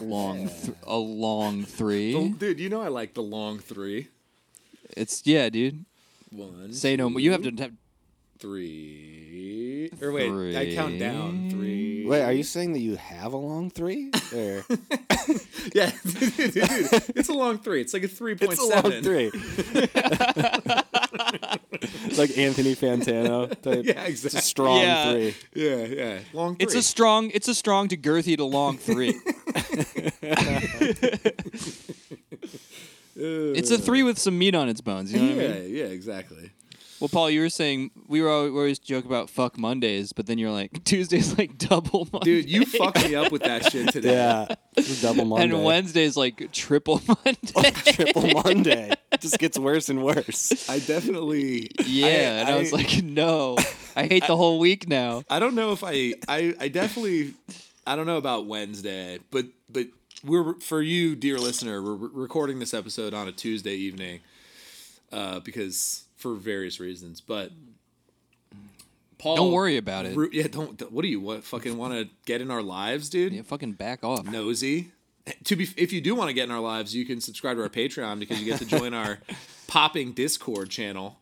long, 0.00 0.48
th- 0.48 0.76
a 0.86 0.96
long 0.96 1.64
three. 1.64 2.12
The- 2.12 2.36
dude, 2.38 2.60
you 2.60 2.68
know 2.68 2.80
I 2.80 2.88
like 2.88 3.14
the 3.14 3.22
long 3.22 3.58
three. 3.58 4.08
It's 4.96 5.22
yeah, 5.26 5.48
dude. 5.48 5.84
One, 6.30 6.72
Say 6.72 6.96
no 6.96 7.08
more. 7.10 7.20
You 7.20 7.32
have 7.32 7.42
to 7.42 7.50
have 7.62 7.72
three. 8.38 9.90
Or 10.00 10.12
wait, 10.12 10.56
I 10.56 10.74
count 10.74 10.98
down 10.98 11.50
three. 11.50 12.06
Wait, 12.06 12.22
are 12.22 12.32
you 12.32 12.42
saying 12.42 12.72
that 12.74 12.80
you 12.80 12.96
have 12.96 13.32
a 13.32 13.36
long 13.36 13.70
three? 13.70 14.10
Or 14.34 14.64
Yeah, 15.74 15.90
dude, 16.04 16.56
it's 17.16 17.28
a 17.28 17.34
long 17.34 17.58
three. 17.58 17.80
It's 17.80 17.92
like 17.92 18.04
a 18.04 18.08
three 18.08 18.34
point 18.34 18.52
it's 18.52 18.62
a 18.62 18.64
long 18.64 19.02
seven. 19.02 19.30
three. 21.30 21.40
like 22.18 22.38
Anthony 22.38 22.74
Fantano. 22.74 23.48
Type. 23.62 23.84
Yeah, 23.84 24.04
It's 24.04 24.24
a 24.24 24.28
exactly. 24.28 24.40
strong 24.40 24.80
Yeah. 24.80 25.12
three. 25.12 25.34
Yeah, 25.54 25.84
yeah, 25.84 26.18
long 26.32 26.56
three. 26.56 26.64
It's 26.64 26.74
a 26.74 26.82
strong. 26.82 27.30
It's 27.30 27.48
a 27.48 27.54
strong 27.54 27.88
to 27.88 27.96
girthy 27.96 28.36
to 28.36 28.44
long 28.44 28.78
three. 28.78 29.14
it's 33.16 33.70
a 33.70 33.78
three 33.78 34.02
with 34.02 34.18
some 34.18 34.38
meat 34.38 34.54
on 34.54 34.68
its 34.68 34.80
bones. 34.80 35.12
You 35.12 35.20
know 35.20 35.36
what 35.36 35.44
I 35.44 35.48
yeah, 35.48 35.54
mean? 35.60 35.74
yeah, 35.76 35.84
exactly. 35.84 36.50
Well, 37.00 37.08
Paul, 37.08 37.30
you 37.30 37.42
were 37.42 37.48
saying 37.48 37.92
we 38.08 38.20
were 38.20 38.28
always, 38.28 38.50
we 38.50 38.58
always 38.58 38.78
joke 38.80 39.04
about 39.04 39.30
fuck 39.30 39.56
Mondays, 39.56 40.12
but 40.12 40.26
then 40.26 40.36
you're 40.38 40.50
like 40.50 40.82
Tuesdays 40.84 41.38
like 41.38 41.56
double 41.56 42.08
Monday, 42.12 42.42
Dude, 42.42 42.50
you 42.50 42.64
fucked 42.66 43.04
me 43.04 43.14
up 43.14 43.30
with 43.30 43.42
that 43.42 43.70
shit 43.70 43.88
today. 43.92 44.14
Yeah, 44.14 44.54
it's 44.76 44.98
a 44.98 45.02
double 45.06 45.24
Monday. 45.24 45.54
and 45.54 45.64
Wednesdays 45.64 46.16
like 46.16 46.50
triple 46.52 47.00
Monday. 47.24 47.70
triple 47.92 48.26
Monday. 48.42 48.92
It 49.12 49.20
just 49.20 49.38
gets 49.38 49.58
worse 49.58 49.88
and 49.88 50.02
worse. 50.02 50.68
I 50.68 50.80
definitely. 50.80 51.70
yeah, 51.86 52.40
and 52.40 52.48
I, 52.48 52.58
was 52.58 52.72
like, 52.72 53.02
no, 53.02 53.56
I 53.94 54.06
hate 54.06 54.26
the 54.26 54.36
whole 54.36 54.58
week 54.58 54.88
now. 54.88 55.22
I 55.30 55.38
don't 55.38 55.54
know 55.54 55.72
if 55.72 55.84
I, 55.84 56.14
I, 56.26 56.54
I 56.58 56.68
definitely, 56.68 57.34
I 57.86 57.94
don't 57.94 58.06
know 58.06 58.16
about 58.18 58.46
Wednesday, 58.46 59.20
but 59.30 59.46
but 59.70 59.86
we're 60.24 60.54
for 60.54 60.82
you, 60.82 61.14
dear 61.14 61.38
listener, 61.38 61.80
we're 61.80 61.94
recording 61.94 62.58
this 62.58 62.74
episode 62.74 63.14
on 63.14 63.28
a 63.28 63.32
Tuesday 63.32 63.74
evening, 63.74 64.20
uh, 65.12 65.38
because 65.40 66.04
for 66.18 66.34
various 66.34 66.78
reasons. 66.78 67.20
But 67.22 67.50
Paul, 69.18 69.36
Don't 69.36 69.52
worry 69.52 69.76
about 69.78 70.04
it. 70.06 70.16
Ru- 70.16 70.30
yeah, 70.32 70.46
don't. 70.48 70.80
What 70.92 71.02
do 71.02 71.08
you 71.08 71.20
what 71.20 71.42
fucking 71.42 71.76
want 71.76 71.94
to 71.94 72.08
get 72.26 72.40
in 72.40 72.50
our 72.50 72.62
lives, 72.62 73.08
dude? 73.08 73.32
Yeah, 73.32 73.42
fucking 73.42 73.72
back 73.72 74.04
off. 74.04 74.24
nosy. 74.26 74.92
To 75.44 75.56
be, 75.56 75.68
if 75.76 75.92
you 75.92 76.00
do 76.00 76.14
want 76.14 76.28
to 76.28 76.32
get 76.34 76.44
in 76.44 76.50
our 76.50 76.60
lives, 76.60 76.94
you 76.94 77.04
can 77.04 77.20
subscribe 77.20 77.56
to 77.58 77.62
our 77.62 77.68
Patreon 77.68 78.18
because 78.18 78.38
you 78.40 78.46
get 78.46 78.58
to 78.60 78.64
join 78.64 78.94
our 78.94 79.18
popping 79.66 80.12
Discord 80.12 80.70
channel, 80.70 81.18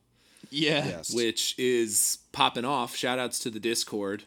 Yeah, 0.50 0.86
Yes. 0.86 1.12
which 1.12 1.58
is 1.58 2.18
popping 2.30 2.64
off. 2.64 2.94
Shout 2.94 3.18
outs 3.18 3.40
to 3.40 3.50
the 3.50 3.58
Discord. 3.58 4.22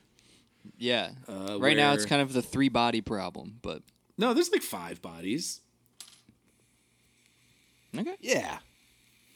yeah. 0.77 1.11
Uh, 1.29 1.57
right 1.61 1.77
now, 1.77 1.93
it's 1.93 2.05
kind 2.05 2.21
of 2.21 2.33
the 2.33 2.41
three 2.41 2.67
body 2.67 2.99
problem, 2.99 3.59
but 3.61 3.81
No, 4.17 4.33
there's 4.33 4.51
like 4.51 4.63
five 4.63 5.01
bodies. 5.01 5.61
okay. 7.97 8.15
Yeah. 8.19 8.57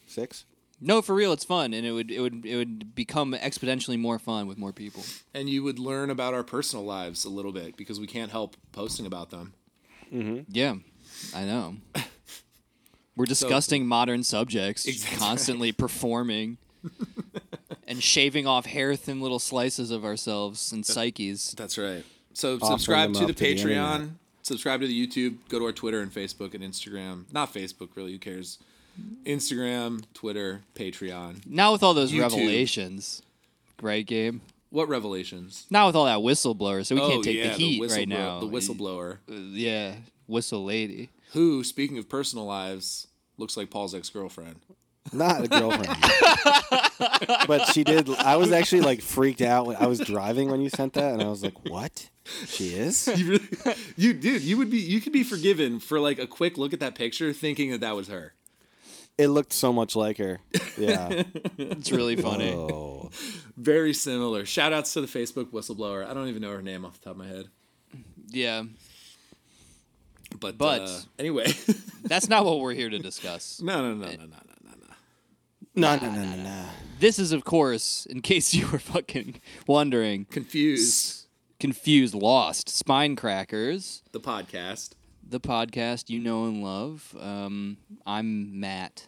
Six. 0.07 0.43
No, 0.85 1.01
for 1.01 1.15
real, 1.15 1.31
it's 1.33 1.45
fun, 1.45 1.73
and 1.73 1.85
it 1.85 1.91
would 1.91 2.11
it 2.11 2.19
would 2.19 2.45
it 2.45 2.55
would 2.57 2.93
become 2.95 3.33
exponentially 3.33 3.97
more 3.97 4.19
fun 4.19 4.47
with 4.47 4.57
more 4.57 4.73
people. 4.73 5.03
And 5.33 5.49
you 5.49 5.63
would 5.63 5.79
learn 5.79 6.09
about 6.09 6.33
our 6.33 6.43
personal 6.43 6.83
lives 6.85 7.23
a 7.25 7.29
little 7.29 7.51
bit 7.53 7.77
because 7.77 7.99
we 7.99 8.07
can't 8.07 8.31
help 8.31 8.55
posting 8.71 9.05
about 9.05 9.29
them. 9.29 9.53
Mm-hmm. 10.13 10.41
Yeah, 10.49 10.75
I 11.33 11.45
know. 11.45 11.77
We're 13.15 13.25
discussing 13.25 13.85
modern 13.85 14.23
subjects, 14.23 14.85
Exactly. 14.87 15.19
constantly 15.19 15.71
performing 15.71 16.57
and 17.87 18.01
shaving 18.01 18.47
off 18.47 18.65
hair 18.65 18.95
thin 18.95 19.21
little 19.21 19.39
slices 19.39 19.91
of 19.91 20.03
ourselves 20.03 20.71
and 20.71 20.83
psyches. 20.85 21.53
That's 21.57 21.77
right. 21.77 22.03
So 22.33 22.55
Offering 22.55 22.71
subscribe 22.71 23.13
to 23.13 23.25
the 23.27 23.33
to 23.33 23.43
Patreon. 23.45 23.59
internet. 23.59 24.01
subscribe 24.41 24.81
to 24.81 24.87
the 24.87 25.07
YouTube. 25.07 25.37
Go 25.49 25.59
to 25.59 25.65
our 25.65 25.71
Twitter 25.71 26.01
and 26.01 26.11
Facebook 26.11 26.55
and 26.55 26.63
Instagram. 26.63 27.31
Not 27.31 27.53
Facebook, 27.53 27.89
really. 27.95 28.11
Who 28.13 28.17
cares? 28.19 28.57
Instagram, 29.25 30.03
Twitter, 30.13 30.61
Patreon. 30.75 31.45
Now 31.47 31.71
with 31.71 31.83
all 31.83 31.93
those 31.93 32.11
YouTube. 32.11 32.21
revelations, 32.21 33.21
right, 33.81 34.05
Gabe? 34.05 34.39
What 34.69 34.89
revelations? 34.89 35.65
Now 35.69 35.87
with 35.87 35.95
all 35.95 36.05
that 36.05 36.19
whistleblower, 36.19 36.85
so 36.85 36.95
we 36.95 37.01
oh 37.01 37.09
can't 37.09 37.23
take 37.23 37.37
yeah, 37.37 37.49
the 37.49 37.53
heat 37.53 37.81
whistleblower, 37.81 37.95
right 37.97 38.07
now. 38.07 38.39
The 38.39 38.47
whistleblower, 38.47 39.17
Uh, 39.29 39.33
yeah, 39.51 39.95
whistle 40.27 40.63
lady. 40.65 41.09
who, 41.33 41.63
speaking 41.63 41.97
of 41.97 42.09
personal 42.09 42.45
lives, 42.45 43.07
looks 43.37 43.55
like 43.55 43.69
Paul's 43.69 43.93
ex 43.93 44.09
girlfriend. 44.09 44.57
Not 45.11 45.43
a 45.43 45.47
girlfriend. 45.47 45.97
but 47.47 47.65
she 47.73 47.83
did. 47.83 48.09
I 48.09 48.37
was 48.37 48.51
actually 48.51 48.81
like 48.81 49.01
freaked 49.01 49.41
out. 49.41 49.65
when 49.65 49.75
I 49.75 49.85
was 49.87 49.99
driving 49.99 50.49
when 50.49 50.61
you 50.61 50.69
sent 50.69 50.93
that, 50.93 51.13
and 51.13 51.21
I 51.21 51.27
was 51.27 51.43
like, 51.43 51.69
"What? 51.69 52.09
She 52.47 52.69
is?" 52.69 53.07
You 53.17 53.31
really, 53.31 53.47
you 53.97 54.13
dude, 54.13 54.41
you 54.43 54.57
would 54.57 54.69
be, 54.71 54.77
you 54.79 55.01
could 55.01 55.13
be 55.13 55.23
forgiven 55.23 55.79
for 55.79 55.99
like 55.99 56.19
a 56.19 56.25
quick 56.27 56.57
look 56.57 56.71
at 56.73 56.79
that 56.79 56.95
picture, 56.95 57.33
thinking 57.33 57.71
that 57.71 57.81
that 57.81 57.95
was 57.95 58.07
her. 58.07 58.33
It 59.17 59.27
looked 59.27 59.53
so 59.53 59.71
much 59.71 59.95
like 59.95 60.17
her. 60.17 60.39
Yeah. 60.77 61.23
It's 61.57 61.91
really 61.91 62.15
funny. 62.15 62.51
Oh. 62.51 63.09
Very 63.57 63.93
similar. 63.93 64.45
Shout 64.45 64.73
outs 64.73 64.93
to 64.93 65.01
the 65.01 65.07
Facebook 65.07 65.51
whistleblower. 65.51 66.05
I 66.05 66.13
don't 66.13 66.27
even 66.29 66.41
know 66.41 66.51
her 66.51 66.61
name 66.63 66.83
off 66.85 66.99
the 66.99 67.05
top 67.05 67.11
of 67.11 67.17
my 67.17 67.27
head. 67.27 67.45
Yeah, 68.29 68.63
But, 70.39 70.57
But- 70.57 70.81
uh, 70.81 70.99
anyway, 71.19 71.53
that's 72.03 72.27
not 72.27 72.43
what 72.45 72.59
we're 72.59 72.73
here 72.73 72.89
to 72.89 72.97
discuss. 72.99 73.61
no, 73.63 73.81
no, 73.81 73.93
no, 73.93 74.07
no, 74.07 74.15
no, 74.15 74.25
no, 74.25 74.25
no, 74.63 74.71
no. 74.81 74.95
No, 75.75 75.95
no, 75.97 76.11
no, 76.15 76.23
no, 76.35 76.43
no. 76.43 76.65
This 76.99 77.19
is, 77.19 77.31
of 77.31 77.43
course, 77.43 78.07
in 78.07 78.21
case 78.21 78.53
you 78.53 78.67
were 78.67 78.79
fucking 78.79 79.41
wondering, 79.67 80.25
Confused. 80.25 81.27
confused, 81.59 82.15
lost, 82.15 82.69
spine 82.69 83.15
crackers, 83.15 84.01
The 84.11 84.19
podcast. 84.19 84.91
The 85.27 85.39
podcast 85.39 86.09
you 86.09 86.19
know 86.19 86.45
and 86.45 86.63
love. 86.63 87.15
Um, 87.19 87.77
I'm 88.05 88.59
Matt. 88.59 89.07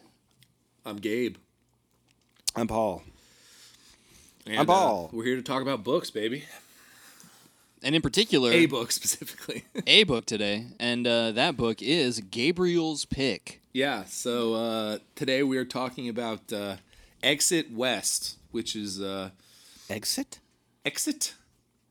I'm 0.84 0.96
Gabe. 0.96 1.36
I'm 2.54 2.66
Paul. 2.66 3.02
And, 4.46 4.60
I'm 4.60 4.66
Paul. 4.66 5.10
we're 5.12 5.24
here 5.24 5.36
to 5.36 5.42
talk 5.42 5.62
about 5.62 5.82
books, 5.84 6.10
baby. 6.10 6.44
And 7.82 7.94
in 7.94 8.02
particular, 8.02 8.50
A 8.50 8.66
book 8.66 8.90
specifically. 8.92 9.64
a 9.86 10.04
book 10.04 10.24
today, 10.26 10.66
and 10.80 11.06
uh, 11.06 11.32
that 11.32 11.56
book 11.56 11.82
is 11.82 12.20
Gabriel's 12.20 13.04
Pick. 13.04 13.60
yeah. 13.72 14.04
So 14.04 14.54
uh, 14.54 14.98
today 15.14 15.42
we 15.42 15.58
are 15.58 15.64
talking 15.64 16.08
about 16.08 16.52
uh, 16.52 16.76
Exit 17.22 17.70
West, 17.72 18.36
which 18.50 18.74
is 18.74 19.00
uh, 19.00 19.30
Exit? 19.90 20.38
exit. 20.84 21.34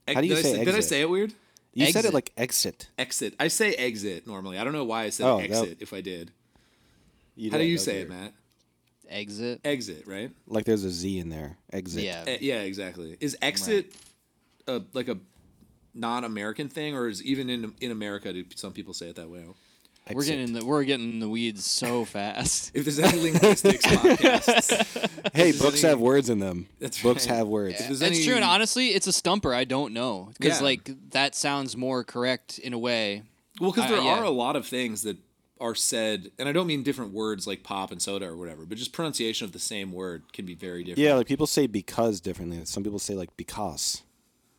How 0.08 0.22
do 0.22 0.28
you 0.28 0.35
did 0.35 0.46
I 0.46 0.50
say 0.50 0.66
Did 0.66 0.75
I 0.75 0.80
say 0.80 1.02
it 1.02 1.09
weird? 1.09 1.34
You 1.75 1.91
said 1.91 2.06
it 2.06 2.13
like 2.13 2.31
exit. 2.38 2.90
Exit. 2.97 3.35
I 3.40 3.49
say 3.49 3.73
exit 3.73 4.26
normally. 4.26 4.58
I 4.58 4.64
don't 4.64 4.73
know 4.73 4.85
why 4.85 5.03
I 5.03 5.09
said 5.09 5.28
Oh, 5.28 5.38
that- 5.38 5.44
exit 5.44 5.78
if 5.82 5.94
I 5.94 6.02
did. 6.02 6.32
You 7.35 7.52
How 7.52 7.58
do 7.58 7.66
you 7.66 7.78
say 7.78 8.03
was 8.05 8.05
it. 8.05 8.09
Matt? 8.09 8.34
Exit. 9.09 9.61
Exit, 9.66 10.08
right? 10.08 10.32
Like 10.47 10.66
there's 10.66 10.84
a 10.85 10.90
Z 10.90 11.20
in 11.20 11.29
there. 11.29 11.58
Exit. 11.72 12.03
Yeah. 12.03 12.23
Eh, 12.26 12.38
yeah, 12.41 12.61
exactly. 12.61 13.17
Is 13.20 13.38
exit 13.41 13.94
a, 14.67 14.82
like 14.94 15.09
a 15.09 15.17
non-American 15.94 16.70
thing, 16.70 16.96
or 16.96 17.08
is 17.08 17.22
even 17.23 17.49
in 17.49 17.73
in 17.82 17.91
America 17.91 18.32
do 18.34 18.46
some 18.55 18.72
people 18.72 18.94
say 18.94 19.09
it 19.09 19.16
that 19.17 19.29
way? 19.29 19.44
We're 20.11 20.17
Exit. 20.22 20.31
getting 20.34 20.47
in 20.49 20.53
the 20.53 20.66
we're 20.66 20.84
getting 20.84 21.13
in 21.13 21.19
the 21.19 21.28
weeds 21.29 21.66
so 21.66 22.05
fast. 22.05 22.72
If 22.75 22.85
there's 22.85 22.99
any 22.99 23.19
linguistics 23.31 23.84
podcasts, 23.87 25.31
Hey, 25.34 25.52
books 25.52 25.84
any- 25.84 25.90
have 25.90 25.99
words 25.99 26.29
in 26.29 26.40
them. 26.40 26.67
That's 26.79 27.02
books 27.02 27.28
right. 27.28 27.37
have 27.37 27.47
words. 27.47 27.79
If 27.79 27.87
there's 27.87 27.99
That's 27.99 28.16
any- 28.17 28.25
true, 28.25 28.35
and 28.35 28.43
honestly, 28.43 28.90
it's 28.90 29.07
a 29.07 29.11
stumper. 29.13 29.53
I 29.53 29.63
don't 29.63 29.93
know 29.93 30.29
because 30.40 30.59
Yeah. 30.59 30.66
like 30.66 30.91
that 31.11 31.34
sounds 31.34 31.75
more 31.75 32.03
correct 32.03 32.59
in 32.59 32.73
a 32.73 32.78
way. 32.79 33.23
Well, 33.59 33.72
because 33.72 33.90
Uh, 33.90 33.96
there 33.96 34.03
yeah. 34.03 34.19
are 34.19 34.23
a 34.23 34.29
lot 34.29 34.55
of 34.55 34.67
things 34.67 35.02
that 35.03 35.17
are 35.59 35.73
said, 35.73 36.31
and 36.37 36.47
I 36.47 36.51
don't 36.51 36.67
mean 36.67 36.84
different 36.84 37.13
words 37.13 37.47
like 37.47 37.63
pop 37.63 37.90
and 37.91 37.99
soda 38.01 38.28
or 38.28 38.35
whatever, 38.37 38.66
but 38.66 38.78
just 38.78 38.91
pronunciation 38.91 39.46
of 39.46 39.53
the 39.53 39.59
same 39.59 39.91
word 39.91 40.31
can 40.34 40.46
be 40.46 40.53
very 40.53 40.84
different. 40.84 40.99
Yeah, 40.99 41.16
like 41.16 41.28
people 41.28 41.47
say 41.47 41.66
because 41.66 42.19
differently. 42.22 42.63
Some 42.66 42.84
people 42.84 42.99
say 42.99 43.16
like 43.16 43.35
because. 43.37 44.03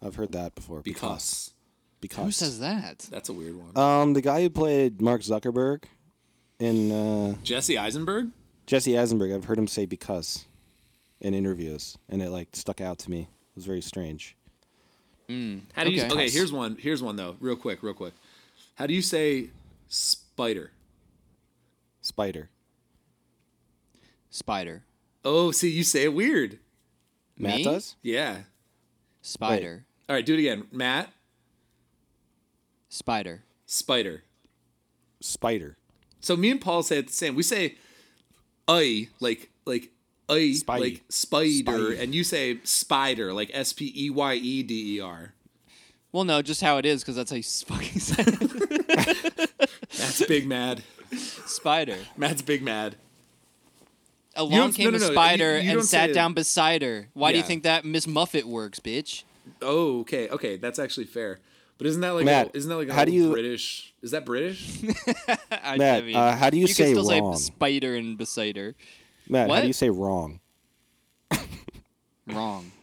I've 0.02 0.16
heard 0.16 0.32
that 0.32 0.54
before. 0.56 0.80
because 0.82 0.94
Because. 1.00 1.50
Who 2.14 2.30
says 2.30 2.60
that? 2.60 3.00
that's 3.10 3.28
a 3.28 3.32
weird 3.32 3.56
one. 3.56 3.76
Um, 3.76 4.12
the 4.12 4.20
guy 4.22 4.42
who 4.42 4.50
played 4.50 5.00
Mark 5.00 5.22
Zuckerberg 5.22 5.84
in 6.58 6.92
uh, 6.92 7.34
Jesse 7.42 7.78
Eisenberg. 7.78 8.30
Jesse 8.66 8.98
Eisenberg, 8.98 9.32
I've 9.32 9.44
heard 9.44 9.58
him 9.58 9.68
say 9.68 9.86
because 9.86 10.44
in 11.20 11.34
interviews, 11.34 11.96
and 12.08 12.22
it 12.22 12.30
like 12.30 12.48
stuck 12.52 12.80
out 12.80 12.98
to 13.00 13.10
me. 13.10 13.20
It 13.20 13.56
was 13.56 13.66
very 13.66 13.80
strange. 13.80 14.36
How 15.28 15.84
do 15.84 15.90
you? 15.90 16.02
Okay. 16.02 16.12
Okay, 16.12 16.30
here's 16.30 16.52
one. 16.52 16.76
Here's 16.78 17.02
one 17.02 17.16
though, 17.16 17.36
real 17.40 17.56
quick, 17.56 17.82
real 17.82 17.94
quick. 17.94 18.14
How 18.76 18.86
do 18.86 18.94
you 18.94 19.02
say 19.02 19.50
spider? 19.88 20.70
Spider. 22.02 22.50
Spider. 24.30 24.84
Oh, 25.24 25.50
see, 25.50 25.70
you 25.70 25.82
say 25.82 26.04
it 26.04 26.14
weird. 26.14 26.58
Matt 27.38 27.56
Me? 27.56 27.64
does? 27.64 27.96
Yeah. 28.02 28.38
Spider. 29.22 29.84
All 30.08 30.14
right, 30.14 30.24
do 30.24 30.34
it 30.34 30.38
again. 30.38 30.68
Matt, 30.70 31.10
Spider. 32.88 33.42
spider. 33.66 34.22
Spider. 35.20 35.76
So 36.20 36.36
me 36.36 36.50
and 36.50 36.60
Paul 36.60 36.82
say 36.82 36.98
it 36.98 37.06
the 37.08 37.12
same. 37.12 37.34
We 37.34 37.42
say 37.42 37.76
I 38.68 39.08
like 39.20 39.50
like 39.64 39.90
I 40.28 40.54
Spidey. 40.54 40.80
like 40.80 41.02
spider, 41.08 41.72
Spidey. 41.72 42.00
and 42.00 42.14
you 42.14 42.24
say 42.24 42.58
spider 42.64 43.32
like 43.32 43.50
S 43.54 43.72
P 43.72 43.92
E 43.96 44.10
Y 44.10 44.34
E 44.34 44.62
D 44.62 44.96
E 44.96 45.00
R. 45.00 45.32
Well, 46.12 46.24
no, 46.24 46.40
just 46.42 46.62
how 46.62 46.78
it 46.78 46.86
is, 46.86 47.02
because 47.02 47.16
that's 47.16 47.30
how 47.30 47.36
you 47.36 47.42
fucking 47.42 48.00
say 48.00 48.22
it. 48.26 49.50
That's 49.90 50.24
big 50.26 50.46
mad. 50.46 50.82
Spider. 51.14 51.98
Matt's 52.16 52.40
big 52.42 52.62
mad. 52.62 52.96
Along 54.34 54.50
don't- 54.52 54.72
came 54.74 54.90
no, 54.92 54.96
a 54.96 55.00
no, 55.00 55.06
no, 55.08 55.12
spider 55.12 55.58
you- 55.58 55.70
you 55.72 55.78
and 55.78 55.84
sat 55.86 56.14
down 56.14 56.32
beside 56.32 56.80
her. 56.82 57.08
Why 57.12 57.32
do 57.32 57.38
you 57.38 57.44
think 57.44 57.64
that 57.64 57.84
Miss 57.84 58.06
Muffet 58.06 58.44
works, 58.46 58.80
bitch? 58.80 59.24
Oh, 59.60 60.00
okay, 60.00 60.28
okay, 60.30 60.56
that's 60.56 60.78
actually 60.78 61.06
fair. 61.06 61.38
But 61.78 61.86
isn't 61.88 62.00
that 62.00 62.10
like 62.14 62.24
Matt, 62.24 62.54
a, 62.54 62.56
isn't 62.56 62.68
that 62.70 62.76
like 62.76 62.88
an 62.88 62.94
how 62.94 63.04
do 63.04 63.12
you- 63.12 63.30
British? 63.30 63.92
Is 64.02 64.10
that 64.12 64.24
British? 64.24 64.82
I, 65.50 65.76
Matt, 65.76 66.04
uh, 66.14 66.34
how 66.36 66.48
do 66.50 66.56
you 66.56 66.62
you 66.62 66.66
say 66.68 66.92
can 66.94 67.04
still 67.04 67.20
wrong? 67.20 67.36
say 67.36 67.42
spider 67.44 67.94
and 67.96 68.16
besider. 68.18 68.56
her. 68.56 68.74
Matt, 69.28 69.48
how 69.48 69.54
What? 69.56 69.60
do 69.62 69.66
you 69.66 69.72
say 69.72 69.90
wrong? 69.90 70.40
Wrong. 72.26 72.72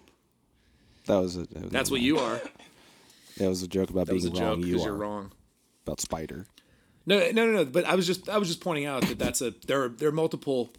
That 1.05 1.17
was 1.17 1.35
a. 1.35 1.39
that 1.47 1.61
was 1.63 1.69
That's 1.71 1.89
a- 1.89 1.91
what 1.93 1.99
you 2.01 2.17
are. 2.17 2.39
That 3.37 3.49
was 3.49 3.61
a 3.61 3.67
joke 3.67 3.89
about 3.89 4.07
That 4.07 4.13
was 4.13 4.23
a 4.23 4.29
being 4.31 4.39
joke 4.41 4.57
wrong. 4.59 4.61
you 4.65 4.77
are 4.79 4.83
you're 4.85 4.93
wrong. 4.95 5.31
about 5.85 5.99
spider. 5.99 6.45
No, 7.05 7.19
no, 7.31 7.45
no, 7.45 7.51
no. 7.51 7.65
But 7.65 7.83
I 7.83 7.95
was 7.95 8.07
just 8.07 8.29
I 8.29 8.37
was 8.37 8.47
just 8.47 8.61
pointing 8.61 8.85
out 8.85 9.01
that 9.07 9.19
that's 9.19 9.41
a 9.41 9.53
there 9.67 9.83
are 9.83 9.89
there 9.89 10.07
are 10.07 10.13
multiple. 10.13 10.71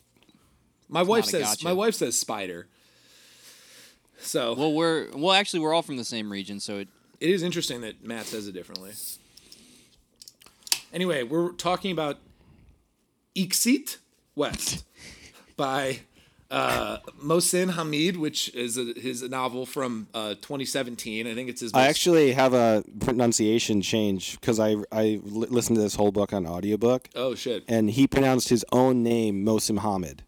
My 0.88 1.02
wife 1.02 1.26
says 1.26 1.42
gotcha. 1.42 1.64
my 1.64 1.74
wife 1.74 1.94
says 1.94 2.18
spider. 2.18 2.68
So 4.18 4.54
Well, 4.54 4.72
we're 4.72 5.10
well. 5.14 5.32
Actually, 5.32 5.60
we're 5.60 5.74
all 5.74 5.82
from 5.82 5.98
the 5.98 6.04
same 6.04 6.32
region, 6.32 6.58
so 6.58 6.78
it, 6.78 6.88
it 7.24 7.30
is 7.30 7.42
interesting 7.42 7.80
that 7.80 8.04
Matt 8.04 8.26
says 8.26 8.46
it 8.46 8.52
differently. 8.52 8.92
Anyway, 10.92 11.22
we're 11.22 11.52
talking 11.52 11.90
about 11.90 12.18
Iksit 13.34 13.96
West 14.36 14.84
by 15.56 16.00
uh, 16.50 16.98
Mohsin 17.22 17.70
Hamid, 17.72 18.18
which 18.18 18.54
is 18.54 18.76
a, 18.76 18.92
his 19.00 19.22
novel 19.22 19.64
from 19.64 20.06
uh, 20.12 20.34
2017. 20.34 21.26
I 21.26 21.34
think 21.34 21.48
it's 21.48 21.62
his. 21.62 21.72
I 21.72 21.86
actually 21.86 22.32
have 22.32 22.52
a 22.52 22.84
pronunciation 23.00 23.80
change 23.80 24.38
because 24.38 24.60
I 24.60 24.76
I 24.92 25.18
li- 25.24 25.48
listened 25.48 25.76
to 25.76 25.82
this 25.82 25.94
whole 25.94 26.12
book 26.12 26.32
on 26.34 26.46
audiobook, 26.46 27.08
Oh 27.16 27.34
shit! 27.34 27.64
and 27.68 27.90
he 27.90 28.06
pronounced 28.06 28.50
his 28.50 28.66
own 28.70 29.02
name 29.02 29.44
Mosim 29.44 29.78
Hamid. 29.78 30.22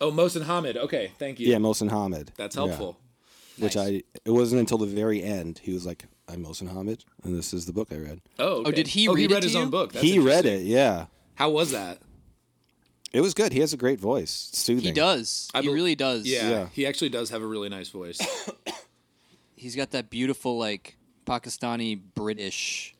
Oh, 0.00 0.10
Mohsin 0.10 0.46
Hamid. 0.46 0.76
Okay, 0.76 1.12
thank 1.18 1.38
you. 1.38 1.46
Yeah, 1.48 1.58
Mosin 1.58 1.90
Hamid. 1.90 2.32
that's 2.36 2.56
helpful. 2.56 2.96
Which 3.60 3.76
Nice. 3.76 3.88
I 3.88 4.02
it 4.24 4.30
wasn't 4.30 4.60
until 4.60 4.78
the 4.78 4.86
very 4.86 5.22
end 5.22 5.60
he 5.62 5.72
was 5.72 5.84
like, 5.86 6.04
"I'm 6.28 6.44
Mosin 6.44 6.68
Hamid," 6.72 7.04
and 7.24 7.36
this 7.36 7.52
is 7.52 7.66
the 7.66 7.72
book 7.72 7.88
I 7.92 7.96
read. 7.96 8.20
Oh, 8.38 8.60
okay. 8.62 8.72
did 8.72 8.88
he 8.88 9.08
oh, 9.08 9.14
he 9.14 9.24
read 9.24 9.30
it 9.30 9.34
read 9.34 9.40
to 9.42 9.46
his 9.46 9.54
you? 9.54 9.60
own 9.60 9.70
book. 9.70 9.92
That's 9.92 10.04
he 10.04 10.18
read 10.18 10.46
it. 10.46 10.62
Yeah, 10.62 11.06
How 11.34 11.50
was 11.50 11.70
that? 11.72 11.98
it 13.12 13.20
was 13.20 13.34
good. 13.34 13.52
He 13.52 13.60
has 13.60 13.72
a 13.72 13.76
great 13.76 13.98
voice, 14.00 14.50
soothing. 14.52 14.84
he 14.84 14.92
does. 14.92 15.48
I 15.52 15.60
he 15.60 15.66
bel- 15.66 15.74
really 15.74 15.94
does. 15.94 16.26
Yeah, 16.26 16.48
Yeah. 16.50 16.66
he 16.72 16.86
actually 16.86 17.08
does 17.10 17.30
have 17.30 17.42
a 17.42 17.46
really 17.46 17.68
nice 17.68 17.88
voice. 17.88 18.18
He's 19.56 19.76
got 19.76 19.90
that 19.90 20.08
beautiful 20.10 20.56
like 20.58 20.96
Pakistani 21.26 22.00
British 22.14 22.94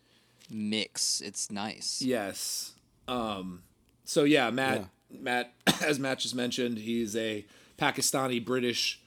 mix. 0.50 1.20
It's 1.20 1.50
nice. 1.50 2.02
yes. 2.02 2.72
Um. 3.08 3.62
So 4.04 4.24
yeah, 4.24 4.50
Matt. 4.50 4.86
Matt, 5.12 5.52
as 5.82 5.98
Matt 5.98 6.20
just 6.20 6.34
mentioned, 6.36 6.78
he's 6.78 7.16
a 7.16 7.44
Pakistani 7.78 8.44
British 8.44 8.99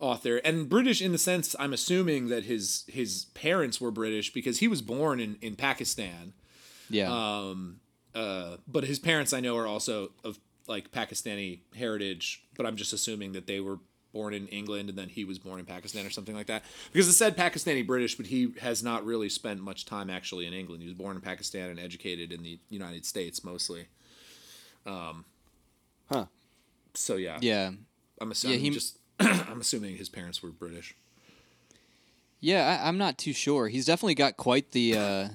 author, 0.00 0.38
and 0.38 0.68
British 0.68 1.00
in 1.02 1.12
the 1.12 1.18
sense 1.18 1.54
I'm 1.58 1.72
assuming 1.72 2.28
that 2.28 2.44
his 2.44 2.84
his 2.88 3.26
parents 3.34 3.80
were 3.80 3.90
British 3.90 4.32
because 4.32 4.58
he 4.58 4.68
was 4.68 4.82
born 4.82 5.20
in 5.20 5.36
in 5.40 5.56
Pakistan. 5.56 6.32
Yeah. 6.88 7.10
Um. 7.12 7.80
Uh. 8.14 8.56
But 8.66 8.84
his 8.84 8.98
parents 8.98 9.32
I 9.32 9.40
know 9.40 9.56
are 9.56 9.66
also 9.66 10.10
of 10.24 10.38
like 10.66 10.90
Pakistani 10.90 11.60
heritage, 11.76 12.44
but 12.56 12.66
I'm 12.66 12.76
just 12.76 12.92
assuming 12.92 13.32
that 13.32 13.46
they 13.46 13.60
were 13.60 13.78
born 14.12 14.34
in 14.34 14.48
England 14.48 14.88
and 14.88 14.98
then 14.98 15.08
he 15.08 15.24
was 15.24 15.38
born 15.38 15.60
in 15.60 15.64
Pakistan 15.66 16.04
or 16.04 16.10
something 16.10 16.34
like 16.34 16.46
that. 16.48 16.64
Because 16.92 17.06
it 17.06 17.12
said 17.12 17.36
Pakistani 17.36 17.86
British, 17.86 18.16
but 18.16 18.26
he 18.26 18.54
has 18.60 18.82
not 18.82 19.04
really 19.04 19.28
spent 19.28 19.60
much 19.60 19.84
time 19.84 20.10
actually 20.10 20.46
in 20.46 20.52
England. 20.52 20.82
He 20.82 20.88
was 20.88 20.96
born 20.98 21.14
in 21.16 21.22
Pakistan 21.22 21.70
and 21.70 21.78
educated 21.78 22.32
in 22.32 22.42
the 22.42 22.58
United 22.68 23.06
States 23.06 23.44
mostly. 23.44 23.86
Um, 24.86 25.24
Huh. 26.10 26.26
So 26.94 27.16
yeah, 27.16 27.38
yeah. 27.40 27.70
I'm 28.20 28.30
assuming 28.32 28.60
he- 28.60 28.70
just 28.70 28.98
I'm 29.50 29.60
assuming 29.60 29.96
his 29.96 30.08
parents 30.08 30.42
were 30.42 30.50
British. 30.50 30.94
Yeah, 32.40 32.80
I, 32.82 32.88
I'm 32.88 32.96
not 32.96 33.18
too 33.18 33.34
sure. 33.34 33.68
He's 33.68 33.84
definitely 33.84 34.14
got 34.14 34.36
quite 34.36 34.72
the 34.72 34.96
uh, 34.96 35.28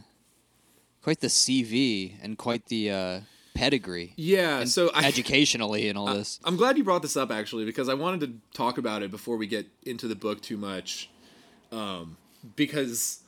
quite 1.04 1.20
the 1.20 1.28
CV 1.28 2.14
and 2.22 2.38
quite 2.38 2.66
the 2.66 2.90
uh, 2.90 3.20
pedigree 3.54 4.14
Yeah, 4.16 4.66
so 4.66 4.90
I, 4.94 5.06
educationally 5.06 5.88
and 5.88 5.98
all 5.98 6.08
this. 6.08 6.40
I'm 6.44 6.58
glad 6.58 6.78
you 6.78 6.84
brought 6.84 7.04
this 7.04 7.16
up 7.16 7.32
actually 7.32 7.66
because 7.66 7.90
I 7.90 7.94
wanted 7.94 8.22
to 8.22 8.58
talk 8.58 8.78
about 8.80 9.04
it 9.04 9.12
before 9.12 9.38
we 9.38 9.46
get 9.46 9.68
into 9.84 10.08
the 10.08 10.16
book 10.16 10.42
too 10.42 10.58
much, 10.58 11.10
um, 11.72 12.18
because 12.56 13.22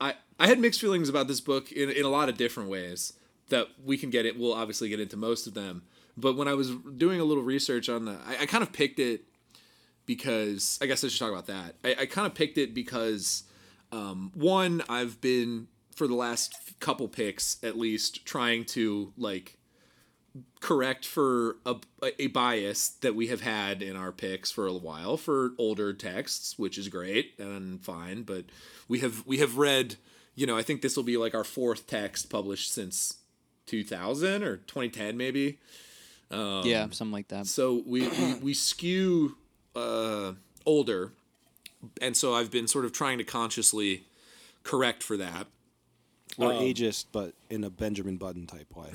I 0.00 0.14
I 0.38 0.46
had 0.46 0.60
mixed 0.60 0.80
feelings 0.80 1.08
about 1.08 1.26
this 1.26 1.40
book 1.40 1.72
in 1.72 1.90
in 1.90 2.04
a 2.04 2.08
lot 2.08 2.28
of 2.28 2.36
different 2.36 2.70
ways 2.70 3.14
that 3.48 3.66
we 3.84 3.96
can 3.96 4.10
get 4.10 4.26
it. 4.26 4.38
We'll 4.38 4.54
obviously 4.54 4.88
get 4.88 5.00
into 5.00 5.16
most 5.16 5.48
of 5.48 5.54
them, 5.54 5.82
but 6.16 6.36
when 6.36 6.46
I 6.46 6.54
was 6.54 6.70
doing 6.96 7.18
a 7.18 7.24
little 7.24 7.42
research 7.42 7.88
on 7.88 8.04
the, 8.04 8.18
I, 8.26 8.42
I 8.42 8.46
kind 8.46 8.62
of 8.62 8.72
picked 8.72 9.00
it 9.00 9.22
because 10.08 10.78
I 10.80 10.86
guess 10.86 11.04
I 11.04 11.08
should 11.08 11.20
talk 11.20 11.30
about 11.30 11.46
that. 11.48 11.74
I, 11.84 12.02
I 12.02 12.06
kind 12.06 12.26
of 12.26 12.34
picked 12.34 12.56
it 12.56 12.72
because 12.72 13.44
um, 13.92 14.32
one 14.34 14.82
I've 14.88 15.20
been 15.20 15.68
for 15.94 16.08
the 16.08 16.14
last 16.14 16.80
couple 16.80 17.08
picks 17.08 17.62
at 17.62 17.78
least 17.78 18.24
trying 18.24 18.64
to 18.64 19.12
like 19.18 19.58
correct 20.60 21.04
for 21.04 21.58
a, 21.66 21.76
a 22.18 22.28
bias 22.28 22.88
that 22.88 23.14
we 23.14 23.26
have 23.26 23.42
had 23.42 23.82
in 23.82 23.96
our 23.96 24.10
picks 24.10 24.50
for 24.50 24.66
a 24.66 24.72
while 24.72 25.18
for 25.18 25.50
older 25.58 25.92
texts, 25.92 26.58
which 26.58 26.78
is 26.78 26.88
great 26.88 27.38
and 27.38 27.84
fine. 27.84 28.22
But 28.22 28.46
we 28.88 29.00
have 29.00 29.26
we 29.26 29.38
have 29.38 29.58
read, 29.58 29.96
you 30.34 30.46
know, 30.46 30.56
I 30.56 30.62
think 30.62 30.80
this 30.80 30.96
will 30.96 31.04
be 31.04 31.18
like 31.18 31.34
our 31.34 31.44
fourth 31.44 31.86
text 31.86 32.30
published 32.30 32.72
since 32.72 33.18
2000 33.66 34.42
or 34.42 34.56
2010 34.56 35.18
maybe. 35.18 35.58
yeah, 36.64 36.88
something 36.92 37.12
like 37.12 37.28
that. 37.28 37.46
So 37.46 37.82
we 37.86 38.08
we, 38.08 38.34
we 38.36 38.54
skew 38.54 39.36
uh, 39.76 40.32
older, 40.66 41.12
and 42.00 42.16
so 42.16 42.34
I've 42.34 42.50
been 42.50 42.66
sort 42.68 42.84
of 42.84 42.92
trying 42.92 43.18
to 43.18 43.24
consciously 43.24 44.04
correct 44.62 45.02
for 45.02 45.16
that. 45.16 45.46
Or 46.36 46.52
Um, 46.52 46.58
ageist, 46.62 47.06
but 47.10 47.34
in 47.50 47.64
a 47.64 47.70
Benjamin 47.70 48.16
Button 48.16 48.46
type 48.46 48.74
way. 48.76 48.90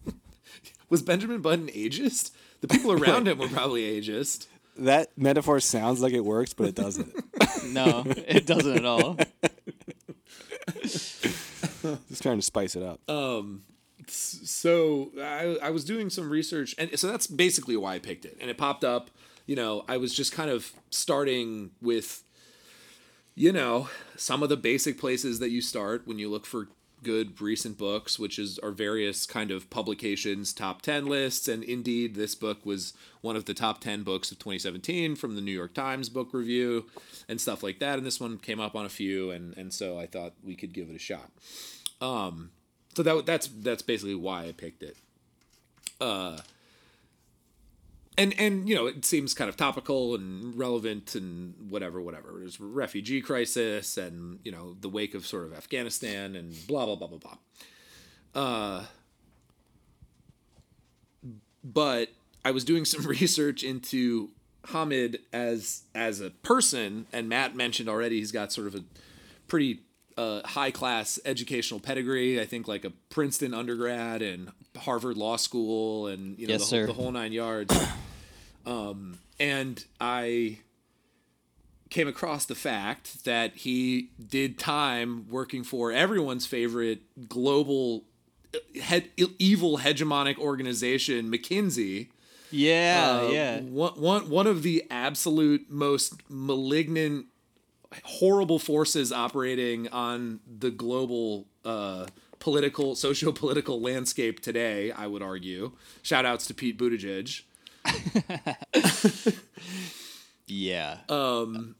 Was 0.89 1.03
Benjamin 1.03 1.41
Button 1.41 1.69
ageist? 1.69 2.31
The 2.61 2.69
people 2.69 2.93
around 2.93 3.27
him 3.29 3.39
were 3.39 3.49
probably 3.53 3.83
ageist. 4.01 4.47
That 4.79 5.09
metaphor 5.17 5.61
sounds 5.61 6.01
like 6.01 6.13
it 6.13 6.25
works, 6.25 6.55
but 6.55 6.69
it 6.69 6.75
doesn't. 6.75 7.13
no, 7.73 8.05
it 8.07 8.47
doesn't 8.47 8.77
at 8.77 8.85
all. 8.85 9.19
Just 10.83 12.23
trying 12.23 12.39
to 12.39 12.43
spice 12.43 12.77
it 12.77 12.83
up. 12.83 13.01
So 14.13 15.11
I, 15.19 15.59
I 15.63 15.71
was 15.71 15.85
doing 15.85 16.11
some 16.11 16.29
research 16.29 16.75
and 16.79 16.99
so 16.99 17.07
that's 17.07 17.27
basically 17.27 17.77
why 17.77 17.95
i 17.95 17.99
picked 17.99 18.25
it. 18.25 18.37
And 18.41 18.51
it 18.51 18.59
popped 18.59 18.85
up 18.85 19.11
you 19.47 19.57
know 19.57 19.85
i 19.89 19.97
was 19.97 20.15
just 20.15 20.33
kind 20.33 20.51
of 20.51 20.73
starting 20.91 21.71
with 21.81 22.23
you 23.35 23.53
know 23.53 23.89
some 24.17 24.43
of 24.43 24.49
the 24.49 24.57
basic 24.57 24.99
places 24.99 25.39
that 25.39 25.51
you 25.51 25.61
start 25.61 26.07
when 26.07 26.19
you 26.19 26.29
look 26.31 26.47
for 26.47 26.69
good 27.03 27.41
recent 27.41 27.77
books 27.77 28.19
which 28.19 28.39
is 28.39 28.59
are 28.61 28.71
various 28.71 29.27
kind 29.27 29.51
of 29.51 29.69
publications 29.71 30.53
top 30.53 30.83
10 30.83 31.07
lists. 31.07 31.49
And 31.49 31.65
indeed 31.65 32.15
this 32.15 32.35
book 32.35 32.65
was 32.65 32.93
one 33.21 33.35
of 33.37 33.45
the 33.45 33.55
top 33.55 33.81
10 33.81 34.03
books 34.05 34.31
of 34.31 34.39
2017 34.39 35.17
from 35.17 35.35
the 35.35 35.41
new 35.41 35.53
york 35.53 35.75
times 35.75 36.09
book 36.09 36.29
review 36.33 36.87
and 37.29 37.41
stuff 37.41 37.63
like 37.63 37.81
that. 37.81 37.99
And 37.99 38.07
this 38.07 38.21
one 38.21 38.39
came 38.39 38.61
up 38.61 38.77
on 38.77 38.85
a 38.85 38.91
few 38.91 39.31
and 39.31 39.57
and 39.57 39.73
so 39.73 39.99
i 39.99 40.07
thought 40.07 40.35
we 40.45 40.55
could 40.55 40.73
give 40.73 40.91
it 40.91 40.97
a 40.97 41.01
shot 41.01 41.31
um, 42.01 42.51
so 42.95 43.03
that 43.03 43.27
that's 43.27 43.49
that's 43.49 43.83
basically 43.83 44.15
why 44.15 44.45
I 44.45 44.53
picked 44.53 44.83
it. 44.83 44.97
Uh, 46.01 46.39
and 48.19 48.35
and 48.39 48.69
you 48.69 48.75
know 48.75 48.87
it 48.87 49.05
seems 49.05 49.35
kind 49.35 49.49
of 49.49 49.57
topical 49.57 50.15
and 50.15 50.57
relevant 50.57 51.15
and 51.15 51.55
whatever 51.71 52.01
whatever. 52.01 52.35
There's 52.39 52.61
refugee 52.61 53.23
crisis 53.23 53.97
and 53.97 54.41
you 54.45 54.53
know 54.53 54.77
the 54.81 54.89
wake 54.89 55.15
of 55.15 55.27
sort 55.27 55.45
of 55.45 55.55
Afghanistan 55.55 56.37
and 56.37 56.55
blah 56.67 56.87
blah 56.87 56.97
blah 56.97 57.09
blah 57.09 57.19
blah. 57.19 57.37
Uh, 58.35 58.85
but 61.65 62.09
I 62.45 62.51
was 62.51 62.65
doing 62.65 62.85
some 62.85 63.07
research 63.07 63.63
into 63.63 64.31
Hamid 64.67 65.21
as 65.33 65.85
as 65.95 66.21
a 66.21 66.31
person, 66.31 67.07
and 67.13 67.29
Matt 67.29 67.57
mentioned 67.57 67.89
already 67.89 68.19
he's 68.19 68.33
got 68.33 68.53
sort 68.53 68.67
of 68.67 68.75
a 68.75 68.85
pretty 69.49 69.81
uh, 70.17 70.41
high 70.47 70.71
class 70.71 71.19
educational 71.25 71.81
pedigree. 71.81 72.41
I 72.41 72.45
think 72.47 72.69
like 72.69 72.85
a 72.85 72.91
Princeton 73.11 73.55
undergrad 73.55 74.23
and 74.23 74.51
Harvard 74.77 75.17
Law 75.17 75.37
School, 75.37 76.07
and 76.07 76.39
you 76.39 76.47
know 76.47 76.53
Yes, 76.55 76.71
the, 76.71 76.77
whole, 76.79 76.87
the 76.87 76.93
whole 76.93 77.13
nine 77.13 77.33
yards. 77.33 77.75
um, 78.67 79.19
and 79.41 79.85
I 80.01 80.59
came 81.91 82.09
across 82.09 82.47
the 82.47 82.55
fact 82.55 83.25
that 83.25 83.55
he 83.57 84.09
did 84.25 84.59
time 84.59 85.27
working 85.29 85.63
for 85.63 85.93
everyone's 85.93 86.47
favorite 86.47 87.03
global 87.29 88.05
uh, 88.55 88.81
head, 88.81 89.11
evil 89.39 89.79
hegemonic 89.79 90.39
organization, 90.39 91.31
McKinsey. 91.31 92.09
Yeah, 92.51 93.21
Uh, 93.25 93.29
yeah. 93.31 93.61
One, 93.61 93.93
one, 94.01 94.31
one 94.31 94.47
of 94.47 94.63
the 94.63 94.85
absolute 94.91 95.71
most 95.71 96.15
malignant, 96.31 97.27
horrible 98.05 98.59
forces 98.59 99.13
operating 99.13 99.89
on 99.89 100.41
the 100.47 100.71
global 100.71 101.47
uh, 101.65 102.07
political, 102.39 102.95
socio-political 102.95 103.81
landscape 103.81 104.41
today. 104.41 104.91
I 104.91 105.07
would 105.07 105.23
argue. 105.23 105.73
Shout 106.03 106.25
outs 106.27 106.47
to 106.49 106.55
Pete 106.55 106.79
Buttigieg. 106.79 107.43
Yeah. 110.47 110.99
Um, 111.09 111.77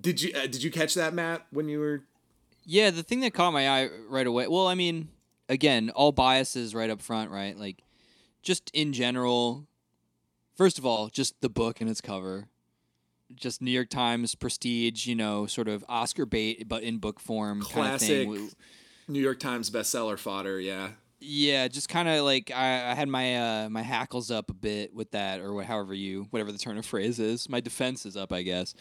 Did 0.00 0.22
you 0.22 0.32
uh, 0.34 0.42
did 0.42 0.62
you 0.62 0.70
catch 0.70 0.94
that, 0.94 1.14
Matt? 1.14 1.46
When 1.50 1.68
you 1.68 1.80
were 1.80 2.02
Yeah, 2.64 2.90
the 2.90 3.02
thing 3.02 3.20
that 3.20 3.34
caught 3.34 3.52
my 3.52 3.68
eye 3.68 3.88
right 4.08 4.26
away. 4.26 4.46
Well, 4.48 4.68
I 4.68 4.74
mean, 4.74 5.08
again, 5.48 5.90
all 5.90 6.12
biases 6.12 6.74
right 6.74 6.90
up 6.90 7.00
front, 7.02 7.30
right? 7.30 7.56
Like, 7.58 7.82
just 8.42 8.70
in 8.74 8.92
general. 8.92 9.66
First 10.54 10.78
of 10.78 10.86
all, 10.86 11.08
just 11.08 11.40
the 11.40 11.48
book 11.50 11.80
and 11.80 11.90
its 11.90 12.00
cover, 12.00 12.48
just 13.34 13.60
New 13.62 13.70
York 13.70 13.90
Times 13.90 14.34
prestige, 14.34 15.06
you 15.06 15.14
know, 15.14 15.46
sort 15.46 15.68
of 15.68 15.84
Oscar 15.88 16.26
bait, 16.26 16.68
but 16.68 16.82
in 16.82 16.98
book 16.98 17.20
form, 17.20 17.60
kind 17.60 17.68
of 17.68 17.72
classic 18.00 18.28
thing. 18.28 18.50
New 19.08 19.20
York 19.20 19.38
Times 19.40 19.70
bestseller 19.70 20.18
fodder? 20.18 20.60
Yeah. 20.60 20.90
Yeah, 21.18 21.66
just 21.68 21.88
kind 21.88 22.08
of 22.08 22.24
like 22.24 22.50
I, 22.54 22.90
I 22.90 22.94
had 22.94 23.08
my 23.08 23.36
uh, 23.64 23.68
my 23.70 23.80
hackles 23.82 24.30
up 24.30 24.50
a 24.50 24.54
bit 24.54 24.94
with 24.94 25.12
that, 25.12 25.40
or 25.40 25.54
what, 25.54 25.64
however 25.64 25.94
you, 25.94 26.26
whatever 26.30 26.52
the 26.52 26.58
turn 26.58 26.76
of 26.76 26.84
phrase 26.92 27.18
is. 27.18 27.48
My 27.48 27.60
defense 27.60 28.04
is 28.04 28.16
up, 28.18 28.32
I 28.32 28.42
guess. 28.42 28.74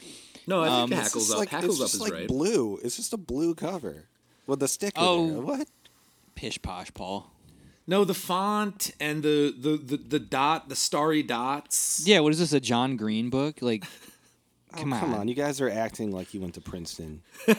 No, 0.45 0.61
I 0.61 0.65
think 0.65 0.75
Um, 0.77 0.91
it's 0.91 0.99
It's 0.99 1.07
hackles 1.07 1.31
up. 1.31 1.37
like, 1.39 1.49
hackles 1.49 1.79
up 1.79 1.85
just 1.85 1.95
is 1.95 2.01
like 2.01 2.11
right. 2.13 2.27
blue. 2.27 2.77
It's 2.83 2.97
just 2.97 3.13
a 3.13 3.17
blue 3.17 3.55
cover 3.55 4.09
with 4.47 4.59
the 4.59 4.67
sticker. 4.67 4.99
Oh. 4.99 5.27
there. 5.27 5.41
what? 5.41 5.67
Pish 6.35 6.61
posh, 6.61 6.93
Paul. 6.93 7.31
No, 7.87 8.03
the 8.03 8.13
font 8.13 8.91
and 8.99 9.23
the, 9.23 9.53
the 9.57 9.77
the 9.77 9.97
the 9.97 10.19
dot, 10.19 10.67
the 10.69 10.75
starry 10.75 11.23
dots. 11.23 12.03
Yeah, 12.05 12.19
what 12.19 12.33
is 12.33 12.39
this? 12.39 12.51
A 12.51 12.59
John 12.59 12.97
Green 12.97 13.29
book? 13.29 13.59
Like, 13.61 13.85
Oh, 14.75 14.79
come 14.79 14.93
on. 14.93 14.99
come 14.99 15.13
on! 15.13 15.27
You 15.27 15.35
guys 15.35 15.61
are 15.61 15.69
acting 15.69 16.11
like 16.11 16.33
you 16.33 16.41
went 16.41 16.53
to 16.55 16.61
Princeton. 16.61 17.21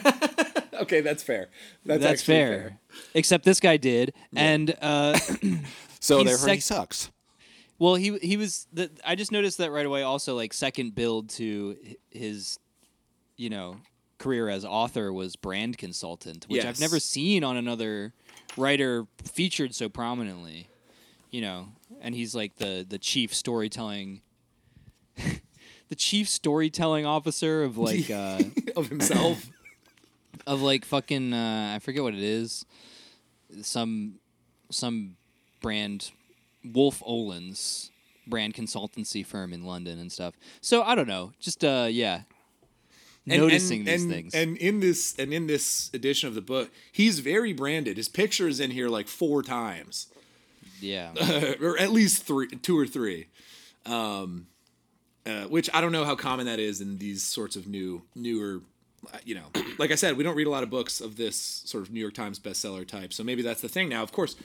Okay, 0.79 1.01
that's 1.01 1.23
fair. 1.23 1.49
That's, 1.85 2.01
That's, 2.03 2.21
actually 2.21 2.35
fair. 2.35 2.79
Except 3.13 3.43
this 3.43 3.59
guy 3.59 3.77
did, 3.77 4.13
and 4.35 4.75
uh, 4.81 5.17
So 5.99 6.19
He's 6.19 6.27
therefore, 6.27 6.49
he 6.53 6.59
sucks. 6.59 7.11
well, 7.79 7.95
he 7.95 8.17
he 8.19 8.37
was. 8.37 8.67
The, 8.71 8.89
I 9.05 9.15
just 9.15 9.31
noticed 9.31 9.57
that 9.57 9.71
right 9.71 9.85
away. 9.85 10.03
Also, 10.03 10.35
like 10.35 10.53
second 10.53 10.95
build 10.95 11.29
to 11.31 11.77
his, 12.11 12.59
you 13.35 13.49
know, 13.49 13.77
career 14.19 14.49
as 14.49 14.63
author 14.63 15.11
was 15.11 15.35
brand 15.35 15.77
consultant, 15.77 16.45
which 16.47 16.65
I've 16.65 16.79
never 16.79 16.99
seen 16.99 17.43
on 17.43 17.57
another 17.57 18.13
writer 18.55 19.05
featured 19.23 19.73
so 19.75 19.89
prominently. 19.89 20.69
You 21.31 21.41
know, 21.41 21.67
and 22.01 22.15
he's 22.15 22.35
like 22.35 22.55
the 22.57 22.85
the 22.87 22.97
chief 22.97 23.33
storytelling. 23.33 24.21
The 25.89 25.95
chief 25.95 26.27
storytelling 26.27 27.05
officer 27.05 27.63
of 27.63 27.77
like 27.77 28.09
uh, 28.09 28.41
of 28.75 28.89
himself. 28.89 29.49
of 30.47 30.61
like 30.61 30.85
fucking 30.85 31.33
uh, 31.33 31.73
I 31.75 31.79
forget 31.79 32.03
what 32.03 32.13
it 32.13 32.23
is. 32.23 32.65
Some 33.61 34.19
some 34.69 35.15
brand 35.61 36.11
Wolff 36.63 37.01
Olins 37.01 37.89
brand 38.27 38.53
consultancy 38.53 39.25
firm 39.25 39.53
in 39.53 39.63
London 39.63 39.99
and 39.99 40.11
stuff. 40.11 40.35
So 40.61 40.83
I 40.83 40.95
don't 40.95 41.07
know. 41.07 41.33
Just 41.39 41.63
uh 41.63 41.87
yeah. 41.89 42.21
And- 43.29 43.41
Noticing 43.41 43.79
and, 43.79 43.87
these 43.87 44.03
and, 44.03 44.11
things. 44.11 44.33
And 44.33 44.57
in 44.57 44.79
this 44.79 45.15
and 45.17 45.33
in 45.33 45.47
this 45.47 45.89
edition 45.93 46.29
of 46.29 46.35
the 46.35 46.41
book, 46.41 46.71
he's 46.91 47.19
very 47.19 47.53
branded. 47.53 47.97
His 47.97 48.09
picture 48.09 48.47
is 48.47 48.59
in 48.59 48.71
here 48.71 48.87
like 48.87 49.07
four 49.07 49.43
times, 49.43 50.07
yeah. 50.79 51.11
or 51.61 51.77
at 51.77 51.91
least 51.91 52.23
three, 52.23 52.47
two 52.47 52.77
or 52.77 52.87
three. 52.87 53.27
Um, 53.85 54.47
uh, 55.27 55.43
which 55.47 55.69
I 55.73 55.81
don't 55.81 55.91
know 55.91 56.05
how 56.05 56.15
common 56.15 56.45
that 56.45 56.59
is 56.59 56.79
in 56.81 56.97
these 56.97 57.21
sorts 57.23 57.55
of 57.55 57.67
new, 57.67 58.03
newer. 58.15 58.61
uh, 59.13 59.17
You 59.25 59.35
know, 59.35 59.45
like 59.77 59.91
I 59.91 59.95
said, 59.95 60.15
we 60.17 60.23
don't 60.23 60.35
read 60.35 60.47
a 60.47 60.49
lot 60.49 60.63
of 60.63 60.69
books 60.69 61.01
of 61.01 61.17
this 61.17 61.35
sort 61.65 61.83
of 61.83 61.91
New 61.91 61.99
York 61.99 62.13
Times 62.13 62.39
bestseller 62.39 62.87
type. 62.87 63.11
So 63.13 63.23
maybe 63.23 63.41
that's 63.41 63.61
the 63.61 63.69
thing 63.69 63.89
now. 63.89 64.03
Of 64.03 64.11
course, 64.11 64.35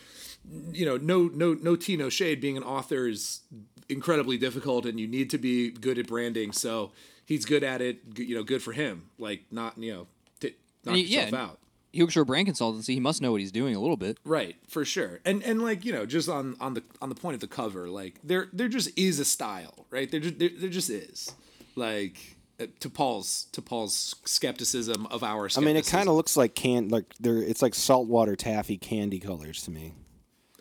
you 0.72 0.84
know, 0.84 0.96
no, 0.96 1.30
no, 1.32 1.54
no 1.54 1.76
tea, 1.76 1.96
no 1.96 2.08
shade. 2.08 2.40
Being 2.40 2.56
an 2.56 2.64
author 2.64 3.06
is 3.06 3.40
incredibly 3.88 4.38
difficult, 4.38 4.86
and 4.86 4.98
you 4.98 5.06
need 5.06 5.30
to 5.30 5.38
be 5.38 5.70
good 5.70 5.98
at 5.98 6.06
branding. 6.08 6.52
So 6.52 6.92
he's 7.24 7.44
good 7.44 7.62
at 7.62 7.80
it. 7.80 7.98
You 8.16 8.34
know, 8.36 8.42
good 8.42 8.62
for 8.62 8.72
him. 8.72 9.10
Like 9.18 9.44
not, 9.50 9.78
you 9.78 9.92
know, 9.92 10.06
t- 10.40 10.56
knock 10.84 10.96
yourself 10.96 11.30
yeah. 11.32 11.38
out. 11.42 11.58
He 11.92 12.02
works 12.02 12.14
for 12.14 12.22
a 12.22 12.24
brand 12.26 12.48
consultancy. 12.48 12.94
He 12.94 13.00
must 13.00 13.20
know 13.20 13.32
what 13.32 13.40
he's 13.40 13.52
doing 13.52 13.74
a 13.76 13.80
little 13.80 13.98
bit. 13.98 14.18
Right, 14.24 14.56
for 14.66 14.84
sure. 14.84 15.20
And 15.24 15.42
and 15.42 15.62
like, 15.62 15.84
you 15.84 15.92
know, 15.92 16.06
just 16.06 16.28
on 16.28 16.56
on 16.60 16.74
the 16.74 16.82
on 17.02 17.08
the 17.10 17.14
point 17.14 17.34
of 17.34 17.40
the 17.40 17.46
cover, 17.46 17.88
like 17.88 18.18
there 18.24 18.48
there 18.52 18.68
just 18.68 18.90
is 18.98 19.18
a 19.20 19.24
style, 19.24 19.86
right? 19.90 20.10
There 20.10 20.20
just 20.20 20.38
there, 20.38 20.50
there 20.56 20.70
just 20.70 20.88
is. 20.90 21.34
Like 21.76 22.36
uh, 22.60 22.66
to 22.80 22.88
Paul's 22.90 23.44
to 23.52 23.62
Paul's 23.62 24.14
skepticism 24.24 25.06
of 25.06 25.22
our 25.22 25.48
I 25.56 25.60
mean, 25.60 25.76
it 25.76 25.86
kind 25.86 26.08
of 26.08 26.14
looks 26.14 26.36
like 26.36 26.54
can 26.54 26.88
like 26.88 27.04
there. 27.20 27.36
It's 27.42 27.62
like 27.62 27.74
saltwater 27.74 28.36
taffy 28.36 28.78
candy 28.78 29.18
colors 29.20 29.62
to 29.64 29.70
me, 29.70 29.94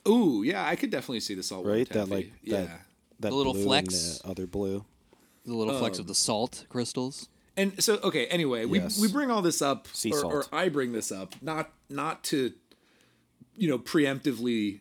Ooh, 0.07 0.41
yeah, 0.43 0.65
I 0.65 0.75
could 0.75 0.89
definitely 0.89 1.19
see 1.21 1.35
the 1.35 1.43
salt 1.43 1.65
right? 1.65 1.88
taffy. 1.88 2.00
That 2.00 2.09
like 2.09 2.31
yeah. 2.43 2.57
that 2.61 2.81
that 3.21 3.29
The 3.29 3.35
little 3.35 3.53
blue 3.53 3.63
flecks. 3.65 4.19
and 4.21 4.25
the 4.25 4.29
other 4.31 4.47
blue. 4.47 4.83
The 5.45 5.53
little 5.55 5.77
flecks 5.79 5.97
Um, 5.97 6.01
of 6.01 6.07
the 6.07 6.15
salt 6.15 6.65
crystals. 6.69 7.29
And 7.58 7.84
so, 7.84 7.96
okay. 8.03 8.25
Anyway, 8.27 8.65
we 8.65 8.79
Yes. 8.79 9.00
we 9.00 9.12
bring 9.12 9.29
all 9.29 9.41
this 9.41 9.62
up, 9.62 9.88
or, 10.12 10.25
or. 10.25 10.46
I 10.53 10.70
bring 10.70 10.93
this 10.93 11.12
up, 11.12 11.36
not 11.41 11.72
not 11.89 12.24
to, 12.25 12.53
you 13.55 13.67
know, 13.67 13.77
preemptively, 13.77 14.79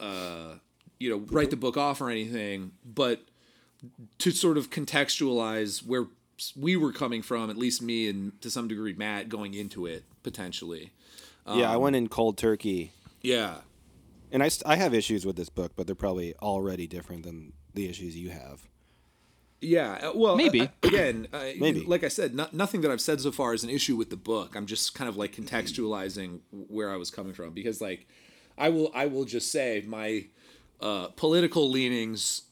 uh, 0.00 0.54
you 0.98 1.08
know, 1.10 1.18
write 1.30 1.50
the 1.50 1.56
book 1.56 1.76
off 1.76 2.00
or 2.00 2.10
anything, 2.10 2.72
but 2.84 3.22
to 4.18 4.30
sort 4.32 4.58
of 4.58 4.70
contextualize 4.70 5.86
where 5.86 6.06
we 6.56 6.76
were 6.76 6.92
coming 6.92 7.22
from, 7.22 7.48
at 7.50 7.56
least 7.56 7.80
me 7.82 8.08
and 8.08 8.40
to 8.42 8.50
some 8.50 8.66
degree 8.68 8.92
Matt, 8.94 9.28
going 9.28 9.54
into 9.54 9.86
it 9.86 10.04
potentially. 10.22 10.90
yeah, 11.46 11.70
I 11.70 11.76
Um, 11.76 11.82
went 11.82 11.96
in 11.96 12.08
cold 12.08 12.36
turkey, 12.38 12.92
Yeah. 13.22 13.60
and 14.32 14.42
I 14.42 14.48
st- 14.48 14.66
I 14.66 14.76
have 14.76 14.92
issues 14.94 15.24
with 15.24 15.36
this 15.36 15.48
book, 15.48 15.72
but 15.76 15.86
they're 15.86 15.94
probably 15.94 16.34
already 16.36 16.86
different 16.86 17.22
than 17.24 17.52
the 17.74 17.86
issues 17.88 18.16
you 18.16 18.30
have. 18.30 18.68
Yeah, 19.60 19.92
uh, 19.92 20.12
well, 20.14 20.36
Maybe. 20.36 20.62
uh, 20.62 20.68
again, 20.82 21.28
uh, 21.32 21.44
Maybe. 21.58 21.84
Like 21.84 22.02
I 22.02 22.08
said, 22.08 22.34
no, 22.34 22.46
nothing 22.52 22.80
that 22.80 22.90
I've 22.90 23.00
said 23.00 23.20
so 23.20 23.30
far 23.30 23.52
is 23.52 23.62
an 23.62 23.70
issue 23.70 23.96
with 23.96 24.08
the 24.10 24.16
book. 24.16 24.56
I'm 24.56 24.66
just 24.66 24.94
kind 24.94 25.08
of 25.08 25.16
like 25.16 25.34
contextualizing 25.34 26.40
where 26.50 26.90
I 26.90 26.96
was 26.96 27.10
coming 27.10 27.34
from 27.34 27.52
because, 27.52 27.80
like, 27.80 28.06
I 28.56 28.70
will, 28.70 28.90
I 28.94 29.06
will 29.06 29.24
just 29.24 29.52
say 29.52 29.84
my 29.86 30.26
uh, 30.80 31.08
political 31.08 31.68
leanings, 31.68 32.42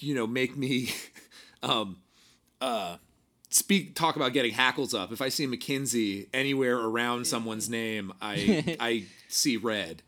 you 0.00 0.14
know, 0.14 0.26
make 0.26 0.56
me 0.56 0.90
um, 1.62 1.98
uh, 2.60 2.96
speak, 3.50 3.94
talk 3.94 4.16
about 4.16 4.32
getting 4.32 4.52
hackles 4.52 4.94
up. 4.94 5.12
If 5.12 5.22
I 5.22 5.28
see 5.28 5.46
McKinsey 5.46 6.26
anywhere 6.34 6.76
around 6.76 7.26
someone's 7.26 7.68
name, 7.70 8.12
I, 8.20 8.76
I 8.80 9.04
see 9.28 9.56
red 9.56 10.02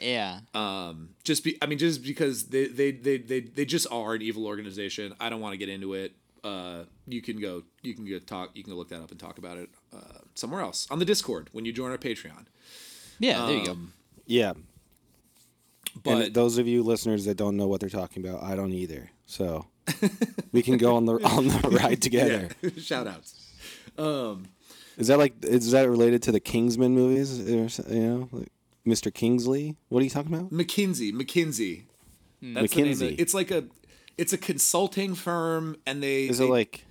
Yeah. 0.00 0.40
um 0.54 1.10
just 1.24 1.42
be 1.44 1.56
i 1.62 1.66
mean 1.66 1.78
just 1.78 2.02
because 2.02 2.44
they 2.48 2.66
they 2.66 2.90
they 2.92 3.18
they, 3.18 3.40
they 3.40 3.64
just 3.64 3.86
are 3.90 4.14
an 4.14 4.22
evil 4.22 4.46
organization 4.46 5.14
i 5.20 5.28
don't 5.30 5.40
want 5.40 5.52
to 5.52 5.58
get 5.58 5.68
into 5.68 5.94
it 5.94 6.12
uh 6.44 6.84
you 7.08 7.22
can 7.22 7.40
go 7.40 7.62
you 7.82 7.94
can 7.94 8.04
go 8.08 8.18
talk 8.18 8.50
you 8.54 8.62
can 8.62 8.72
go 8.72 8.76
look 8.76 8.88
that 8.90 9.00
up 9.02 9.10
and 9.10 9.18
talk 9.20 9.38
about 9.38 9.56
it 9.58 9.68
uh 9.92 10.18
somewhere 10.34 10.60
else 10.60 10.86
on 10.90 10.98
the 10.98 11.04
discord 11.04 11.48
when 11.52 11.64
you 11.64 11.72
join 11.72 11.90
our 11.90 11.98
patreon 11.98 12.46
yeah, 13.18 13.46
there 13.46 13.56
you 13.56 13.64
go. 13.64 13.72
um, 13.72 13.92
Yeah, 14.26 14.52
but 16.04 16.10
and 16.26 16.34
those 16.34 16.58
of 16.58 16.68
you 16.68 16.82
listeners 16.82 17.24
that 17.24 17.36
don't 17.38 17.56
know 17.56 17.66
what 17.66 17.80
they're 17.80 17.88
talking 17.88 18.22
about, 18.26 18.42
I 18.42 18.54
don't 18.54 18.72
either. 18.74 19.10
So 19.24 19.66
we 20.52 20.60
can 20.62 20.76
go 20.76 20.96
on 20.96 21.06
the 21.06 21.14
on 21.24 21.48
the 21.48 21.68
ride 21.82 22.02
together. 22.02 22.50
yeah, 22.60 22.70
shout 22.78 23.06
outs 23.06 23.34
Um, 23.96 24.48
Is 24.98 25.06
that 25.06 25.16
like 25.18 25.42
is 25.44 25.70
that 25.70 25.88
related 25.88 26.22
to 26.24 26.32
the 26.32 26.40
Kingsman 26.40 26.94
movies? 26.94 27.40
Or, 27.40 27.92
you 27.94 28.00
know, 28.06 28.28
like 28.32 28.48
Mr. 28.86 29.12
Kingsley. 29.12 29.76
What 29.88 30.00
are 30.00 30.04
you 30.04 30.10
talking 30.10 30.34
about? 30.34 30.50
mckinsey 30.50 31.12
mckinsey 31.12 31.84
that's 32.42 32.74
the 32.74 32.82
name 32.82 32.92
of 32.92 32.98
McKinsey. 32.98 33.12
it. 33.12 33.20
it's 33.20 33.34
like 33.34 33.50
a 33.50 33.64
it's 34.18 34.32
a 34.32 34.38
consulting 34.38 35.14
firm 35.14 35.76
and 35.86 36.02
they 36.02 36.24
Is 36.24 36.38
they, 36.38 36.46
it 36.46 36.50
like 36.50 36.84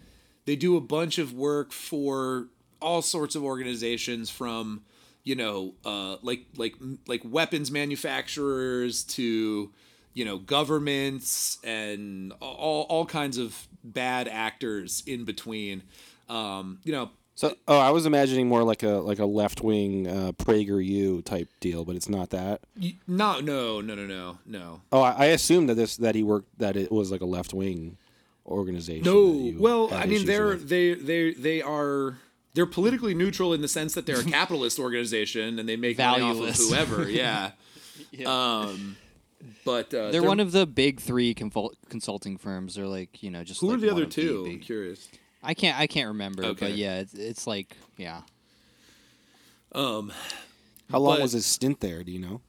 they 0.45 0.55
do 0.55 0.77
a 0.77 0.81
bunch 0.81 1.17
of 1.17 1.33
work 1.33 1.71
for 1.71 2.47
all 2.81 3.01
sorts 3.01 3.35
of 3.35 3.43
organizations 3.43 4.29
from 4.29 4.83
you 5.23 5.35
know 5.35 5.73
uh, 5.85 6.17
like 6.21 6.45
like 6.55 6.75
like 7.07 7.21
weapons 7.25 7.71
manufacturers 7.71 9.03
to 9.03 9.71
you 10.13 10.25
know 10.25 10.37
governments 10.37 11.57
and 11.63 12.31
all 12.41 12.83
all 12.83 13.05
kinds 13.05 13.37
of 13.37 13.67
bad 13.83 14.27
actors 14.27 15.03
in 15.05 15.25
between 15.25 15.83
um, 16.29 16.79
you 16.83 16.91
know 16.91 17.09
so? 17.35 17.55
Oh, 17.67 17.77
I 17.77 17.91
was 17.91 18.05
imagining 18.05 18.47
more 18.47 18.63
like 18.63 18.81
a 18.83 18.93
like 18.93 19.19
a 19.19 19.25
left 19.25 19.61
wing 19.61 20.07
uh, 20.07 20.31
PragerU 20.33 21.23
type 21.23 21.49
deal, 21.59 21.85
but 21.85 21.95
it's 21.95 22.09
not 22.09 22.31
that. 22.31 22.61
no 23.07 23.39
no 23.39 23.81
no 23.81 23.95
no 23.95 24.05
no 24.05 24.39
no 24.45 24.81
Oh, 24.91 25.01
I, 25.01 25.11
I 25.11 25.25
assumed 25.27 25.69
that 25.69 25.75
this 25.75 25.97
that 25.97 26.15
he 26.15 26.23
worked 26.23 26.57
that 26.59 26.75
it 26.75 26.91
was 26.91 27.11
like 27.11 27.21
a 27.21 27.25
left 27.25 27.53
wing 27.53 27.97
organization. 28.45 29.03
No, 29.03 29.53
well, 29.59 29.93
I 29.93 30.05
mean, 30.05 30.25
they're 30.25 30.47
with. 30.47 30.69
they 30.69 30.93
they 30.93 31.33
they 31.33 31.61
are 31.61 32.17
they're 32.53 32.65
politically 32.65 33.13
neutral 33.13 33.53
in 33.53 33.61
the 33.61 33.67
sense 33.67 33.93
that 33.93 34.05
they're 34.05 34.21
a 34.21 34.23
capitalist 34.23 34.79
organization 34.79 35.59
and 35.59 35.67
they 35.67 35.75
make 35.75 35.97
money 35.97 36.23
off 36.23 36.39
of 36.39 36.55
whoever. 36.55 37.09
Yeah. 37.09 37.51
Um, 38.25 38.97
but 39.63 39.93
uh, 39.93 40.11
They're, 40.11 40.23
one 40.23 40.39
of 40.39 40.51
the 40.51 40.65
big 40.65 40.99
three 40.99 41.33
confol- 41.33 41.73
consulting 41.89 42.37
firms. 42.37 42.75
They're 42.75 42.87
like, 42.87 43.21
you 43.23 43.29
know, 43.29 43.43
just 43.43 43.61
who 43.61 43.67
like 43.67 43.77
are 43.77 43.81
the 43.81 43.87
one 43.87 43.95
other 43.95 44.03
of 44.03 44.09
two? 44.09 44.45
I'm 44.49 44.59
curious. 44.59 45.07
I 45.45 45.53
can't 45.53 45.77
I 45.79 45.87
can't 45.87 46.07
remember, 46.09 46.43
Okay. 46.45 46.67
but 46.67 46.75
yeah, 46.77 46.99
it's, 46.99 47.13
it's 47.13 47.47
like 47.47 47.75
yeah. 47.97 48.21
Um, 49.71 50.11
How 50.89 50.99
long 50.99 51.15
But- 51.17 51.21
was 51.23 51.31
his 51.33 51.45
stint 51.45 51.79
there? 51.81 52.03
Do 52.03 52.11
you 52.11 52.19
know? 52.19 52.41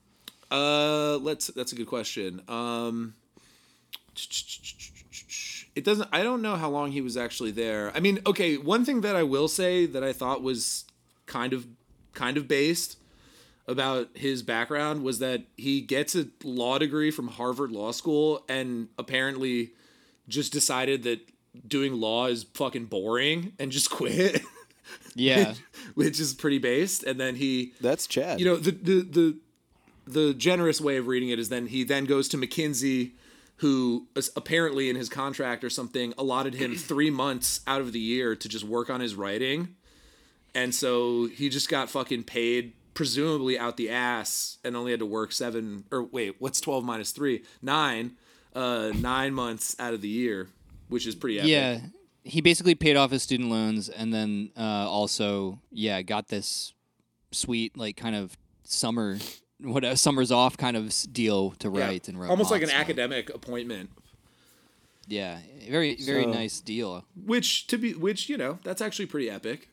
uh, 0.50 1.16
let's. 1.18 1.48
That's 1.48 1.72
a 1.72 1.74
good 1.76 1.88
question. 1.88 2.40
Um, 2.48 3.14
it 5.74 5.84
doesn't. 5.84 6.08
I 6.12 6.22
don't 6.22 6.42
know 6.42 6.56
how 6.56 6.70
long 6.70 6.92
he 6.92 7.00
was 7.00 7.16
actually 7.16 7.50
there. 7.50 7.92
I 7.94 8.00
mean, 8.00 8.20
okay. 8.26 8.56
One 8.56 8.84
thing 8.84 9.00
that 9.02 9.16
I 9.16 9.22
will 9.22 9.48
say 9.48 9.86
that 9.86 10.02
I 10.04 10.12
thought 10.12 10.42
was 10.42 10.84
kind 11.26 11.52
of, 11.52 11.66
kind 12.14 12.36
of 12.36 12.46
based 12.48 12.98
about 13.66 14.08
his 14.14 14.42
background 14.44 15.02
was 15.02 15.18
that 15.18 15.42
he 15.56 15.80
gets 15.80 16.14
a 16.14 16.28
law 16.44 16.78
degree 16.78 17.10
from 17.10 17.26
Harvard 17.28 17.72
Law 17.72 17.90
School 17.90 18.44
and 18.48 18.88
apparently 18.96 19.72
just 20.28 20.52
decided 20.52 21.02
that 21.02 21.20
doing 21.66 21.94
law 21.94 22.26
is 22.26 22.44
fucking 22.54 22.86
boring 22.86 23.52
and 23.58 23.70
just 23.72 23.90
quit, 23.98 24.40
Yeah. 25.14 25.54
which 25.94 26.20
is 26.20 26.34
pretty 26.34 26.58
based. 26.58 27.02
And 27.04 27.18
then 27.20 27.36
he 27.36 27.72
That's 27.80 28.06
Chad. 28.06 28.40
you 28.40 28.46
know 28.46 28.56
the 28.56 28.70
the 28.72 29.00
the 29.02 29.36
the 30.06 30.34
generous 30.34 30.80
way 30.80 30.96
of 30.98 31.06
reading 31.08 31.30
it 31.30 31.38
is 31.38 31.48
then 31.48 31.66
he 31.66 31.82
then 31.84 32.04
goes 32.04 32.28
to 32.28 32.36
McKinsey 32.36 33.12
who 33.60 34.06
apparently 34.36 34.90
in 34.90 34.96
his 34.96 35.08
contract 35.08 35.64
or 35.64 35.70
something 35.70 36.12
allotted 36.18 36.54
him 36.54 36.76
3 36.76 37.10
months 37.10 37.60
out 37.66 37.80
of 37.80 37.92
the 37.92 37.98
year 37.98 38.36
to 38.36 38.48
just 38.48 38.64
work 38.64 38.88
on 38.90 39.00
his 39.00 39.14
writing 39.14 39.74
and 40.54 40.74
so 40.74 41.26
he 41.26 41.48
just 41.48 41.68
got 41.68 41.88
fucking 41.90 42.22
paid 42.22 42.74
presumably 42.94 43.58
out 43.58 43.76
the 43.76 43.90
ass 43.90 44.58
and 44.62 44.76
only 44.76 44.90
had 44.92 45.00
to 45.00 45.06
work 45.06 45.32
7 45.32 45.84
or 45.90 46.04
wait 46.04 46.36
what's 46.38 46.60
12 46.60 46.84
minus 46.84 47.10
3 47.12 47.42
9 47.62 48.12
uh 48.54 48.92
9 48.94 49.34
months 49.34 49.74
out 49.80 49.92
of 49.94 50.02
the 50.02 50.08
year 50.08 50.48
which 50.88 51.06
is 51.06 51.14
pretty 51.14 51.38
epic. 51.38 51.50
Yeah. 51.50 51.80
He 52.24 52.40
basically 52.40 52.74
paid 52.74 52.96
off 52.96 53.10
his 53.12 53.22
student 53.22 53.50
loans 53.50 53.88
and 53.88 54.12
then 54.12 54.50
uh, 54.56 54.60
also, 54.90 55.60
yeah, 55.70 56.02
got 56.02 56.28
this 56.28 56.72
sweet, 57.30 57.76
like, 57.76 57.96
kind 57.96 58.16
of 58.16 58.36
summer, 58.64 59.18
what 59.60 59.84
a 59.84 59.96
summers 59.96 60.32
off 60.32 60.56
kind 60.56 60.76
of 60.76 60.92
deal 61.12 61.52
to 61.52 61.70
Yeah. 61.72 61.80
write 61.86 62.08
and 62.08 62.20
write 62.20 62.30
almost 62.30 62.50
like 62.50 62.62
an 62.62 62.68
lots 62.68 62.80
academic 62.80 63.30
appointment 63.34 63.90
Yeah, 65.06 65.38
very, 65.68 65.94
very 65.96 66.24
So- 66.24 66.32
nice 66.32 66.60
deal. 66.60 67.04
which 67.14 67.66
to 67.68 67.78
be 67.78 67.94
which 67.94 68.28
you 68.28 68.36
know 68.36 68.58
that's 68.64 68.82
actually 68.82 69.06
pretty 69.06 69.30
epic 69.30 69.68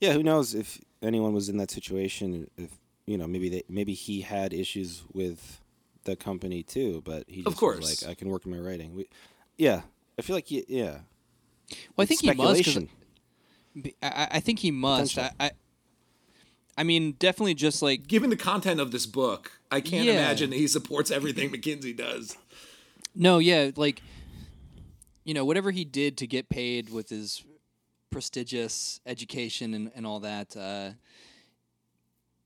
yeah, 0.00 0.12
who 0.12 0.22
knows 0.22 0.54
if 0.54 0.80
anyone 1.02 1.34
was 1.34 1.48
in 1.48 1.56
that 1.58 1.70
situation? 1.70 2.48
If 2.56 2.70
you 3.06 3.18
know, 3.18 3.26
maybe 3.26 3.48
they, 3.48 3.62
maybe 3.68 3.94
he 3.94 4.20
had 4.20 4.52
issues 4.52 5.02
with 5.12 5.60
the 6.04 6.14
company 6.14 6.62
too, 6.62 7.02
but 7.04 7.24
he 7.26 7.36
just 7.42 7.46
Of 7.48 7.56
course. 7.56 7.78
was 7.80 8.02
like, 8.02 8.10
I 8.10 8.14
can 8.14 8.28
work 8.28 8.44
in 8.46 8.52
my 8.52 8.58
writing. 8.58 8.94
We, 8.94 9.08
yeah, 9.58 9.82
I 10.18 10.22
feel 10.22 10.36
like 10.36 10.46
he, 10.46 10.64
yeah. 10.68 11.00
Well, 11.96 12.04
I 12.04 12.06
think 12.06 12.22
he 12.22 12.28
must. 12.28 12.64
'cause 12.64 12.72
speculation. 12.72 12.88
I 14.02 14.40
think 14.40 14.60
he 14.60 14.70
must. 14.70 15.18
I, 15.18 15.30
I, 15.38 15.50
I 16.76 16.82
mean, 16.84 17.12
definitely 17.18 17.54
just 17.54 17.82
like 17.82 18.06
given 18.06 18.30
the 18.30 18.36
content 18.36 18.80
of 18.80 18.90
this 18.92 19.04
book, 19.04 19.60
I 19.70 19.80
can't 19.80 20.06
Yeah. 20.06 20.12
imagine 20.14 20.50
that 20.50 20.56
he 20.56 20.66
supports 20.68 21.10
everything 21.10 21.50
McKinsey 21.52 21.94
does. 21.96 22.36
no, 23.14 23.38
yeah, 23.38 23.70
like 23.76 24.00
you 25.24 25.34
know, 25.34 25.44
whatever 25.44 25.70
he 25.70 25.84
did 25.84 26.16
to 26.18 26.26
get 26.26 26.48
paid 26.48 26.88
with 26.90 27.10
his 27.10 27.44
prestigious 28.10 29.00
education 29.04 29.74
and, 29.74 29.90
and 29.94 30.06
all 30.06 30.20
that. 30.20 30.56
Uh, 30.56 30.90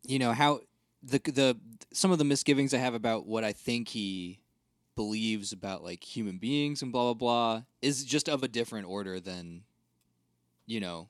you 0.05 0.19
know 0.19 0.33
how 0.33 0.61
the 1.03 1.19
the 1.19 1.57
some 1.93 2.11
of 2.11 2.19
the 2.19 2.25
misgivings 2.25 2.75
I 2.75 2.79
have 2.79 2.95
about 2.95 3.27
what 3.27 3.45
I 3.45 3.53
think 3.53 3.89
he 3.89 4.41
believes 4.95 5.53
about 5.53 5.83
like 5.83 6.05
human 6.05 6.39
beings 6.39 6.83
and 6.83 6.93
blah 6.93 7.13
blah 7.13 7.15
blah 7.15 7.63
is 7.81 8.05
just 8.05 8.29
of 8.29 8.43
a 8.43 8.49
different 8.49 8.87
order 8.87 9.19
than 9.21 9.63
you 10.67 10.81
know 10.81 11.09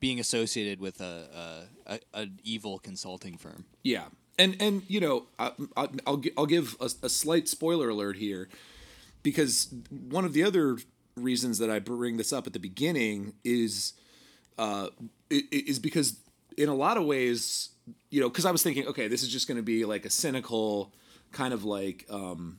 being 0.00 0.20
associated 0.20 0.80
with 0.80 1.00
a, 1.00 1.66
a, 1.86 1.94
a 1.94 2.00
an 2.14 2.40
evil 2.44 2.78
consulting 2.78 3.36
firm. 3.36 3.64
Yeah, 3.82 4.04
and 4.38 4.56
and 4.60 4.82
you 4.88 5.00
know, 5.00 5.26
I, 5.38 5.52
I, 5.76 5.88
I'll 6.06 6.22
I'll 6.36 6.46
give 6.46 6.76
a, 6.80 6.90
a 7.02 7.08
slight 7.08 7.48
spoiler 7.48 7.88
alert 7.88 8.16
here, 8.16 8.48
because 9.22 9.74
one 9.90 10.24
of 10.24 10.32
the 10.32 10.44
other 10.44 10.78
reasons 11.16 11.58
that 11.58 11.70
I 11.70 11.80
bring 11.80 12.16
this 12.16 12.32
up 12.32 12.46
at 12.46 12.52
the 12.52 12.60
beginning 12.60 13.34
is, 13.42 13.94
uh, 14.56 14.88
is 15.30 15.80
because 15.80 16.20
in 16.56 16.68
a 16.68 16.74
lot 16.74 16.96
of 16.96 17.04
ways, 17.04 17.70
you 18.10 18.20
know, 18.20 18.28
because 18.28 18.46
I 18.46 18.52
was 18.52 18.62
thinking, 18.62 18.86
okay, 18.86 19.08
this 19.08 19.22
is 19.22 19.28
just 19.28 19.48
going 19.48 19.56
to 19.56 19.62
be 19.62 19.84
like 19.84 20.04
a 20.04 20.10
cynical 20.10 20.92
kind 21.32 21.52
of 21.52 21.64
like, 21.64 22.06
um, 22.08 22.58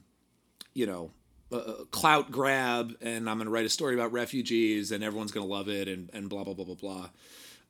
you 0.79 0.87
know. 0.87 1.11
Uh, 1.51 1.83
clout 1.89 2.29
grab, 2.29 2.85
and 3.01 3.27
I'm 3.27 3.37
going 3.37 3.47
to 3.47 3.51
write 3.51 3.65
a 3.65 3.69
story 3.69 3.95
about 3.95 4.11
refugees, 4.13 4.91
and 4.91 5.03
everyone's 5.03 5.31
going 5.31 5.47
to 5.47 5.51
love 5.51 5.67
it, 5.67 5.87
and, 5.87 6.07
and 6.13 6.29
blah 6.29 6.43
blah 6.43 6.53
blah 6.53 6.65
blah 6.65 6.75
blah. 6.75 7.09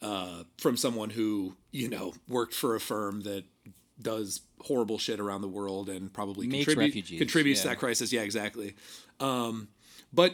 uh, 0.01 0.43
from 0.57 0.77
someone 0.77 1.09
who 1.09 1.55
you 1.71 1.89
know 1.89 2.13
worked 2.27 2.53
for 2.53 2.75
a 2.75 2.79
firm 2.79 3.21
that 3.21 3.43
does 4.01 4.41
horrible 4.61 4.97
shit 4.97 5.19
around 5.19 5.41
the 5.41 5.47
world 5.47 5.89
and 5.89 6.11
probably 6.13 6.47
contribute, 6.47 6.93
contributes 7.17 7.61
to 7.61 7.67
that 7.69 7.79
crisis. 7.79 8.11
Yeah, 8.13 8.21
exactly. 8.21 8.75
Um, 9.19 9.67
but 10.13 10.33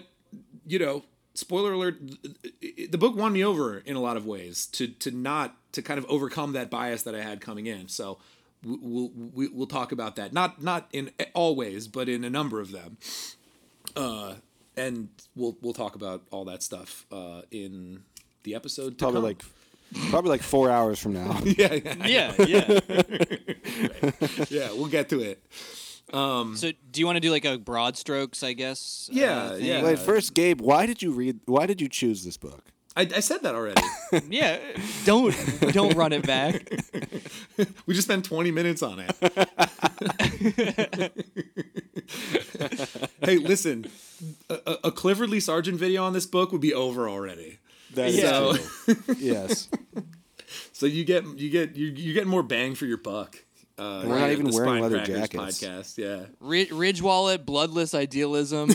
you 0.68 0.80
know, 0.80 1.04
spoiler 1.34 1.74
alert: 1.74 2.00
the 2.90 2.98
book 2.98 3.16
won 3.16 3.34
me 3.34 3.44
over 3.44 3.80
in 3.80 3.96
a 3.96 4.02
lot 4.02 4.18
of 4.18 4.26
ways 4.26 4.66
to 4.68 4.88
to 4.88 5.12
not 5.12 5.56
to 5.74 5.82
kind 5.82 5.98
of 5.98 6.06
overcome 6.10 6.54
that 6.54 6.70
bias 6.70 7.04
that 7.04 7.16
I 7.16 7.22
had 7.22 7.42
coming 7.42 7.66
in. 7.66 7.88
So 7.88 8.20
w- 8.66 8.80
we'll 8.82 9.12
we- 9.34 9.48
we'll 9.50 9.68
talk 9.68 9.92
about 9.92 10.16
that. 10.18 10.34
Not 10.34 10.62
not 10.62 10.88
in 10.92 11.12
all 11.34 11.56
ways, 11.56 11.88
but 11.88 12.10
in 12.10 12.24
a 12.24 12.30
number 12.30 12.60
of 12.60 12.72
them. 12.72 12.98
Uh, 13.96 14.34
and 14.76 15.08
we'll 15.36 15.56
we'll 15.62 15.74
talk 15.74 15.96
about 15.96 16.24
all 16.32 16.44
that 16.46 16.62
stuff 16.64 17.06
uh, 17.12 17.42
in 17.52 18.02
the 18.44 18.56
episode. 18.56 18.98
To 18.98 19.06
Probably 19.06 19.36
come. 19.36 19.50
like, 20.02 20.10
probably 20.10 20.30
like 20.32 20.42
four 20.44 20.70
hours 20.70 21.00
from 21.00 21.14
now. 21.14 21.40
yeah, 21.46 21.74
yeah, 21.76 21.96
Yeah, 22.06 22.34
yeah. 22.46 22.80
yeah. 24.50 24.68
We'll 24.74 24.88
get 24.88 25.08
to 25.10 25.22
it. 25.22 25.42
so, 26.12 26.72
do 26.92 27.00
you 27.00 27.06
want 27.06 27.16
to 27.18 27.20
do 27.22 27.32
like 27.32 27.46
a 27.46 27.58
broad 27.58 27.96
strokes? 27.98 28.44
I 28.44 28.54
guess. 28.54 29.10
uh, 29.12 29.16
Yeah, 29.16 29.50
thing? 29.56 29.66
yeah. 29.66 29.84
Wait, 29.84 30.00
first, 30.00 30.34
Gabe, 30.34 30.62
why 30.62 30.86
did 30.86 31.02
you 31.02 31.12
read? 31.12 31.40
Why 31.46 31.66
did 31.66 31.80
you 31.82 31.88
choose 31.90 32.24
this 32.26 32.38
book? 32.38 32.64
I, 32.98 33.02
I 33.02 33.20
said 33.20 33.44
that 33.44 33.56
already. 33.56 33.82
yeah. 34.30 34.58
Don't 35.04 35.36
don't 35.74 35.96
run 35.96 36.14
it 36.14 36.26
back. 36.26 36.70
we 37.86 37.94
just 37.94 38.08
spent 38.08 38.24
20 38.26 38.52
minutes 38.52 38.82
on 38.82 39.00
it. 39.06 39.12
hey, 43.22 43.38
listen, 43.38 43.86
a, 44.50 44.60
a- 44.66 44.78
a 44.86 44.92
Clifford 44.92 45.30
Lee 45.30 45.40
Sargent 45.40 45.78
video 45.78 46.04
on 46.04 46.14
this 46.14 46.26
book 46.26 46.52
would 46.52 46.62
be 46.62 46.74
over 46.74 47.10
already. 47.10 47.60
That 47.94 48.08
is 48.10 48.18
Yeah. 48.18 48.54
true. 48.86 49.16
yes, 49.18 49.70
So 50.74 50.86
you 50.86 51.04
get 51.06 51.26
you 51.38 51.50
get 51.50 51.76
you 51.76 51.88
you 51.88 52.14
get 52.14 52.28
more 52.28 52.44
bang 52.44 52.76
for 52.76 52.86
your 52.86 52.98
buck. 52.98 53.38
Uh, 53.78 54.04
we're 54.08 54.20
not 54.20 54.32
even 54.32 54.50
wearing 54.52 54.70
Spine 54.70 54.82
leather 54.84 54.98
Crackers 55.04 55.30
jackets. 55.30 55.62
Podcast, 55.62 55.98
yeah. 55.98 56.28
Rid- 56.40 56.72
Ridge 56.72 57.02
Wallet, 57.02 57.46
bloodless 57.46 57.94
idealism. 57.94 58.70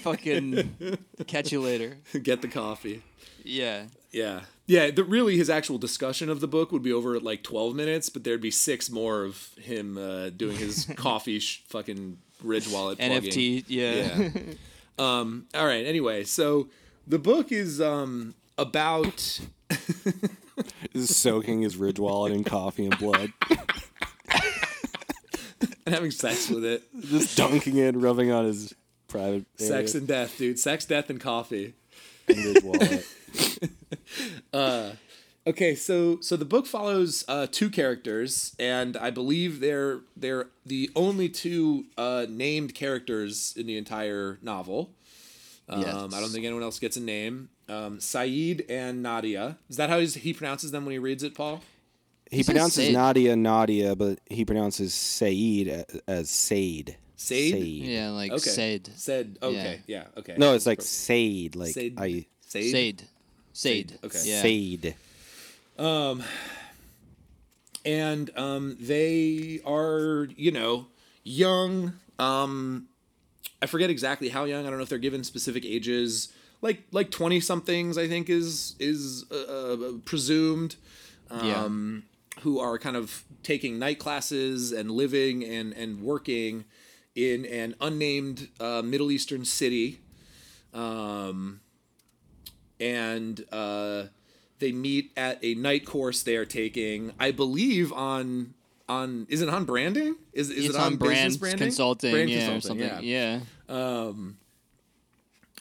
Fucking 0.00 0.98
catch 1.28 1.52
you 1.52 1.60
later. 1.60 1.98
get 2.20 2.42
the 2.42 2.48
coffee. 2.48 3.02
Yeah. 3.44 3.84
Yeah. 4.10 4.40
Yeah, 4.66 4.90
the, 4.90 5.04
really 5.04 5.36
his 5.36 5.50
actual 5.50 5.78
discussion 5.78 6.28
of 6.30 6.40
the 6.40 6.48
book 6.48 6.72
would 6.72 6.82
be 6.82 6.92
over 6.92 7.14
at 7.16 7.22
like 7.22 7.42
12 7.42 7.74
minutes, 7.74 8.08
but 8.08 8.24
there'd 8.24 8.40
be 8.40 8.50
six 8.50 8.90
more 8.90 9.24
of 9.24 9.50
him 9.60 9.98
uh, 9.98 10.30
doing 10.30 10.56
his 10.56 10.86
coffee 10.96 11.38
sh- 11.40 11.62
fucking 11.68 12.18
Ridge 12.42 12.68
Wallet. 12.68 12.98
NFT. 12.98 13.64
Yeah. 13.66 14.18
Yeah. 14.18 14.30
um, 14.98 15.46
all 15.54 15.66
right, 15.66 15.84
anyway, 15.86 16.24
so 16.24 16.68
the 17.06 17.18
book 17.18 17.50
is 17.52 17.80
um, 17.80 18.34
about 18.56 19.40
Just 20.92 21.14
soaking 21.20 21.62
his 21.62 21.76
ridge 21.76 21.98
wallet 21.98 22.32
in 22.32 22.44
coffee 22.44 22.84
and 22.84 22.98
blood, 22.98 23.32
and 25.86 25.94
having 25.94 26.10
sex 26.10 26.50
with 26.50 26.64
it. 26.64 26.82
just 27.00 27.36
dunking 27.36 27.76
it, 27.78 27.96
rubbing 27.96 28.30
on 28.30 28.44
his 28.44 28.74
private 29.08 29.46
area 29.58 29.72
Sex 29.72 29.94
and 29.94 30.06
death, 30.06 30.36
dude. 30.38 30.58
Sex, 30.58 30.84
death, 30.84 31.08
and 31.10 31.20
coffee. 31.20 31.74
And 32.36 32.44
ridge 32.46 32.62
wallet. 32.64 33.06
Okay, 35.44 35.74
so 35.74 36.20
so 36.20 36.36
the 36.36 36.44
book 36.44 36.66
follows 36.66 37.24
uh, 37.26 37.48
two 37.50 37.68
characters, 37.68 38.54
and 38.60 38.96
I 38.96 39.10
believe 39.10 39.58
they're 39.58 40.02
they're 40.16 40.46
the 40.64 40.88
only 40.94 41.28
two 41.28 41.86
uh, 41.98 42.26
named 42.28 42.76
characters 42.76 43.52
in 43.56 43.66
the 43.66 43.76
entire 43.76 44.38
novel. 44.40 44.90
Um, 45.68 45.80
Yes. 45.82 45.94
I 46.14 46.20
don't 46.20 46.30
think 46.30 46.44
anyone 46.44 46.62
else 46.62 46.78
gets 46.78 46.96
a 46.96 47.00
name. 47.00 47.48
Um, 47.68 47.98
Saeed 47.98 48.66
and 48.68 49.02
Nadia. 49.02 49.58
Is 49.68 49.78
that 49.78 49.90
how 49.90 49.98
he's, 49.98 50.14
he 50.14 50.32
pronounces 50.32 50.70
them 50.70 50.84
when 50.84 50.92
he 50.92 50.98
reads 51.00 51.22
it, 51.24 51.34
Paul? 51.34 51.60
He, 52.30 52.38
He 52.38 52.42
pronounces 52.44 52.84
Said. 52.86 52.92
Nadia 52.92 53.34
Nadia, 53.34 53.96
but 53.96 54.20
he 54.26 54.44
pronounces 54.44 54.94
Saeed 54.94 55.66
a- 55.68 55.86
as 56.08 56.30
Said. 56.30 56.96
Said? 57.22 57.58
Yeah, 57.58 58.10
like 58.10 58.32
Okay. 58.32 58.50
Said. 58.50 58.90
Said. 58.96 59.38
Okay. 59.42 59.80
Yeah. 59.86 60.04
okay. 60.16 60.34
No, 60.36 60.54
it's 60.54 60.66
like 60.66 60.82
Said, 60.82 61.56
like 61.56 61.72
Said. 61.72 61.94
I 61.96 62.26
Said. 62.46 62.70
Said. 62.70 63.02
Said. 63.52 63.98
Okay. 64.04 64.20
Yeah. 64.24 64.42
Said. 64.42 64.94
and 67.84 68.30
um, 68.36 68.76
they 68.80 69.60
are 69.66 70.28
you 70.36 70.52
know 70.52 70.86
young 71.24 71.94
um, 72.18 72.86
i 73.60 73.66
forget 73.66 73.90
exactly 73.90 74.28
how 74.28 74.44
young 74.44 74.66
i 74.66 74.68
don't 74.68 74.78
know 74.78 74.84
if 74.84 74.88
they're 74.88 74.98
given 74.98 75.24
specific 75.24 75.64
ages 75.64 76.32
like 76.62 76.84
like 76.92 77.10
twenty 77.10 77.40
somethings. 77.40 77.98
I 77.98 78.08
think 78.08 78.30
is 78.30 78.74
is 78.78 79.26
uh, 79.30 79.34
uh, 79.34 79.92
presumed. 80.04 80.76
Yeah. 81.30 81.64
Um, 81.64 82.04
who 82.40 82.60
are 82.60 82.78
kind 82.78 82.96
of 82.96 83.24
taking 83.42 83.78
night 83.78 83.98
classes 83.98 84.72
and 84.72 84.90
living 84.90 85.44
and 85.44 85.72
and 85.72 86.02
working 86.02 86.64
in 87.14 87.44
an 87.46 87.74
unnamed 87.80 88.48
uh, 88.60 88.82
Middle 88.82 89.10
Eastern 89.10 89.44
city. 89.44 90.00
Um, 90.72 91.60
and 92.80 93.44
uh, 93.52 94.04
they 94.58 94.72
meet 94.72 95.12
at 95.16 95.38
a 95.42 95.54
night 95.54 95.84
course 95.86 96.22
they 96.22 96.36
are 96.36 96.44
taking. 96.46 97.12
I 97.20 97.30
believe 97.30 97.92
on 97.92 98.54
on 98.88 99.26
is 99.28 99.42
it 99.42 99.48
on 99.48 99.64
branding? 99.64 100.16
Is 100.32 100.50
is 100.50 100.66
it's 100.66 100.74
it 100.74 100.78
on, 100.80 100.94
on 100.94 100.96
business 100.96 101.36
brand 101.36 101.40
branding? 101.40 101.66
consulting, 101.66 102.12
Brand 102.12 102.30
yeah, 102.30 102.36
or 102.48 102.52
consulting, 102.52 102.82
something. 102.88 103.04
yeah. 103.08 103.40
Yeah. 103.68 104.12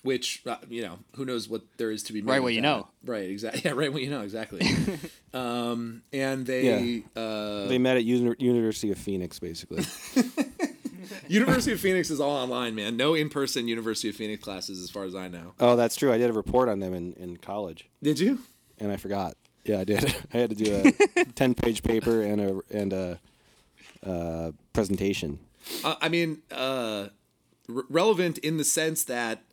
Which 0.04 0.42
uh, 0.48 0.56
you 0.68 0.82
know, 0.82 0.98
who 1.16 1.26
knows 1.26 1.48
what 1.48 1.62
there 1.78 1.92
is 1.92 2.02
to 2.04 2.14
be 2.14 2.24
made 2.24 2.32
Right 2.32 2.42
what 2.42 2.54
you 2.56 2.62
know. 2.62 2.88
Right, 3.06 3.30
exactly. 3.30 3.62
Yeah, 3.66 3.74
right 3.74 3.94
what 3.94 4.02
you 4.02 4.10
know, 4.10 4.22
exactly. 4.22 4.68
um, 5.34 6.02
and 6.12 6.44
they 6.44 7.04
uh, 7.16 7.68
They 7.68 7.78
met 7.78 7.98
at 7.98 8.04
Uni- 8.04 8.36
University 8.40 8.92
of 8.92 8.98
Phoenix, 8.98 9.38
basically. 9.38 9.84
University 11.32 11.72
of 11.72 11.80
Phoenix 11.80 12.10
is 12.10 12.20
all 12.20 12.32
online, 12.36 12.76
man. 12.76 12.98
No 12.98 13.14
in 13.14 13.30
person 13.30 13.68
University 13.68 14.10
of 14.10 14.16
Phoenix 14.16 14.44
classes, 14.44 14.82
as 14.82 14.90
far 14.90 15.04
as 15.06 15.16
I 15.16 15.28
know. 15.28 15.54
oh, 15.60 15.76
that's 15.76 15.96
true. 15.96 16.12
I 16.12 16.18
did 16.18 16.30
a 16.30 16.34
report 16.34 16.70
on 16.70 16.80
them 16.80 16.94
in, 16.94 17.14
in 17.14 17.38
college, 17.38 17.88
Did 18.04 18.20
you? 18.20 18.40
and 18.80 18.92
I 18.92 18.98
forgot. 18.98 19.36
Yeah, 19.64 19.80
I 19.80 19.84
did. 19.84 20.04
I 20.34 20.38
had 20.38 20.50
to 20.50 20.56
do 20.56 20.94
a 21.18 21.26
ten 21.36 21.54
page 21.54 21.84
paper 21.84 22.22
and 22.22 22.42
a 22.42 22.60
and 22.72 22.94
a 22.94 23.20
uh, 24.06 24.52
presentation. 24.74 25.40
Uh, 25.84 25.96
I 26.02 26.10
mean, 26.10 26.42
uh, 26.52 27.08
r- 27.74 27.84
relevant 27.90 28.40
in 28.40 28.58
the 28.58 28.64
sense 28.64 29.04
that, 29.04 29.44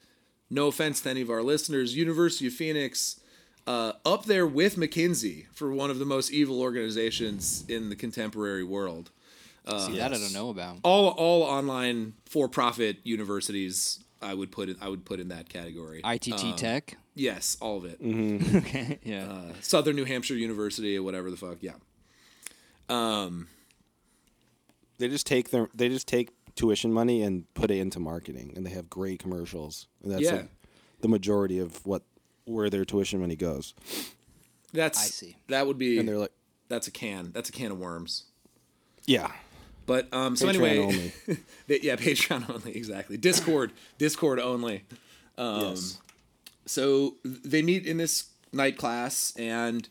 no 0.48 0.68
offense 0.68 1.02
to 1.02 1.10
any 1.10 1.20
of 1.20 1.28
our 1.30 1.42
listeners, 1.42 1.94
University 1.94 2.46
of 2.46 2.54
Phoenix, 2.54 3.20
uh, 3.66 3.92
up 4.06 4.24
there 4.24 4.46
with 4.46 4.76
McKinsey 4.76 5.44
for 5.52 5.70
one 5.70 5.90
of 5.90 5.98
the 5.98 6.06
most 6.06 6.32
evil 6.32 6.62
organizations 6.62 7.64
in 7.68 7.90
the 7.90 7.96
contemporary 7.96 8.64
world. 8.64 9.10
See, 9.86 9.96
that 9.98 10.12
I 10.12 10.18
don't 10.18 10.32
know 10.32 10.50
about. 10.50 10.78
All 10.82 11.08
all 11.10 11.42
online 11.42 12.14
for 12.26 12.48
profit 12.48 12.98
universities, 13.04 14.02
I 14.22 14.34
would 14.34 14.50
put 14.50 14.68
it. 14.68 14.76
I 14.80 14.88
would 14.88 15.04
put 15.04 15.20
in 15.20 15.28
that 15.28 15.48
category. 15.48 16.00
ITT 16.04 16.56
Tech. 16.56 16.96
yes, 17.14 17.56
all 17.60 17.76
of 17.78 17.84
it. 17.84 17.98
Okay. 18.56 18.98
Yeah. 19.04 19.24
Uh, 19.30 19.52
Southern 19.60 19.96
New 19.96 20.04
Hampshire 20.04 20.34
University 20.34 20.96
or 20.96 21.02
whatever 21.02 21.30
the 21.30 21.36
fuck. 21.36 21.58
Yeah. 21.60 21.72
Um. 22.88 23.48
They 24.98 25.08
just 25.08 25.26
take 25.26 25.50
their 25.50 25.68
they 25.74 25.88
just 25.88 26.08
take 26.08 26.30
tuition 26.56 26.92
money 26.92 27.22
and 27.22 27.52
put 27.54 27.70
it 27.70 27.78
into 27.78 28.00
marketing, 28.00 28.52
and 28.56 28.66
they 28.66 28.70
have 28.70 28.90
great 28.90 29.20
commercials. 29.20 29.86
And 30.02 30.10
that's 30.12 30.22
Yeah. 30.22 30.32
like 30.32 30.48
the 31.00 31.08
majority 31.08 31.58
of 31.60 31.84
what 31.86 32.02
where 32.46 32.68
their 32.70 32.84
tuition 32.84 33.20
money 33.20 33.36
goes. 33.36 33.74
That's 34.72 34.98
I 34.98 35.04
see. 35.04 35.36
That 35.48 35.66
would 35.66 35.78
be. 35.78 35.98
And 35.98 36.08
they're 36.08 36.18
like, 36.18 36.32
that's 36.68 36.88
a 36.88 36.90
can. 36.90 37.30
That's 37.32 37.48
a 37.48 37.52
can 37.52 37.70
of 37.70 37.78
worms. 37.78 38.24
yeah, 39.06 39.30
But 39.88 40.12
um, 40.12 40.36
so 40.36 40.46
Patreon 40.46 40.48
anyway, 40.50 40.78
only. 40.78 41.12
they- 41.66 41.80
yeah, 41.80 41.96
Patreon 41.96 42.48
only, 42.54 42.76
exactly. 42.76 43.16
Discord, 43.16 43.72
Discord 43.96 44.38
only. 44.38 44.84
Um, 45.38 45.62
yes. 45.62 45.98
So 46.66 47.14
they 47.24 47.62
meet 47.62 47.86
in 47.86 47.96
this 47.96 48.26
night 48.52 48.76
class, 48.76 49.32
and 49.38 49.88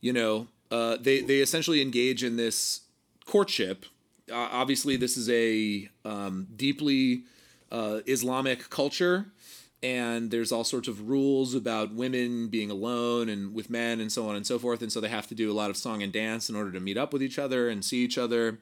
you 0.00 0.12
know, 0.12 0.46
uh, 0.70 0.96
they 1.00 1.22
they 1.22 1.40
essentially 1.40 1.82
engage 1.82 2.22
in 2.22 2.36
this 2.36 2.82
courtship. 3.26 3.84
Uh, 4.30 4.48
obviously, 4.52 4.96
this 4.96 5.16
is 5.16 5.28
a 5.28 5.88
um, 6.04 6.46
deeply 6.54 7.24
uh, 7.72 7.98
Islamic 8.06 8.70
culture, 8.70 9.26
and 9.82 10.30
there's 10.30 10.52
all 10.52 10.62
sorts 10.62 10.86
of 10.86 11.08
rules 11.08 11.56
about 11.56 11.92
women 11.92 12.46
being 12.46 12.70
alone 12.70 13.28
and 13.28 13.52
with 13.52 13.68
men, 13.70 14.00
and 14.00 14.12
so 14.12 14.28
on 14.28 14.36
and 14.36 14.46
so 14.46 14.56
forth. 14.60 14.82
And 14.82 14.92
so 14.92 15.00
they 15.00 15.08
have 15.08 15.26
to 15.26 15.34
do 15.34 15.50
a 15.50 15.52
lot 15.52 15.68
of 15.68 15.76
song 15.76 16.00
and 16.00 16.12
dance 16.12 16.48
in 16.48 16.54
order 16.54 16.70
to 16.70 16.78
meet 16.78 16.96
up 16.96 17.12
with 17.12 17.24
each 17.24 17.40
other 17.40 17.68
and 17.68 17.84
see 17.84 18.04
each 18.04 18.16
other 18.16 18.60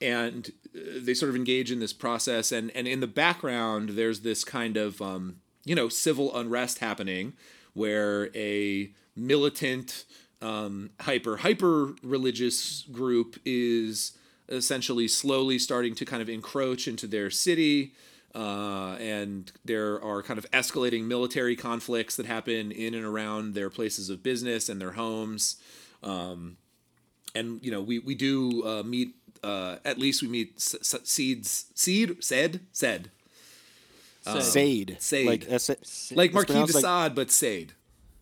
and 0.00 0.52
uh, 0.74 0.80
they 1.00 1.14
sort 1.14 1.30
of 1.30 1.36
engage 1.36 1.70
in 1.72 1.80
this 1.80 1.92
process 1.92 2.52
and 2.52 2.70
and 2.72 2.86
in 2.86 3.00
the 3.00 3.06
background 3.06 3.90
there's 3.90 4.20
this 4.20 4.44
kind 4.44 4.76
of 4.76 5.00
um, 5.02 5.36
you 5.64 5.74
know 5.74 5.88
civil 5.88 6.36
unrest 6.36 6.78
happening 6.78 7.32
where 7.74 8.30
a 8.34 8.90
militant 9.16 10.04
um, 10.40 10.90
hyper 11.00 11.38
hyper 11.38 11.94
religious 12.02 12.82
group 12.92 13.38
is 13.44 14.12
essentially 14.48 15.08
slowly 15.08 15.58
starting 15.58 15.94
to 15.94 16.04
kind 16.04 16.22
of 16.22 16.28
encroach 16.28 16.88
into 16.88 17.06
their 17.06 17.30
city 17.30 17.92
uh, 18.34 18.94
and 19.00 19.52
there 19.64 20.02
are 20.02 20.22
kind 20.22 20.38
of 20.38 20.48
escalating 20.52 21.04
military 21.04 21.56
conflicts 21.56 22.14
that 22.16 22.26
happen 22.26 22.70
in 22.70 22.94
and 22.94 23.04
around 23.04 23.54
their 23.54 23.70
places 23.70 24.10
of 24.10 24.22
business 24.22 24.68
and 24.68 24.80
their 24.80 24.92
homes 24.92 25.56
and 27.38 27.46
you 27.64 27.70
know 27.70 27.80
we 27.80 27.98
we 27.98 28.14
do 28.14 28.62
uh, 28.70 28.82
meet 28.82 29.14
uh, 29.42 29.76
at 29.84 29.96
least 29.98 30.22
we 30.22 30.28
meet 30.28 30.52
S- 30.56 30.74
S- 30.94 31.00
seeds 31.04 31.50
seed 31.74 32.22
said 32.22 32.60
said 32.72 33.10
So- 34.22 34.40
Sade, 34.40 34.96
Sade. 35.00 35.26
like 35.26 35.44
S- 35.50 36.12
like 36.14 36.32
Marquis 36.34 36.52
de 36.52 36.58
pronounced 36.58 36.82
like- 36.84 37.14
but 37.14 37.30
Sade. 37.30 37.72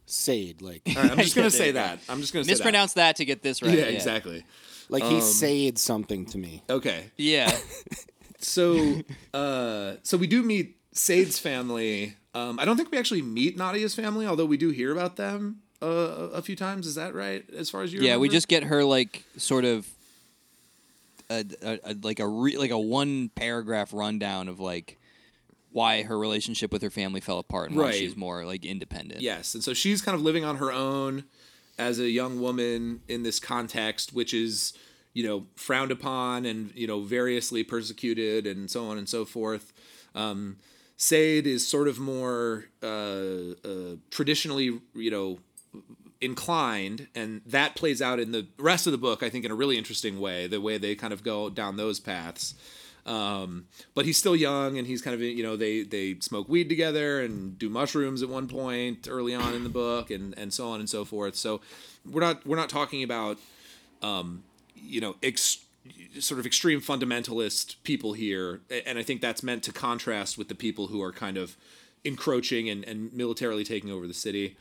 Sade, 0.09 0.63
like 0.63 0.83
All 0.87 1.03
right, 1.03 1.11
I'm 1.13 1.19
just 1.19 1.35
gonna 1.41 1.51
say 1.51 1.73
that. 1.73 1.99
I'm 2.09 2.21
just 2.21 2.33
gonna 2.33 2.45
say 2.45 2.53
Mispronounce 2.53 2.93
that. 2.95 3.17
to 3.17 3.25
get 3.25 3.43
this 3.43 3.61
right. 3.63 3.77
Yeah, 3.77 3.85
exactly. 3.87 4.45
like 4.89 5.03
Um, 5.03 5.15
he 5.15 5.21
sayed 5.21 5.79
something 5.79 6.27
to 6.27 6.39
me. 6.39 6.63
Okay, 6.71 7.11
Yeah. 7.17 7.51
so 8.39 9.03
uh, 9.35 9.95
so 10.05 10.17
we 10.17 10.27
do 10.29 10.43
meet 10.43 10.77
Sade's 10.93 11.39
family. 11.39 12.15
Um, 12.35 12.61
I 12.61 12.65
don't 12.67 12.77
think 12.77 12.91
we 12.93 12.99
actually 12.99 13.23
meet 13.23 13.57
Nadia's 13.59 13.95
family, 13.95 14.27
although 14.27 14.45
we 14.47 14.57
do 14.59 14.71
hear 14.71 14.93
about 14.93 15.17
them 15.17 15.63
uh, 15.83 15.87
a 16.33 16.43
few 16.43 16.57
times. 16.57 16.87
Is 16.87 16.95
that 16.97 17.15
right? 17.15 17.45
As 17.57 17.71
far 17.71 17.83
as 17.83 17.93
you 17.93 18.01
yeah. 18.01 18.17
We 18.17 18.29
just 18.29 18.49
get 18.49 18.65
her 18.65 18.85
like 18.85 19.25
sort 19.37 19.65
of 19.65 19.87
a, 21.31 21.45
a, 21.63 21.79
a 21.85 21.95
like 22.03 22.21
a 22.21 22.27
re, 22.29 22.57
like 22.57 22.71
a 22.71 22.79
one 22.79 23.29
paragraph 23.35 23.93
rundown 23.93 24.49
of 24.49 24.61
like 24.61 24.99
why 25.73 26.03
her 26.03 26.19
relationship 26.19 26.73
with 26.73 26.83
her 26.83 26.91
family 26.91 27.21
fell 27.21 27.39
apart 27.39 27.69
and 27.71 27.79
why 27.79 27.87
Right. 27.87 27.95
she's 27.95 28.17
more 28.17 28.45
like 28.47 28.65
independent. 28.65 29.21
Yes, 29.21 29.55
and 29.55 29.63
so 29.63 29.75
she's 29.75 30.01
kind 30.01 30.15
of 30.15 30.23
living 30.23 30.45
on 30.45 30.57
her 30.57 30.73
own 30.73 31.25
as 31.79 31.99
a 31.99 32.09
young 32.09 32.41
woman 32.41 33.03
in 33.09 33.23
this 33.23 33.39
context, 33.39 34.15
which 34.15 34.33
is 34.33 34.73
you 35.13 35.27
know 35.27 35.47
frowned 35.57 35.91
upon 35.91 36.47
and 36.47 36.73
you 36.75 36.87
know 36.87 37.01
variously 37.01 37.63
persecuted 37.65 38.47
and 38.47 38.71
so 38.71 38.87
on 38.89 38.97
and 38.99 39.09
so 39.09 39.25
forth. 39.25 39.73
Um, 40.15 40.57
Sade 40.97 41.47
is 41.47 41.67
sort 41.69 41.89
of 41.89 41.99
more 41.99 42.67
uh, 42.83 42.87
uh, 42.87 43.97
traditionally, 44.11 44.81
you 44.95 45.11
know, 45.11 45.41
inclined, 46.21 47.09
and 47.15 47.43
that 47.47 47.75
plays 47.75 48.01
out 48.01 48.19
in 48.19 48.33
the 48.33 48.47
rest 48.59 48.87
of 48.87 48.93
the 48.93 48.99
book. 48.99 49.23
I 49.23 49.31
think 49.31 49.45
in 49.45 49.51
a 49.51 49.55
really 49.55 49.77
interesting 49.77 50.21
way, 50.21 50.47
the 50.47 50.61
way 50.61 50.79
they 50.79 50.95
kind 50.95 51.13
of 51.13 51.23
go 51.23 51.51
down 51.51 51.77
those 51.77 52.01
paths. 52.01 52.55
Um, 53.07 53.67
but 53.95 54.05
he's 54.05 54.19
still 54.19 54.35
young, 54.35 54.79
and 54.79 54.87
he's 54.87 55.01
kind 55.01 55.15
of 55.15 55.21
you 55.21 55.43
know 55.43 55.57
they 55.57 55.83
they 55.83 56.17
smoke 56.21 56.49
weed 56.49 56.69
together 56.69 57.21
and 57.21 57.59
do 57.59 57.69
mushrooms 57.69 58.23
at 58.23 58.29
one 58.29 58.49
point 58.49 59.07
early 59.09 59.35
on 59.35 59.55
in 59.55 59.63
the 59.63 59.71
book, 59.71 60.11
and 60.11 60.37
and 60.37 60.53
so 60.53 60.69
on 60.69 60.81
and 60.81 60.91
so 60.91 61.05
forth. 61.05 61.37
So 61.37 61.61
we're 62.05 62.21
not 62.21 62.45
we're 62.45 62.57
not 62.57 62.69
talking 62.69 63.05
about 63.05 63.39
um, 64.03 64.43
you 64.75 65.01
know 65.01 65.15
ex- 65.23 65.59
sort 66.19 66.41
of 66.41 66.47
extreme 66.47 66.81
fundamentalist 66.81 67.77
people 67.85 68.15
here, 68.15 68.61
and 68.85 68.99
I 68.99 69.05
think 69.05 69.21
that's 69.21 69.43
meant 69.43 69.63
to 69.65 69.73
contrast 69.73 70.37
with 70.37 70.49
the 70.49 70.57
people 70.57 70.89
who 70.89 71.01
are 71.01 71.13
kind 71.13 71.37
of 71.37 71.57
encroaching 72.05 72.69
and, 72.69 72.85
and 72.85 73.13
militarily 73.13 73.65
taking 73.65 73.91
over 73.91 74.07
the 74.07 74.15
city. 74.15 74.57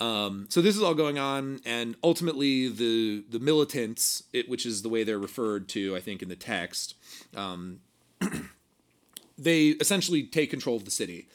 Um, 0.00 0.46
so 0.48 0.62
this 0.62 0.76
is 0.76 0.82
all 0.82 0.94
going 0.94 1.18
on, 1.18 1.60
and 1.66 1.94
ultimately 2.02 2.68
the 2.68 3.22
the 3.28 3.38
militants, 3.38 4.22
it, 4.32 4.48
which 4.48 4.64
is 4.64 4.82
the 4.82 4.88
way 4.88 5.04
they're 5.04 5.18
referred 5.18 5.68
to, 5.70 5.94
I 5.94 6.00
think, 6.00 6.22
in 6.22 6.28
the 6.30 6.36
text, 6.36 6.94
um, 7.36 7.80
they 9.38 9.68
essentially 9.68 10.22
take 10.22 10.50
control 10.50 10.76
of 10.76 10.86
the 10.86 10.90
city, 10.90 11.28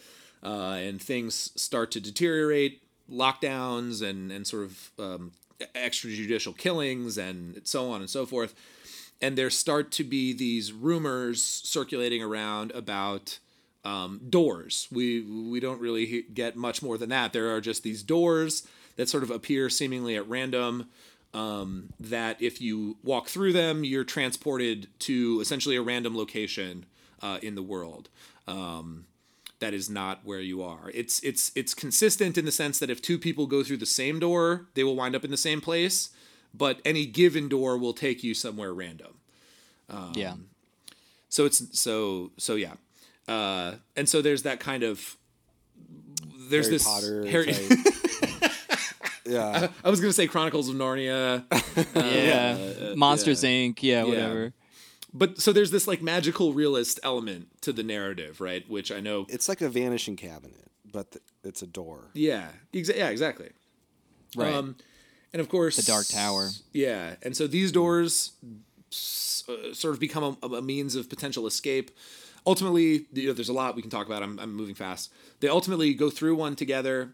uh, 0.44 0.78
and 0.80 1.02
things 1.02 1.52
start 1.56 1.92
to 1.92 2.02
deteriorate. 2.02 2.82
Lockdowns 3.08 4.02
and 4.02 4.32
and 4.32 4.48
sort 4.48 4.64
of 4.64 4.92
um, 4.98 5.32
extrajudicial 5.76 6.58
killings 6.58 7.20
and 7.20 7.62
so 7.64 7.92
on 7.92 8.02
and 8.02 8.10
so 8.10 8.26
forth, 8.26 8.56
and 9.22 9.38
there 9.38 9.52
start 9.52 9.92
to 9.92 10.04
be 10.04 10.34
these 10.34 10.74
rumors 10.74 11.44
circulating 11.44 12.24
around 12.24 12.72
about 12.72 13.38
um, 13.86 14.20
doors. 14.30 14.88
We 14.92 15.22
we 15.22 15.60
don't 15.60 15.80
really 15.80 16.24
get 16.34 16.56
much 16.58 16.82
more 16.82 16.98
than 16.98 17.10
that. 17.10 17.32
There 17.32 17.56
are 17.56 17.62
just 17.62 17.84
these 17.84 18.04
doors 18.04 18.68
that 18.98 19.08
sort 19.08 19.24
of 19.24 19.32
appear 19.32 19.70
seemingly 19.70 20.16
at 20.16 20.28
random. 20.28 20.90
Um, 21.34 21.90
that 22.00 22.42
if 22.42 22.62
you 22.62 22.96
walk 23.04 23.28
through 23.28 23.52
them, 23.52 23.84
you're 23.84 24.06
transported 24.06 24.88
to 25.00 25.40
essentially 25.42 25.76
a 25.76 25.82
random 25.82 26.16
location 26.16 26.86
uh, 27.22 27.40
in 27.42 27.56
the 27.56 27.62
world. 27.62 28.08
Um, 28.48 29.06
that 29.60 29.74
is 29.74 29.90
not 29.90 30.22
where 30.24 30.40
you 30.40 30.64
are. 30.64 30.92
It's 30.94 31.20
it's 31.22 31.52
it's 31.56 31.74
consistent 31.74 32.38
in 32.38 32.46
the 32.46 32.52
sense 32.52 32.80
that 32.80 32.90
if 32.90 33.02
two 33.02 33.18
people 33.18 33.48
go 33.48 33.64
through 33.64 33.78
the 33.78 33.86
same 33.86 34.20
door, 34.20 34.68
they 34.76 34.84
will 34.84 34.96
wind 34.96 35.16
up 35.16 35.24
in 35.24 35.32
the 35.32 35.38
same 35.38 35.62
place. 35.62 36.10
But 36.54 36.80
any 36.86 37.06
given 37.06 37.50
door 37.50 37.78
will 37.78 37.94
take 37.94 38.24
you 38.24 38.34
somewhere 38.34 38.74
random. 38.74 39.16
Um, 39.90 40.14
Yeah. 40.16 40.36
So 41.30 41.46
it's 41.46 41.78
so 41.78 42.32
so 42.38 42.56
yeah, 42.56 42.76
uh, 43.28 43.74
and 43.96 44.08
so 44.08 44.22
there's 44.22 44.44
that 44.44 44.60
kind 44.60 44.84
of 44.84 45.18
there's 46.50 46.66
Harry 46.68 46.76
this 46.76 46.84
Potter. 46.84 47.26
Harry. 47.26 47.54
type. 47.54 48.52
yeah. 49.26 49.68
I 49.84 49.90
was 49.90 50.00
gonna 50.00 50.14
say 50.14 50.28
Chronicles 50.28 50.70
of 50.70 50.76
Narnia. 50.76 51.44
yeah, 51.96 52.92
uh, 52.92 52.96
Monsters 52.96 53.44
yeah. 53.44 53.50
Inc. 53.50 53.82
Yeah, 53.82 54.04
whatever. 54.04 54.54
But 55.14 55.40
so 55.40 55.54
there's 55.54 55.72
this 55.72 55.88
like 55.88 56.02
magical 56.02 56.54
realist 56.54 57.00
element 57.02 57.48
to 57.62 57.72
the 57.72 57.84
narrative, 57.84 58.42
right? 58.42 58.70
Which 58.70 58.92
I 58.92 59.00
know. 59.00 59.26
It's 59.30 59.48
like 59.48 59.62
a 59.62 59.70
vanishing 59.70 60.18
cabinet, 60.18 60.70
but 60.92 61.12
th- 61.12 61.24
it's 61.44 61.62
a 61.62 61.68
door. 61.68 62.10
Yeah, 62.14 62.50
exa- 62.74 62.98
yeah, 62.98 63.10
exactly. 63.10 63.50
Right. 64.36 64.54
Um, 64.54 64.76
and 65.32 65.40
of 65.40 65.48
course, 65.50 65.78
The 65.78 65.84
Dark 65.84 66.08
Tower. 66.08 66.50
Yeah, 66.74 67.16
and 67.24 67.36
so 67.36 67.48
these 67.48 67.72
doors 67.72 68.34
s- 68.92 69.44
uh, 69.48 69.74
sort 69.74 69.94
of 69.94 70.00
become 70.02 70.38
a, 70.44 70.48
a 70.48 70.62
means 70.62 70.96
of 70.96 71.10
potential 71.10 71.48
escape. 71.48 71.92
Ultimately, 72.48 73.06
you 73.14 73.28
know, 73.28 73.34
there's 73.34 73.50
a 73.50 73.54
lot 73.54 73.76
we 73.76 73.82
can 73.82 73.92
talk 73.92 74.06
about. 74.06 74.22
I'm, 74.22 74.40
I'm 74.40 74.54
moving 74.54 74.76
fast. 74.76 75.12
They 75.40 75.48
ultimately 75.48 75.94
go 75.94 76.10
through 76.10 76.36
one 76.36 76.56
together, 76.56 77.14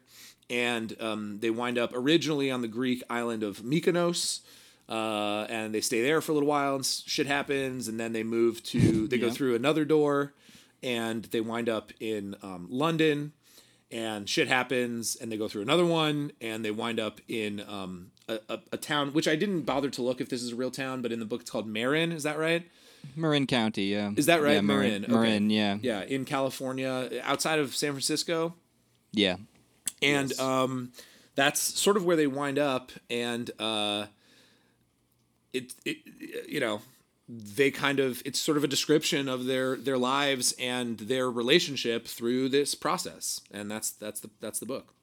and 0.50 0.96
um, 1.00 1.40
they 1.40 1.50
wind 1.50 1.78
up 1.78 1.92
originally 1.94 2.52
on 2.52 2.62
the 2.62 2.68
Greek 2.68 3.04
island 3.10 3.44
of 3.44 3.60
Mykonos. 3.60 4.42
Uh, 4.90 5.46
and 5.50 5.74
they 5.74 5.80
stay 5.80 6.02
there 6.02 6.20
for 6.20 6.34
a 6.34 6.36
little 6.36 6.50
while, 6.50 6.76
and 6.76 6.86
shit 6.86 7.28
happens, 7.28 7.88
and 7.88 7.98
then 8.00 8.12
they 8.12 8.24
move 8.24 8.62
to. 8.64 9.08
They 9.10 9.18
go 9.18 9.32
through 9.32 9.56
another 9.56 9.86
door, 9.86 10.34
and 10.84 11.24
they 11.26 11.40
wind 11.42 11.70
up 11.70 11.92
in 12.00 12.36
um, 12.42 12.68
London, 12.70 13.32
and 13.92 14.28
shit 14.30 14.48
happens 14.48 15.16
and 15.16 15.32
they 15.32 15.38
go 15.38 15.48
through 15.48 15.62
another 15.62 15.86
one 15.86 16.32
and 16.40 16.64
they 16.64 16.72
wind 16.72 17.00
up 17.00 17.20
in 17.28 17.62
um, 17.68 18.12
a, 18.28 18.40
a, 18.50 18.60
a 18.74 18.78
town 18.78 19.12
which 19.12 19.28
i 19.28 19.36
didn't 19.36 19.62
bother 19.62 19.90
to 19.90 20.02
look 20.02 20.22
if 20.22 20.30
this 20.30 20.42
is 20.42 20.54
a 20.54 20.56
real 20.56 20.72
town 20.72 21.02
but 21.02 21.12
in 21.12 21.20
the 21.20 21.26
book 21.26 21.42
it's 21.42 21.50
called 21.52 21.68
marin 21.68 22.12
is 22.12 22.24
that 22.24 22.38
right 22.40 22.70
Marin 23.16 23.46
County. 23.48 23.86
Yeah. 23.86 24.12
Is 24.16 24.26
that 24.28 24.42
right? 24.42 24.54
Yeah, 24.56 24.62
Marin. 24.62 24.90
Marin, 25.02 25.04
okay. 25.06 25.14
Marin. 25.14 25.50
Yeah. 25.50 25.78
yeah 25.82 26.02
in 26.04 26.26
california 26.26 27.10
outside 27.24 27.60
of 27.60 27.76
san 27.76 27.92
francisco 27.92 28.56
Yeah. 29.12 29.38
and 30.02 30.30
Yes. 30.30 30.40
um, 30.40 30.92
that's 31.36 31.60
sort 31.60 31.98
of 31.98 32.06
where 32.06 32.16
they 32.16 32.28
wind 32.28 32.58
up 32.60 32.92
and 33.10 33.50
uh, 33.60 34.06
it, 35.54 35.74
it 35.86 35.98
you 36.48 36.60
know 36.60 36.82
they 37.30 37.72
kind 37.72 38.00
of 38.00 38.22
it's 38.26 38.40
sort 38.40 38.58
of 38.58 38.64
a 38.64 38.68
description 38.68 39.30
of 39.30 39.46
their 39.46 39.76
their 39.78 39.98
lives 39.98 40.54
and 40.60 40.98
their 41.00 41.30
relationship 41.32 42.06
through 42.08 42.50
this 42.50 42.76
process 42.76 43.40
and 43.52 43.70
that's 43.72 43.92
that's 43.92 44.20
the 44.20 44.30
that's 44.42 44.60
the 44.60 44.66
book 44.66 44.94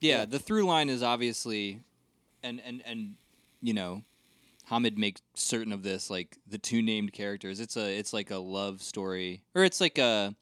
Yeah, 0.00 0.24
the 0.26 0.38
through 0.38 0.64
line 0.66 0.88
is 0.90 1.02
obviously, 1.02 1.80
and 2.42 2.60
and 2.66 2.82
and 2.84 3.14
you 3.62 3.72
know, 3.72 4.02
Hamid 4.72 4.96
makes 4.96 5.20
certain 5.34 5.70
of 5.70 5.82
this. 5.82 6.08
Like 6.08 6.38
the 6.48 6.56
two 6.56 6.80
named 6.80 7.12
characters, 7.12 7.60
it's 7.60 7.76
a 7.76 7.98
it's 7.98 8.14
like 8.14 8.30
a 8.30 8.38
love 8.38 8.80
story, 8.80 9.42
or 9.54 9.64
it's 9.64 9.82
like 9.82 9.98
a 9.98 10.34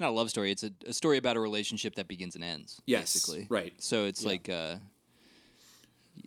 not 0.00 0.08
a 0.08 0.12
love 0.12 0.30
story. 0.30 0.50
It's 0.50 0.64
a, 0.64 0.72
a 0.84 0.92
story 0.92 1.16
about 1.16 1.36
a 1.36 1.40
relationship 1.40 1.94
that 1.94 2.08
begins 2.08 2.34
and 2.34 2.42
ends. 2.42 2.82
Yes, 2.86 3.12
basically. 3.12 3.46
right. 3.48 3.72
So 3.78 4.04
it's 4.06 4.24
like 4.24 4.48
uh, 4.48 4.76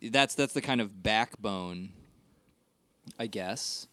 that's 0.01 0.33
that's 0.33 0.53
the 0.53 0.61
kind 0.61 0.79
of 0.79 1.03
backbone, 1.03 1.89
I 3.19 3.27
guess, 3.27 3.87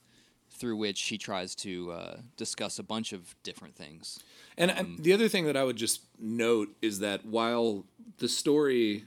through 0.50 0.76
which 0.76 1.02
he 1.02 1.18
tries 1.18 1.56
to 1.56 1.90
uh, 1.90 2.16
discuss 2.36 2.78
a 2.78 2.84
bunch 2.84 3.12
of 3.12 3.34
different 3.42 3.74
things. 3.74 4.20
And 4.56 4.70
and 4.70 5.00
the 5.00 5.12
other 5.12 5.28
thing 5.28 5.46
that 5.46 5.56
I 5.56 5.64
would 5.64 5.76
just 5.76 6.02
note 6.16 6.68
is 6.80 7.00
that 7.00 7.26
while 7.26 7.86
the 8.18 8.28
story, 8.28 9.04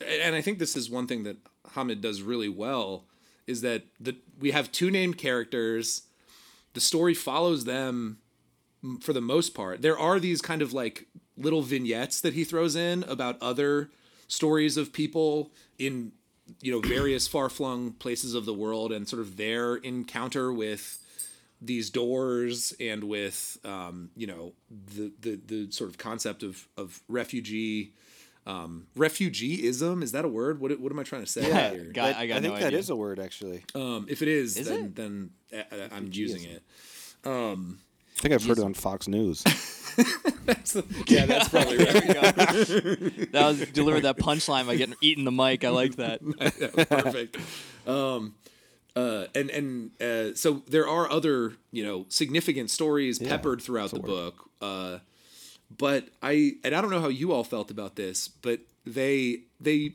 and 0.00 0.36
I 0.36 0.42
think 0.42 0.60
this 0.60 0.76
is 0.76 0.88
one 0.88 1.08
thing 1.08 1.24
that 1.24 1.38
Hamid 1.72 2.00
does 2.00 2.22
really 2.22 2.48
well, 2.48 3.06
is 3.46 3.60
that 3.62 3.84
the 4.00 4.16
we 4.38 4.50
have 4.50 4.72
two 4.72 4.90
named 4.90 5.18
characters. 5.18 6.02
The 6.74 6.80
story 6.80 7.14
follows 7.14 7.64
them 7.64 8.18
for 9.00 9.12
the 9.12 9.20
most 9.20 9.54
part. 9.54 9.82
There 9.82 9.98
are 9.98 10.18
these 10.18 10.42
kind 10.42 10.62
of 10.62 10.72
like 10.72 11.06
little 11.36 11.62
vignettes 11.62 12.20
that 12.20 12.34
he 12.34 12.44
throws 12.44 12.76
in 12.76 13.02
about 13.04 13.40
other 13.40 13.90
stories 14.28 14.76
of 14.76 14.92
people 14.92 15.52
in 15.78 16.12
you 16.60 16.72
know 16.72 16.80
various 16.80 17.26
far 17.26 17.48
flung 17.48 17.92
places 17.92 18.34
of 18.34 18.44
the 18.44 18.54
world 18.54 18.92
and 18.92 19.08
sort 19.08 19.20
of 19.20 19.36
their 19.36 19.76
encounter 19.76 20.52
with 20.52 20.98
these 21.60 21.88
doors 21.90 22.74
and 22.78 23.04
with 23.04 23.58
um, 23.64 24.10
you 24.16 24.26
know 24.26 24.52
the, 24.70 25.12
the 25.20 25.40
the 25.46 25.72
sort 25.72 25.88
of 25.90 25.98
concept 25.98 26.42
of 26.42 26.68
of 26.76 27.00
refugee 27.08 27.94
um, 28.46 28.86
refugeeism 28.96 30.02
is 30.02 30.12
that 30.12 30.24
a 30.24 30.28
word? 30.28 30.60
What 30.60 30.78
what 30.80 30.92
am 30.92 30.98
I 30.98 31.02
trying 31.02 31.22
to 31.24 31.30
say 31.30 31.48
Yeah. 31.48 31.70
here? 31.70 31.84
Got- 31.92 32.16
I 32.16 32.26
got 32.26 32.36
I 32.38 32.40
think 32.40 32.54
no 32.54 32.60
that 32.60 32.66
idea. 32.68 32.78
is 32.78 32.90
a 32.90 32.96
word 32.96 33.18
actually. 33.18 33.62
Um, 33.74 34.06
if 34.08 34.20
it 34.22 34.28
is, 34.28 34.56
Is 34.56 34.68
then 34.68 34.84
it? 34.86 34.96
then 34.96 35.30
uh, 35.52 35.56
uh, 35.74 35.88
I'm 35.92 36.08
using 36.12 36.42
it. 36.44 36.62
I 37.24 37.56
think 38.20 38.34
I've 38.34 38.44
heard 38.44 38.58
it 38.58 38.64
on 38.64 38.74
Fox 38.74 39.08
News. 39.08 39.42
Yeah, 41.06 41.26
that's 41.26 41.48
probably 41.48 41.76
right. 41.84 41.94
That 43.32 43.44
was 43.46 43.60
delivered 43.70 44.02
that 44.02 44.16
punchline 44.18 44.66
by 44.66 44.76
getting 44.76 44.96
eating 45.00 45.24
the 45.24 45.30
mic. 45.32 45.64
I 45.64 45.68
like 45.70 45.96
that. 45.96 46.20
Perfect. 46.88 47.36
Um, 47.86 48.34
uh, 48.96 49.26
and 49.34 49.50
and 49.50 49.90
uh, 50.02 50.34
so 50.34 50.62
there 50.68 50.88
are 50.88 51.08
other 51.10 51.54
you 51.70 51.84
know 51.84 52.06
significant 52.08 52.70
stories 52.70 53.18
peppered 53.18 53.62
throughout 53.62 53.90
the 53.92 54.00
book. 54.00 54.50
Uh, 54.60 54.98
but 55.78 56.08
I 56.22 56.54
and 56.64 56.74
I 56.74 56.80
don't 56.80 56.90
know 56.90 57.00
how 57.00 57.08
you 57.08 57.32
all 57.32 57.44
felt 57.44 57.70
about 57.70 57.96
this, 57.96 58.28
but 58.28 58.60
they 58.84 59.42
they 59.60 59.94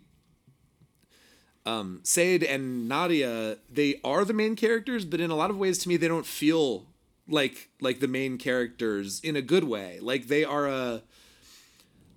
um, 1.65 2.01
Said 2.03 2.43
and 2.43 2.87
Nadia 2.87 3.57
they 3.69 3.99
are 4.03 4.25
the 4.25 4.33
main 4.33 4.55
characters, 4.55 5.05
but 5.05 5.19
in 5.19 5.31
a 5.31 5.35
lot 5.35 5.49
of 5.49 5.57
ways 5.57 5.77
to 5.79 5.89
me 5.89 5.97
they 5.97 6.07
don't 6.07 6.25
feel 6.25 6.87
like 7.27 7.69
like 7.79 7.99
the 7.99 8.07
main 8.07 8.37
characters 8.37 9.19
in 9.21 9.35
a 9.35 9.41
good 9.41 9.63
way. 9.63 9.99
Like 10.01 10.27
they 10.27 10.43
are 10.43 10.67
a 10.67 11.03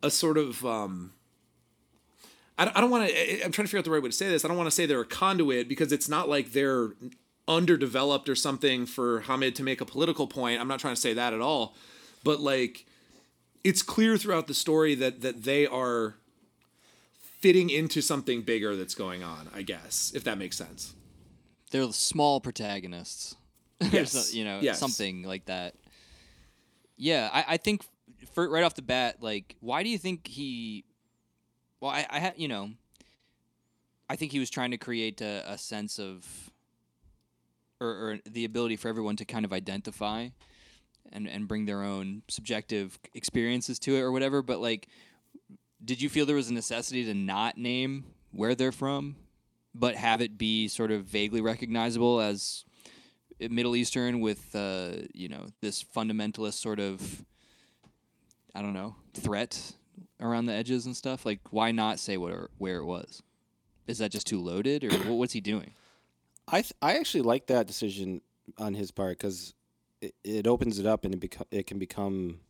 a 0.03 0.11
sort 0.11 0.39
of 0.39 0.65
um, 0.65 1.13
I 2.59 2.65
don't, 2.65 2.77
I 2.77 2.81
don't 2.81 2.91
want 2.91 3.09
to. 3.09 3.45
I'm 3.45 3.53
trying 3.53 3.65
to 3.65 3.69
figure 3.69 3.79
out 3.79 3.85
the 3.85 3.91
right 3.91 4.03
way 4.03 4.09
to 4.09 4.17
say 4.17 4.29
this. 4.29 4.45
I 4.45 4.49
don't 4.49 4.57
want 4.57 4.69
to 4.69 4.75
say 4.75 4.87
they're 4.87 5.01
a 5.01 5.07
conduit 5.07 5.69
because 5.69 5.93
it's 5.93 6.09
not 6.09 6.29
like 6.29 6.53
they're 6.53 6.91
underdeveloped 7.49 8.29
or 8.29 8.35
something 8.35 8.87
for 8.87 9.21
Hamid 9.21 9.55
to 9.57 9.63
make 9.63 9.81
a 9.81 9.85
political 9.85 10.27
point. 10.27 10.61
I'm 10.61 10.69
not 10.69 10.81
trying 10.81 10.95
to 10.95 11.01
say 11.01 11.13
that 11.15 11.33
at 11.33 11.41
all. 11.41 11.75
But 12.25 12.41
like, 12.41 12.87
it's 13.65 13.83
clear 13.83 14.17
throughout 14.17 14.47
the 14.47 14.55
story 14.55 14.95
that 14.97 15.21
that 15.23 15.45
they 15.45 15.67
are 15.67 16.15
fitting 17.41 17.71
into 17.71 18.01
something 18.01 18.43
bigger 18.43 18.77
that's 18.77 18.95
going 18.95 19.23
on. 19.23 19.49
I 19.55 19.63
guess 19.63 20.13
if 20.15 20.25
that 20.25 20.39
makes 20.39 20.57
sense. 20.57 20.95
They're 21.71 21.87
the 21.87 21.93
small 21.93 22.41
protagonists. 22.41 23.37
Yes. 23.91 24.33
you 24.33 24.45
know, 24.45 24.61
Yes. 24.63 24.79
something 24.79 25.23
like 25.25 25.47
that. 25.47 25.75
Yeah, 26.97 27.29
I, 27.33 27.45
I 27.49 27.57
think 27.57 27.83
for 28.33 28.49
right 28.49 28.63
off 28.63 28.75
the 28.77 28.83
bat, 28.83 29.17
like, 29.21 29.57
why 29.59 29.83
do 29.83 29.89
you 29.89 29.99
think 29.99 30.29
he? 30.29 30.85
Well, 31.81 31.91
I, 31.91 32.07
I 32.09 32.21
had, 32.21 32.35
you 32.37 32.47
know, 32.47 32.71
I 34.09 34.15
think 34.15 34.31
he 34.31 34.39
was 34.39 34.51
trying 34.51 34.71
to 34.71 34.77
create 34.79 35.21
a, 35.21 35.43
a 35.49 35.59
sense 35.59 35.99
of, 35.99 36.25
or, 37.81 37.89
or 37.89 38.19
the 38.25 38.45
ability 38.45 38.77
for 38.77 38.87
everyone 38.89 39.17
to 39.17 39.25
kind 39.25 39.45
of 39.45 39.53
identify, 39.53 40.29
and 41.13 41.29
and 41.29 41.49
bring 41.49 41.67
their 41.67 41.83
own 41.83 42.23
subjective 42.29 42.99
experiences 43.15 43.79
to 43.81 43.97
it 43.97 44.01
or 44.01 44.13
whatever. 44.13 44.43
But 44.43 44.61
like, 44.61 44.89
did 45.85 46.01
you 46.01 46.09
feel 46.09 46.27
there 46.27 46.37
was 46.37 46.51
a 46.51 46.55
necessity 46.55 47.05
to 47.05 47.15
not 47.15 47.57
name 47.57 48.05
where 48.31 48.55
they're 48.55 48.73
from, 48.73 49.17
but 49.75 49.95
have 49.95 50.21
it 50.21 50.39
be 50.39 50.69
sort 50.69 50.91
of 50.91 51.05
vaguely 51.05 51.41
recognizable 51.41 52.21
as 52.21 52.65
Middle 53.39 53.77
Eastern 53.77 54.21
with 54.21 54.55
uh, 54.55 54.93
you 55.13 55.29
know 55.29 55.47
this 55.61 55.85
fundamentalist 55.85 56.55
sort 56.55 56.81
of 56.81 57.25
I 58.55 58.63
don't 58.63 58.75
know 58.75 58.97
threat 59.15 59.75
around 60.21 60.47
the 60.47 60.53
edges 60.53 60.87
and 60.87 60.97
stuff? 60.97 61.27
Like, 61.27 61.41
why 61.51 61.73
not 61.73 61.99
say 61.99 62.17
what 62.17 62.33
or, 62.33 62.51
where 62.59 62.79
it 62.79 62.85
was? 62.85 63.23
Is 63.87 63.99
that 63.99 64.13
just 64.13 64.27
too 64.27 64.41
loaded, 64.41 64.85
or 64.85 64.91
what's 65.15 65.33
he 65.33 65.41
doing? 65.41 65.73
I 66.49 66.63
th- 66.63 66.75
I 66.81 66.97
actually 66.97 67.23
like 67.23 67.47
that 67.49 67.67
decision 67.67 68.21
on 68.59 68.75
his 68.75 68.91
part 68.91 69.19
because 69.19 69.55
it, 70.03 70.15
it 70.23 70.47
opens 70.47 70.79
it 70.79 70.85
up 70.87 71.05
and 71.07 71.15
it 71.15 71.21
beco- 71.21 71.47
it 71.51 71.67
can 71.67 71.79
become 71.79 72.41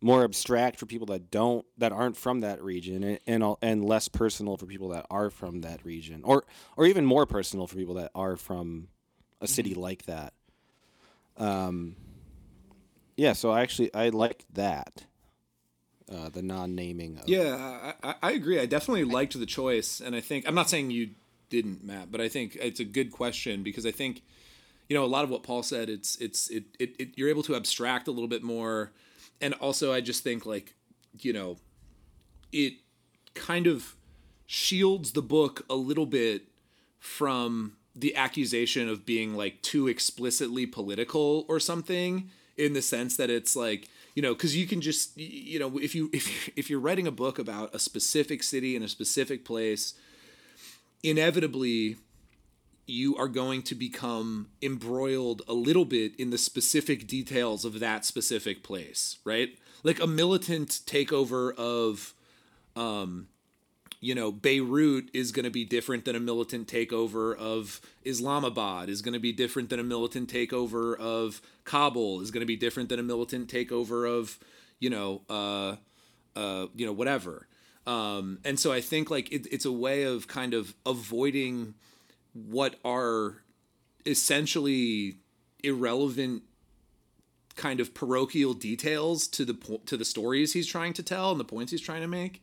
more 0.00 0.22
abstract 0.24 0.78
for 0.78 0.86
people 0.86 1.06
that 1.06 1.30
don't 1.30 1.64
that 1.78 1.92
aren't 1.92 2.16
from 2.16 2.40
that 2.40 2.62
region 2.62 3.02
and 3.02 3.18
and, 3.26 3.56
and 3.62 3.84
less 3.84 4.08
personal 4.08 4.56
for 4.56 4.66
people 4.66 4.88
that 4.88 5.06
are 5.10 5.30
from 5.30 5.62
that 5.62 5.84
region 5.84 6.20
or 6.24 6.44
or 6.76 6.84
even 6.84 7.06
more 7.06 7.24
personal 7.24 7.66
for 7.66 7.76
people 7.76 7.94
that 7.94 8.10
are 8.14 8.36
from 8.36 8.88
a 9.40 9.46
city 9.46 9.74
like 9.74 10.04
that. 10.04 10.34
Um. 11.36 11.96
Yeah, 13.16 13.32
so 13.32 13.50
I 13.50 13.62
actually 13.62 13.92
I 13.94 14.10
like 14.10 14.44
that. 14.54 15.04
Uh, 16.10 16.30
the 16.30 16.40
non-naming. 16.40 17.18
Of, 17.18 17.28
Yeah, 17.28 17.92
I, 18.02 18.08
I, 18.10 18.14
I 18.22 18.32
agree. 18.32 18.58
I 18.58 18.64
definitely 18.64 19.04
liked 19.04 19.38
the 19.38 19.44
choice, 19.44 20.00
and 20.00 20.16
I 20.16 20.20
think 20.20 20.48
I'm 20.48 20.54
not 20.54 20.70
saying 20.70 20.90
you 20.90 21.10
didn't, 21.50 21.84
Matt, 21.84 22.10
but 22.10 22.20
I 22.20 22.28
think 22.28 22.56
it's 22.58 22.80
a 22.80 22.84
good 22.84 23.10
question 23.10 23.62
because 23.62 23.84
I 23.84 23.90
think, 23.90 24.22
you 24.88 24.96
know, 24.96 25.04
a 25.04 25.06
lot 25.06 25.24
of 25.24 25.30
what 25.30 25.42
Paul 25.42 25.62
said, 25.62 25.88
it's 25.88 26.16
it's 26.16 26.48
it, 26.48 26.64
it, 26.78 26.94
it 26.98 27.08
you're 27.16 27.28
able 27.28 27.42
to 27.44 27.56
abstract 27.56 28.08
a 28.08 28.10
little 28.10 28.28
bit 28.28 28.42
more, 28.42 28.92
and 29.40 29.54
also 29.54 29.92
I 29.92 30.00
just 30.00 30.22
think 30.24 30.46
like, 30.46 30.74
you 31.20 31.32
know, 31.32 31.56
it 32.52 32.74
kind 33.34 33.66
of 33.66 33.94
shields 34.46 35.12
the 35.12 35.22
book 35.22 35.64
a 35.68 35.74
little 35.74 36.06
bit 36.06 36.44
from 36.98 37.74
the 37.94 38.16
accusation 38.16 38.88
of 38.88 39.04
being 39.04 39.34
like 39.34 39.60
too 39.60 39.88
explicitly 39.88 40.66
political 40.66 41.44
or 41.48 41.60
something 41.60 42.30
in 42.56 42.72
the 42.72 42.82
sense 42.82 43.16
that 43.16 43.30
it's 43.30 43.54
like 43.54 43.88
you 44.14 44.22
know, 44.22 44.34
because 44.34 44.56
you 44.56 44.66
can 44.66 44.80
just 44.80 45.16
you 45.16 45.60
know 45.60 45.78
if 45.78 45.94
you 45.94 46.10
if 46.14 46.48
if 46.56 46.68
you're 46.68 46.80
writing 46.80 47.06
a 47.06 47.12
book 47.12 47.38
about 47.38 47.74
a 47.74 47.78
specific 47.78 48.42
city 48.42 48.74
and 48.74 48.84
a 48.84 48.88
specific 48.88 49.44
place, 49.44 49.94
inevitably 51.04 51.98
you 52.88 53.16
are 53.16 53.28
going 53.28 53.62
to 53.62 53.74
become 53.74 54.48
embroiled 54.62 55.42
a 55.46 55.52
little 55.52 55.84
bit 55.84 56.12
in 56.18 56.30
the 56.30 56.38
specific 56.38 57.06
details 57.06 57.64
of 57.64 57.80
that 57.80 58.04
specific 58.04 58.62
place, 58.62 59.18
right? 59.24 59.50
Like 59.82 60.00
a 60.00 60.06
militant 60.06 60.70
takeover 60.86 61.54
of 61.56 62.14
um, 62.74 63.28
you 64.00 64.14
know, 64.14 64.30
Beirut 64.30 65.10
is 65.12 65.32
going 65.32 65.44
to 65.44 65.50
be 65.50 65.64
different 65.64 66.04
than 66.04 66.14
a 66.14 66.20
militant 66.20 66.68
takeover 66.68 67.36
of 67.36 67.80
Islamabad, 68.04 68.88
is 68.88 69.02
going 69.02 69.14
to 69.14 69.18
be 69.18 69.32
different 69.32 69.70
than 69.70 69.80
a 69.80 69.84
militant 69.84 70.32
takeover 70.32 70.96
of 70.98 71.42
Kabul, 71.64 72.20
is 72.20 72.30
going 72.30 72.42
to 72.42 72.46
be 72.46 72.56
different 72.56 72.88
than 72.88 73.00
a 73.00 73.02
militant 73.02 73.50
takeover 73.52 74.08
of, 74.08 74.38
you 74.78 74.90
know, 74.90 75.22
uh, 75.28 75.76
uh, 76.36 76.66
you 76.76 76.86
know, 76.86 76.92
whatever. 76.92 77.48
Um, 77.86 78.38
and 78.44 78.60
so 78.60 78.72
I 78.72 78.80
think 78.80 79.10
like 79.10 79.32
it, 79.32 79.46
it's 79.50 79.64
a 79.64 79.72
way 79.72 80.04
of 80.04 80.28
kind 80.28 80.54
of 80.54 80.74
avoiding 80.86 81.74
what 82.32 82.76
are 82.84 83.42
essentially 84.06 85.18
irrelevant 85.62 86.42
kind 87.56 87.80
of 87.80 87.92
parochial 87.92 88.54
details 88.54 89.26
to 89.26 89.44
the 89.44 89.54
po- 89.54 89.82
to 89.84 89.96
the 89.96 90.04
stories 90.04 90.52
he's 90.52 90.66
trying 90.66 90.92
to 90.92 91.02
tell 91.02 91.32
and 91.32 91.40
the 91.40 91.44
points 91.44 91.72
he's 91.72 91.80
trying 91.80 92.00
to 92.00 92.08
make. 92.08 92.42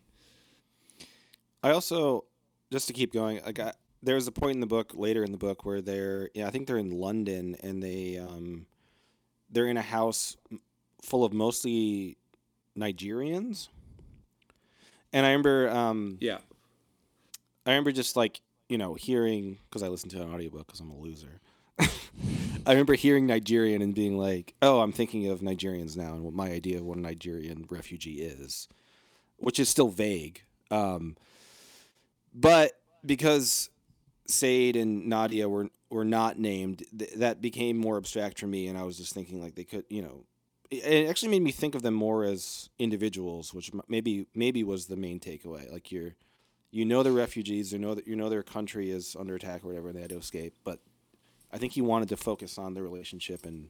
I 1.63 1.71
also, 1.71 2.25
just 2.71 2.87
to 2.87 2.93
keep 2.93 3.13
going, 3.13 3.39
I 3.45 3.51
got 3.51 3.77
there's 4.03 4.27
a 4.27 4.31
point 4.31 4.55
in 4.55 4.59
the 4.59 4.67
book 4.67 4.93
later 4.93 5.23
in 5.23 5.31
the 5.31 5.37
book 5.37 5.65
where 5.65 5.81
they're 5.81 6.29
yeah 6.33 6.47
I 6.47 6.51
think 6.51 6.67
they're 6.67 6.77
in 6.77 6.91
London 6.91 7.55
and 7.63 7.81
they 7.81 8.17
um 8.17 8.67
they're 9.49 9.67
in 9.67 9.77
a 9.77 9.81
house 9.81 10.37
full 11.01 11.23
of 11.23 11.33
mostly 11.33 12.17
Nigerians, 12.77 13.69
and 15.13 15.25
I 15.25 15.29
remember 15.29 15.69
um 15.69 16.17
Yeah. 16.19 16.39
I 17.65 17.71
remember 17.71 17.91
just 17.91 18.15
like 18.15 18.41
you 18.69 18.77
know 18.77 18.93
hearing 18.95 19.59
because 19.69 19.83
I 19.83 19.87
listened 19.87 20.11
to 20.13 20.21
an 20.21 20.33
audiobook 20.33 20.67
because 20.67 20.79
I'm 20.79 20.91
a 20.91 20.97
loser. 20.97 21.39
I 21.79 22.71
remember 22.71 22.95
hearing 22.95 23.27
Nigerian 23.27 23.81
and 23.81 23.93
being 23.93 24.17
like, 24.17 24.53
"Oh, 24.61 24.79
I'm 24.81 24.91
thinking 24.91 25.27
of 25.27 25.41
Nigerians 25.41 25.95
now 25.97 26.13
and 26.13 26.23
what 26.23 26.33
my 26.33 26.49
idea 26.51 26.77
of 26.77 26.85
what 26.85 26.97
a 26.97 27.01
Nigerian 27.01 27.65
refugee 27.69 28.21
is," 28.21 28.67
which 29.37 29.59
is 29.59 29.69
still 29.69 29.89
vague. 29.89 30.41
Um, 30.71 31.15
but 32.33 32.71
because 33.05 33.69
Saeed 34.27 34.75
and 34.75 35.07
Nadia 35.07 35.47
were 35.47 35.69
were 35.89 36.05
not 36.05 36.39
named, 36.39 36.83
th- 36.97 37.13
that 37.13 37.41
became 37.41 37.77
more 37.77 37.97
abstract 37.97 38.39
for 38.39 38.47
me, 38.47 38.67
and 38.67 38.77
I 38.77 38.83
was 38.83 38.97
just 38.97 39.13
thinking 39.13 39.41
like 39.41 39.55
they 39.55 39.63
could, 39.63 39.85
you 39.89 40.01
know, 40.01 40.25
it- 40.71 41.07
actually 41.07 41.29
made 41.29 41.43
me 41.43 41.51
think 41.51 41.75
of 41.75 41.83
them 41.83 41.93
more 41.93 42.23
as 42.23 42.69
individuals, 42.79 43.53
which 43.53 43.71
maybe 43.87 44.25
maybe 44.33 44.63
was 44.63 44.87
the 44.87 44.95
main 44.97 45.19
takeaway. 45.19 45.71
Like 45.71 45.91
you're, 45.91 46.15
you 46.71 46.85
know, 46.85 47.03
they're 47.03 47.13
refugees, 47.13 47.71
you 47.71 47.79
know 47.79 47.95
that 47.95 48.07
you 48.07 48.15
know 48.15 48.29
their 48.29 48.43
country 48.43 48.91
is 48.91 49.15
under 49.17 49.35
attack 49.35 49.63
or 49.63 49.67
whatever, 49.67 49.87
and 49.89 49.97
they 49.97 50.01
had 50.01 50.09
to 50.09 50.17
escape. 50.17 50.53
But 50.63 50.79
I 51.53 51.57
think 51.57 51.73
he 51.73 51.81
wanted 51.81 52.09
to 52.09 52.17
focus 52.17 52.57
on 52.57 52.73
their 52.73 52.83
relationship 52.83 53.45
and 53.45 53.69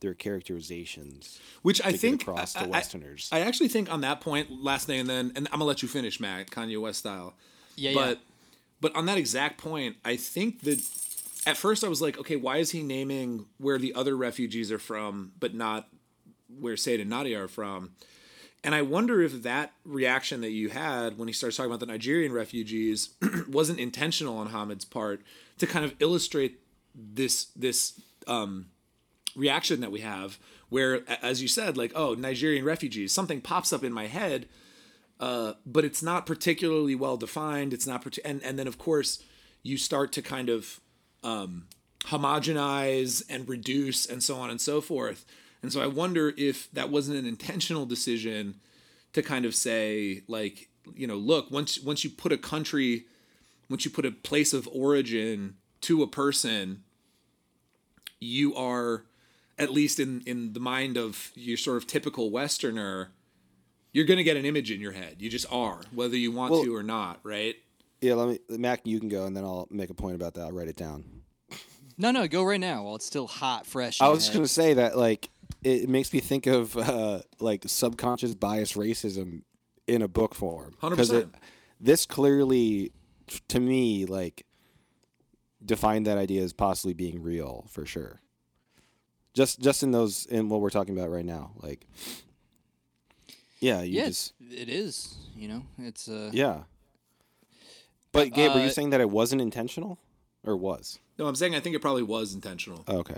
their 0.00 0.14
characterizations, 0.14 1.38
Which 1.62 1.82
I 1.84 1.90
get 1.92 2.00
think 2.00 2.22
across 2.22 2.54
I- 2.56 2.60
to 2.60 2.66
I- 2.66 2.70
Westerners. 2.70 3.28
I 3.32 3.40
actually 3.40 3.68
think 3.68 3.90
on 3.92 4.00
that 4.02 4.20
point, 4.20 4.50
last 4.62 4.86
thing, 4.86 5.00
and 5.00 5.08
then 5.08 5.32
and 5.36 5.46
I'm 5.48 5.58
gonna 5.58 5.64
let 5.64 5.82
you 5.82 5.88
finish, 5.88 6.20
Matt, 6.20 6.50
Kanye 6.50 6.80
West 6.80 7.00
style. 7.00 7.34
Yeah, 7.76 7.94
but 7.94 8.20
but 8.80 8.94
on 8.94 9.06
that 9.06 9.18
exact 9.18 9.58
point, 9.58 9.96
I 10.04 10.16
think 10.16 10.62
that 10.62 10.80
at 11.46 11.56
first 11.56 11.84
I 11.84 11.88
was 11.88 12.02
like, 12.02 12.18
okay, 12.18 12.36
why 12.36 12.58
is 12.58 12.70
he 12.72 12.82
naming 12.82 13.46
where 13.58 13.78
the 13.78 13.94
other 13.94 14.16
refugees 14.16 14.70
are 14.72 14.78
from, 14.78 15.32
but 15.40 15.54
not 15.54 15.88
where 16.60 16.76
Saeed 16.76 17.00
and 17.00 17.10
Nadia 17.10 17.42
are 17.44 17.48
from? 17.48 17.92
And 18.66 18.74
I 18.74 18.82
wonder 18.82 19.22
if 19.22 19.44
that 19.44 19.74
reaction 19.84 20.40
that 20.40 20.50
you 20.50 20.70
had 20.70 21.16
when 21.16 21.28
he 21.28 21.32
starts 21.32 21.56
talking 21.56 21.70
about 21.70 21.78
the 21.78 21.86
Nigerian 21.86 22.32
refugees 22.32 23.10
wasn't 23.48 23.78
intentional 23.78 24.36
on 24.38 24.48
Hamid's 24.48 24.84
part 24.84 25.22
to 25.58 25.68
kind 25.68 25.84
of 25.84 25.94
illustrate 26.00 26.58
this 26.92 27.44
this 27.54 28.00
um, 28.26 28.66
reaction 29.36 29.80
that 29.82 29.92
we 29.92 30.00
have, 30.00 30.40
where 30.68 31.02
as 31.22 31.40
you 31.40 31.46
said, 31.46 31.76
like 31.76 31.92
oh 31.94 32.14
Nigerian 32.14 32.64
refugees, 32.64 33.12
something 33.12 33.40
pops 33.40 33.72
up 33.72 33.84
in 33.84 33.92
my 33.92 34.08
head, 34.08 34.48
uh, 35.20 35.52
but 35.64 35.84
it's 35.84 36.02
not 36.02 36.26
particularly 36.26 36.96
well 36.96 37.16
defined. 37.16 37.72
It's 37.72 37.86
not, 37.86 38.04
and 38.24 38.42
and 38.42 38.58
then 38.58 38.66
of 38.66 38.78
course 38.78 39.22
you 39.62 39.76
start 39.76 40.10
to 40.14 40.22
kind 40.22 40.48
of 40.48 40.80
um, 41.22 41.68
homogenize 42.06 43.22
and 43.30 43.48
reduce 43.48 44.06
and 44.06 44.24
so 44.24 44.34
on 44.34 44.50
and 44.50 44.60
so 44.60 44.80
forth. 44.80 45.24
And 45.66 45.72
so 45.72 45.82
I 45.82 45.88
wonder 45.88 46.32
if 46.36 46.70
that 46.74 46.90
wasn't 46.90 47.18
an 47.18 47.26
intentional 47.26 47.86
decision 47.86 48.60
to 49.14 49.20
kind 49.20 49.44
of 49.44 49.52
say 49.52 50.22
like 50.28 50.68
you 50.94 51.08
know 51.08 51.16
look 51.16 51.50
once 51.50 51.80
once 51.80 52.04
you 52.04 52.10
put 52.10 52.30
a 52.30 52.38
country 52.38 53.06
once 53.68 53.84
you 53.84 53.90
put 53.90 54.06
a 54.06 54.12
place 54.12 54.52
of 54.52 54.68
origin 54.72 55.56
to 55.80 56.04
a 56.04 56.06
person 56.06 56.84
you 58.20 58.54
are 58.54 59.06
at 59.58 59.72
least 59.72 59.98
in 59.98 60.22
in 60.26 60.52
the 60.52 60.60
mind 60.60 60.96
of 60.96 61.32
your 61.34 61.56
sort 61.56 61.76
of 61.78 61.88
typical 61.88 62.30
westerner 62.30 63.10
you're 63.92 64.04
going 64.04 64.18
to 64.18 64.22
get 64.22 64.36
an 64.36 64.44
image 64.44 64.70
in 64.70 64.80
your 64.80 64.92
head 64.92 65.16
you 65.18 65.28
just 65.28 65.50
are 65.50 65.80
whether 65.92 66.16
you 66.16 66.30
want 66.30 66.52
Well- 66.52 66.62
to 66.62 66.76
or 66.76 66.84
not 66.84 67.18
right 67.24 67.56
yeah, 68.00 68.14
let 68.14 68.28
me 68.28 68.38
Mac, 68.58 68.82
you 68.84 69.00
can 69.00 69.08
go, 69.08 69.24
and 69.24 69.36
then 69.36 69.42
I'll 69.42 69.66
make 69.70 69.88
a 69.88 69.94
point 69.94 70.14
about 70.16 70.34
that. 70.34 70.42
I'll 70.42 70.52
write 70.52 70.68
it 70.68 70.76
down. 70.76 71.22
No, 71.98 72.10
no, 72.10 72.28
go 72.28 72.42
right 72.42 72.60
now 72.60 72.84
while 72.84 72.96
it's 72.96 73.06
still 73.06 73.26
hot, 73.26 73.66
fresh. 73.66 74.02
I 74.02 74.08
was 74.08 74.24
just 74.24 74.34
gonna 74.34 74.46
say 74.46 74.74
that 74.74 74.98
like 74.98 75.30
it 75.62 75.88
makes 75.88 76.12
me 76.12 76.20
think 76.20 76.46
of 76.46 76.76
uh, 76.76 77.20
like 77.40 77.64
subconscious 77.66 78.34
bias 78.34 78.72
racism 78.74 79.42
in 79.86 80.02
a 80.02 80.08
book 80.08 80.34
form. 80.34 80.74
100%. 80.82 81.30
this 81.80 82.06
clearly, 82.06 82.92
to 83.48 83.60
me, 83.60 84.04
like 84.06 84.44
defined 85.64 86.06
that 86.06 86.18
idea 86.18 86.42
as 86.42 86.52
possibly 86.52 86.94
being 86.94 87.22
real 87.22 87.66
for 87.68 87.84
sure. 87.86 88.20
Just 89.34 89.60
just 89.60 89.82
in 89.82 89.90
those 89.90 90.24
in 90.26 90.48
what 90.48 90.60
we're 90.60 90.70
talking 90.70 90.96
about 90.96 91.10
right 91.10 91.24
now, 91.24 91.52
like 91.62 91.86
yeah, 93.60 93.82
you 93.82 93.98
yeah, 93.98 94.06
just 94.06 94.32
it 94.40 94.68
is. 94.68 95.14
You 95.36 95.48
know, 95.48 95.62
it's 95.78 96.08
uh, 96.08 96.30
yeah. 96.32 96.62
But 98.12 98.32
Gabe, 98.32 98.52
are 98.52 98.60
you 98.60 98.66
Uh, 98.68 98.70
saying 98.70 98.90
that 98.90 99.00
it 99.02 99.10
wasn't 99.10 99.42
intentional, 99.42 99.98
or 100.44 100.56
was? 100.56 100.98
no 101.18 101.26
i'm 101.26 101.34
saying 101.34 101.54
i 101.54 101.60
think 101.60 101.74
it 101.74 101.80
probably 101.80 102.02
was 102.02 102.34
intentional 102.34 102.84
Okay. 102.88 103.16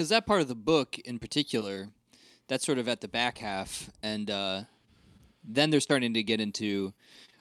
Because 0.00 0.08
that 0.08 0.24
part 0.24 0.40
of 0.40 0.48
the 0.48 0.54
book 0.54 0.98
in 1.00 1.18
particular, 1.18 1.90
that's 2.48 2.64
sort 2.64 2.78
of 2.78 2.88
at 2.88 3.02
the 3.02 3.08
back 3.08 3.36
half, 3.36 3.90
and 4.02 4.30
uh, 4.30 4.62
then 5.44 5.68
they're 5.68 5.78
starting 5.78 6.14
to 6.14 6.22
get 6.22 6.40
into. 6.40 6.94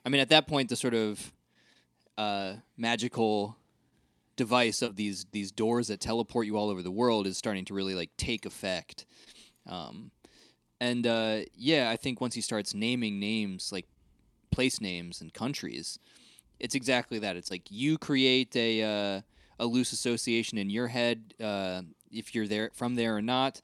I 0.05 0.09
mean, 0.09 0.19
at 0.19 0.27
that 0.27 0.45
point, 0.45 0.67
the 0.67 0.75
sort 0.75 0.93
of 0.93 1.31
uh, 2.17 2.55
magical 2.75 3.55
device 4.35 4.81
of 4.81 4.97
these 4.97 5.25
these 5.31 5.53
doors 5.53 5.87
that 5.87 6.01
teleport 6.01 6.47
you 6.47 6.57
all 6.57 6.69
over 6.69 6.81
the 6.81 6.91
world 6.91 7.27
is 7.27 7.37
starting 7.37 7.63
to 7.63 7.73
really 7.73 7.95
like 7.95 8.09
take 8.17 8.45
effect. 8.45 9.05
Um, 9.65 10.11
and 10.81 11.07
uh, 11.07 11.37
yeah, 11.55 11.89
I 11.89 11.95
think 11.95 12.19
once 12.19 12.35
he 12.35 12.41
starts 12.41 12.73
naming 12.73 13.21
names 13.21 13.71
like 13.71 13.87
place 14.51 14.81
names 14.81 15.21
and 15.21 15.33
countries, 15.33 15.97
it's 16.59 16.75
exactly 16.75 17.19
that. 17.19 17.37
It's 17.37 17.51
like 17.51 17.71
you 17.71 17.97
create 17.97 18.53
a 18.57 18.83
uh, 18.83 19.21
a 19.59 19.65
loose 19.65 19.93
association 19.93 20.57
in 20.57 20.69
your 20.69 20.87
head 20.87 21.33
uh, 21.41 21.83
if 22.11 22.33
you're 22.33 22.47
there 22.47 22.71
from 22.73 22.95
there 22.95 23.15
or 23.15 23.21
not, 23.21 23.61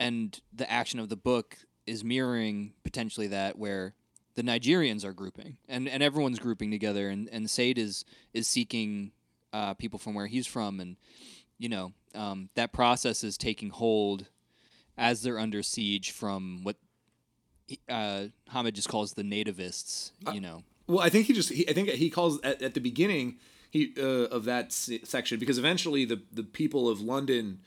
and 0.00 0.40
the 0.52 0.70
action 0.70 1.00
of 1.00 1.08
the 1.08 1.16
book 1.16 1.58
is 1.86 2.04
mirroring 2.04 2.74
potentially 2.84 3.28
that 3.28 3.58
where 3.58 3.94
the 4.34 4.42
Nigerians 4.42 5.04
are 5.04 5.12
grouping 5.12 5.56
and, 5.68 5.88
and 5.88 6.02
everyone's 6.02 6.38
grouping 6.38 6.70
together. 6.70 7.08
And 7.08 7.28
and 7.30 7.50
Saeed 7.50 7.78
is 7.78 8.04
is 8.32 8.46
seeking 8.46 9.12
uh, 9.52 9.74
people 9.74 9.98
from 9.98 10.14
where 10.14 10.26
he's 10.26 10.46
from. 10.46 10.80
And 10.80 10.96
you 11.58 11.68
know 11.68 11.92
um, 12.14 12.50
that 12.54 12.72
process 12.72 13.24
is 13.24 13.36
taking 13.36 13.70
hold 13.70 14.26
as 14.96 15.22
they're 15.22 15.38
under 15.38 15.62
siege 15.62 16.10
from 16.10 16.64
what 16.64 16.76
uh, 17.88 18.24
Hamid 18.48 18.74
just 18.74 18.88
calls 18.88 19.14
the 19.14 19.22
nativists. 19.22 20.12
You 20.32 20.40
know, 20.40 20.62
Well, 20.86 21.00
I 21.00 21.08
think 21.08 21.26
he 21.26 21.32
just 21.32 21.50
he, 21.50 21.68
I 21.68 21.72
think 21.72 21.88
he 21.90 22.10
calls 22.10 22.40
at, 22.42 22.62
at 22.62 22.74
the 22.74 22.80
beginning 22.80 23.38
he 23.70 23.94
uh, 23.98 24.26
of 24.28 24.44
that 24.44 24.72
se- 24.72 25.00
section 25.04 25.38
because 25.38 25.58
eventually 25.58 26.04
the 26.04 26.22
the 26.32 26.42
people 26.42 26.88
of 26.88 27.00
London 27.00 27.60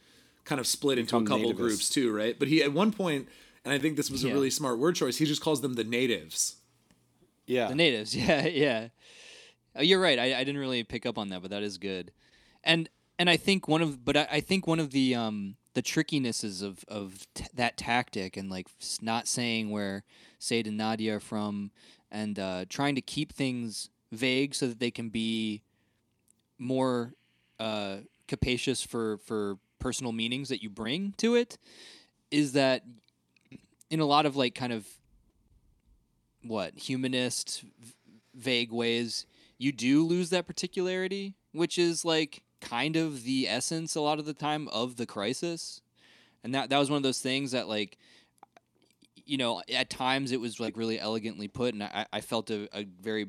kind 0.43 0.59
of 0.59 0.67
split 0.67 0.97
into 0.97 1.15
a 1.17 1.23
couple 1.23 1.51
nativists. 1.51 1.55
groups 1.57 1.89
too, 1.89 2.11
right? 2.13 2.37
But 2.37 2.47
he 2.47 2.63
at 2.63 2.73
one 2.73 2.91
point, 2.91 3.27
and 3.63 3.73
I 3.73 3.79
think 3.79 3.95
this 3.97 4.09
was 4.09 4.23
a 4.23 4.27
really 4.29 4.49
smart 4.49 4.79
word 4.79 4.95
choice. 4.95 5.17
He 5.17 5.25
just 5.25 5.41
calls 5.41 5.61
them 5.61 5.73
the 5.73 5.83
natives. 5.83 6.57
Yeah. 7.45 7.67
the 7.67 7.75
natives. 7.75 8.15
Yeah, 8.15 8.47
yeah. 8.47 8.87
Oh, 9.75 9.81
you're 9.81 10.01
right. 10.01 10.19
I, 10.19 10.39
I 10.39 10.43
didn't 10.43 10.59
really 10.59 10.83
pick 10.83 11.05
up 11.05 11.17
on 11.17 11.29
that, 11.29 11.41
but 11.41 11.51
that 11.51 11.63
is 11.63 11.77
good. 11.77 12.11
And 12.63 12.89
and 13.17 13.29
I 13.29 13.37
think 13.37 13.67
one 13.67 13.81
of 13.81 14.03
but 14.03 14.17
I, 14.17 14.27
I 14.31 14.39
think 14.41 14.67
one 14.67 14.79
of 14.79 14.91
the 14.91 15.15
um 15.15 15.55
the 15.73 15.81
trickinesses 15.81 16.61
of 16.61 16.83
of 16.87 17.25
t- 17.33 17.45
that 17.53 17.77
tactic 17.77 18.35
and 18.35 18.49
like 18.49 18.67
not 19.01 19.27
saying 19.27 19.69
where 19.69 20.03
Saeed 20.39 20.67
and 20.67 20.77
Nadia 20.77 21.17
are 21.17 21.19
from 21.19 21.71
and 22.11 22.37
uh, 22.37 22.65
trying 22.67 22.95
to 22.95 23.01
keep 23.01 23.31
things 23.31 23.89
vague 24.11 24.53
so 24.53 24.67
that 24.67 24.79
they 24.79 24.91
can 24.91 25.09
be 25.09 25.61
more 26.57 27.13
uh, 27.59 27.97
capacious 28.27 28.83
for 28.83 29.17
for 29.19 29.57
personal 29.81 30.13
meanings 30.13 30.49
that 30.49 30.63
you 30.63 30.69
bring 30.69 31.13
to 31.17 31.35
it 31.35 31.57
is 32.29 32.53
that 32.53 32.83
in 33.89 33.99
a 33.99 34.05
lot 34.05 34.25
of 34.25 34.37
like 34.37 34.55
kind 34.55 34.71
of 34.71 34.87
what 36.43 36.73
humanist 36.77 37.63
v- 37.79 37.93
vague 38.33 38.71
ways 38.71 39.25
you 39.57 39.71
do 39.73 40.03
lose 40.03 40.29
that 40.29 40.47
particularity 40.47 41.35
which 41.51 41.77
is 41.77 42.05
like 42.05 42.43
kind 42.61 42.95
of 42.95 43.23
the 43.23 43.47
essence 43.47 43.95
a 43.95 44.01
lot 44.01 44.19
of 44.19 44.25
the 44.25 44.33
time 44.33 44.67
of 44.69 44.95
the 44.95 45.05
crisis. 45.05 45.81
And 46.43 46.55
that 46.55 46.69
that 46.69 46.77
was 46.77 46.89
one 46.89 46.97
of 46.97 47.03
those 47.03 47.19
things 47.19 47.51
that 47.51 47.67
like 47.67 47.97
you 49.25 49.37
know 49.37 49.61
at 49.73 49.89
times 49.89 50.31
it 50.31 50.39
was 50.39 50.59
like 50.59 50.77
really 50.77 50.99
elegantly 50.99 51.47
put 51.47 51.75
and 51.75 51.83
i, 51.83 52.07
I 52.11 52.21
felt 52.21 52.49
a, 52.49 52.67
a 52.73 52.85
very 52.85 53.27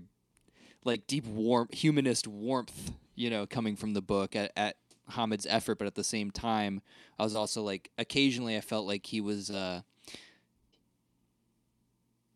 like 0.85 1.07
deep 1.07 1.27
warm 1.27 1.69
humanist 1.71 2.27
warmth 2.27 2.93
you 3.15 3.29
know 3.29 3.47
coming 3.47 3.77
from 3.77 3.93
the 3.93 4.01
book 4.01 4.35
at, 4.35 4.53
at 4.57 4.77
hamid's 5.11 5.47
effort 5.49 5.79
but 5.79 5.87
at 5.87 5.95
the 5.95 6.05
same 6.05 6.31
time 6.31 6.81
i 7.19 7.23
was 7.25 7.35
also 7.37 7.63
like 7.63 7.91
occasionally 7.99 8.57
i 8.57 8.61
felt 8.61 8.87
like 8.87 9.07
he 9.07 9.21
was 9.21 9.51
uh 9.51 9.83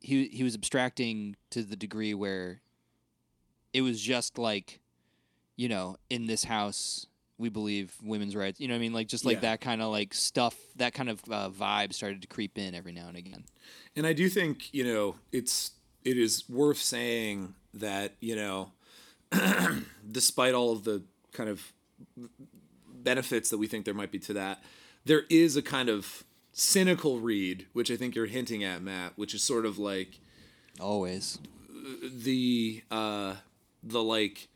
he 0.01 0.29
he 0.29 0.43
was 0.43 0.55
abstracting 0.55 1.37
to 1.51 1.63
the 1.63 1.77
degree 1.77 2.15
where 2.15 2.61
it 3.73 3.81
was 3.83 4.01
just 4.01 4.39
like 4.39 4.81
you 5.57 5.69
know 5.69 5.97
in 6.11 6.27
this 6.27 6.45
house 6.45 7.07
we 7.39 7.49
believe 7.49 7.95
women's 8.03 8.35
rights 8.37 8.61
you 8.61 8.69
know 8.69 8.75
what 8.75 8.79
i 8.79 8.81
mean 8.81 8.93
like 8.93 9.09
just 9.09 9.25
like 9.25 9.37
Yeah. 9.37 9.41
that 9.53 9.61
kind 9.61 9.83
of 9.83 9.91
like 9.91 10.15
stuff 10.15 10.57
that 10.77 10.93
kind 10.95 11.09
of 11.09 11.21
uh, 11.31 11.51
vibe 11.51 11.93
started 11.93 12.21
to 12.23 12.29
creep 12.29 12.59
in 12.59 12.75
every 12.75 12.93
now 12.93 13.09
and 13.09 13.17
again 13.17 13.45
And 13.95 14.07
I 14.07 14.13
do 14.13 14.29
think 14.29 14.73
you 14.73 14.85
know 14.85 15.17
it's 15.33 15.73
it 16.05 16.17
is 16.19 16.49
worth 16.49 16.79
saying 16.79 17.55
that 17.75 18.13
you 18.21 18.37
know, 18.37 18.73
despite 20.11 20.55
all 20.55 20.71
of 20.73 20.85
the 20.85 21.03
kind 21.33 21.51
of 21.51 21.73
benefits 23.07 23.49
that 23.51 23.59
we 23.59 23.69
think 23.69 23.85
there 23.85 23.95
might 23.95 24.11
be 24.11 24.19
to 24.19 24.35
that, 24.35 24.63
there 25.07 25.23
is 25.31 25.57
a 25.57 25.63
kind 25.63 25.89
of 25.89 26.25
cynical 26.53 27.21
read, 27.21 27.67
which 27.73 27.91
I 27.91 27.97
think 27.97 28.17
you're 28.17 28.27
hinting 28.27 28.65
at, 28.65 28.83
Matt, 28.83 29.13
which 29.15 29.33
is 29.33 29.43
sort 29.43 29.65
of 29.65 29.79
like 29.79 30.19
always. 30.81 31.39
the 32.03 32.83
uh, 32.91 33.37
the 33.83 34.03
like 34.03 34.49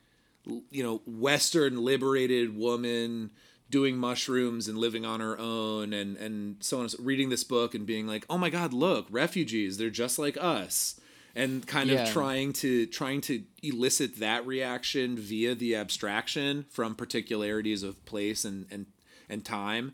you 0.70 0.82
know 0.82 1.01
Western 1.07 1.84
liberated 1.84 2.57
woman 2.57 3.30
doing 3.70 3.96
mushrooms 3.96 4.66
and 4.66 4.76
living 4.76 5.05
on 5.05 5.20
her 5.20 5.38
own 5.38 5.92
and 5.92 6.16
and 6.16 6.57
so 6.59 6.80
on 6.80 6.88
reading 6.98 7.28
this 7.28 7.44
book 7.44 7.72
and 7.72 7.86
being 7.86 8.05
like 8.05 8.26
oh 8.28 8.36
my 8.36 8.51
god 8.51 8.72
look 8.72 9.07
refugees 9.11 9.78
they're 9.78 9.90
just 9.90 10.18
like 10.18 10.36
us 10.40 10.98
and 11.35 11.66
kind 11.66 11.91
Yeah. 11.91 12.05
of 12.07 12.12
trying 12.12 12.53
to 12.55 12.87
trying 12.87 13.20
to 13.22 13.43
elicit 13.62 14.18
that 14.18 14.47
reaction 14.47 15.16
via 15.16 15.55
the 15.55 15.76
abstraction 15.76 16.64
from 16.70 16.95
particularities 16.95 17.83
of 17.83 18.05
place 18.05 18.45
and 18.45 18.66
and 18.70 18.87
and 19.28 19.45
time 19.45 19.93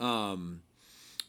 um 0.00 0.62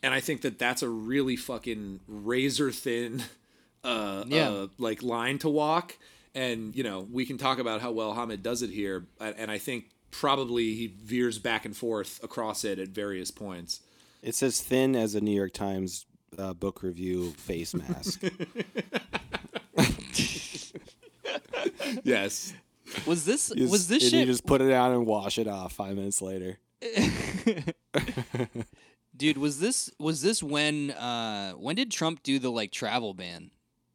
and 0.02 0.14
i 0.14 0.20
think 0.20 0.42
that 0.42 0.58
that's 0.60 0.82
a 0.82 0.90
really 0.90 1.36
fucking 1.36 2.00
razor 2.08 2.72
thin 2.72 3.24
uh, 3.84 4.24
Yeah. 4.28 4.50
uh 4.50 4.68
like 4.78 5.02
line 5.04 5.40
to 5.40 5.50
walk 5.50 5.98
and 6.36 6.76
you 6.76 6.84
know 6.84 7.08
we 7.12 7.26
can 7.26 7.38
talk 7.38 7.60
about 7.60 7.82
how 7.82 7.92
well 7.92 8.14
Hamid 8.14 8.44
does 8.44 8.62
it 8.62 8.70
here 8.70 9.08
and 9.20 9.50
I 9.50 9.58
think 9.58 9.86
probably 10.12 10.74
he 10.76 10.88
veers 10.88 11.40
back 11.40 11.66
and 11.66 11.76
forth 11.76 12.20
across 12.24 12.64
it 12.64 12.78
at 12.80 12.90
various 12.90 13.32
points 13.32 13.82
It's 14.22 14.42
as 14.44 14.62
thin 14.62 14.96
as 14.96 15.16
a 15.16 15.22
New 15.22 15.36
York 15.36 15.54
Times 15.54 16.06
uh, 16.38 16.54
book 16.54 16.84
review 16.84 17.32
face 17.32 17.74
mask. 17.74 18.22
yes. 22.04 22.54
Was 23.06 23.26
this 23.26 23.52
You 23.56 23.68
was 23.68 23.88
this 23.88 24.04
and 24.04 24.12
shit 24.12 24.20
You 24.22 24.26
just 24.26 24.46
put 24.46 24.62
it 24.62 24.72
on 24.74 24.92
and 24.92 25.06
wash 25.06 25.38
it 25.38 25.48
off 25.48 25.74
five 25.74 25.96
minutes 25.96 26.22
later. 26.22 26.60
dude 29.16 29.38
was 29.38 29.60
this 29.60 29.92
was 30.00 30.22
this 30.22 30.42
when 30.42 30.92
uh 30.92 31.52
when 31.52 31.76
did 31.76 31.92
trump 31.92 32.24
do 32.24 32.40
the 32.40 32.50
like 32.50 32.72
travel 32.72 33.14
ban? 33.14 33.52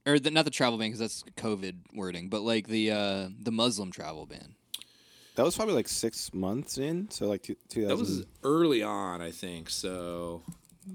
Or 0.06 0.18
the, 0.18 0.30
not 0.30 0.44
the 0.44 0.50
travel 0.50 0.78
ban 0.78 0.88
because 0.88 1.00
that's 1.00 1.24
covid 1.36 1.76
wording 1.94 2.28
but 2.28 2.42
like 2.42 2.68
the 2.68 2.90
uh 2.90 3.28
the 3.40 3.50
muslim 3.50 3.90
travel 3.90 4.26
ban. 4.26 4.54
That 5.36 5.44
was 5.44 5.56
probably 5.56 5.74
like 5.74 5.88
six 5.88 6.32
months 6.32 6.78
in, 6.78 7.10
so 7.10 7.26
like 7.26 7.42
two, 7.42 7.56
2000, 7.68 7.88
that 7.88 7.96
was 7.96 8.24
early 8.44 8.82
on 8.84 9.20
I 9.20 9.30
think 9.32 9.70
so 9.70 10.42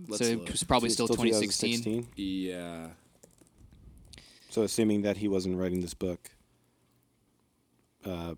let's 0.08 0.26
so 0.26 0.34
look. 0.36 0.48
it 0.48 0.52
was 0.52 0.64
probably 0.64 0.90
still 0.90 1.08
2016 1.08 1.82
2016. 1.82 2.14
yeah. 2.16 2.88
So 4.50 4.64
assuming 4.64 5.02
that 5.04 5.18
he 5.18 5.28
wasn't 5.28 5.58
writing 5.58 5.82
this 5.82 5.94
book, 5.94 6.32
uh, 8.06 8.36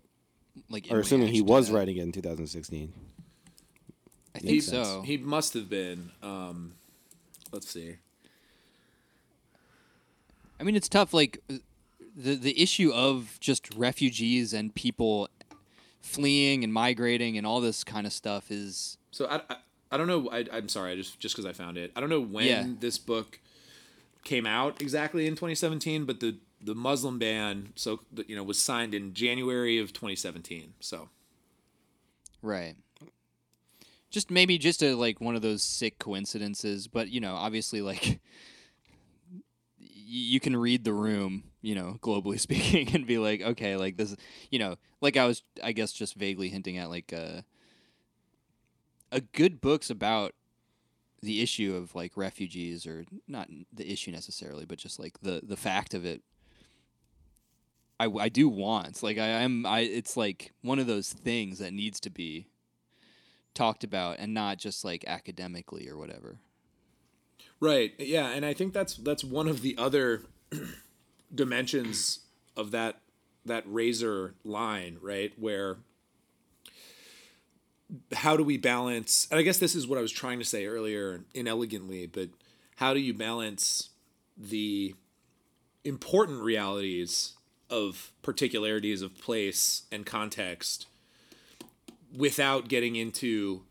like 0.70 0.86
or 0.90 1.00
assuming 1.00 1.28
he 1.28 1.40
was 1.42 1.68
that. 1.68 1.74
writing 1.74 1.96
it 1.96 2.02
in 2.02 2.12
2016. 2.12 2.92
i 4.34 4.38
he, 4.38 4.46
think 4.60 4.62
so 4.62 5.02
he 5.02 5.16
must 5.16 5.54
have 5.54 5.68
been 5.68 6.10
um 6.22 6.74
let's 7.52 7.68
see 7.70 7.96
I 10.60 10.64
mean, 10.64 10.76
it's 10.76 10.88
tough. 10.88 11.12
Like 11.12 11.40
the 12.16 12.36
the 12.36 12.60
issue 12.62 12.92
of 12.92 13.36
just 13.40 13.74
refugees 13.74 14.52
and 14.52 14.72
people 14.72 15.28
fleeing 16.00 16.62
and 16.62 16.72
migrating 16.72 17.36
and 17.36 17.44
all 17.44 17.60
this 17.60 17.82
kind 17.82 18.06
of 18.06 18.12
stuff 18.12 18.48
is 18.50 18.96
So 19.10 19.26
I, 19.26 19.40
I, 19.50 19.56
I 19.90 19.96
don't 19.96 20.06
know. 20.06 20.30
I, 20.30 20.44
I'm 20.52 20.68
sorry. 20.68 20.92
I 20.92 20.94
just 20.96 21.18
just 21.18 21.34
because 21.34 21.46
I 21.46 21.52
found 21.52 21.76
it. 21.78 21.90
I 21.96 22.00
don't 22.00 22.10
know 22.10 22.20
when 22.20 22.46
Yeah. 22.46 22.66
this 22.78 22.96
book 22.96 23.40
came 24.22 24.46
out 24.46 24.80
exactly 24.80 25.26
in 25.26 25.32
2017, 25.34 26.04
but 26.04 26.20
the 26.20 26.36
the 26.62 26.74
Muslim 26.74 27.18
ban 27.18 27.72
so 27.74 28.00
you 28.26 28.36
know 28.36 28.42
was 28.42 28.58
signed 28.58 28.94
in 28.94 29.14
January 29.14 29.78
of 29.78 29.92
2017. 29.92 30.74
So 30.80 31.08
right. 32.42 32.76
Just 34.10 34.30
maybe 34.30 34.58
just 34.58 34.82
a 34.82 34.94
like 34.94 35.20
one 35.20 35.36
of 35.36 35.42
those 35.42 35.62
sick 35.62 35.98
coincidences, 35.98 36.86
but 36.86 37.08
you 37.08 37.20
know, 37.20 37.34
obviously, 37.34 37.80
like 37.80 38.20
you 40.12 40.40
can 40.40 40.54
read 40.54 40.84
the 40.84 40.92
room, 40.92 41.44
you 41.62 41.74
know, 41.74 41.96
globally 42.02 42.38
speaking, 42.40 42.94
and 42.94 43.06
be 43.06 43.18
like, 43.18 43.40
okay, 43.40 43.76
like 43.76 43.96
this, 43.96 44.14
you 44.50 44.58
know, 44.58 44.76
like 45.00 45.16
I 45.16 45.26
was, 45.26 45.42
I 45.62 45.72
guess, 45.72 45.92
just 45.92 46.14
vaguely 46.14 46.50
hinting 46.50 46.76
at, 46.76 46.90
like, 46.90 47.12
uh, 47.12 47.40
a 49.10 49.20
good 49.20 49.60
book's 49.60 49.88
about 49.88 50.34
the 51.22 51.40
issue 51.40 51.74
of 51.74 51.94
like 51.94 52.16
refugees, 52.16 52.86
or 52.86 53.04
not 53.26 53.48
the 53.72 53.90
issue 53.90 54.10
necessarily, 54.10 54.64
but 54.64 54.78
just 54.78 54.98
like 54.98 55.20
the 55.20 55.40
the 55.42 55.56
fact 55.56 55.94
of 55.94 56.04
it. 56.04 56.22
I, 58.02 58.08
I 58.18 58.28
do 58.28 58.48
want 58.48 59.00
like 59.02 59.16
I 59.18 59.26
am 59.26 59.64
I 59.64 59.80
it's 59.80 60.16
like 60.16 60.52
one 60.62 60.80
of 60.80 60.88
those 60.88 61.12
things 61.12 61.60
that 61.60 61.72
needs 61.72 62.00
to 62.00 62.10
be 62.10 62.48
talked 63.54 63.84
about 63.84 64.16
and 64.18 64.34
not 64.34 64.58
just 64.58 64.84
like 64.84 65.04
academically 65.06 65.88
or 65.88 65.96
whatever. 65.96 66.38
right, 67.60 67.92
yeah, 67.98 68.30
and 68.30 68.44
I 68.44 68.54
think 68.54 68.72
that's 68.72 68.96
that's 68.96 69.22
one 69.22 69.46
of 69.46 69.62
the 69.62 69.76
other 69.78 70.22
dimensions 71.34 72.20
of 72.56 72.72
that 72.72 73.00
that 73.44 73.62
razor 73.66 74.34
line, 74.44 74.98
right, 75.00 75.32
where 75.38 75.78
how 78.14 78.38
do 78.38 78.42
we 78.42 78.56
balance 78.56 79.28
and 79.30 79.38
i 79.38 79.42
guess 79.42 79.58
this 79.58 79.74
is 79.74 79.86
what 79.86 79.98
i 79.98 80.00
was 80.00 80.10
trying 80.10 80.38
to 80.38 80.46
say 80.46 80.64
earlier 80.64 81.26
inelegantly 81.34 82.06
but 82.06 82.30
how 82.76 82.94
do 82.94 83.00
you 83.00 83.12
balance 83.12 83.90
the 84.34 84.94
important 85.84 86.40
realities 86.42 87.34
of 87.72 88.12
particularities 88.22 89.02
of 89.02 89.18
place 89.18 89.82
and 89.90 90.04
context 90.06 90.86
without 92.16 92.68
getting 92.68 92.94
into 92.96 93.62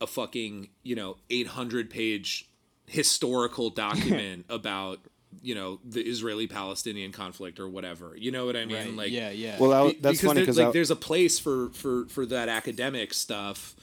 a 0.00 0.06
fucking 0.06 0.68
you 0.82 0.94
know 0.96 1.16
800 1.30 1.88
page 1.88 2.48
historical 2.86 3.70
document 3.84 4.44
about 4.48 4.98
you 5.42 5.54
know 5.54 5.78
the 5.84 6.00
israeli 6.00 6.46
palestinian 6.46 7.12
conflict 7.12 7.60
or 7.60 7.68
whatever. 7.68 8.16
You 8.16 8.32
know 8.32 8.44
what 8.46 8.56
i 8.56 8.64
mean? 8.64 8.96
Like 8.96 9.12
yeah, 9.12 9.30
yeah. 9.30 9.56
Well, 9.58 9.70
that, 9.86 9.94
be- 9.94 10.00
that's 10.00 10.20
funny 10.20 10.34
there- 10.34 10.42
because 10.44 10.58
like 10.58 10.72
there's 10.72 10.90
a 10.90 10.96
place 10.96 11.38
for 11.38 11.68
for 11.70 12.06
for 12.06 12.26
that 12.26 12.48
academic 12.48 13.14
stuff 13.14 13.76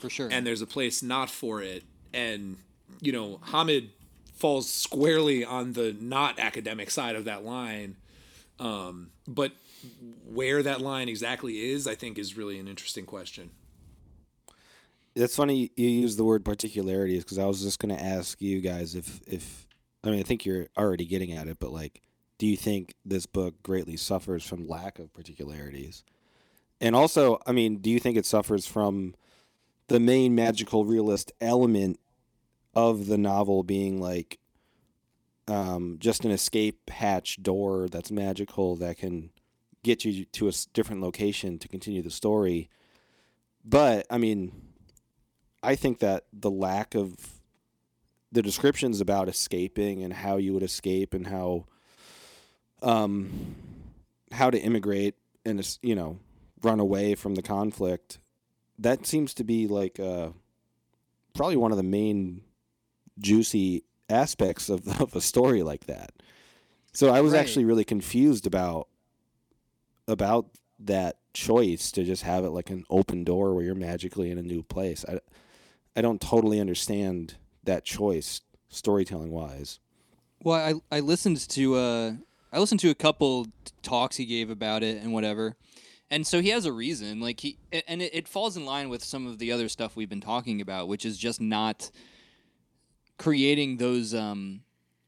for 0.00 0.08
sure. 0.08 0.28
and 0.30 0.46
there's 0.46 0.62
a 0.62 0.66
place 0.66 1.02
not 1.02 1.28
for 1.30 1.62
it. 1.62 1.82
And 2.14 2.56
you 3.02 3.12
know 3.12 3.40
hamid 3.52 3.90
falls 4.34 4.70
squarely 4.70 5.44
on 5.44 5.72
the 5.72 5.94
not 6.00 6.38
academic 6.38 6.90
side 6.90 7.16
of 7.16 7.24
that 7.24 7.44
line 7.44 7.96
um 8.60 9.10
but 9.26 9.52
where 10.24 10.62
that 10.62 10.80
line 10.80 11.08
exactly 11.08 11.70
is 11.70 11.86
i 11.86 11.94
think 11.94 12.18
is 12.18 12.36
really 12.36 12.58
an 12.58 12.68
interesting 12.68 13.06
question 13.06 13.50
That's 15.14 15.34
funny 15.36 15.70
you 15.76 15.88
use 15.88 16.16
the 16.16 16.24
word 16.24 16.44
particularities 16.44 17.24
because 17.24 17.38
I 17.38 17.46
was 17.46 17.62
just 17.62 17.78
going 17.80 17.96
to 17.96 18.02
ask 18.02 18.40
you 18.40 18.60
guys 18.60 18.94
if 18.94 19.20
if 19.26 19.66
I 20.04 20.10
mean 20.10 20.20
I 20.20 20.22
think 20.22 20.44
you're 20.46 20.68
already 20.76 21.04
getting 21.06 21.32
at 21.32 21.48
it, 21.48 21.58
but 21.58 21.72
like, 21.72 22.02
do 22.38 22.46
you 22.46 22.56
think 22.56 22.94
this 23.04 23.26
book 23.26 23.60
greatly 23.62 23.96
suffers 23.96 24.44
from 24.44 24.68
lack 24.68 24.98
of 25.00 25.12
particularities? 25.12 26.04
And 26.80 26.94
also, 26.94 27.40
I 27.46 27.52
mean, 27.52 27.78
do 27.78 27.90
you 27.90 27.98
think 27.98 28.16
it 28.16 28.26
suffers 28.26 28.64
from 28.66 29.14
the 29.88 29.98
main 29.98 30.34
magical 30.36 30.84
realist 30.84 31.32
element 31.40 31.98
of 32.74 33.06
the 33.06 33.18
novel 33.18 33.64
being 33.64 34.00
like 34.00 34.38
um, 35.48 35.96
just 35.98 36.24
an 36.24 36.30
escape 36.30 36.90
hatch 36.90 37.42
door 37.42 37.88
that's 37.88 38.10
magical 38.10 38.76
that 38.76 38.98
can 38.98 39.30
get 39.82 40.04
you 40.04 40.24
to 40.26 40.48
a 40.48 40.52
different 40.72 41.02
location 41.02 41.58
to 41.58 41.68
continue 41.68 42.02
the 42.02 42.10
story? 42.10 42.68
But 43.64 44.06
I 44.10 44.18
mean, 44.18 44.52
I 45.62 45.74
think 45.74 45.98
that 46.00 46.24
the 46.32 46.50
lack 46.50 46.94
of 46.94 47.38
the 48.30 48.42
descriptions 48.42 49.00
about 49.00 49.28
escaping 49.28 50.02
and 50.02 50.12
how 50.12 50.36
you 50.36 50.52
would 50.52 50.62
escape 50.62 51.14
and 51.14 51.26
how 51.26 51.64
um 52.82 53.56
how 54.32 54.50
to 54.50 54.58
immigrate 54.60 55.14
and 55.44 55.78
you 55.82 55.94
know 55.94 56.18
run 56.62 56.78
away 56.78 57.14
from 57.14 57.34
the 57.34 57.42
conflict 57.42 58.18
that 58.78 59.06
seems 59.06 59.34
to 59.34 59.44
be 59.44 59.66
like 59.66 59.98
uh 59.98 60.28
probably 61.34 61.56
one 61.56 61.70
of 61.70 61.76
the 61.76 61.82
main 61.82 62.42
juicy 63.18 63.82
aspects 64.08 64.68
of 64.68 64.86
of 65.00 65.14
a 65.14 65.20
story 65.20 65.62
like 65.62 65.84
that 65.86 66.12
so 66.92 67.10
i 67.10 67.20
was 67.20 67.32
Right. 67.32 67.40
actually 67.40 67.64
really 67.64 67.84
confused 67.84 68.46
about 68.46 68.88
about 70.06 70.46
that 70.78 71.18
choice 71.34 71.90
to 71.92 72.04
just 72.04 72.22
have 72.22 72.44
it 72.44 72.50
like 72.50 72.70
an 72.70 72.84
open 72.90 73.24
door 73.24 73.54
where 73.54 73.64
you're 73.64 73.74
magically 73.74 74.30
in 74.30 74.38
a 74.38 74.42
new 74.42 74.62
place 74.62 75.04
i 75.08 75.18
i 75.96 76.00
don't 76.00 76.20
totally 76.20 76.60
understand 76.60 77.34
that 77.64 77.84
choice 77.84 78.40
storytelling 78.68 79.30
wise 79.30 79.78
Well, 80.42 80.82
I 80.90 80.96
I 80.96 81.00
listened 81.00 81.38
to 81.50 81.74
uh 81.74 82.12
I 82.52 82.58
listened 82.58 82.80
to 82.80 82.90
a 82.90 82.94
couple 82.94 83.46
talks 83.82 84.16
he 84.16 84.24
gave 84.24 84.48
about 84.50 84.82
it 84.82 85.02
and 85.02 85.12
whatever, 85.12 85.56
and 86.10 86.26
so 86.26 86.40
he 86.40 86.48
has 86.48 86.64
a 86.64 86.72
reason. 86.72 87.20
Like 87.20 87.40
he 87.40 87.58
and 87.86 88.00
it, 88.00 88.14
it 88.14 88.28
falls 88.28 88.56
in 88.56 88.64
line 88.64 88.88
with 88.88 89.04
some 89.04 89.26
of 89.26 89.38
the 89.38 89.52
other 89.52 89.68
stuff 89.68 89.96
we've 89.96 90.08
been 90.08 90.20
talking 90.22 90.60
about, 90.62 90.88
which 90.88 91.04
is 91.04 91.18
just 91.18 91.40
not 91.42 91.90
creating 93.18 93.76
those 93.78 94.14
um 94.14 94.62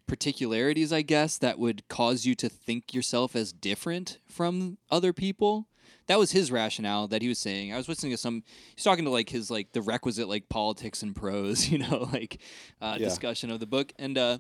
particularities, 0.07 0.93
I 0.93 1.03
guess, 1.03 1.39
that 1.39 1.59
would 1.59 1.87
cause 1.89 2.27
you 2.27 2.35
to 2.37 2.49
think 2.49 2.93
yourself 2.93 3.37
as 3.37 3.53
different 3.53 4.19
from 4.29 4.77
other 4.91 5.13
people. 5.13 5.69
That 6.09 6.19
was 6.19 6.33
his 6.33 6.51
rationale 6.51 7.07
that 7.09 7.23
he 7.23 7.29
was 7.29 7.39
saying. 7.39 7.73
I 7.73 7.77
was 7.77 7.89
listening 7.89 8.11
to 8.13 8.17
some. 8.19 8.43
He's 8.75 8.83
talking 8.85 9.05
to 9.05 9.11
like 9.11 9.29
his 9.31 9.51
like 9.51 9.71
the 9.73 9.81
requisite 9.83 10.29
like 10.29 10.49
politics 10.49 11.03
and 11.05 11.15
prose, 11.15 11.69
you 11.73 11.79
know, 11.79 12.09
like 12.13 12.39
uh, 12.83 12.97
Yeah. 12.99 13.07
discussion 13.07 13.51
of 13.53 13.61
the 13.61 13.67
book, 13.67 13.93
and 13.99 14.19
uh, 14.19 14.39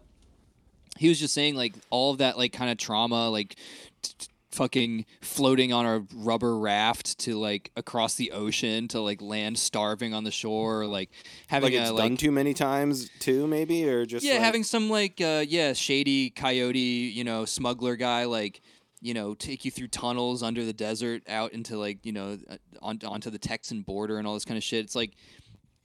he 0.98 1.08
was 1.08 1.20
just 1.20 1.32
saying 1.32 1.54
like 1.54 1.74
all 1.90 2.10
of 2.10 2.18
that 2.18 2.36
like 2.36 2.52
kind 2.52 2.70
of 2.72 2.76
trauma 2.78 3.30
like 3.30 3.54
t- 4.02 4.26
fucking 4.52 5.06
floating 5.20 5.72
on 5.72 5.86
a 5.86 6.04
rubber 6.14 6.58
raft 6.58 7.18
to 7.20 7.38
like 7.38 7.70
across 7.76 8.14
the 8.16 8.32
ocean 8.32 8.88
to 8.88 9.00
like 9.00 9.22
land 9.22 9.58
starving 9.58 10.12
on 10.12 10.24
the 10.24 10.30
shore 10.30 10.82
or, 10.82 10.86
like 10.86 11.10
having 11.46 11.72
like 11.72 11.80
it's 11.80 11.90
a 11.90 11.96
done 11.96 12.10
like 12.10 12.18
too 12.18 12.32
many 12.32 12.52
times 12.52 13.08
too 13.20 13.46
maybe 13.46 13.88
or 13.88 14.04
just 14.04 14.24
yeah 14.24 14.34
like- 14.34 14.42
having 14.42 14.64
some 14.64 14.90
like 14.90 15.20
uh 15.20 15.44
yeah 15.46 15.72
shady 15.72 16.30
coyote 16.30 16.78
you 16.78 17.22
know 17.22 17.44
smuggler 17.44 17.94
guy 17.96 18.24
like 18.24 18.60
you 19.00 19.14
know 19.14 19.34
take 19.34 19.64
you 19.64 19.70
through 19.70 19.88
tunnels 19.88 20.42
under 20.42 20.64
the 20.64 20.72
desert 20.72 21.22
out 21.28 21.52
into 21.52 21.78
like 21.78 22.04
you 22.04 22.12
know 22.12 22.38
uh, 22.48 22.56
on, 22.82 22.98
onto 23.04 23.30
the 23.30 23.38
texan 23.38 23.82
border 23.82 24.18
and 24.18 24.26
all 24.26 24.34
this 24.34 24.44
kind 24.44 24.58
of 24.58 24.64
shit. 24.64 24.84
It's 24.84 24.94
like 24.94 25.12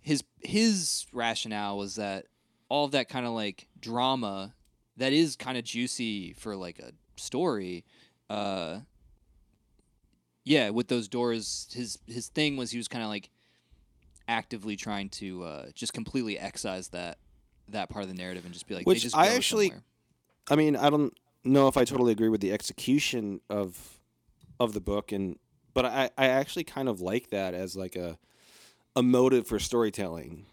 his 0.02 0.24
his 0.42 1.06
rationale 1.14 1.78
was 1.78 1.96
that 1.96 2.26
all 2.70 2.86
of 2.86 2.92
that 2.92 3.10
kind 3.10 3.26
of 3.26 3.34
like 3.34 3.68
drama 3.80 4.54
that 4.98 5.14
is 5.14 5.36
kind 5.36 5.58
of 5.58 5.64
juicy 5.64 6.34
for 6.34 6.56
like 6.56 6.80
a 6.80 6.92
story 7.16 7.86
uh 8.30 8.80
yeah 10.44 10.70
with 10.70 10.88
those 10.88 11.08
doors 11.08 11.68
his 11.74 11.98
his 12.08 12.28
thing 12.30 12.58
was 12.58 12.72
he 12.72 12.78
was 12.78 12.88
kind 12.88 13.04
of 13.04 13.10
like 13.10 13.30
actively 14.28 14.76
trying 14.76 15.10
to 15.10 15.44
uh 15.44 15.66
just 15.74 15.94
completely 15.94 16.38
excise 16.40 16.88
that 16.90 17.18
that 17.70 17.90
part 17.90 18.04
of 18.04 18.10
the 18.10 18.16
narrative 18.16 18.46
and 18.46 18.54
just 18.54 18.68
be 18.68 18.76
like 18.76 18.86
Which 18.88 19.08
I 19.14 19.28
actually- 19.30 19.68
somewhere. 19.70 19.84
I 20.48 20.56
mean, 20.56 20.76
I 20.76 20.92
don't 20.92 21.12
know 21.44 21.68
if 21.68 21.76
I 21.78 21.86
totally 21.86 22.12
agree 22.12 22.30
with 22.30 22.42
the 22.42 22.52
execution 22.52 23.42
of 23.50 24.00
of 24.60 24.74
the 24.74 24.80
book, 24.80 25.12
and 25.12 25.40
but 25.74 25.86
I, 25.86 26.12
I 26.16 26.28
actually 26.28 26.64
kind 26.66 26.88
of 26.88 27.02
like 27.02 27.32
that 27.32 27.56
as 27.56 27.76
like 27.76 27.96
a 27.96 28.20
a 28.96 29.02
motive 29.02 29.48
for 29.48 29.58
storytelling, 29.58 30.46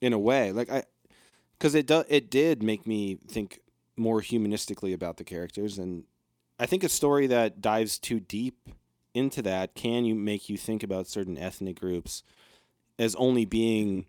in 0.00 0.12
a 0.12 0.18
way. 0.18 0.52
Like 0.52 0.70
I, 0.70 0.84
because 1.58 1.74
it 1.74 1.88
do, 1.88 2.04
it 2.08 2.30
did 2.30 2.62
make 2.62 2.86
me 2.86 3.18
think 3.26 3.58
more 3.96 4.20
humanistically 4.20 4.94
about 4.94 5.16
the 5.16 5.24
characters, 5.24 5.76
and 5.76 6.04
I 6.60 6.66
think 6.66 6.84
a 6.84 6.90
story 6.90 7.26
that 7.26 7.62
dives 7.62 7.98
too 7.98 8.20
deep 8.20 8.68
into 9.14 9.40
that 9.42 9.74
can 9.74 10.04
you 10.04 10.14
make 10.14 10.48
you 10.50 10.58
think 10.58 10.82
about 10.82 11.08
certain 11.08 11.38
ethnic 11.38 11.80
groups 11.80 12.22
as 12.98 13.14
only 13.16 13.46
being 13.46 14.04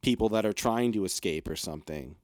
people 0.00 0.28
that 0.28 0.46
are 0.46 0.52
trying 0.52 0.92
to 0.92 1.04
escape 1.04 1.48
or 1.48 1.56
something. 1.56 2.14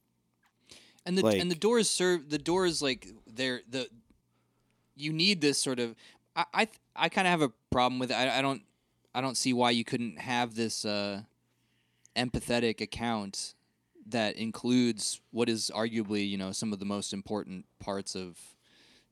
and 1.04 1.18
the 1.18 1.22
like- 1.22 1.40
and 1.40 1.50
the 1.50 1.56
doors 1.56 1.90
serve 1.90 2.30
the 2.30 2.38
doors 2.38 2.80
like 2.80 3.08
they're 3.26 3.62
the 3.68 3.88
you 4.94 5.12
need 5.12 5.40
this 5.40 5.58
sort 5.58 5.80
of 5.80 5.96
I 6.36 6.44
I, 6.54 6.68
I 6.94 7.08
kind 7.08 7.26
of 7.26 7.32
have 7.32 7.42
a 7.42 7.52
problem 7.70 7.98
with 7.98 8.12
it. 8.12 8.14
I, 8.14 8.38
I 8.38 8.42
don't 8.42 8.62
I 9.12 9.20
don't 9.20 9.36
see 9.36 9.52
why 9.52 9.70
you 9.70 9.84
couldn't 9.84 10.20
have 10.20 10.54
this 10.54 10.84
uh, 10.84 11.22
empathetic 12.16 12.80
account 12.80 13.54
that 14.06 14.36
includes 14.36 15.20
what 15.32 15.48
is 15.48 15.70
arguably 15.74 16.28
you 16.28 16.38
know 16.38 16.52
some 16.52 16.72
of 16.72 16.78
the 16.78 16.84
most 16.84 17.12
important 17.12 17.66
parts 17.80 18.14
of 18.14 18.38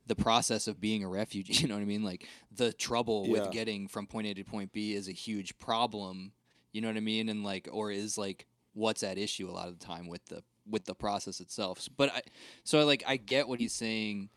the 0.06 0.16
process 0.16 0.66
of 0.66 0.80
being 0.80 1.04
a 1.04 1.08
refugee. 1.08 1.52
You 1.62 1.68
know 1.68 1.74
what 1.74 1.82
I 1.82 1.86
mean? 1.86 2.02
Like 2.02 2.26
the 2.54 2.72
trouble 2.72 3.24
Yeah. 3.26 3.32
with 3.32 3.50
getting 3.52 3.86
from 3.88 4.06
point 4.06 4.26
A 4.26 4.34
to 4.34 4.44
point 4.44 4.72
B 4.72 4.94
is 4.94 5.08
a 5.08 5.12
huge 5.12 5.58
problem. 5.58 6.32
You 6.72 6.80
know 6.80 6.88
what 6.88 6.96
I 6.96 7.00
mean? 7.00 7.28
And 7.28 7.44
like, 7.44 7.68
or 7.70 7.90
is 7.90 8.16
like 8.18 8.46
what's 8.74 9.02
at 9.02 9.18
issue 9.18 9.48
a 9.48 9.52
lot 9.52 9.68
of 9.68 9.78
the 9.78 9.84
time 9.84 10.08
with 10.08 10.24
the 10.26 10.42
with 10.68 10.84
the 10.84 10.94
process 10.94 11.40
itself. 11.40 11.88
But 11.96 12.12
I, 12.14 12.22
so 12.64 12.78
I 12.80 12.84
like 12.84 13.02
I 13.06 13.16
get 13.16 13.48
what 13.48 13.60
he's 13.60 13.74
saying, 13.74 14.28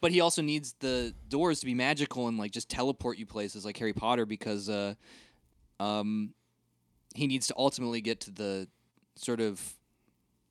but 0.00 0.10
he 0.12 0.20
also 0.20 0.42
needs 0.42 0.74
the 0.80 1.14
doors 1.28 1.60
to 1.60 1.66
be 1.66 1.74
magical 1.74 2.28
and 2.28 2.36
like 2.38 2.50
just 2.52 2.68
teleport 2.68 3.16
you 3.18 3.26
places 3.26 3.64
like 3.64 3.76
Harry 3.78 3.92
Potter 3.92 4.26
because 4.26 4.68
uh, 4.68 4.94
um, 5.80 6.34
he 7.14 7.26
needs 7.26 7.46
to 7.48 7.54
ultimately 7.56 8.00
get 8.00 8.20
to 8.22 8.30
the 8.30 8.68
sort 9.16 9.40
of 9.40 9.60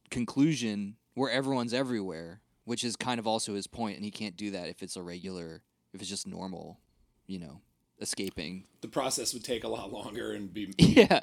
conclusion 0.10 0.96
where 1.14 1.30
everyone's 1.30 1.74
everywhere, 1.74 2.42
which 2.66 2.84
is 2.84 2.96
kind 2.96 3.20
of 3.20 3.28
also 3.28 3.54
his 3.56 3.68
point, 3.68 3.96
and 3.96 4.06
he 4.06 4.12
can't 4.12 4.36
do 4.36 4.52
that 4.52 4.70
if 4.70 4.82
it's 4.84 4.96
a 4.96 5.02
regular, 5.04 5.64
if 5.94 6.02
it's 6.02 6.10
just 6.10 6.28
normal, 6.28 6.80
you 7.28 7.40
know, 7.40 7.62
escaping. 8.00 8.66
The 8.82 8.88
process 8.88 9.34
would 9.34 9.44
take 9.44 9.64
a 9.64 9.68
lot 9.68 9.92
longer 9.92 10.32
and 10.34 10.52
be. 10.54 10.74
Yeah, 10.80 11.22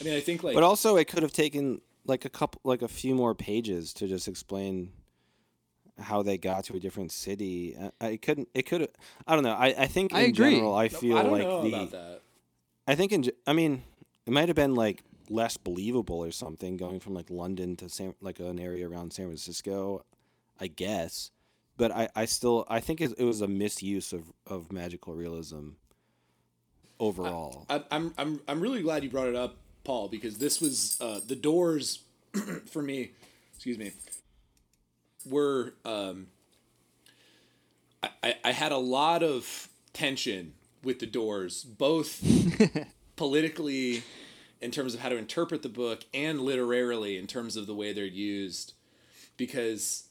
I 0.00 0.04
mean, 0.04 0.14
I 0.14 0.20
think 0.20 0.42
like 0.42 0.54
But 0.54 0.62
also, 0.62 0.96
it 0.96 1.06
could 1.08 1.22
have 1.22 1.32
taken 1.32 1.80
like 2.06 2.24
a 2.24 2.30
couple, 2.30 2.60
like 2.64 2.82
a 2.82 2.88
few 2.88 3.14
more 3.14 3.34
pages 3.34 3.92
to 3.94 4.06
just 4.08 4.26
explain 4.28 4.92
how 5.98 6.22
they 6.22 6.38
got 6.38 6.64
to 6.64 6.76
a 6.76 6.80
different 6.80 7.12
city. 7.12 7.76
I, 8.00 8.06
I 8.06 8.16
couldn't. 8.16 8.48
It 8.54 8.62
could. 8.62 8.80
have 8.82 8.90
I 9.26 9.34
don't 9.34 9.44
know. 9.44 9.52
I, 9.54 9.66
I 9.78 9.86
think 9.86 10.12
in 10.12 10.16
I 10.16 10.20
agree. 10.22 10.54
general, 10.54 10.74
I 10.74 10.84
No, 10.84 10.98
feel 10.98 11.18
I 11.18 11.22
don't 11.22 11.32
like 11.32 11.42
know 11.42 11.62
the. 11.62 11.68
about 11.68 11.90
that. 11.92 12.20
I 12.86 12.94
think 12.94 13.12
in. 13.12 13.24
I 13.46 13.52
mean, 13.52 13.82
it 14.26 14.32
might 14.32 14.48
have 14.48 14.56
been 14.56 14.74
like 14.74 15.02
less 15.28 15.56
believable 15.56 16.24
or 16.24 16.30
something 16.32 16.76
going 16.76 16.98
from 17.00 17.14
like 17.14 17.30
London 17.30 17.76
to 17.76 17.88
San, 17.88 18.14
like 18.20 18.40
an 18.40 18.58
area 18.58 18.88
around 18.88 19.12
San 19.12 19.26
Francisco, 19.26 20.04
I 20.60 20.66
guess. 20.66 21.30
But 21.76 21.92
I, 21.92 22.08
I 22.14 22.24
still 22.26 22.66
I 22.68 22.80
think 22.80 23.00
it, 23.00 23.14
it 23.16 23.24
was 23.24 23.40
a 23.40 23.48
misuse 23.48 24.12
of, 24.12 24.24
of 24.46 24.70
magical 24.70 25.14
realism 25.14 25.70
overall. 26.98 27.64
I, 27.70 27.82
I'm 27.90 28.12
I'm 28.18 28.40
I'm 28.46 28.60
really 28.60 28.82
glad 28.82 29.02
you 29.02 29.10
brought 29.10 29.28
it 29.28 29.34
up, 29.34 29.56
Paul, 29.82 30.08
because 30.08 30.38
this 30.38 30.60
was 30.60 30.98
uh, 31.00 31.20
the 31.26 31.36
doors 31.36 32.00
for 32.66 32.82
me. 32.82 33.12
Excuse 33.54 33.78
me. 33.78 33.92
Were 35.28 35.74
um, 35.84 36.26
I, 38.02 38.10
I 38.22 38.34
I 38.44 38.52
had 38.52 38.72
a 38.72 38.78
lot 38.78 39.22
of 39.22 39.68
tension 39.94 40.52
with 40.84 40.98
the 40.98 41.06
doors, 41.06 41.64
both 41.64 42.22
politically 43.16 44.02
in 44.60 44.70
terms 44.70 44.92
of 44.92 45.00
how 45.00 45.08
to 45.08 45.16
interpret 45.16 45.62
the 45.62 45.68
book 45.70 46.04
and 46.12 46.40
literarily 46.40 47.16
in 47.16 47.26
terms 47.26 47.56
of 47.56 47.66
the 47.66 47.74
way 47.74 47.94
they're 47.94 48.04
used, 48.04 48.74
because 49.38 50.04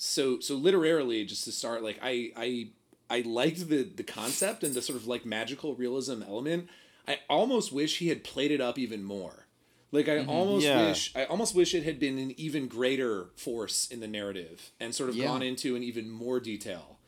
so 0.00 0.38
so 0.38 0.54
literarily 0.54 1.24
just 1.24 1.42
to 1.44 1.50
start 1.50 1.82
like 1.82 1.98
i 2.02 2.30
i 2.36 2.68
i 3.10 3.20
liked 3.22 3.68
the 3.68 3.82
the 3.82 4.04
concept 4.04 4.62
and 4.62 4.72
the 4.74 4.80
sort 4.80 4.96
of 4.96 5.08
like 5.08 5.26
magical 5.26 5.74
realism 5.74 6.22
element 6.22 6.68
i 7.08 7.18
almost 7.28 7.72
wish 7.72 7.98
he 7.98 8.06
had 8.08 8.22
played 8.22 8.52
it 8.52 8.60
up 8.60 8.78
even 8.78 9.02
more 9.02 9.46
like 9.90 10.08
i 10.08 10.24
almost 10.24 10.64
Yeah. 10.64 10.86
wish 10.86 11.12
i 11.16 11.24
almost 11.24 11.52
wish 11.56 11.74
it 11.74 11.82
had 11.82 11.98
been 11.98 12.16
an 12.16 12.32
even 12.38 12.68
greater 12.68 13.30
force 13.34 13.88
in 13.90 13.98
the 13.98 14.06
narrative 14.06 14.70
and 14.78 14.94
sort 14.94 15.10
of 15.10 15.16
Yeah. 15.16 15.26
gone 15.26 15.42
into 15.42 15.74
an 15.74 15.82
even 15.82 16.08
more 16.08 16.38
detail 16.38 16.98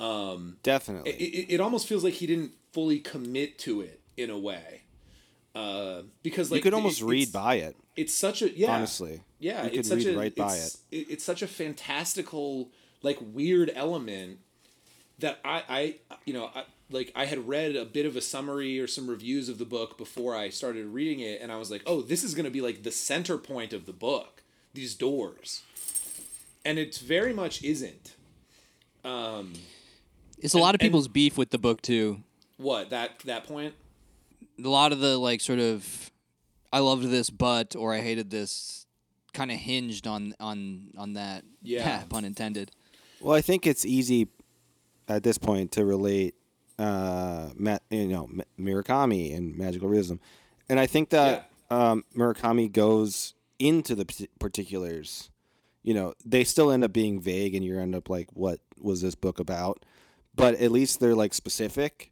Um 0.00 0.56
Definitely. 0.62 1.10
it, 1.12 1.16
it, 1.50 1.54
it 1.56 1.60
almost 1.60 1.86
feels 1.86 2.02
like 2.02 2.14
he 2.14 2.26
didn't 2.26 2.52
fully 2.72 2.98
commit 2.98 3.58
to 3.66 3.82
it 3.82 4.00
in 4.16 4.30
a 4.30 4.38
way 4.38 4.82
uh 5.54 6.00
because 6.22 6.50
like 6.50 6.58
you 6.58 6.62
could 6.62 6.72
almost 6.74 7.00
it's- 7.00 7.10
read 7.10 7.30
by 7.30 7.56
it. 7.56 7.76
It's 7.96 8.14
such 8.14 8.42
a 8.42 8.56
yeah 8.56 8.74
Honestly. 8.74 9.20
yeah 9.38 9.64
You 9.64 9.80
it's 9.80 9.88
such 9.88 10.04
read 10.04 10.14
a 10.14 10.18
right 10.18 10.34
by 10.36 10.54
it's, 10.56 10.78
it. 10.90 11.06
it's 11.10 11.24
such 11.24 11.42
a 11.42 11.46
fantastical 11.46 12.70
like 13.02 13.18
weird 13.20 13.70
element 13.74 14.38
that 15.18 15.38
i 15.44 15.62
i 15.68 15.94
you 16.24 16.32
know 16.32 16.50
I, 16.54 16.64
like 16.90 17.12
i 17.14 17.26
had 17.26 17.46
read 17.48 17.76
a 17.76 17.84
bit 17.84 18.06
of 18.06 18.16
a 18.16 18.20
summary 18.20 18.78
or 18.80 18.86
some 18.86 19.08
reviews 19.08 19.48
of 19.48 19.58
the 19.58 19.64
book 19.64 19.98
before 19.98 20.34
i 20.36 20.48
started 20.48 20.86
reading 20.86 21.20
it 21.20 21.40
and 21.40 21.52
i 21.52 21.56
was 21.56 21.70
like 21.70 21.82
oh 21.86 22.00
this 22.02 22.24
is 22.24 22.34
going 22.34 22.44
to 22.44 22.50
be 22.50 22.60
like 22.60 22.82
the 22.82 22.90
center 22.90 23.36
point 23.38 23.72
of 23.72 23.86
the 23.86 23.92
book 23.92 24.42
these 24.74 24.94
doors 24.94 25.62
and 26.64 26.78
it 26.78 26.96
very 26.96 27.32
much 27.34 27.62
isn't 27.62 28.14
Um, 29.04 29.54
it's 30.38 30.54
a 30.54 30.58
lot 30.58 30.74
of 30.74 30.80
and- 30.80 30.86
people's 30.88 31.08
beef 31.08 31.36
with 31.36 31.50
the 31.50 31.58
book 31.58 31.82
too. 31.82 32.22
what 32.56 32.90
that 32.90 33.18
that 33.20 33.44
point 33.44 33.74
a 34.64 34.68
lot 34.68 34.92
of 34.92 35.00
the 35.00 35.18
like 35.18 35.40
sort 35.40 35.58
of 35.58 36.10
I 36.72 36.78
loved 36.80 37.04
this 37.10 37.30
but 37.30 37.76
or 37.76 37.92
I 37.92 38.00
hated 38.00 38.30
this 38.30 38.86
kind 39.32 39.50
of 39.50 39.58
hinged 39.58 40.06
on 40.06 40.34
on 40.40 40.90
on 40.96 41.14
that. 41.14 41.44
Yeah. 41.62 42.02
pun 42.08 42.24
intended. 42.24 42.70
Well, 43.20 43.36
I 43.36 43.40
think 43.40 43.66
it's 43.66 43.84
easy 43.86 44.28
at 45.08 45.22
this 45.22 45.38
point 45.38 45.72
to 45.72 45.84
relate, 45.84 46.34
uh, 46.78 47.50
Ma- 47.56 47.78
you 47.90 48.08
know, 48.08 48.24
M- 48.24 48.42
Murakami 48.58 49.36
and 49.36 49.56
magical 49.56 49.88
realism, 49.88 50.16
and 50.68 50.80
I 50.80 50.86
think 50.86 51.10
that 51.10 51.50
um, 51.70 52.04
Murakami 52.16 52.70
goes 52.72 53.34
into 53.58 53.94
the 53.94 54.04
p- 54.06 54.28
particulars. 54.40 55.30
You 55.84 55.94
know, 55.94 56.14
they 56.24 56.44
still 56.44 56.70
end 56.70 56.84
up 56.84 56.92
being 56.92 57.20
vague, 57.20 57.54
and 57.54 57.64
you 57.64 57.78
end 57.78 57.94
up 57.94 58.08
like, 58.08 58.28
what 58.32 58.60
was 58.80 59.02
this 59.02 59.14
book 59.14 59.38
about? 59.40 59.84
But 60.34 60.54
at 60.56 60.70
least 60.72 61.00
they're 61.00 61.14
like 61.14 61.34
specific, 61.34 62.10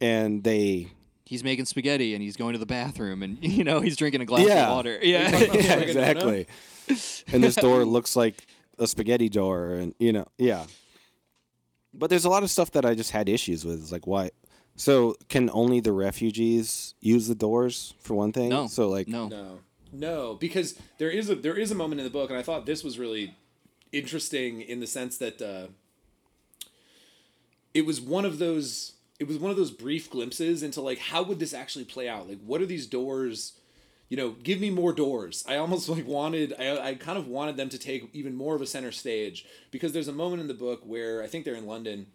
and 0.00 0.42
they 0.44 0.88
He's 1.26 1.42
making 1.44 1.64
spaghetti 1.66 2.14
and 2.14 2.22
he's 2.22 2.36
going 2.36 2.52
to 2.54 2.58
the 2.58 2.66
bathroom 2.66 3.22
and 3.22 3.36
you 3.42 3.64
know 3.64 3.80
he's 3.80 3.96
drinking 3.96 4.20
a 4.22 4.24
glass 4.24 4.46
Yeah. 4.46 4.68
of 4.68 4.76
water. 4.76 4.98
Yeah. 5.02 5.28
yeah, 5.36 5.74
exactly. 5.74 6.46
and 7.32 7.42
this 7.44 7.56
door 7.56 7.84
looks 7.96 8.16
like 8.16 8.46
a 8.78 8.86
spaghetti 8.86 9.28
door, 9.28 9.70
and 9.74 9.94
you 9.98 10.12
know, 10.12 10.26
yeah. 10.38 10.64
But 11.92 12.10
there's 12.10 12.24
a 12.26 12.30
lot 12.30 12.42
of 12.42 12.50
stuff 12.50 12.70
that 12.72 12.84
I 12.84 12.94
just 12.94 13.10
had 13.10 13.28
issues 13.28 13.64
with. 13.64 13.80
It's 13.80 13.90
like, 13.90 14.06
why? 14.06 14.30
So 14.76 15.16
can 15.30 15.48
only 15.52 15.80
the 15.80 15.92
refugees 15.92 16.94
use 17.00 17.26
the 17.26 17.34
doors 17.34 17.94
for 18.00 18.14
one 18.14 18.32
thing? 18.32 18.50
No. 18.50 18.66
So 18.66 18.88
like, 18.90 19.08
no. 19.08 19.28
No, 19.28 19.58
no, 19.92 20.34
because 20.34 20.78
there 20.98 21.10
is 21.10 21.30
a 21.30 21.34
there 21.34 21.56
is 21.56 21.70
a 21.70 21.74
moment 21.74 22.00
in 22.00 22.04
the 22.04 22.10
book, 22.10 22.28
and 22.30 22.38
I 22.38 22.42
thought 22.42 22.66
this 22.66 22.84
was 22.84 22.98
really 22.98 23.34
interesting 23.92 24.60
in 24.60 24.80
the 24.80 24.86
sense 24.86 25.16
that 25.18 25.40
uh, 25.40 25.68
it 27.72 27.86
was 27.86 28.00
one 28.00 28.24
of 28.26 28.38
those 28.38 28.92
it 29.18 29.26
was 29.26 29.38
one 29.38 29.50
of 29.50 29.56
those 29.56 29.70
brief 29.70 30.10
glimpses 30.10 30.62
into 30.62 30.80
like 30.80 30.98
how 30.98 31.22
would 31.22 31.38
this 31.38 31.54
actually 31.54 31.84
play 31.84 32.08
out? 32.08 32.28
Like, 32.28 32.40
what 32.44 32.60
are 32.60 32.66
these 32.66 32.86
doors? 32.86 33.52
You 34.08 34.16
know, 34.16 34.30
give 34.42 34.60
me 34.60 34.70
more 34.70 34.92
doors. 34.92 35.44
I 35.48 35.56
almost 35.56 35.88
like 35.96 36.06
wanted 36.06 36.54
I 36.58 36.88
I 36.88 36.94
kind 36.94 37.18
of 37.18 37.26
wanted 37.26 37.56
them 37.56 37.68
to 37.70 37.78
take 37.78 38.08
even 38.12 38.36
more 38.36 38.54
of 38.54 38.62
a 38.62 38.66
center 38.66 38.92
stage 38.92 39.46
because 39.70 39.92
there's 39.92 40.08
a 40.08 40.12
moment 40.12 40.42
in 40.42 40.48
the 40.48 40.54
book 40.54 40.82
where 40.84 41.22
I 41.22 41.26
think 41.26 41.44
they're 41.44 41.54
in 41.54 41.66
London, 41.66 42.06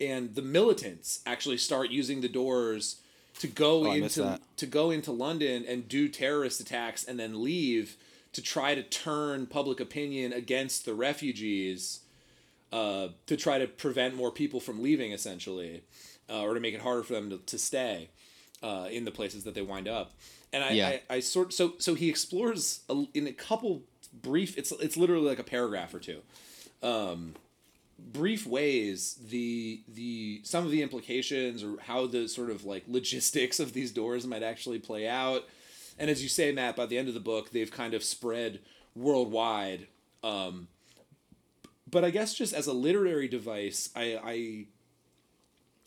and 0.00 0.34
the 0.34 0.42
militants 0.42 1.20
actually 1.26 1.58
start 1.58 1.90
using 1.90 2.20
the 2.20 2.28
doors 2.28 2.96
to 3.38 3.46
go 3.46 3.86
Oh, 3.86 3.92
into 3.92 4.38
to 4.56 4.66
go 4.66 4.90
into 4.90 5.12
London 5.12 5.64
and 5.66 5.88
do 5.88 6.08
terrorist 6.08 6.60
attacks 6.60 7.04
and 7.04 7.18
then 7.18 7.42
leave 7.42 7.96
to 8.32 8.42
try 8.42 8.74
to 8.74 8.82
turn 8.82 9.46
public 9.46 9.80
opinion 9.80 10.32
against 10.32 10.84
the 10.84 10.94
refugees 10.94 12.00
uh, 12.72 13.08
to 13.26 13.36
try 13.36 13.58
to 13.58 13.66
prevent 13.66 14.14
more 14.14 14.30
people 14.30 14.60
from 14.60 14.82
leaving 14.82 15.10
essentially 15.12 15.82
uh, 16.30 16.42
or 16.42 16.54
to 16.54 16.60
make 16.60 16.74
it 16.74 16.80
harder 16.80 17.02
for 17.02 17.12
them 17.14 17.30
to, 17.30 17.38
to 17.38 17.58
stay 17.58 18.08
uh, 18.62 18.88
in 18.90 19.04
the 19.04 19.10
places 19.10 19.44
that 19.44 19.54
they 19.54 19.62
wind 19.62 19.88
up. 19.88 20.12
And 20.52 20.64
I, 20.64 20.70
Yeah. 20.70 20.88
I, 20.88 21.16
I 21.16 21.20
sort 21.20 21.52
so 21.52 21.74
so 21.78 21.94
he 21.94 22.08
explores 22.08 22.80
a, 22.88 23.04
in 23.14 23.26
a 23.26 23.32
couple 23.32 23.82
brief 24.12 24.58
it's 24.58 24.72
it's 24.72 24.96
literally 24.96 25.26
like 25.26 25.38
a 25.38 25.44
paragraph 25.44 25.94
or 25.94 26.00
two. 26.00 26.20
Um, 26.82 27.34
brief 27.98 28.46
ways 28.46 29.18
the 29.28 29.82
the 29.86 30.40
some 30.42 30.64
of 30.64 30.70
the 30.70 30.82
implications 30.82 31.62
or 31.62 31.76
how 31.80 32.06
the 32.06 32.26
sort 32.28 32.50
of 32.50 32.64
like 32.64 32.84
logistics 32.88 33.60
of 33.60 33.72
these 33.74 33.92
doors 33.92 34.26
might 34.26 34.42
actually 34.42 34.78
play 34.78 35.06
out. 35.06 35.44
And 35.98 36.10
as 36.10 36.22
you 36.22 36.28
say 36.28 36.50
matt 36.52 36.76
by 36.76 36.86
the 36.86 36.98
end 36.98 37.08
of 37.08 37.14
the 37.14 37.20
book 37.20 37.50
they've 37.50 37.70
kind 37.70 37.94
of 37.94 38.02
spread 38.02 38.60
worldwide. 38.96 39.86
Um, 40.24 40.68
but 41.90 42.04
i 42.04 42.10
guess 42.10 42.34
just 42.34 42.52
as 42.52 42.66
a 42.66 42.72
literary 42.72 43.26
device 43.26 43.90
i 43.96 44.66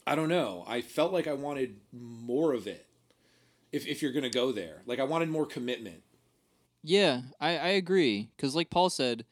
i 0.06 0.16
don't 0.16 0.30
know 0.30 0.64
i 0.68 0.82
felt 0.82 1.12
like 1.14 1.28
i 1.28 1.34
wanted 1.34 1.76
more 1.91 2.54
of 2.54 2.68
it 2.68 2.86
if, 3.72 3.88
if 3.88 4.01
you're 4.01 4.12
gonna 4.12 4.30
go 4.30 4.51
there 4.51 4.82
like 4.86 4.99
i 4.99 5.04
wanted 5.04 5.30
more 5.30 5.45
commitment 5.45 6.01
Yeah, 6.86 7.22
I, 7.39 7.51
I 7.58 7.68
agree. 7.80 8.30
Because 8.36 8.56
like 8.56 8.70
Paul 8.70 8.89
said, 8.89 9.24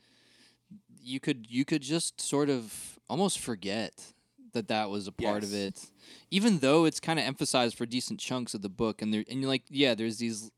you 1.03 1.19
could 1.19 1.47
you 1.49 1.65
could 1.65 1.81
just 1.81 2.21
sort 2.21 2.49
of 2.49 2.97
almost 3.09 3.39
forget 3.39 4.13
that 4.53 4.69
that 4.69 4.89
was 4.89 5.07
a 5.07 5.11
part 5.11 5.43
of 5.43 5.53
it, 5.53 5.85
even 6.29 6.59
though 6.59 6.85
it's 6.85 7.01
kind 7.01 7.19
of 7.19 7.25
emphasized 7.25 7.77
for 7.77 7.85
decent 7.85 8.21
chunks 8.21 8.53
of 8.53 8.61
the 8.61 8.69
book. 8.69 9.01
And 9.01 9.13
there 9.13 9.25
and 9.29 9.41
you're 9.41 9.49
like, 9.49 9.63
yeah, 9.69 9.95
there's 9.95 10.19
these. 10.19 10.49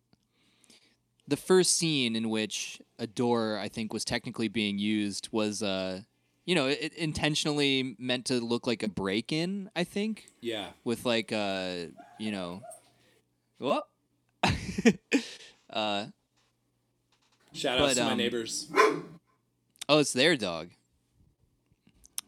The 1.27 1.37
first 1.37 1.77
scene 1.77 2.15
in 2.15 2.29
which 2.29 2.79
a 2.99 3.07
door, 3.07 3.57
I 3.57 3.69
think, 3.69 3.91
was 3.91 4.05
technically 4.05 4.49
being 4.49 4.77
used 4.77 5.29
was, 5.31 5.63
uh, 5.63 6.01
you 6.45 6.55
know, 6.55 6.67
it, 6.67 6.93
intentionally 6.93 7.95
meant 7.97 8.25
to 8.25 8.39
look 8.39 8.67
like 8.67 8.83
a 8.83 8.87
break-in. 8.89 9.69
I 9.75 9.83
think 9.83 10.27
yeah 10.41 10.67
with 10.83 11.05
like, 11.05 11.31
uh, 11.31 11.85
you 12.17 12.31
know, 12.31 12.61
what? 13.57 13.87
uh, 15.69 16.05
shout 17.53 17.79
But, 17.79 17.93
to 17.95 18.03
my 18.03 18.11
um, 18.11 18.17
neighbors 18.17 18.67
Oh, 19.89 19.99
it's 19.99 20.13
their 20.13 20.35
dog. 20.35 20.69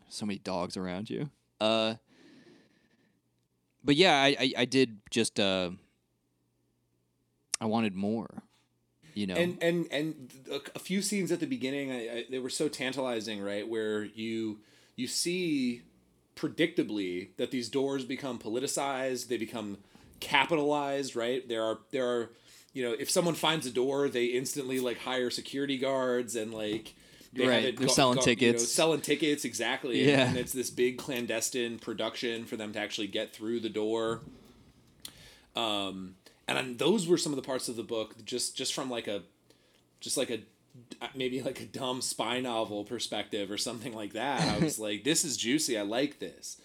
So 0.10 0.26
many 0.26 0.40
dogs 0.40 0.78
around 0.78 1.10
you. 1.10 1.30
Uh 1.60 1.96
But 3.84 3.96
yeah, 3.96 4.16
I 4.16 4.36
I, 4.40 4.54
I 4.60 4.66
did 4.66 5.00
just 5.10 5.40
uh 5.40 5.72
I 7.60 7.66
wanted 7.66 7.96
more. 7.96 8.44
You 9.16 9.28
know. 9.28 9.36
and 9.36 9.58
and 9.62 9.88
and 9.92 10.30
a, 10.76 10.80
few 10.80 11.02
scenes 11.02 11.32
at 11.32 11.40
the 11.40 11.46
beginning 11.48 11.90
I, 11.90 11.96
I, 11.96 12.26
they 12.30 12.38
were 12.40 12.50
so 12.50 12.68
tantalizing 12.68 13.42
right 13.42 13.66
where 13.68 14.04
you 14.04 14.60
you 14.98 15.08
see 15.08 15.84
predictably 16.36 17.30
that 17.38 17.50
these 17.50 17.70
doors 17.70 18.04
become 18.04 18.38
politicized 18.38 19.30
they 19.30 19.38
become 19.38 19.78
capitalized 20.20 21.16
right 21.16 21.48
there 21.48 21.64
are 21.64 21.80
there 21.92 22.06
are 22.06 22.32
you 22.74 22.84
know 22.84 22.94
if 23.00 23.10
someone 23.10 23.36
finds 23.36 23.66
a 23.66 23.72
door 23.72 24.10
they 24.10 24.26
instantly 24.26 24.82
like 24.82 25.00
hire 25.00 25.30
security 25.30 25.78
guards 25.78 26.36
and 26.36 26.54
like 26.54 26.94
they 27.32 27.48
right. 27.48 27.64
It, 27.66 27.78
They're 27.80 27.88
selling 27.90 28.18
you 28.18 28.22
know, 28.22 28.26
tickets. 28.26 28.68
selling 28.70 29.02
tickets 29.02 29.46
exactly 29.46 30.10
Yeah. 30.10 30.28
and 30.28 30.38
it's 30.38 30.52
this 30.54 30.70
big 30.70 30.98
clandestine 30.98 31.80
production 31.80 32.46
for 32.46 32.58
them 32.58 32.74
to 32.74 32.80
actually 32.80 33.08
get 33.08 33.34
through 33.34 33.62
the 33.62 33.70
door 33.70 34.22
um 35.56 36.16
and 36.48 36.78
those 36.80 37.08
were 37.08 37.18
some 37.18 37.32
of 37.32 37.38
the 37.38 37.42
parts 37.42 37.70
of 37.70 37.76
the 37.76 37.84
book 37.84 38.16
just 38.26 38.56
just 38.56 38.74
from 38.74 38.90
like 38.90 39.08
a 39.08 39.24
just 40.00 40.18
like 40.18 40.30
a 40.30 40.40
maybe 41.16 41.42
like 41.42 41.62
a 41.62 41.66
dumb 41.66 42.02
spy 42.02 42.40
novel 42.42 42.84
perspective 42.84 43.50
or 43.50 43.58
something 43.58 43.94
like 43.94 44.12
that 44.14 44.42
i 44.42 44.60
was 44.64 44.78
like 44.88 45.04
this 45.04 45.24
is 45.24 45.38
juicy. 45.38 45.78
I 45.78 45.84
like 45.84 46.20
this. 46.20 46.60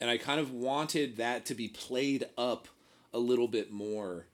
And 0.00 0.08
i 0.08 0.16
kind 0.18 0.40
of 0.40 0.52
wanted 0.52 1.16
that 1.18 1.46
to 1.46 1.54
be 1.54 1.68
played 1.68 2.26
up 2.38 2.68
a 3.12 3.18
little 3.18 3.48
bit 3.48 3.70
more 3.72 4.26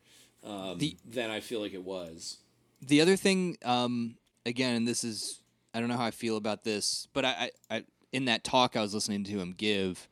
um, 0.45 0.79
The- 0.79 0.97
than 1.05 1.31
i 1.31 1.41
feel 1.41 1.61
like 1.61 1.73
it 1.75 1.83
was. 1.83 2.39
The 2.83 3.01
other 3.01 3.17
thing, 3.17 3.57
um, 3.65 4.17
again, 4.45 4.77
and 4.77 4.87
this 4.87 5.03
is 5.03 5.41
I 5.73 5.81
don't 5.81 5.89
know 5.89 5.97
how 5.97 6.05
I 6.05 6.11
feel 6.11 6.37
about 6.37 6.63
this, 6.65 7.09
but 7.15 7.25
I, 7.25 7.51
I, 7.71 7.77
I 7.77 7.85
in 8.13 8.27
that 8.27 8.45
talk 8.45 8.77
I 8.77 8.81
was 8.83 8.95
listening 8.95 9.25
to 9.25 9.33
him 9.39 9.55
give, 9.57 10.07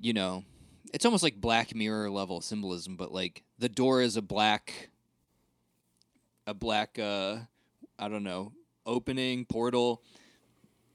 you 0.00 0.12
know, 0.14 0.42
it's 0.92 1.04
almost 1.04 1.22
like 1.22 1.40
Black 1.40 1.74
Mirror 1.74 2.10
level 2.10 2.40
symbolism, 2.40 2.96
but 2.96 3.12
like 3.12 3.42
the 3.58 3.68
door 3.68 4.02
is 4.02 4.16
a 4.16 4.22
black, 4.22 4.90
a 6.46 6.54
black, 6.54 6.98
uh, 6.98 7.38
I 7.98 8.08
don't 8.08 8.24
know, 8.24 8.52
opening 8.84 9.44
portal. 9.44 10.02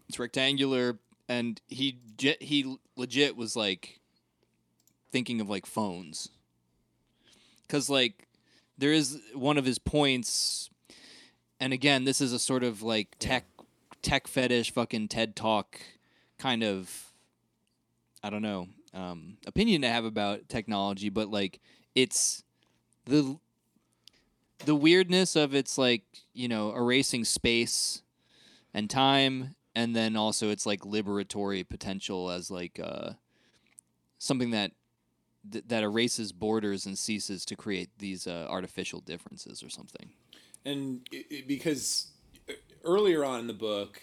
It's 0.09 0.19
rectangular, 0.19 0.99
and 1.27 1.59
he 1.67 1.99
je- 2.17 2.37
he 2.39 2.77
legit 2.95 3.35
was 3.35 3.55
like 3.55 3.99
thinking 5.11 5.41
of 5.41 5.49
like 5.49 5.65
phones, 5.65 6.29
because 7.63 7.89
like 7.89 8.27
there 8.77 8.91
is 8.91 9.19
one 9.33 9.57
of 9.57 9.65
his 9.65 9.79
points 9.79 10.69
and 11.59 11.71
again 11.71 12.03
this 12.03 12.19
is 12.19 12.33
a 12.33 12.39
sort 12.39 12.63
of 12.63 12.81
like 12.81 13.15
tech 13.19 13.45
tech 14.01 14.27
fetish 14.27 14.71
fucking 14.71 15.07
ted 15.07 15.35
talk 15.35 15.79
kind 16.39 16.63
of 16.63 17.13
i 18.23 18.29
don't 18.29 18.41
know 18.41 18.67
um, 18.93 19.37
opinion 19.47 19.83
to 19.83 19.87
have 19.87 20.03
about 20.03 20.49
technology 20.49 21.07
but 21.07 21.29
like 21.29 21.61
it's 21.95 22.43
the 23.05 23.37
the 24.65 24.75
weirdness 24.75 25.35
of 25.35 25.55
it's 25.55 25.77
like 25.77 26.03
you 26.33 26.47
know 26.47 26.73
erasing 26.75 27.23
space 27.25 28.01
and 28.73 28.89
time 28.89 29.55
and 29.75 29.95
then 29.95 30.15
also 30.15 30.49
it's 30.49 30.65
like 30.65 30.81
liberatory 30.81 31.67
potential 31.67 32.29
as 32.29 32.51
like 32.51 32.79
uh 32.81 33.11
something 34.19 34.51
that 34.51 34.71
th- 35.51 35.63
that 35.67 35.83
erases 35.83 36.31
borders 36.31 36.85
and 36.85 36.97
ceases 36.97 37.43
to 37.45 37.55
create 37.55 37.89
these 37.97 38.27
uh, 38.27 38.45
artificial 38.49 38.99
differences 38.99 39.63
or 39.63 39.69
something. 39.69 40.11
And 40.63 41.01
it, 41.11 41.25
it- 41.31 41.47
because 41.47 42.11
earlier 42.83 43.25
on 43.25 43.39
in 43.39 43.47
the 43.47 43.53
book 43.53 43.99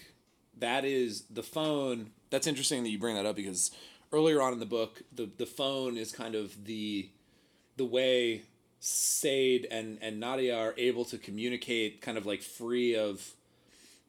that 0.59 0.85
is 0.85 1.23
the 1.31 1.43
phone 1.43 2.11
that's 2.31 2.47
interesting 2.49 2.83
that 2.83 2.89
you 2.91 2.99
bring 2.99 3.15
that 3.15 3.27
up 3.27 3.37
because 3.37 3.71
earlier 4.13 4.43
on 4.43 4.53
in 4.53 4.59
the 4.59 4.67
book 4.67 5.03
the, 5.15 5.31
the 5.39 5.47
phone 5.47 5.97
is 5.97 6.11
kind 6.13 6.35
of 6.35 6.65
the 6.65 7.11
the 7.77 7.85
way 7.85 8.43
Saeed 8.81 9.67
and, 9.71 9.99
and 10.01 10.21
Nadia 10.21 10.57
are 10.57 10.75
able 10.79 11.05
to 11.07 11.19
communicate 11.19 12.01
kind 12.01 12.17
of 12.17 12.27
like 12.27 12.43
free 12.43 12.95
of 12.97 13.33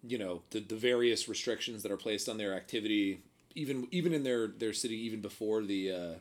you 0.03 0.17
know 0.17 0.41
the, 0.51 0.59
the 0.59 0.76
various 0.76 1.28
restrictions 1.28 1.84
that 1.84 1.91
are 1.91 1.97
placed 1.97 2.30
on 2.30 2.38
their 2.38 2.53
activity 2.53 3.22
even 3.55 3.88
even 3.91 4.13
in 4.13 4.24
their, 4.24 4.47
their 4.47 4.74
city 4.74 4.95
even 4.95 5.20
before 5.22 5.63
the 5.63 5.91
uh, 5.91 6.13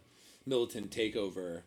militant 0.46 0.90
takeover 0.90 1.62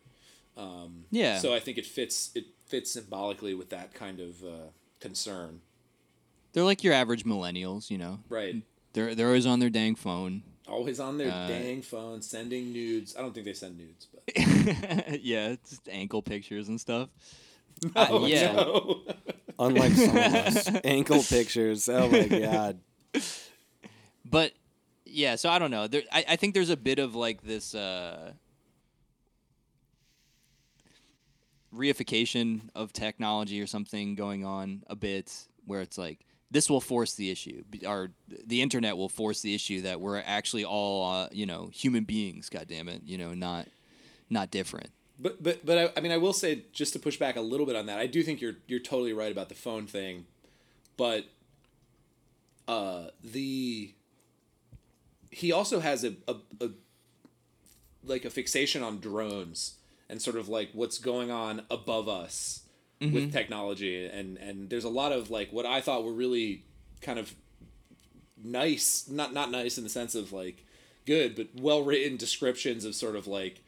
um, 0.57 1.05
Yeah. 1.11 1.37
so 1.37 1.53
I 1.53 1.59
think 1.59 1.77
it 1.77 1.85
fits 1.85 2.31
it 2.35 2.45
fits 2.67 2.91
symbolically 2.91 3.53
with 3.53 3.69
that 3.69 3.93
kind 3.93 4.19
of 4.19 4.43
uh, 4.43 4.67
concern. 4.99 5.61
They're 6.53 6.63
like 6.65 6.83
your 6.83 6.93
average 6.93 7.23
millennials, 7.23 7.89
you 7.89 7.97
know. 7.97 8.19
Right. 8.27 8.55
They're 8.93 9.15
they're 9.15 9.27
always 9.27 9.45
on 9.45 9.59
their 9.59 9.69
dang 9.69 9.95
phone. 9.95 10.43
Always 10.67 10.99
on 10.99 11.17
their 11.17 11.31
Uh, 11.31 11.47
dang 11.47 11.81
phone, 11.81 12.21
sending 12.21 12.71
nudes. 12.71 13.15
I 13.17 13.21
don't 13.21 13.33
think 13.33 13.45
they 13.45 13.53
send 13.53 13.77
nudes, 13.77 14.07
but 14.13 14.23
yeah, 15.21 15.55
just 15.69 15.89
ankle 15.89 16.21
pictures 16.21 16.67
and 16.69 16.79
stuff. 16.79 17.09
Oh, 17.95 18.23
Uh, 18.23 18.27
yeah. 18.27 18.53
no. 18.53 19.01
Unlike 19.59 19.91
some 19.93 20.09
of 20.17 20.35
us, 20.35 20.69
ankle 20.83 21.23
pictures. 21.23 21.89
Oh 21.89 22.07
my 22.09 22.27
god. 22.27 22.79
But 24.23 24.53
yeah, 25.05 25.35
so 25.35 25.49
I 25.49 25.57
don't 25.59 25.71
know. 25.71 25.87
There, 25.87 26.03
I, 26.11 26.23
I 26.29 26.35
think 26.35 26.53
there's 26.53 26.69
a 26.69 26.77
bit 26.77 26.99
of 26.99 27.15
like 27.15 27.41
this 27.41 27.73
uh, 27.73 28.33
reification 31.73 32.69
of 32.75 32.93
technology 32.93 33.61
or 33.61 33.67
something 33.67 34.15
going 34.15 34.45
on 34.45 34.83
a 34.87 34.95
bit, 34.95 35.31
where 35.65 35.81
it's 35.81 35.97
like 35.97 36.19
this 36.51 36.69
will 36.69 36.81
force 36.81 37.13
the 37.13 37.31
issue, 37.31 37.63
or 37.85 38.11
the 38.45 38.61
internet 38.61 38.97
will 38.97 39.09
force 39.09 39.41
the 39.41 39.55
issue 39.55 39.81
that 39.81 40.01
we're 40.01 40.21
actually 40.25 40.65
all 40.65 41.09
uh, 41.09 41.29
you 41.31 41.45
know 41.45 41.69
human 41.73 42.03
beings. 42.03 42.49
God 42.49 42.67
damn 42.67 42.89
it, 42.89 43.01
you 43.05 43.17
know, 43.17 43.33
not 43.33 43.67
not 44.29 44.51
different. 44.51 44.91
But 45.17 45.41
but 45.41 45.65
but 45.65 45.77
I, 45.77 45.89
I 45.97 46.01
mean 46.01 46.11
I 46.11 46.17
will 46.17 46.33
say 46.33 46.65
just 46.73 46.93
to 46.93 46.99
push 46.99 47.17
back 47.17 47.37
a 47.37 47.41
little 47.41 47.65
bit 47.65 47.75
on 47.75 47.85
that. 47.85 47.99
I 47.99 48.07
do 48.07 48.21
think 48.21 48.41
you're 48.41 48.55
you're 48.67 48.79
totally 48.81 49.13
right 49.13 49.31
about 49.31 49.49
the 49.49 49.55
phone 49.55 49.87
thing, 49.87 50.25
but 50.97 51.25
uh 52.67 53.07
the 53.23 53.93
he 55.31 55.51
also 55.51 55.79
has 55.79 56.03
a, 56.03 56.15
a, 56.27 56.35
a 56.59 56.69
like 58.03 58.25
a 58.25 58.29
fixation 58.29 58.83
on 58.83 58.99
drones 58.99 59.75
and 60.09 60.21
sort 60.21 60.35
of 60.35 60.49
like 60.49 60.69
what's 60.73 60.97
going 60.97 61.31
on 61.31 61.61
above 61.69 62.09
us 62.09 62.60
with 63.01 63.13
mm-hmm. 63.13 63.31
technology 63.31 64.05
and 64.05 64.37
and 64.37 64.69
there's 64.69 64.83
a 64.83 64.89
lot 64.89 65.11
of 65.11 65.31
like 65.31 65.51
what 65.51 65.65
I 65.65 65.81
thought 65.81 66.03
were 66.03 66.13
really 66.13 66.63
kind 67.01 67.17
of 67.17 67.33
nice 68.43 69.07
not 69.09 69.33
not 69.33 69.49
nice 69.49 69.77
in 69.79 69.83
the 69.83 69.89
sense 69.89 70.13
of 70.13 70.31
like 70.31 70.63
good 71.07 71.35
but 71.35 71.47
well 71.59 71.81
written 71.83 72.15
descriptions 72.15 72.85
of 72.85 72.93
sort 72.93 73.15
of 73.15 73.25
like 73.25 73.63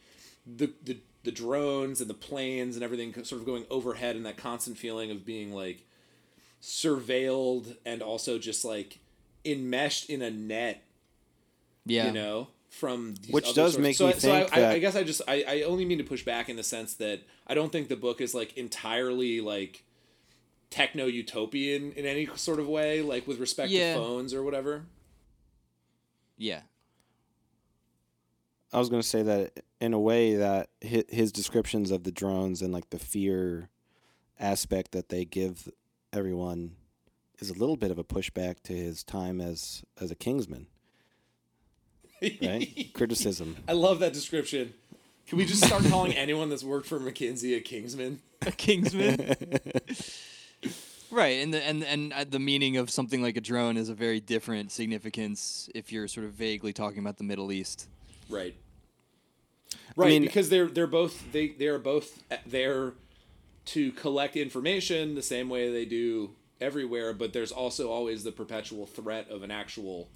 the, 0.45 0.71
the 0.83 0.99
the 1.23 1.31
drones 1.31 1.99
and 1.99 2.09
the 2.09 2.13
planes 2.13 2.75
and 2.75 2.83
everything 2.83 3.11
sort 3.23 3.41
of 3.41 3.45
going 3.45 3.65
overhead 3.71 4.15
and 4.15 4.25
that 4.25 4.37
constant 4.37 4.77
feeling 4.77 5.09
of 5.09 5.25
being 5.25 5.51
like 5.51 5.83
surveilled 6.61 7.75
and 7.85 8.03
also 8.03 8.37
just 8.37 8.63
like 8.63 8.99
enmeshed 9.43 10.11
in 10.11 10.21
a 10.21 10.29
net 10.29 10.83
Yeah, 11.85 12.05
you 12.05 12.11
know 12.11 12.49
from 12.73 13.13
these 13.21 13.31
Which 13.31 13.45
other 13.45 13.53
does 13.53 13.73
sorts- 13.73 13.83
make 13.83 13.95
so 13.95 14.07
me 14.07 14.13
I, 14.13 14.17
so 14.17 14.31
I, 14.33 14.39
think 14.45 14.57
I, 14.57 14.71
I 14.73 14.79
guess 14.79 14.95
I 14.95 15.03
just 15.03 15.21
I, 15.27 15.43
I 15.47 15.61
only 15.61 15.85
mean 15.85 15.99
to 15.99 16.03
push 16.03 16.23
back 16.25 16.49
in 16.49 16.55
the 16.55 16.63
sense 16.63 16.95
that 16.95 17.21
I 17.45 17.53
don't 17.53 17.71
think 17.71 17.87
the 17.87 17.95
book 17.95 18.19
is 18.19 18.33
like 18.33 18.57
entirely 18.57 19.41
like 19.41 19.83
techno 20.71 21.05
utopian 21.05 21.91
in 21.91 22.05
any 22.05 22.27
sort 22.35 22.59
of 22.59 22.67
way 22.67 23.01
like 23.03 23.27
with 23.27 23.39
respect 23.39 23.69
Yeah. 23.71 23.93
to 23.93 23.99
phones 23.99 24.33
or 24.33 24.41
whatever. 24.43 24.85
Yeah, 26.35 26.61
I 28.73 28.79
was 28.79 28.89
gonna 28.89 29.03
say 29.03 29.21
that 29.21 29.59
in 29.79 29.93
a 29.93 29.99
way 29.99 30.35
that 30.35 30.69
his, 30.81 31.03
his 31.09 31.31
descriptions 31.31 31.91
of 31.91 32.03
the 32.03 32.11
drones 32.11 32.61
and 32.61 32.73
like 32.73 32.89
the 32.89 32.97
fear 32.99 33.69
aspect 34.39 34.93
that 34.93 35.09
they 35.09 35.25
give 35.25 35.69
everyone 36.11 36.75
is 37.39 37.49
a 37.51 37.53
little 37.53 37.77
bit 37.77 37.91
of 37.91 37.99
a 37.99 38.03
pushback 38.03 38.61
to 38.63 38.73
his 38.73 39.03
time 39.03 39.39
as 39.39 39.83
as 40.01 40.09
a 40.09 40.15
Kingsman, 40.15 40.65
right? 42.41 42.89
Criticism. 42.93 43.57
I 43.67 43.73
love 43.73 43.99
that 43.99 44.13
description. 44.13 44.73
Can 45.27 45.37
we 45.37 45.45
just 45.45 45.63
start 45.65 45.83
calling 45.85 46.13
anyone 46.15 46.49
that's 46.49 46.63
worked 46.63 46.87
for 46.87 46.99
McKinsey 46.99 47.55
a 47.57 47.61
Kingsman? 47.61 48.19
a 48.45 48.51
Kingsman. 48.51 49.35
Right, 51.11 51.43
and 51.43 51.53
the 51.53 51.63
and 51.63 51.83
and 51.83 52.11
uh, 52.11 52.25
the 52.27 52.39
meaning 52.39 52.77
of 52.77 52.89
something 52.89 53.21
like 53.21 53.37
a 53.37 53.41
drone 53.41 53.77
is 53.77 53.87
a 53.87 53.93
very 53.93 54.19
different 54.19 54.71
significance 54.71 55.69
if 55.75 55.91
you're 55.91 56.07
sort 56.07 56.25
of 56.25 56.31
vaguely 56.33 56.73
talking 56.73 56.97
about 56.97 57.17
the 57.19 57.23
Middle 57.23 57.51
East. 57.51 57.87
Right. 58.29 58.55
Right, 59.95 60.09
mean- 60.09 60.23
because 60.23 60.49
they're 60.49 60.65
they're 60.65 60.87
both 60.87 61.31
they 61.31 61.49
they 61.49 61.67
are 61.67 61.77
both 61.77 62.23
there 62.47 62.93
to 63.65 63.91
collect 63.91 64.35
information 64.35 65.13
the 65.13 65.21
same 65.21 65.49
way 65.49 65.71
they 65.71 65.85
do 65.85 66.31
everywhere, 66.59 67.13
but 67.13 67.31
there's 67.31 67.51
also 67.51 67.91
always 67.91 68.23
the 68.23 68.31
perpetual 68.31 68.87
threat 68.87 69.29
of 69.29 69.43
an 69.43 69.51
actual 69.51 70.09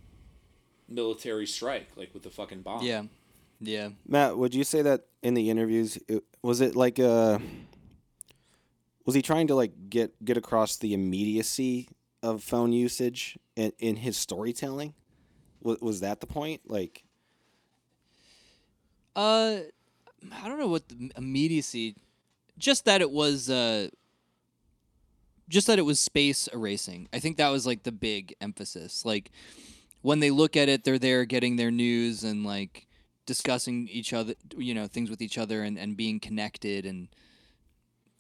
military 0.88 1.48
strike, 1.48 1.90
like 1.96 2.14
with 2.14 2.24
the 2.24 2.30
fucking 2.30 2.62
bomb. 2.62 2.84
Yeah, 2.84 3.04
yeah. 3.60 3.90
Matt, 4.08 4.38
would 4.38 4.54
you 4.54 4.64
say 4.64 4.82
that 4.82 5.06
in 5.22 5.34
the 5.34 5.50
interviews 5.50 5.98
it, 6.08 6.24
was 6.42 6.62
it 6.62 6.76
like 6.76 7.00
uh 7.00 7.40
was 9.06 9.16
he 9.16 9.22
trying 9.22 9.48
to 9.48 9.56
like 9.56 9.90
get 9.90 10.24
get 10.24 10.38
across 10.38 10.78
the 10.78 10.94
immediacy 10.94 11.90
of 12.24 12.44
phone 12.44 12.74
usage 12.74 13.38
in, 13.56 13.72
in 13.80 13.96
his 13.96 14.18
storytelling? 14.18 14.94
Was, 15.62 15.80
was 15.82 16.00
that 16.02 16.20
the 16.20 16.28
point? 16.28 16.62
Like 16.68 17.04
Uh, 19.16 19.62
I 20.32 20.48
don't 20.48 20.60
know 20.60 20.68
what 20.68 20.88
the 20.90 21.12
immediacy. 21.18 21.96
Just 22.58 22.86
that 22.86 23.02
it 23.02 23.12
was. 23.12 23.50
Uh, 23.50 23.90
just 25.50 25.68
that 25.68 25.80
it 25.80 25.84
was 25.84 26.00
space 26.00 26.48
erasing. 26.54 27.08
I 27.14 27.20
think 27.20 27.38
that 27.38 27.50
was 27.50 27.66
like 27.66 27.84
the 27.84 27.92
big 27.92 28.36
emphasis. 28.42 29.06
Like 29.06 29.32
when 30.08 30.22
they 30.22 30.32
look 30.32 30.56
at 30.56 30.70
it, 30.70 30.86
they're 30.86 30.98
there 30.98 31.26
getting 31.26 31.58
their 31.58 31.70
news 31.70 32.24
and 32.24 32.46
like 32.46 32.88
discussing 33.26 33.90
each 33.90 34.14
other, 34.14 34.36
you 34.56 34.74
know, 34.74 34.88
things 34.88 35.10
with 35.10 35.22
each 35.22 35.38
other 35.38 35.64
and, 35.64 35.78
and 35.78 35.98
being 35.98 36.18
connected 36.18 36.86
and 36.86 37.10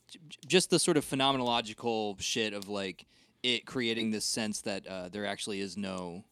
j- 0.10 0.20
j- 0.28 0.38
just 0.46 0.70
the 0.70 0.80
sort 0.80 0.98
of 0.98 1.06
phenomenological 1.06 2.20
shit 2.20 2.52
of 2.52 2.68
like 2.68 3.06
it 3.42 3.66
creating 3.66 4.12
this 4.12 4.26
sense 4.26 4.60
that 4.64 4.86
uh, 4.86 5.08
there 5.08 5.26
actually 5.26 5.62
is 5.62 5.78
no 5.78 6.26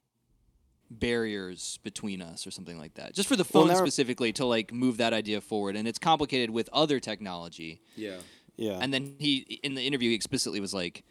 barriers 0.92 1.80
between 1.84 2.22
us 2.22 2.46
or 2.46 2.52
something 2.52 2.78
like 2.78 2.96
that. 2.96 3.14
Just 3.14 3.30
for 3.30 3.38
the 3.38 3.46
phone 3.46 3.70
now- 3.70 3.76
specifically 3.76 4.34
to 4.34 4.46
like 4.46 4.74
move 4.74 4.98
that 4.98 5.14
idea 5.14 5.40
forward. 5.40 5.78
And 5.78 5.88
it's 5.88 6.00
complicated 6.00 6.50
with 6.50 6.68
other 6.74 7.00
technology. 7.00 7.80
Yeah. 7.96 8.18
yeah. 8.58 8.80
And 8.82 8.94
then 8.94 9.16
he 9.20 9.62
in 9.64 9.76
the 9.76 9.88
interview 9.88 10.10
he 10.10 10.16
explicitly 10.16 10.60
was 10.60 10.74
like 10.74 11.06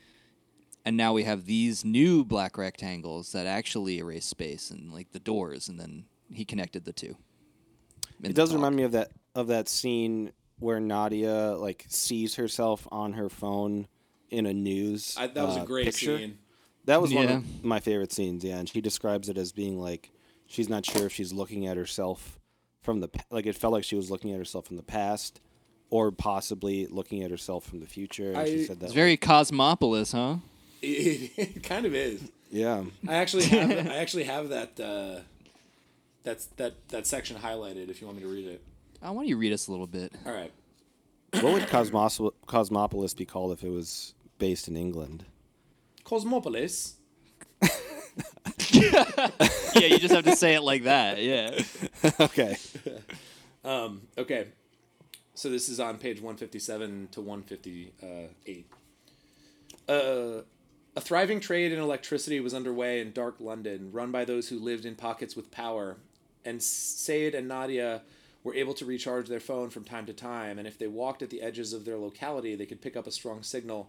and 0.84 0.96
now 0.96 1.12
we 1.12 1.24
have 1.24 1.46
these 1.46 1.84
new 1.84 2.24
black 2.24 2.58
rectangles 2.58 3.32
that 3.32 3.46
actually 3.46 3.98
erase 3.98 4.26
space 4.26 4.70
and 4.70 4.92
like 4.92 5.12
the 5.12 5.20
doors 5.20 5.68
and 5.68 5.78
then 5.78 6.04
he 6.30 6.44
connected 6.44 6.84
the 6.84 6.92
two. 6.92 7.16
It 8.22 8.28
the 8.28 8.32
does 8.32 8.50
talk. 8.50 8.56
remind 8.56 8.76
me 8.76 8.82
of 8.84 8.92
that 8.92 9.10
of 9.34 9.48
that 9.48 9.68
scene 9.68 10.32
where 10.58 10.80
Nadia 10.80 11.52
like 11.56 11.84
sees 11.88 12.36
herself 12.36 12.86
on 12.90 13.14
her 13.14 13.28
phone 13.28 13.86
in 14.30 14.46
a 14.46 14.52
news. 14.54 15.14
I, 15.18 15.26
that 15.26 15.46
was 15.46 15.56
uh, 15.56 15.62
a 15.62 15.66
great 15.66 15.86
picture. 15.86 16.18
scene. 16.18 16.38
That 16.86 17.00
was 17.00 17.14
one 17.14 17.28
of 17.28 17.64
my 17.64 17.80
favorite 17.80 18.12
scenes. 18.12 18.44
Yeah, 18.44 18.58
and 18.58 18.68
she 18.68 18.80
describes 18.80 19.28
it 19.28 19.38
as 19.38 19.52
being 19.52 19.80
like 19.80 20.10
she's 20.46 20.68
not 20.68 20.84
sure 20.84 21.06
if 21.06 21.12
she's 21.12 21.32
looking 21.32 21.66
at 21.66 21.76
herself 21.76 22.38
from 22.82 23.00
the 23.00 23.08
pa- 23.08 23.24
like 23.30 23.46
it 23.46 23.56
felt 23.56 23.72
like 23.72 23.84
she 23.84 23.96
was 23.96 24.10
looking 24.10 24.32
at 24.32 24.38
herself 24.38 24.66
from 24.66 24.76
the 24.76 24.82
past, 24.82 25.40
or 25.90 26.12
possibly 26.12 26.86
looking 26.86 27.22
at 27.22 27.30
herself 27.30 27.64
from 27.64 27.80
the 27.80 27.86
future. 27.86 28.32
And 28.32 28.46
she 28.46 28.64
said 28.64 28.80
that. 28.80 28.86
It's 28.86 28.94
very 28.94 29.16
cosmopolis, 29.16 30.12
huh? 30.12 30.36
It, 30.82 31.32
it 31.36 31.62
kind 31.62 31.86
of 31.86 31.94
is. 31.94 32.20
yeah. 32.50 32.84
I 33.08 33.14
actually 33.14 33.44
have 33.44 33.70
I 33.88 33.96
actually 33.96 34.24
have 34.24 34.48
that 34.50 34.78
uh, 34.80 35.20
that's 36.22 36.46
that 36.56 36.74
that 36.88 37.06
section 37.06 37.36
highlighted 37.36 37.88
if 37.88 38.00
you 38.00 38.06
want 38.06 38.18
me 38.18 38.24
to 38.24 38.30
read 38.30 38.46
it. 38.46 38.62
I 39.02 39.10
want 39.10 39.28
you 39.28 39.34
to 39.34 39.38
read 39.38 39.52
us 39.52 39.68
a 39.68 39.70
little 39.70 39.86
bit. 39.86 40.12
All 40.26 40.32
right. 40.32 40.52
What 41.40 41.52
would 41.52 41.66
Cosmos- 41.68 42.20
Cosmopolis 42.46 43.12
be 43.14 43.26
called 43.26 43.52
if 43.52 43.64
it 43.64 43.70
was 43.70 44.14
based 44.38 44.68
in 44.68 44.76
England? 44.76 45.24
Cosmopolis. 46.04 46.94
yeah, 48.70 49.86
you 49.86 49.98
just 49.98 50.14
have 50.14 50.24
to 50.24 50.36
say 50.36 50.54
it 50.54 50.62
like 50.62 50.84
that. 50.84 51.20
Yeah. 51.20 51.60
okay. 52.20 52.56
Um, 53.64 54.02
okay. 54.16 54.46
So 55.34 55.50
this 55.50 55.68
is 55.68 55.80
on 55.80 55.98
page 55.98 56.18
157 56.20 57.08
to 57.12 57.20
158. 57.20 58.66
Uh, 59.88 60.42
a 60.96 61.00
thriving 61.00 61.40
trade 61.40 61.72
in 61.72 61.80
electricity 61.80 62.40
was 62.40 62.54
underway 62.54 63.00
in 63.00 63.12
dark 63.12 63.36
London, 63.40 63.90
run 63.92 64.12
by 64.12 64.24
those 64.24 64.48
who 64.48 64.58
lived 64.58 64.84
in 64.84 64.94
pockets 64.94 65.34
with 65.34 65.50
power. 65.50 65.96
And 66.44 66.62
Saeed 66.62 67.34
and 67.34 67.48
Nadia 67.48 68.02
were 68.44 68.54
able 68.54 68.74
to 68.74 68.84
recharge 68.84 69.28
their 69.28 69.40
phone 69.40 69.70
from 69.70 69.84
time 69.84 70.06
to 70.06 70.12
time, 70.12 70.58
and 70.58 70.68
if 70.68 70.78
they 70.78 70.86
walked 70.86 71.22
at 71.22 71.30
the 71.30 71.42
edges 71.42 71.72
of 71.72 71.84
their 71.84 71.96
locality, 71.96 72.54
they 72.54 72.66
could 72.66 72.82
pick 72.82 72.96
up 72.96 73.06
a 73.06 73.12
strong 73.12 73.42
signal. 73.42 73.88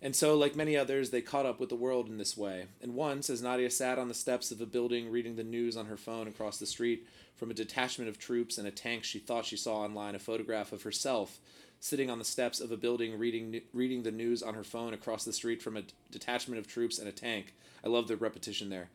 And 0.00 0.16
so, 0.16 0.34
like 0.34 0.56
many 0.56 0.78
others, 0.78 1.10
they 1.10 1.20
caught 1.20 1.44
up 1.44 1.60
with 1.60 1.68
the 1.68 1.74
world 1.74 2.08
in 2.08 2.16
this 2.16 2.36
way. 2.36 2.66
And 2.80 2.94
once, 2.94 3.28
as 3.28 3.42
Nadia 3.42 3.68
sat 3.68 3.98
on 3.98 4.08
the 4.08 4.14
steps 4.14 4.50
of 4.50 4.60
a 4.60 4.66
building 4.66 5.10
reading 5.10 5.36
the 5.36 5.44
news 5.44 5.76
on 5.76 5.86
her 5.86 5.98
phone 5.98 6.26
across 6.26 6.58
the 6.58 6.64
street 6.64 7.06
from 7.36 7.50
a 7.50 7.54
detachment 7.54 8.08
of 8.08 8.18
troops 8.18 8.56
and 8.56 8.66
a 8.66 8.70
tank, 8.70 9.04
she 9.04 9.18
thought 9.18 9.44
she 9.44 9.58
saw 9.58 9.80
online 9.80 10.14
a 10.14 10.18
photograph 10.18 10.72
of 10.72 10.84
herself 10.84 11.38
sitting 11.80 12.10
on 12.10 12.18
the 12.18 12.24
steps 12.24 12.60
of 12.60 12.70
a 12.70 12.76
building 12.76 13.18
reading 13.18 13.60
reading 13.72 14.02
the 14.02 14.10
news 14.10 14.42
on 14.42 14.54
her 14.54 14.62
phone 14.62 14.92
across 14.92 15.24
the 15.24 15.32
street 15.32 15.62
from 15.62 15.76
a 15.76 15.82
detachment 16.12 16.58
of 16.58 16.68
troops 16.68 16.98
and 16.98 17.08
a 17.08 17.12
tank. 17.12 17.54
I 17.84 17.88
love 17.88 18.06
the 18.06 18.16
repetition 18.16 18.68
there. 18.68 18.90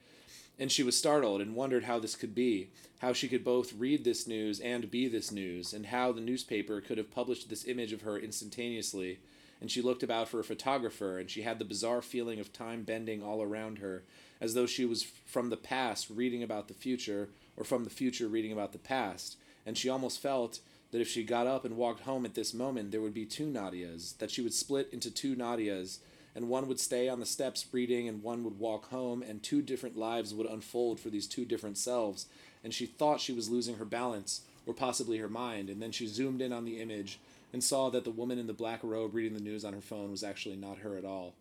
And 0.58 0.72
she 0.72 0.84
was 0.84 0.98
startled 0.98 1.42
and 1.42 1.56
wondered 1.56 1.84
how 1.84 2.00
this 2.00 2.16
could 2.16 2.34
be, 2.34 2.70
how 3.00 3.12
she 3.12 3.28
could 3.28 3.44
both 3.44 3.74
read 3.74 4.06
this 4.06 4.26
news 4.26 4.62
and 4.62 4.90
be 4.90 5.08
this 5.08 5.32
news, 5.32 5.74
and 5.74 5.88
how 5.88 6.14
the 6.14 6.22
newspaper 6.22 6.80
could 6.80 6.98
have 6.98 7.12
published 7.12 7.50
this 7.50 7.68
image 7.68 7.92
of 7.92 8.04
her 8.04 8.18
instantaneously, 8.18 9.20
and 9.60 9.70
she 9.70 9.82
looked 9.82 10.04
about 10.04 10.30
for 10.30 10.40
a 10.40 10.46
photographer, 10.46 11.20
and 11.20 11.30
she 11.30 11.42
had 11.42 11.60
the 11.60 11.66
bizarre 11.66 12.02
feeling 12.02 12.40
of 12.40 12.54
time 12.54 12.84
bending 12.84 13.22
all 13.22 13.42
around 13.42 13.80
her, 13.80 14.04
as 14.40 14.54
though 14.54 14.66
she 14.66 14.86
was 14.86 15.04
from 15.04 15.50
the 15.50 15.58
past 15.58 16.10
reading 16.10 16.42
about 16.42 16.70
the 16.70 16.74
future, 16.74 17.28
or 17.58 17.66
from 17.66 17.84
the 17.84 17.90
future 17.90 18.30
reading 18.30 18.54
about 18.54 18.72
the 18.72 18.78
past, 18.78 19.36
and 19.66 19.78
she 19.78 19.90
almost 19.90 20.22
felt 20.22 20.60
that 20.96 21.02
if 21.02 21.10
she 21.10 21.26
got 21.26 21.46
up 21.46 21.66
and 21.66 21.76
walked 21.76 22.04
home 22.04 22.24
at 22.24 22.36
this 22.36 22.54
moment, 22.54 22.90
there 22.90 23.02
would 23.02 23.14
be 23.14 23.26
two 23.26 23.48
Nadias, 23.48 24.18
that 24.20 24.32
she 24.32 24.42
would 24.42 24.54
split 24.54 24.88
into 24.94 25.12
two 25.12 25.36
Nadias, 25.36 25.98
and 26.34 26.48
one 26.48 26.70
would 26.70 26.80
stay 26.80 27.10
on 27.10 27.20
the 27.20 27.26
steps 27.26 27.66
reading, 27.74 28.08
and 28.08 28.24
one 28.24 28.46
would 28.46 28.58
walk 28.58 28.88
home, 28.92 29.22
and 29.22 29.44
two 29.44 29.62
different 29.62 29.98
lives 29.98 30.34
would 30.34 30.48
unfold 30.48 31.02
for 31.02 31.10
these 31.10 31.28
two 31.28 31.44
different 31.44 31.78
selves. 31.78 32.28
And 32.64 32.74
she 32.74 32.86
thought 32.86 33.20
she 33.20 33.34
was 33.34 33.50
losing 33.50 33.76
her 33.76 33.84
balance, 33.84 34.44
or 34.66 34.74
possibly 34.74 35.18
her 35.18 35.28
mind, 35.28 35.70
and 35.70 35.82
then 35.82 35.92
she 35.92 36.08
zoomed 36.08 36.42
in 36.42 36.54
on 36.54 36.64
the 36.64 36.80
image 36.80 37.20
and 37.52 37.62
saw 37.62 37.90
that 37.90 38.06
the 38.06 38.10
woman 38.10 38.40
in 38.40 38.48
the 38.48 38.54
black 38.54 38.80
robe 38.82 39.14
reading 39.14 39.34
the 39.34 39.44
news 39.44 39.66
on 39.66 39.74
her 39.74 39.82
phone 39.82 40.12
was 40.12 40.24
actually 40.24 40.56
not 40.56 40.78
her 40.78 40.96
at 40.96 41.04
all. 41.04 41.34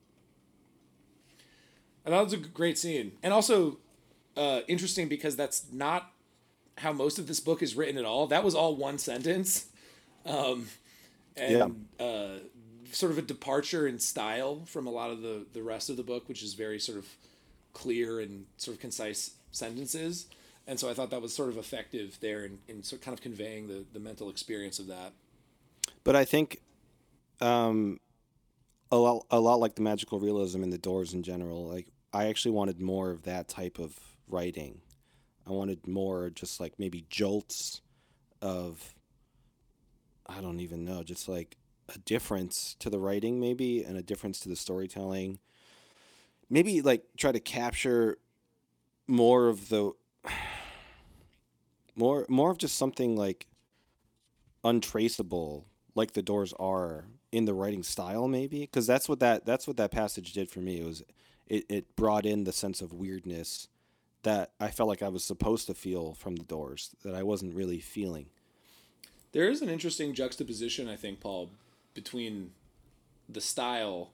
And 2.05 2.13
that 2.13 2.25
was 2.25 2.33
a 2.33 2.39
great 2.39 2.77
scene. 2.77 3.13
And 3.23 3.33
also 3.33 3.79
uh, 4.37 4.63
interesting 4.67 5.07
because 5.07 5.37
that's 5.37 5.67
not 5.71 6.11
how 6.79 6.93
most 6.93 7.19
of 7.19 7.27
this 7.27 7.41
book 7.41 7.63
is 7.63 7.75
written 7.75 7.99
at 7.99 8.05
all. 8.05 8.27
That 8.27 8.45
was 8.45 8.55
all 8.55 8.77
one 8.77 8.99
sentence. 8.99 9.67
Um, 10.27 10.69
and 11.37 11.87
uh, 12.01 12.39
sort 12.93 13.13
of 13.13 13.19
a 13.19 13.23
departure 13.23 13.87
in 13.87 13.99
style 13.99 14.63
from 14.67 14.87
a 14.87 14.91
lot 14.91 15.11
of 15.11 15.23
the, 15.23 15.47
the 15.53 15.63
rest 15.63 15.91
of 15.91 15.97
the 15.97 16.03
book, 16.03 16.29
which 16.29 16.43
is 16.43 16.55
very 16.55 16.79
sort 16.79 16.99
of 16.99 17.07
clear 17.73 18.21
and 18.21 18.47
sort 18.57 18.77
of 18.77 18.81
concise 18.81 19.33
sentences. 19.51 20.27
And 20.67 20.81
so 20.81 20.89
I 20.89 20.95
thought 20.95 21.11
that 21.11 21.21
was 21.21 21.35
sort 21.35 21.51
of 21.51 21.59
effective 21.59 22.19
there 22.21 22.45
in, 22.45 22.59
in 22.69 22.83
sort 22.83 23.01
of 23.01 23.05
kind 23.05 23.17
of 23.17 23.23
conveying 23.23 23.69
the, 23.69 23.85
the 23.93 24.01
mental 24.01 24.31
experience 24.31 24.79
of 24.79 24.87
that. 24.87 25.13
But 26.05 26.17
I 26.17 26.25
think 26.25 26.61
um, 27.41 28.01
a 28.91 28.97
lot, 28.97 29.27
a 29.31 29.41
lot 29.41 29.61
like 29.61 29.75
the 29.75 29.83
magical 29.83 30.21
realism 30.21 30.63
in 30.63 30.71
the 30.71 30.79
doors 30.79 31.13
in 31.13 31.23
general. 31.23 31.69
Like 31.69 31.89
I 32.13 32.27
actually 32.27 32.53
wanted 32.53 32.81
more 32.81 33.11
of 33.11 33.25
that 33.25 33.49
type 33.49 33.79
of 33.79 33.99
writing. 34.29 34.81
I 35.47 35.53
wanted 35.53 35.87
more, 35.87 36.31
just 36.31 36.61
like 36.61 36.75
maybe 36.79 37.07
jolts 37.09 37.81
of. 38.41 38.95
I 40.27 40.41
don't 40.41 40.61
even 40.61 40.87
know, 40.87 41.03
just 41.03 41.29
like 41.29 41.59
a 41.95 41.99
difference 41.99 42.77
to 42.79 42.89
the 42.89 42.99
writing, 42.99 43.41
maybe, 43.41 43.83
and 43.83 43.99
a 43.99 44.03
difference 44.03 44.41
to 44.41 44.49
the 44.49 44.57
storytelling. 44.57 45.39
Maybe 46.49 46.81
like 46.81 47.05
try 47.19 47.31
to 47.31 47.41
capture 47.41 48.17
more 49.07 49.49
of 49.49 49.69
the 49.69 49.93
more 51.97 52.27
more 52.29 52.51
of 52.51 52.59
just 52.59 52.77
something 52.77 53.17
like 53.17 53.47
untraceable 54.63 55.67
like 55.95 56.13
the 56.13 56.23
doors 56.23 56.55
are 56.59 57.05
in 57.33 57.45
the 57.45 57.55
writing 57.55 57.83
style 57.83 58.29
maybe 58.29 58.61
because 58.61 58.87
that's 58.87 59.09
what 59.09 59.21
that 59.21 59.45
that's 59.45 59.67
what 59.67 59.77
that 59.77 59.91
passage 59.91 60.33
did 60.33 60.51
for 60.51 60.61
me 60.61 60.81
it 60.81 60.85
was 60.85 61.03
it, 61.47 61.65
it 61.69 61.97
brought 61.97 62.25
in 62.25 62.45
the 62.45 62.53
sense 62.53 62.81
of 62.81 62.93
weirdness 62.93 63.69
that 64.25 64.51
i 64.61 64.69
felt 64.69 64.89
like 64.89 65.03
i 65.03 65.09
was 65.09 65.25
supposed 65.25 65.67
to 65.67 65.75
feel 65.75 66.15
from 66.15 66.37
the 66.37 66.45
doors 66.45 66.91
that 67.05 67.15
i 67.15 67.23
wasn't 67.23 67.55
really 67.55 67.79
feeling 67.81 68.27
There 69.33 69.49
is 69.51 69.63
an 69.63 69.69
interesting 69.69 70.15
juxtaposition, 70.15 70.89
I 70.89 70.97
think, 70.97 71.19
Paul, 71.21 71.51
between 71.95 72.51
the 73.29 73.41
style 73.41 74.11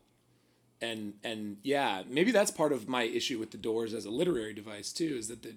and 0.81 1.13
and 1.23 1.59
yeah, 1.63 2.05
maybe 2.09 2.33
that's 2.33 2.51
part 2.51 2.73
of 2.73 2.89
my 2.89 3.03
issue 3.03 3.39
with 3.39 3.51
the 3.51 3.59
Doors 3.59 3.93
as 3.93 4.07
a 4.07 4.11
literary 4.11 4.55
device 4.55 4.93
too. 4.93 5.17
Is 5.19 5.29
that 5.29 5.43
the 5.43 5.55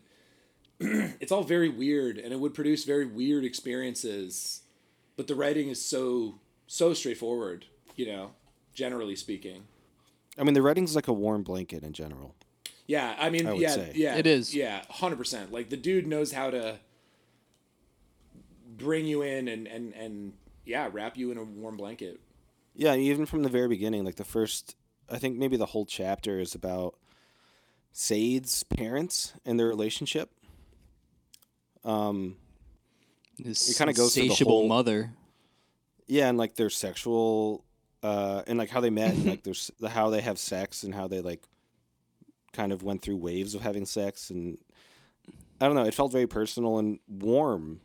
it's 1.21 1.31
all 1.31 1.43
very 1.43 1.69
weird 1.69 2.17
and 2.17 2.33
it 2.33 2.39
would 2.39 2.53
produce 2.53 2.83
very 2.83 3.05
weird 3.05 3.45
experiences, 3.45 4.63
but 5.15 5.27
the 5.27 5.35
writing 5.35 5.69
is 5.69 5.79
so 5.83 6.39
so 6.67 6.93
straightforward. 6.93 7.65
You 7.95 8.07
know, 8.07 8.31
generally 8.73 9.15
speaking. 9.15 9.63
i 10.37 10.43
mean 10.43 10.55
the 10.55 10.61
writing's 10.61 10.95
like 10.95 11.07
a 11.07 11.13
warm 11.13 11.43
blanket 11.43 11.83
in 11.83 11.93
general 11.93 12.35
Yeah, 12.87 13.15
I 13.17 13.29
mean, 13.29 13.47
I 13.47 13.53
would 13.53 13.61
yeah, 13.61 13.69
say. 13.69 13.91
yeah, 13.95 14.15
It 14.17 14.27
is. 14.27 14.53
Yeah, 14.53 14.81
hundred 14.89 15.15
percent. 15.17 15.51
Like 15.51 15.69
the 15.69 15.77
dude 15.77 16.05
knows 16.07 16.31
how 16.33 16.49
to 16.51 16.79
bring 18.77 19.05
you 19.05 19.21
in 19.21 19.47
and 19.47 19.67
and 19.67 19.93
and 19.93 20.33
yeah, 20.65 20.89
wrap 20.91 21.17
you 21.17 21.31
in 21.31 21.37
a 21.37 21.43
warm 21.43 21.77
blanket. 21.77 22.19
yeah 22.75 22.95
even 22.95 23.25
from 23.25 23.43
the 23.43 23.49
very 23.49 23.67
beginning 23.67 24.03
like 24.03 24.15
the 24.15 24.23
first 24.23 24.75
i 25.09 25.17
think 25.19 25.37
maybe 25.37 25.57
the 25.57 25.65
whole 25.67 25.85
chapter 25.85 26.39
is 26.39 26.55
about 26.55 26.95
Saeed's 27.91 28.63
parents 28.63 29.33
and 29.45 29.59
their 29.59 29.67
relationship 29.67 30.31
um 31.85 32.35
This 33.37 33.69
It 33.69 33.77
kinda 33.77 33.93
goes 33.93 34.15
through 34.15 34.29
the 34.29 34.43
whole- 34.45 34.67
mother. 34.67 35.11
Yeah, 36.07 36.27
and 36.29 36.37
like 36.37 36.55
their 36.55 36.69
sexual, 36.69 37.63
uh, 38.03 38.43
and 38.47 38.57
like 38.59 38.69
how 38.69 38.81
they 38.81 38.89
met, 38.89 39.13
and 39.13 39.25
like 39.25 39.43
there's 39.43 39.71
how 39.87 40.09
they 40.09 40.21
have 40.21 40.37
sex, 40.37 40.83
and 40.83 40.93
how 40.93 41.07
they 41.07 41.21
like 41.21 41.41
kind 42.53 42.71
of 42.71 42.83
went 42.83 43.01
through 43.01 43.17
waves 43.17 43.55
of 43.55 43.61
having 43.61 43.85
sex, 43.85 44.29
and 44.29 44.57
I 45.59 45.65
don't 45.65 45.75
know. 45.75 45.85
It 45.85 45.93
felt 45.93 46.11
very 46.11 46.27
personal 46.27 46.77
and 46.77 46.99
warm, 47.07 47.81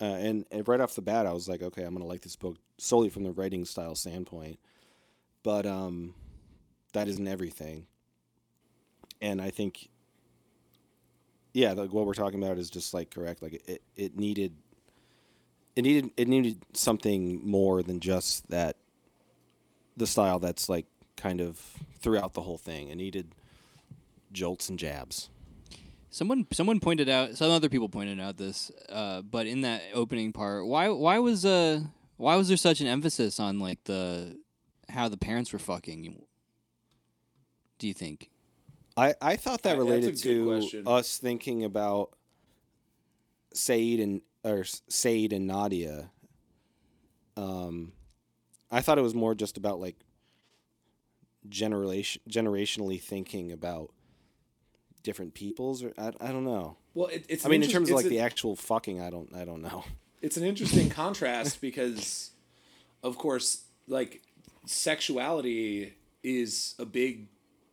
uh, 0.00 0.04
and, 0.04 0.44
and 0.50 0.66
right 0.66 0.80
off 0.80 0.94
the 0.94 1.02
bat, 1.02 1.26
I 1.26 1.32
was 1.32 1.48
like, 1.48 1.62
okay, 1.62 1.84
I'm 1.84 1.94
gonna 1.94 2.06
like 2.06 2.22
this 2.22 2.36
book 2.36 2.56
solely 2.78 3.08
from 3.08 3.24
the 3.24 3.32
writing 3.32 3.64
style 3.64 3.94
standpoint, 3.94 4.58
but 5.42 5.66
um, 5.66 6.14
that 6.92 7.08
isn't 7.08 7.28
everything, 7.28 7.86
and 9.20 9.40
I 9.40 9.50
think, 9.50 9.88
yeah, 11.52 11.72
like 11.72 11.92
what 11.92 12.06
we're 12.06 12.14
talking 12.14 12.42
about 12.42 12.58
is 12.58 12.70
just 12.70 12.94
like 12.94 13.10
correct. 13.10 13.42
Like 13.42 13.62
it, 13.68 13.82
it 13.96 14.16
needed 14.16 14.56
it 15.76 15.82
needed 15.82 16.10
it 16.16 16.28
needed 16.28 16.64
something 16.74 17.40
more 17.44 17.82
than 17.82 18.00
just 18.00 18.48
that 18.50 18.76
the 19.96 20.06
style 20.06 20.38
that's 20.38 20.68
like 20.68 20.86
kind 21.16 21.40
of 21.40 21.60
throughout 22.00 22.34
the 22.34 22.42
whole 22.42 22.58
thing. 22.58 22.88
It 22.88 22.96
needed 22.96 23.34
jolts 24.32 24.68
and 24.68 24.78
jabs. 24.78 25.28
Someone 26.10 26.46
someone 26.52 26.80
pointed 26.80 27.08
out 27.08 27.36
some 27.36 27.50
other 27.50 27.68
people 27.68 27.88
pointed 27.88 28.20
out 28.20 28.36
this, 28.36 28.70
uh, 28.88 29.22
but 29.22 29.46
in 29.46 29.62
that 29.62 29.82
opening 29.94 30.32
part, 30.32 30.66
why 30.66 30.88
why 30.88 31.18
was 31.18 31.44
uh 31.44 31.80
why 32.16 32.36
was 32.36 32.48
there 32.48 32.56
such 32.56 32.80
an 32.80 32.86
emphasis 32.86 33.40
on 33.40 33.58
like 33.58 33.82
the 33.84 34.38
how 34.88 35.08
the 35.08 35.16
parents 35.16 35.52
were 35.52 35.58
fucking? 35.58 36.22
Do 37.78 37.88
you 37.88 37.94
think? 37.94 38.30
I, 38.96 39.14
I 39.22 39.36
thought 39.36 39.62
that 39.62 39.70
that's 39.70 39.80
a 39.80 39.84
related 39.84 40.16
to 40.18 40.44
question. 40.44 40.86
us 40.86 41.16
thinking 41.16 41.64
about 41.64 42.10
Saeed 43.54 44.00
and 44.00 44.20
or 44.44 44.64
Saeed 44.64 45.32
and 45.32 45.46
Nadia. 45.46 46.10
Um, 47.36 47.92
I 48.70 48.82
thought 48.82 48.98
it 48.98 49.02
was 49.02 49.14
more 49.14 49.34
just 49.34 49.56
about 49.56 49.80
like 49.80 49.96
generation 51.48 52.20
generationally 52.28 53.00
thinking 53.00 53.50
about 53.50 53.90
different 55.02 55.34
peoples 55.34 55.82
or 55.82 55.92
I, 55.98 56.08
I 56.20 56.28
don't 56.32 56.44
know. 56.44 56.76
Well, 56.94 57.08
it, 57.08 57.24
it's. 57.28 57.44
I 57.44 57.48
an 57.48 57.50
mean, 57.52 57.62
in 57.62 57.70
terms 57.70 57.90
of 57.90 57.96
like 57.96 58.06
a- 58.06 58.08
the 58.08 58.20
actual 58.20 58.56
fucking, 58.56 59.00
I 59.00 59.10
don't 59.10 59.34
I 59.34 59.44
don't 59.44 59.62
know. 59.62 59.84
it's 60.22 60.36
an 60.36 60.44
interesting 60.44 60.90
contrast 60.90 61.60
because 61.60 62.30
of 63.02 63.18
course 63.18 63.62
like 63.88 64.22
sexuality 64.66 65.94
is 66.22 66.74
a 66.78 66.84
big 66.84 67.26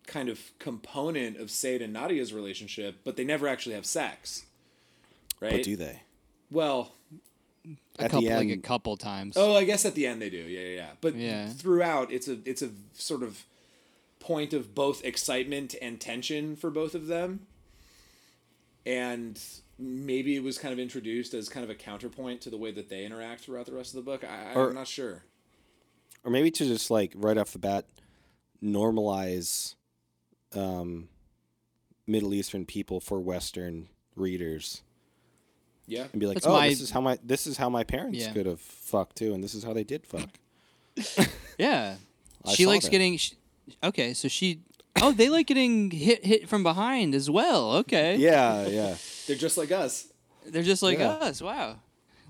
kind 0.08 0.30
of 0.30 0.40
component 0.58 1.38
of 1.38 1.52
Saeed 1.52 1.82
and 1.82 1.94
Nadia's 1.94 2.34
relationship, 2.34 2.96
but 3.04 3.16
they 3.18 3.24
never 3.24 3.48
actually 3.48 3.76
have 3.76 3.86
sex. 3.86 4.46
Right? 5.40 5.52
But 5.52 5.64
do 5.64 5.76
they? 5.76 6.02
well, 6.52 6.94
A 8.00 8.04
At 8.04 8.12
couple 8.12 8.28
the 8.28 8.36
like 8.36 8.50
a 8.50 8.58
couple 8.58 8.98
times. 8.98 9.36
oh, 9.38 9.56
I 9.56 9.64
guess 9.66 9.86
at 9.86 9.94
the 9.96 10.08
end 10.08 10.22
they 10.22 10.30
do. 10.30 10.38
Yeah, 10.38 10.62
yeah, 10.62 10.76
yeah. 10.76 10.88
But 11.02 11.16
Yeah. 11.16 11.48
throughout 11.50 12.12
it's 12.12 12.28
a 12.28 12.38
it's 12.46 12.62
a 12.62 12.70
sort 12.94 13.22
of 13.24 13.44
point 14.20 14.54
of 14.54 14.76
both 14.76 15.04
excitement 15.04 15.76
and 15.82 16.00
tension 16.00 16.56
for 16.56 16.70
both 16.70 16.94
of 16.96 17.08
them. 17.08 17.48
And 18.86 19.40
maybe 19.78 20.36
it 20.36 20.44
was 20.44 20.58
kind 20.58 20.74
of 20.74 20.80
introduced 20.80 21.34
as 21.34 21.50
kind 21.50 21.64
of 21.64 21.70
a 21.70 21.76
counterpoint 21.76 22.42
to 22.42 22.50
the 22.50 22.58
way 22.58 22.72
that 22.72 22.90
they 22.90 23.06
interact 23.06 23.42
throughout 23.42 23.66
the 23.66 23.74
rest 23.74 23.92
of 23.96 24.04
the 24.04 24.10
book. 24.12 24.24
I, 24.24 24.54
Or- 24.54 24.70
I'm 24.70 24.76
not 24.76 24.88
sure. 24.88 25.24
or 26.24 26.32
maybe 26.32 26.52
to 26.52 26.66
just 26.66 26.90
like 26.92 27.14
right 27.16 27.38
off 27.38 27.52
the 27.54 27.60
bat 27.60 27.86
normalize 28.64 29.76
um, 30.56 31.08
Middle 32.08 32.34
Eastern 32.34 32.66
people 32.66 33.00
for 33.00 33.20
Western 33.20 33.88
readers 34.16 34.82
Yeah. 35.88 36.08
and 36.12 36.20
be 36.20 36.26
like, 36.26 36.36
That's 36.36 36.48
oh, 36.48 36.54
my- 36.54 36.70
this 36.70 36.82
is 36.82 36.92
how 36.92 37.02
my 37.02 37.18
this 37.24 37.48
is 37.48 37.58
how 37.58 37.70
my 37.70 37.84
parents 37.84 38.20
Yeah. 38.20 38.34
could 38.34 38.46
have 38.48 38.60
fucked 38.60 39.18
too, 39.18 39.34
and 39.34 39.44
this 39.44 39.54
is 39.54 39.64
how 39.64 39.74
they 39.74 39.84
did 39.84 40.06
fuck. 40.06 40.30
yeah, 41.58 41.96
I 42.44 42.54
she 42.54 42.66
likes 42.66 42.86
that. 42.86 42.92
getting. 42.92 43.18
Sh- 43.18 43.34
okay, 43.84 44.14
so 44.14 44.28
she. 44.28 44.62
Oh, 45.02 45.12
they 45.12 45.30
like 45.30 45.48
getting 45.48 45.92
hit 45.92 46.26
hit 46.26 46.50
from 46.50 46.64
behind 46.64 47.16
as 47.16 47.30
well. 47.30 47.74
Okay, 47.78 48.18
yeah, 48.18 48.68
yeah. 48.68 48.96
They're 49.28 49.36
just 49.38 49.58
like 49.58 49.72
us. 49.72 50.08
they're 50.46 50.64
just 50.64 50.82
like 50.84 51.00
Yeah. 51.00 51.10
us. 51.10 51.42
Wow. 51.42 51.78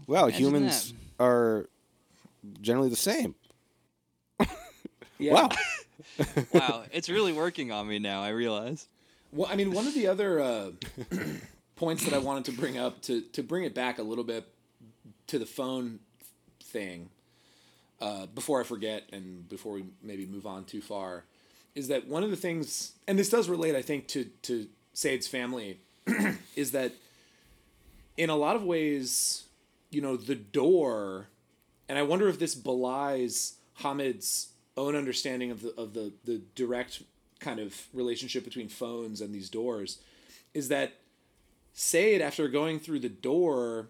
Wow, 0.08 0.24
Imagine 0.28 0.40
humans 0.46 0.94
are 1.20 1.70
generally 2.62 2.90
the 2.90 2.96
same. 2.96 3.36
Yeah. 5.20 5.34
Wow. 5.34 5.50
wow, 6.54 6.84
it's 6.94 7.10
really 7.10 7.34
working 7.34 7.74
on 7.74 7.86
me 7.88 8.00
now. 8.00 8.22
I 8.22 8.30
realize. 8.30 8.88
Well, 9.34 9.50
I 9.52 9.56
mean, 9.58 9.74
one 9.74 9.86
of 9.86 9.94
the 9.94 10.08
other 10.08 10.40
uh, 10.40 10.72
points 11.76 12.06
that 12.06 12.14
I 12.14 12.20
wanted 12.20 12.46
to 12.46 12.52
bring 12.54 12.78
up 12.78 13.02
to 13.04 13.22
to 13.34 13.44
bring 13.44 13.66
it 13.66 13.76
back 13.76 14.00
a 14.00 14.02
little 14.02 14.24
bit 14.24 14.48
to 15.28 15.38
the 15.38 15.46
phone 15.46 16.00
thing 16.64 17.10
uh, 18.00 18.28
before 18.28 18.62
I 18.62 18.64
forget 18.64 19.04
and 19.12 19.48
before 19.50 19.74
we 19.74 19.84
maybe 20.02 20.26
move 20.26 20.46
on 20.46 20.64
too 20.64 20.82
far, 20.82 21.26
is 21.80 21.88
that 21.88 22.08
one 22.08 22.24
of 22.24 22.30
the 22.30 22.36
things, 22.36 22.92
and 23.08 23.18
this 23.18 23.30
does 23.30 23.48
relate, 23.48 23.74
I 23.74 23.82
think, 23.82 24.08
to 24.10 24.26
to 24.44 24.68
Saeed's 24.94 25.28
family, 25.28 25.80
is 26.56 26.72
that 26.72 26.92
in 28.18 28.30
a 28.30 28.36
lot 28.36 28.58
of 28.58 28.64
ways, 28.64 29.46
you 29.90 30.02
know, 30.02 30.18
the 30.18 30.36
door, 30.36 31.30
and 31.88 31.98
I 31.98 32.04
wonder 32.04 32.28
if 32.28 32.38
this 32.38 32.54
belies 32.54 33.56
Hamid's 33.76 34.50
own 34.76 34.94
understanding 34.96 35.52
of 35.52 35.62
the 35.62 35.74
of 35.78 35.94
the 35.94 36.12
the 36.26 36.42
direct 36.54 37.02
kind 37.40 37.62
of 37.62 37.88
relationship 37.94 38.44
between 38.44 38.68
phones 38.68 39.22
and 39.22 39.34
these 39.34 39.50
doors, 39.50 40.00
is 40.54 40.68
that 40.68 40.98
Saeed 41.74 42.22
after 42.22 42.50
going 42.50 42.82
through 42.82 43.00
the 43.00 43.08
door, 43.08 43.88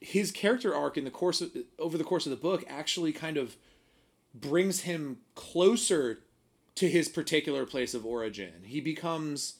his 0.00 0.30
character 0.30 0.74
arc 0.74 0.98
in 0.98 1.04
the 1.04 1.10
course 1.10 1.40
of 1.40 1.50
over 1.78 1.96
the 1.96 2.04
course 2.04 2.26
of 2.26 2.30
the 2.30 2.36
book 2.36 2.62
actually 2.68 3.12
kind 3.12 3.38
of 3.38 3.56
brings 4.34 4.82
him 4.82 5.16
closer 5.34 6.20
to 6.78 6.88
his 6.88 7.08
particular 7.08 7.66
place 7.66 7.94
of 7.94 8.04
origin. 8.06 8.52
He 8.64 8.80
becomes 8.80 9.54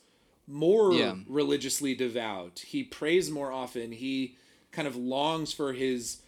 more 0.46 0.92
Yeah. 0.94 1.16
religiously 1.26 1.94
devout. 1.94 2.60
He 2.60 2.82
prays 2.84 3.30
more 3.30 3.52
often. 3.52 3.92
He 3.92 4.36
kind 4.72 4.88
of 4.88 4.96
longs 4.96 5.52
for 5.52 5.72
his, 5.72 6.18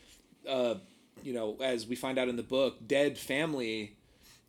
uh, 0.47 0.75
you 1.23 1.33
know, 1.33 1.57
as 1.63 1.87
we 1.87 1.97
find 1.97 2.19
out 2.19 2.29
in 2.29 2.37
the 2.37 2.43
book, 2.43 2.87
dead 2.87 3.17
family. 3.19 3.97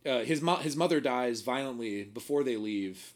Uh, 0.04 0.24
his 0.24 0.40
mo- 0.42 0.56
his 0.56 0.76
mother 0.76 1.00
dies 1.00 1.42
violently 1.42 2.02
before 2.04 2.42
they 2.42 2.56
leave, 2.56 3.14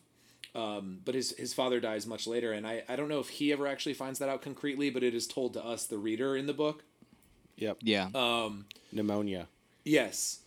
um, 0.55 1.01
but 1.05 1.15
his 1.17 1.33
his 1.37 1.53
father 1.53 1.81
dies 1.81 2.07
much 2.07 2.27
later. 2.29 2.53
And 2.53 2.65
I, 2.67 2.85
I 2.89 2.95
don't 2.97 3.09
know 3.09 3.19
if 3.19 3.29
he 3.29 3.53
ever 3.53 3.67
actually 3.67 3.95
finds 3.95 4.21
that 4.21 4.29
out 4.29 4.41
concretely, 4.41 4.89
but 4.91 5.03
it 5.03 5.15
is 5.15 5.27
told 5.27 5.53
to 5.55 5.65
us, 5.65 5.85
the 5.87 5.99
reader, 5.99 6.37
in 6.37 6.47
the 6.47 6.55
book. 6.55 6.85
Yep. 7.57 7.79
Yeah. 7.83 8.09
Um, 8.15 8.67
Pneumonia. 8.93 9.49
Yes, 9.85 10.41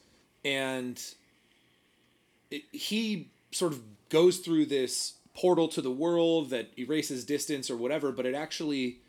and 0.46 1.02
he 2.72 3.30
sort 3.52 3.74
of 3.74 3.82
goes 4.10 4.38
through 4.38 4.66
this 4.66 5.14
portal 5.34 5.68
to 5.70 5.82
the 5.82 5.92
world 5.92 6.50
that 6.50 6.70
erases 6.78 7.24
distance 7.24 7.70
or 7.70 7.78
whatever, 7.78 8.12
but 8.12 8.26
it 8.26 8.36
actually 8.36 9.00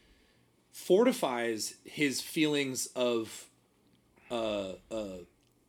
fortifies 0.73 1.75
his 1.85 2.21
feelings 2.21 2.87
of, 2.95 3.47
uh, 4.31 4.73
uh, 4.91 5.19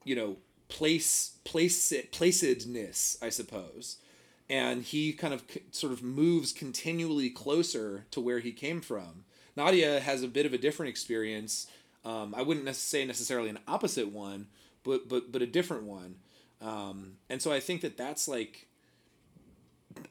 you 0.04 0.16
know, 0.16 0.38
place 0.68 1.38
place 1.44 1.92
placedness, 2.12 3.22
I 3.22 3.30
suppose. 3.30 3.98
And 4.50 4.84
he 4.84 5.14
kind 5.14 5.34
of 5.34 5.44
sort 5.72 5.94
of 5.94 6.04
moves 6.04 6.52
continually 6.52 7.30
closer 7.30 8.06
to 8.12 8.20
where 8.20 8.40
he 8.40 8.52
came 8.52 8.82
from. 8.82 9.24
Nadia 9.56 10.00
has 10.00 10.24
a 10.24 10.28
bit 10.28 10.46
of 10.46 10.54
a 10.54 10.58
different 10.58 10.90
experience. 10.90 11.68
Um, 12.04 12.34
I 12.36 12.42
wouldn't 12.42 12.74
say 12.76 13.06
necessarily 13.06 13.50
an 13.50 13.60
opposite 13.68 14.12
one, 14.12 14.48
but 14.84 15.08
but 15.08 15.32
but 15.32 15.42
a 15.42 15.48
different 15.48 15.84
one. 15.84 16.16
Um, 16.62 17.18
and 17.30 17.42
so 17.42 17.52
I 17.52 17.60
think 17.60 17.82
that 17.82 17.98
that's 17.98 18.28
like, 18.28 18.68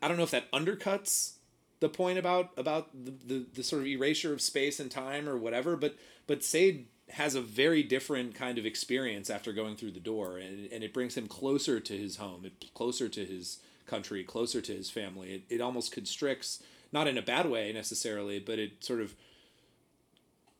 I 0.02 0.08
don't 0.08 0.16
know 0.16 0.24
if 0.24 0.30
that 0.32 0.50
undercuts 0.52 1.34
the 1.80 1.88
point 1.88 2.18
about 2.18 2.50
about 2.56 2.90
the, 2.92 3.12
the, 3.26 3.46
the 3.54 3.62
sort 3.62 3.82
of 3.82 3.88
erasure 3.88 4.32
of 4.32 4.40
space 4.40 4.80
and 4.80 4.90
time 4.90 5.28
or 5.28 5.36
whatever, 5.36 5.76
but 5.76 5.96
but 6.26 6.44
Saeed 6.44 6.86
has 7.10 7.34
a 7.34 7.40
very 7.40 7.82
different 7.82 8.34
kind 8.34 8.58
of 8.58 8.66
experience 8.66 9.30
after 9.30 9.52
going 9.52 9.76
through 9.76 9.92
the 9.92 10.00
door, 10.00 10.38
and 10.38 10.70
and 10.70 10.84
it 10.84 10.92
brings 10.92 11.16
him 11.16 11.26
closer 11.26 11.80
to 11.80 11.96
his 11.96 12.16
home, 12.16 12.44
it, 12.44 12.72
closer 12.74 13.08
to 13.08 13.24
his 13.24 13.58
country, 13.86 14.22
closer 14.22 14.60
to 14.60 14.72
his 14.72 14.90
family. 14.90 15.32
It, 15.34 15.56
it 15.56 15.60
almost 15.60 15.92
constricts, 15.92 16.62
not 16.92 17.08
in 17.08 17.16
a 17.16 17.22
bad 17.22 17.48
way 17.48 17.72
necessarily, 17.72 18.38
but 18.38 18.58
it 18.58 18.84
sort 18.84 19.00
of 19.00 19.14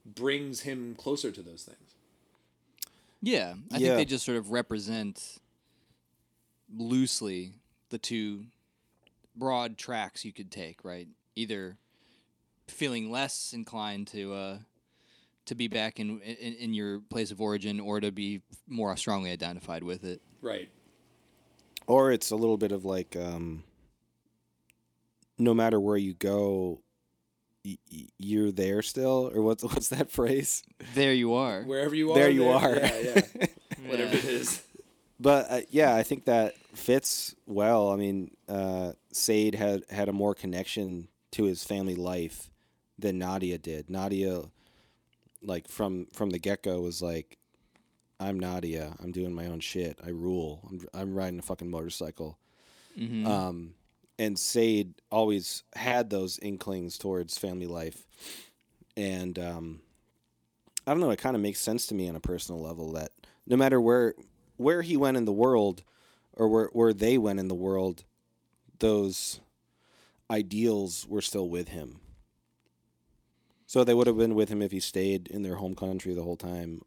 brings 0.07 0.61
him 0.61 0.95
closer 0.97 1.31
to 1.31 1.43
those 1.43 1.63
things. 1.65 1.95
Yeah, 3.23 3.55
I 3.71 3.79
Yeah. 3.79 3.89
think 3.89 3.97
they 3.97 4.05
just 4.07 4.25
sort 4.25 4.39
of 4.39 4.51
represent 4.51 5.39
loosely 6.77 7.55
the 7.91 7.99
two 7.99 8.45
broad 9.37 9.77
tracks 9.79 10.25
you 10.25 10.33
could 10.33 10.51
take, 10.51 10.85
right? 10.85 11.09
Either 11.37 11.77
feeling 12.69 13.11
less 13.11 13.53
inclined 13.53 14.07
to 14.09 14.33
uh, 14.35 14.59
to 15.47 15.55
be 15.55 15.69
back 15.69 15.99
in, 15.99 16.21
in 16.21 16.55
in 16.55 16.75
your 16.75 17.01
place 17.01 17.31
of 17.31 17.41
origin, 17.41 17.81
or 17.81 18.01
to 18.01 18.11
be 18.13 18.43
more 18.69 18.97
strongly 18.97 19.31
identified 19.31 19.83
with 19.83 20.05
it. 20.05 20.21
Right. 20.43 20.69
Or 21.87 22.13
it's 22.13 22.31
a 22.31 22.37
little 22.37 22.57
bit 22.59 22.71
of 22.73 22.85
like, 22.85 23.17
um, 23.17 23.65
no 25.39 25.55
matter 25.55 25.81
where 25.81 25.97
you 25.97 26.15
go, 26.15 26.81
y- 27.65 27.79
y- 27.91 28.07
you're 28.19 28.53
there 28.53 28.83
still. 28.83 29.31
Or 29.35 29.43
what's 29.43 29.65
what's 29.65 29.89
that 29.89 30.11
phrase? 30.11 30.63
There 30.95 31.13
you 31.15 31.35
are. 31.35 31.63
Wherever 31.63 31.95
you 31.95 32.13
are. 32.13 32.15
there 32.15 32.31
you 32.31 32.49
are. 32.49 32.77
Yeah, 32.77 32.99
yeah. 33.01 33.47
Whatever 33.89 34.15
it 34.17 34.25
is. 34.25 34.63
But 35.21 35.51
uh, 35.51 35.61
yeah, 35.69 35.95
I 35.95 36.03
think 36.03 36.25
that 36.25 36.57
fits 36.75 37.35
well. 37.47 37.91
I 37.91 37.97
mean, 37.97 38.31
uh, 38.49 38.93
Saeed 39.13 39.55
had 39.55 39.85
had 39.91 40.09
a 40.09 40.15
more 40.15 40.35
connection 40.35 41.09
to 41.33 41.45
his 41.45 41.63
family 41.63 41.95
life 41.95 42.51
than 42.99 43.19
Nadia 43.19 43.59
did. 43.59 43.91
Nadia, 43.91 44.45
like 45.43 45.69
from 45.69 46.07
from 46.15 46.31
the 46.31 46.39
get 46.39 46.63
go, 46.63 46.81
was 46.81 47.03
like, 47.03 47.37
"I'm 48.19 48.41
Nadia. 48.41 48.97
I'm 48.99 49.13
doing 49.13 49.35
my 49.35 49.47
own 49.47 49.61
shit. 49.61 49.99
I 50.05 50.09
rule. 50.09 50.67
I'm 50.71 50.81
I'm 50.95 51.15
riding 51.15 51.39
a 51.39 51.43
fucking 51.43 51.71
motorcycle." 51.71 52.39
Mhm. 52.99 53.27
Um, 53.27 53.75
and 54.19 54.39
Saeed 54.39 54.95
always 55.11 55.65
had 55.75 56.09
those 56.09 56.39
inklings 56.41 56.97
towards 56.97 57.37
family 57.37 57.67
life, 57.67 58.07
and 58.97 59.39
um, 59.39 59.81
I 60.87 60.93
don't 60.93 61.01
know. 61.01 61.11
It 61.11 61.19
kind 61.19 61.37
of 61.37 61.43
makes 61.43 61.61
sense 61.61 61.87
to 61.89 61.95
me 61.95 62.09
on 62.09 62.17
a 62.17 62.21
personal 62.21 62.63
level 62.63 62.93
that 62.93 63.13
no 63.47 63.57
matter 63.57 63.81
where 63.81 64.15
where 64.61 64.83
he 64.83 64.97
went 64.97 65.17
in 65.17 65.25
the 65.25 65.33
world, 65.33 65.83
or 66.33 66.49
where 66.49 66.69
where 66.73 66.93
they 66.93 67.19
went 67.19 67.41
in 67.41 67.49
the 67.49 67.55
world, 67.55 68.05
those 68.79 69.41
ideals 70.31 71.07
were 71.09 71.23
still 71.23 71.49
with 71.49 71.69
him. 71.69 72.01
So 73.67 73.85
they 73.85 73.95
would 73.95 74.07
have 74.07 74.19
been 74.19 74.35
with 74.35 74.49
him 74.49 74.63
if 74.63 74.73
he 74.73 74.81
stayed 74.81 75.29
in 75.29 75.43
their 75.43 75.57
home 75.57 75.75
country 75.75 76.15
the 76.15 76.23
whole 76.23 76.37
time. 76.37 76.83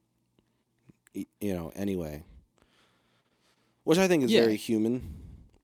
You 1.13 1.53
know, 1.53 1.71
anyway. 1.75 2.23
Which 3.83 3.97
I 3.97 4.07
think 4.07 4.23
is 4.23 4.31
Yeah. 4.31 4.41
very 4.41 4.55
human. 4.55 5.15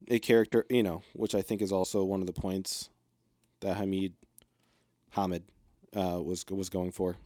A 0.10 0.20
character, 0.20 0.66
you 0.70 0.84
know, 0.84 1.04
which 1.14 1.36
I 1.36 1.42
think 1.42 1.62
is 1.62 1.72
also 1.72 2.04
one 2.04 2.22
of 2.22 2.28
the 2.28 2.34
points 2.34 2.90
that 3.60 3.78
Hamid 3.78 4.14
Hamid 5.12 5.44
uh, 5.96 6.20
was 6.22 6.46
was 6.50 6.70
going 6.70 6.92
for. 6.92 7.18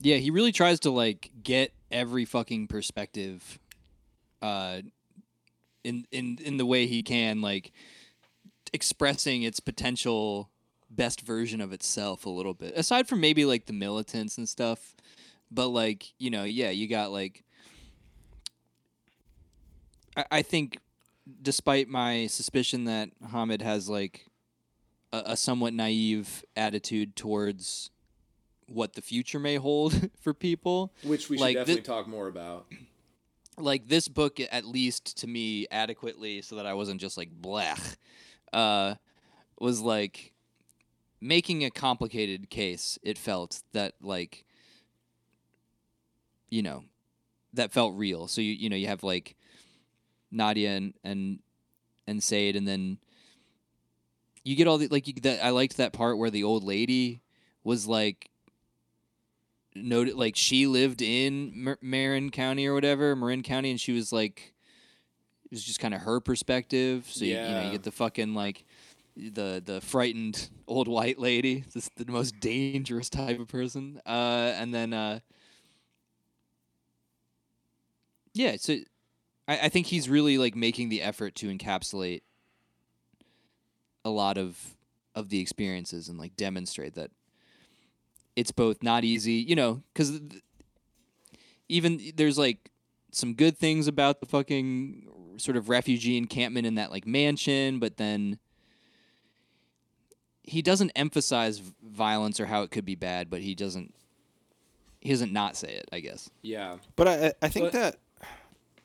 Yeah, 0.00 0.16
he 0.16 0.30
really 0.30 0.52
tries 0.52 0.80
to 0.80 0.90
like 0.90 1.30
get 1.42 1.72
every 1.90 2.24
fucking 2.24 2.66
perspective 2.66 3.58
uh 4.42 4.80
in 5.84 6.06
in 6.12 6.38
in 6.44 6.56
the 6.56 6.66
way 6.66 6.86
he 6.86 7.02
can 7.02 7.40
like 7.40 7.72
expressing 8.72 9.42
its 9.42 9.60
potential 9.60 10.50
best 10.90 11.20
version 11.20 11.60
of 11.60 11.72
itself 11.72 12.26
a 12.26 12.30
little 12.30 12.54
bit. 12.54 12.74
Aside 12.76 13.08
from 13.08 13.20
maybe 13.20 13.44
like 13.44 13.66
the 13.66 13.72
militants 13.72 14.38
and 14.38 14.48
stuff, 14.48 14.94
but 15.50 15.68
like, 15.68 16.12
you 16.18 16.30
know, 16.30 16.44
yeah, 16.44 16.70
you 16.70 16.88
got 16.88 17.12
like 17.12 17.44
I, 20.16 20.24
I 20.30 20.42
think 20.42 20.78
despite 21.42 21.88
my 21.88 22.26
suspicion 22.26 22.84
that 22.84 23.10
Hamid 23.30 23.62
has 23.62 23.88
like 23.88 24.26
a, 25.12 25.22
a 25.26 25.36
somewhat 25.36 25.74
naive 25.74 26.44
attitude 26.56 27.16
towards 27.16 27.90
what 28.68 28.94
the 28.94 29.02
future 29.02 29.38
may 29.38 29.56
hold 29.56 30.10
for 30.20 30.34
people. 30.34 30.92
Which 31.02 31.28
we 31.28 31.36
should 31.36 31.42
Like, 31.42 31.56
definitely 31.56 31.82
talk 31.82 32.06
more 32.06 32.28
about. 32.28 32.66
Like 33.60 33.88
this 33.88 34.06
book, 34.06 34.38
at 34.52 34.64
least 34.64 35.18
to 35.18 35.26
me, 35.26 35.66
adequately, 35.72 36.42
so 36.42 36.54
that 36.54 36.64
I 36.64 36.74
wasn't 36.74 37.00
just 37.00 37.16
like 37.18 37.28
blech, 37.42 37.96
uh, 38.52 38.94
was 39.58 39.80
like 39.80 40.32
making 41.20 41.64
a 41.64 41.70
complicated 41.72 42.50
case. 42.50 43.00
It 43.02 43.18
felt 43.18 43.62
that 43.72 43.94
like, 44.00 44.44
you 46.50 46.62
know, 46.62 46.84
that 47.54 47.72
felt 47.72 47.96
real. 47.96 48.28
So 48.28 48.40
you 48.40 48.52
you 48.52 48.68
know 48.70 48.76
you 48.76 48.86
have 48.86 49.02
like 49.02 49.34
Nadia 50.30 50.76
and 50.76 50.94
and 51.02 51.40
and 52.06 52.22
Saeed, 52.22 52.54
and 52.54 52.68
then 52.68 52.98
you 54.44 54.54
get 54.54 54.68
all 54.68 54.78
the 54.78 54.86
like 54.86 55.08
you, 55.08 55.14
that. 55.22 55.44
I 55.44 55.50
liked 55.50 55.78
that 55.78 55.92
part 55.92 56.16
where 56.18 56.30
the 56.30 56.44
old 56.44 56.62
lady 56.62 57.22
was 57.64 57.86
like 57.88 58.30
noted 59.74 60.14
like 60.16 60.36
she 60.36 60.66
lived 60.66 61.02
in 61.02 61.52
Mar- 61.64 61.78
Marin 61.82 62.30
County 62.30 62.66
or 62.66 62.74
whatever, 62.74 63.14
Marin 63.16 63.42
County, 63.42 63.70
and 63.70 63.80
she 63.80 63.92
was 63.92 64.12
like, 64.12 64.54
it 65.44 65.52
was 65.52 65.64
just 65.64 65.80
kind 65.80 65.94
of 65.94 66.02
her 66.02 66.20
perspective. 66.20 67.06
So 67.10 67.24
you, 67.24 67.38
you 67.42 67.54
know, 67.54 67.62
Yeah. 67.62 67.62
you 67.62 67.70
get 67.70 67.84
the 67.84 67.92
fucking 67.92 68.34
like 68.34 68.64
the 69.16 69.62
the 69.64 69.80
frightened 69.80 70.50
old 70.68 70.88
white 70.88 71.18
lady, 71.18 71.64
this 71.74 71.90
the 71.96 72.10
most 72.10 72.40
dangerous 72.40 73.10
type 73.10 73.40
of 73.40 73.48
person, 73.48 74.00
uh, 74.06 74.54
and 74.56 74.74
then 74.74 74.92
uh, 74.92 75.20
yeah, 78.34 78.56
so 78.56 78.74
I, 79.48 79.58
I 79.64 79.68
think 79.68 79.88
he's 79.88 80.08
really 80.08 80.38
like 80.38 80.56
making 80.56 80.88
the 80.90 81.02
effort 81.02 81.34
to 81.36 81.48
encapsulate 81.54 82.22
a 84.04 84.10
lot 84.10 84.38
of 84.38 84.76
of 85.14 85.28
the 85.30 85.40
experiences 85.40 86.08
and 86.08 86.18
like 86.18 86.36
demonstrate 86.36 86.94
that 86.94 87.10
it's 88.38 88.52
both 88.52 88.82
not 88.82 89.02
easy, 89.04 89.34
you 89.34 89.56
know, 89.56 89.82
because 89.92 90.20
even 91.68 92.00
there's 92.14 92.38
like 92.38 92.70
some 93.10 93.34
good 93.34 93.58
things 93.58 93.88
about 93.88 94.20
the 94.20 94.26
fucking 94.26 95.08
sort 95.38 95.56
of 95.56 95.68
refugee 95.68 96.16
encampment 96.16 96.66
in 96.66 96.76
that 96.76 96.90
like 96.90 97.06
mansion, 97.06 97.78
but 97.80 97.96
then 97.96 98.38
he 100.42 100.62
doesn't 100.62 100.90
emphasize 100.96 101.58
violence 101.82 102.38
or 102.40 102.46
how 102.46 102.62
it 102.62 102.70
could 102.70 102.84
be 102.84 102.94
bad, 102.94 103.28
but 103.28 103.40
he 103.40 103.54
doesn't 103.54 103.92
he 105.00 105.10
doesn't 105.10 105.32
not 105.32 105.56
say 105.56 105.68
it, 105.74 105.88
I 105.92 106.00
guess. 106.00 106.28
Yeah. 106.42 106.78
But 106.96 107.08
I, 107.08 107.26
I- 107.28 107.32
I 107.42 107.48
think 107.48 107.66
But- 107.66 107.72
that 107.72 107.96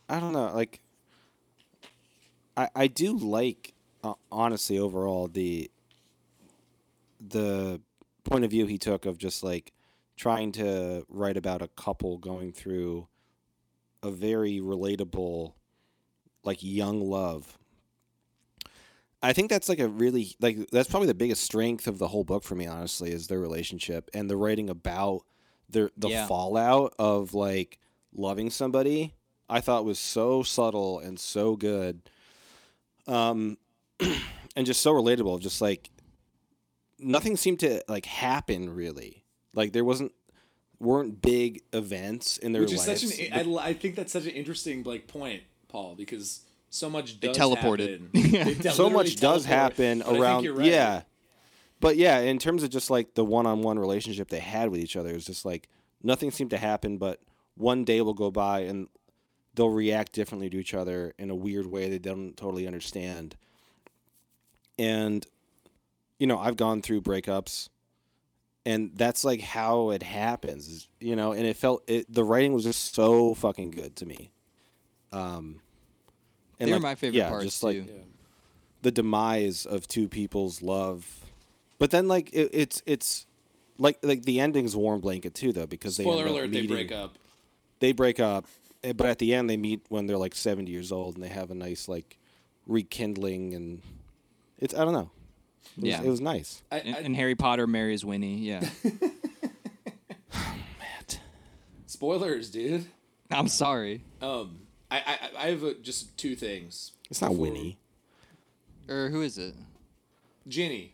I 0.09 0.19
don't 0.19 0.33
know. 0.33 0.51
Like, 0.53 0.79
I 2.57 2.69
I 2.75 2.87
do 2.87 3.17
like 3.17 3.73
uh, 4.03 4.13
honestly 4.31 4.77
overall 4.79 5.27
the 5.27 5.69
the 7.25 7.79
point 8.23 8.43
of 8.45 8.51
view 8.51 8.65
he 8.65 8.77
took 8.77 9.05
of 9.05 9.17
just 9.17 9.43
like 9.43 9.73
trying 10.15 10.51
to 10.53 11.05
write 11.09 11.37
about 11.37 11.61
a 11.61 11.67
couple 11.69 12.17
going 12.17 12.51
through 12.51 13.07
a 14.01 14.11
very 14.11 14.59
relatable 14.59 15.53
like 16.43 16.59
young 16.61 17.01
love. 17.01 17.57
I 19.21 19.31
think 19.31 19.49
that's 19.49 19.69
like 19.69 19.79
a 19.79 19.87
really 19.87 20.35
like 20.41 20.69
that's 20.71 20.89
probably 20.89 21.07
the 21.07 21.13
biggest 21.13 21.43
strength 21.43 21.87
of 21.87 21.97
the 21.97 22.09
whole 22.09 22.25
book 22.25 22.43
for 22.43 22.55
me 22.55 22.67
honestly 22.67 23.11
is 23.11 23.27
their 23.27 23.39
relationship 23.39 24.09
and 24.13 24.29
the 24.29 24.35
writing 24.35 24.69
about 24.69 25.21
their 25.69 25.89
the 25.95 26.09
Yeah. 26.09 26.27
fallout 26.27 26.93
of 26.99 27.33
like 27.33 27.79
loving 28.13 28.49
somebody 28.49 29.13
I 29.49 29.61
thought 29.61 29.85
was 29.85 29.97
so 29.99 30.43
subtle 30.43 30.99
and 30.99 31.17
so 31.17 31.55
good 31.55 32.01
um 33.07 33.57
and 34.57 34.65
just 34.65 34.81
so 34.81 34.91
relatable 34.93 35.39
just 35.39 35.61
like 35.61 35.89
nothing 37.03 37.37
seemed 37.37 37.59
to 37.59 37.83
like 37.87 38.05
happen 38.05 38.73
really 38.73 39.23
like 39.53 39.73
there 39.73 39.85
wasn't 39.85 40.11
weren't 40.79 41.21
big 41.21 41.61
events 41.71 42.37
in 42.37 42.51
their 42.51 42.61
Which 42.63 42.73
is 42.73 42.87
lives 42.87 43.15
such 43.15 43.27
an 43.29 43.57
I, 43.57 43.67
I 43.69 43.73
think 43.73 43.95
that's 43.95 44.11
such 44.11 44.25
an 44.25 44.31
interesting 44.31 44.83
like 44.83 45.07
point, 45.07 45.43
Paul, 45.69 45.95
because 45.95 46.41
so 46.69 46.89
much 46.89 47.19
They 47.19 47.27
does 47.27 47.37
teleported. 47.37 48.01
happen. 48.01 48.09
Yeah. 48.13 48.43
They 48.45 48.53
te- 48.55 48.69
so 48.69 48.83
literally 48.85 48.93
much 48.93 49.15
does 49.17 49.45
happen 49.45 49.99
But 49.99 50.07
I 50.07 50.09
think 50.11 50.21
around 50.21 50.57
right. 50.57 50.65
yeah 50.67 51.01
but 51.79 51.97
yeah 51.97 52.19
in 52.19 52.39
terms 52.39 52.63
of 52.63 52.69
just 52.69 52.89
like 52.89 53.13
the 53.13 53.23
one-on-one 53.25 53.77
relationship 53.77 54.29
they 54.29 54.39
had 54.39 54.69
with 54.69 54.79
each 54.79 54.95
other 54.95 55.11
it's 55.11 55.25
just 55.25 55.45
like 55.45 55.69
nothing 56.01 56.31
seemed 56.31 56.49
to 56.49 56.57
happen 56.57 56.97
but 56.97 57.19
one 57.55 57.83
day 57.85 58.01
will 58.01 58.13
go 58.15 58.31
by 58.31 58.61
and 58.61 58.87
they'll 59.53 59.69
react 59.69 60.13
differently 60.13 60.49
to 60.49 60.57
each 60.57 60.73
other 60.73 61.13
in 61.19 61.29
a 61.29 61.35
weird 61.35 61.67
way 61.67 61.89
they 61.89 61.99
don't 61.99 62.35
totally 62.35 62.65
understand 62.65 63.35
and 64.79 65.27
you 66.19 66.27
know 66.27 66.39
i've 66.39 66.57
gone 66.57 66.81
through 66.81 67.01
breakups 67.01 67.69
and 68.65 68.91
that's 68.95 69.23
like 69.23 69.41
how 69.41 69.89
it 69.91 70.03
happens 70.03 70.87
you 70.99 71.15
know 71.15 71.31
and 71.31 71.45
it 71.45 71.57
felt 71.57 71.83
it 71.87 72.11
the 72.13 72.23
writing 72.23 72.53
was 72.53 72.63
just 72.63 72.95
so 72.95 73.33
fucking 73.33 73.71
good 73.71 73.95
to 73.95 74.05
me 74.05 74.31
um 75.11 75.59
and 76.59 76.69
They're 76.69 76.75
like, 76.75 76.83
my 76.83 76.95
favorite 76.95 77.17
yeah, 77.17 77.29
parts 77.29 77.45
just 77.45 77.63
like 77.63 77.85
too. 77.85 77.91
Yeah. 77.93 78.01
the 78.83 78.91
demise 78.91 79.65
of 79.65 79.87
two 79.87 80.07
people's 80.07 80.61
love. 80.61 81.05
But 81.77 81.91
then 81.91 82.07
like 82.07 82.31
it, 82.31 82.51
it's 82.53 82.81
it's 82.85 83.25
like 83.77 83.97
like 84.03 84.23
the 84.23 84.39
ending's 84.39 84.75
warm 84.75 85.01
blanket 85.01 85.33
too 85.33 85.51
though 85.51 85.65
because 85.65 85.97
they 85.97 86.03
Spoiler 86.03 86.21
end 86.21 86.29
up 86.29 86.35
alert, 86.35 86.51
they 86.53 86.67
break 86.67 86.91
up. 86.91 87.17
They 87.79 87.91
break 87.91 88.19
up, 88.19 88.45
eh, 88.83 88.93
but 88.93 89.07
at 89.07 89.19
the 89.19 89.33
end 89.33 89.49
they 89.49 89.57
meet 89.57 89.81
when 89.89 90.05
they're 90.05 90.17
like 90.17 90.35
70 90.35 90.71
years 90.71 90.91
old 90.91 91.15
and 91.15 91.23
they 91.23 91.27
have 91.29 91.51
a 91.51 91.55
nice 91.55 91.89
like 91.89 92.17
rekindling 92.65 93.53
and 93.55 93.81
it's 94.59 94.73
I 94.73 94.85
don't 94.85 94.93
know. 94.93 95.09
It 95.77 95.81
was, 95.81 95.89
Yeah. 95.89 96.01
it 96.03 96.09
was 96.09 96.21
nice. 96.21 96.61
I, 96.71 96.79
And, 96.79 96.95
I, 96.95 96.99
and 96.99 97.15
Harry 97.15 97.35
Potter 97.35 97.65
marries 97.67 98.03
Winnie. 98.05 98.37
Yeah, 98.37 98.67
Matt, 100.79 101.19
spoilers, 101.85 102.49
dude. 102.49 102.85
I'm 103.31 103.47
sorry. 103.47 104.03
Um, 104.21 104.59
I 104.91 104.97
I, 104.97 105.45
I 105.45 105.47
have 105.49 105.63
uh 105.63 105.73
just 105.81 106.17
two 106.17 106.35
things. 106.35 106.91
It's 107.09 107.21
not 107.21 107.29
before- 107.31 107.47
Winnie. 107.47 107.77
Or 108.89 109.09
who 109.09 109.21
is 109.21 109.37
it? 109.37 109.55
Ginny. 110.47 110.93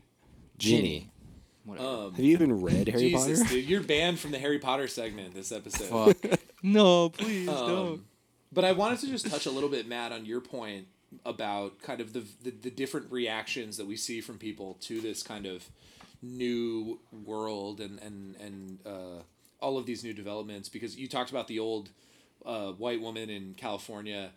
Ginny. 0.59 1.09
Whatever. 1.65 1.87
Um, 1.87 2.11
Have 2.13 2.23
you 2.23 2.33
even 2.33 2.61
read 2.61 2.87
Harry 2.87 3.09
Jesus, 3.09 3.39
Potter? 3.41 3.53
dude, 3.55 3.65
you're 3.65 3.81
banned 3.83 4.19
from 4.19 4.31
the 4.31 4.37
Harry 4.39 4.59
Potter 4.59 4.87
segment 4.87 5.33
this 5.33 5.51
episode. 5.51 6.15
Fuck. 6.15 6.39
no, 6.63 7.09
please 7.09 7.47
Um, 7.49 7.67
don't. 7.67 8.01
But 8.51 8.65
I 8.65 8.71
wanted 8.73 8.99
to 8.99 9.07
just 9.07 9.27
touch 9.29 9.45
a 9.47 9.51
little 9.51 9.69
bit, 9.69 9.87
Matt, 9.87 10.11
on 10.11 10.25
your 10.25 10.39
point 10.41 10.85
about 11.25 11.81
kind 11.81 12.01
of 12.01 12.13
the, 12.13 12.23
the 12.43 12.51
the 12.51 12.69
different 12.69 13.11
reactions 13.11 13.77
that 13.77 13.87
we 13.87 13.95
see 13.95 14.21
from 14.21 14.37
people 14.37 14.77
to 14.81 15.01
this 15.01 15.23
kind 15.23 15.45
of 15.45 15.67
new 16.21 16.99
world 17.25 17.79
and 17.79 17.99
and 17.99 18.35
and 18.37 18.79
uh, 18.85 19.21
all 19.59 19.77
of 19.77 19.85
these 19.85 20.03
new 20.03 20.13
developments. 20.13 20.69
Because 20.69 20.97
you 20.97 21.07
talked 21.07 21.31
about 21.31 21.47
the 21.47 21.59
old 21.59 21.89
uh, 22.45 22.71
white 22.71 23.01
woman 23.01 23.29
in 23.29 23.53
California. 23.55 24.31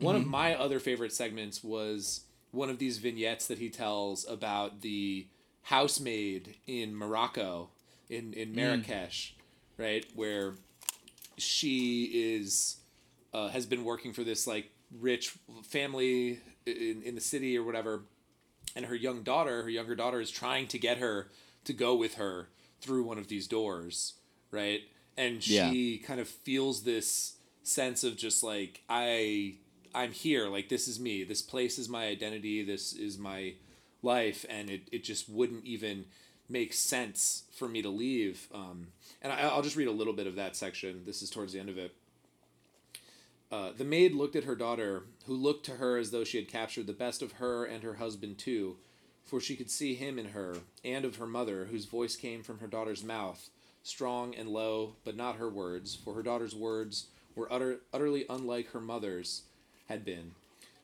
One 0.00 0.16
of 0.16 0.26
my 0.26 0.54
other 0.54 0.80
favorite 0.80 1.14
segments 1.14 1.64
was 1.64 2.22
one 2.50 2.68
of 2.68 2.78
these 2.78 2.98
vignettes 2.98 3.46
that 3.46 3.58
he 3.58 3.70
tells 3.70 4.28
about 4.28 4.82
the 4.82 5.26
housemaid 5.62 6.56
in 6.66 6.94
Morocco, 6.94 7.70
in 8.10 8.32
in 8.34 8.54
Marrakesh, 8.54 9.34
right, 9.76 10.04
where 10.14 10.54
she 11.36 12.04
is 12.04 12.78
uh, 13.32 13.48
has 13.48 13.66
been 13.66 13.84
working 13.84 14.12
for 14.12 14.24
this 14.24 14.46
like 14.46 14.70
rich 14.96 15.36
family 15.64 16.40
in, 16.66 17.02
in 17.02 17.14
the 17.14 17.20
city 17.20 17.56
or 17.58 17.64
whatever. 17.64 18.02
And 18.76 18.86
her 18.86 18.94
young 18.94 19.22
daughter 19.22 19.62
her 19.62 19.70
younger 19.70 19.96
daughter 19.96 20.20
is 20.20 20.30
trying 20.30 20.66
to 20.68 20.78
get 20.78 20.98
her 20.98 21.30
to 21.64 21.72
go 21.72 21.94
with 21.94 22.14
her 22.14 22.48
through 22.80 23.02
one 23.02 23.18
of 23.18 23.28
these 23.28 23.48
doors 23.48 24.14
right? 24.50 24.82
And 25.16 25.42
she 25.42 25.98
kind 25.98 26.20
of 26.20 26.28
feels 26.28 26.82
this 26.82 27.36
sense 27.62 28.02
of 28.02 28.16
just 28.16 28.42
like 28.42 28.82
i 28.88 29.54
i'm 29.94 30.12
here. 30.12 30.48
Like 30.48 30.68
this 30.68 30.88
is 30.88 31.00
me. 31.00 31.24
This 31.24 31.42
place 31.42 31.78
is 31.78 31.88
my 31.88 32.06
identity. 32.06 32.64
This 32.64 32.92
is 32.92 33.18
my 33.18 33.54
life. 34.02 34.46
And 34.48 34.70
it, 34.70 34.88
it 34.92 35.04
just 35.04 35.28
wouldn't 35.28 35.64
even 35.64 36.04
make 36.48 36.72
sense 36.72 37.44
for 37.52 37.68
me 37.68 37.82
to 37.82 37.88
leave. 37.90 38.48
Um, 38.54 38.88
and 39.20 39.32
I, 39.32 39.40
i'll 39.40 39.62
just 39.62 39.76
read 39.76 39.88
a 39.88 39.92
little 39.92 40.12
bit 40.12 40.26
of 40.26 40.36
that 40.36 40.56
section. 40.56 41.02
This 41.04 41.22
is 41.22 41.30
towards 41.30 41.52
the 41.52 41.60
end 41.60 41.68
of 41.68 41.78
it 41.78 41.94
uh, 43.50 43.70
the 43.76 43.84
maid 43.84 44.14
looked 44.14 44.36
at 44.36 44.44
her 44.44 44.54
daughter, 44.54 45.04
who 45.26 45.34
looked 45.34 45.64
to 45.66 45.76
her 45.76 45.96
as 45.96 46.10
though 46.10 46.24
she 46.24 46.38
had 46.38 46.48
captured 46.48 46.86
the 46.86 46.92
best 46.92 47.22
of 47.22 47.32
her 47.32 47.64
and 47.64 47.82
her 47.82 47.94
husband 47.94 48.38
too, 48.38 48.76
for 49.24 49.40
she 49.40 49.56
could 49.56 49.70
see 49.70 49.94
him 49.94 50.18
in 50.18 50.30
her, 50.30 50.56
and 50.84 51.04
of 51.04 51.16
her 51.16 51.26
mother, 51.26 51.66
whose 51.66 51.84
voice 51.84 52.16
came 52.16 52.42
from 52.42 52.58
her 52.58 52.66
daughter's 52.66 53.04
mouth, 53.04 53.48
strong 53.82 54.34
and 54.34 54.48
low, 54.48 54.94
but 55.04 55.16
not 55.16 55.36
her 55.36 55.48
words, 55.48 55.94
for 55.94 56.14
her 56.14 56.22
daughter's 56.22 56.54
words 56.54 57.06
were 57.34 57.50
utter, 57.52 57.80
utterly 57.92 58.26
unlike 58.28 58.70
her 58.72 58.80
mother's 58.80 59.42
had 59.88 60.04
been. 60.04 60.32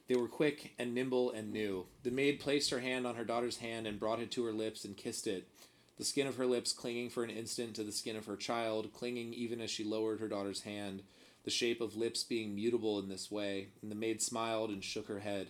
They 0.08 0.16
were 0.16 0.28
quick 0.28 0.72
and 0.78 0.94
nimble 0.94 1.30
and 1.30 1.52
new. 1.52 1.86
The 2.02 2.10
maid 2.10 2.40
placed 2.40 2.70
her 2.70 2.80
hand 2.80 3.06
on 3.06 3.16
her 3.16 3.24
daughter's 3.24 3.58
hand 3.58 3.86
and 3.86 4.00
brought 4.00 4.20
it 4.20 4.30
to 4.32 4.44
her 4.44 4.52
lips 4.52 4.84
and 4.84 4.96
kissed 4.96 5.26
it, 5.26 5.48
the 5.96 6.04
skin 6.04 6.26
of 6.26 6.36
her 6.36 6.46
lips 6.46 6.72
clinging 6.72 7.10
for 7.10 7.24
an 7.24 7.30
instant 7.30 7.74
to 7.76 7.84
the 7.84 7.92
skin 7.92 8.16
of 8.16 8.26
her 8.26 8.36
child, 8.36 8.92
clinging 8.92 9.32
even 9.32 9.60
as 9.60 9.70
she 9.70 9.84
lowered 9.84 10.20
her 10.20 10.28
daughter's 10.28 10.62
hand, 10.62 11.02
the 11.44 11.50
shape 11.50 11.80
of 11.80 11.96
lips 11.96 12.22
being 12.24 12.54
mutable 12.54 12.98
in 12.98 13.08
this 13.08 13.30
way, 13.30 13.68
and 13.82 13.90
the 13.90 13.94
maid 13.96 14.22
smiled 14.22 14.70
and 14.70 14.82
shook 14.84 15.08
her 15.08 15.20
head. 15.20 15.48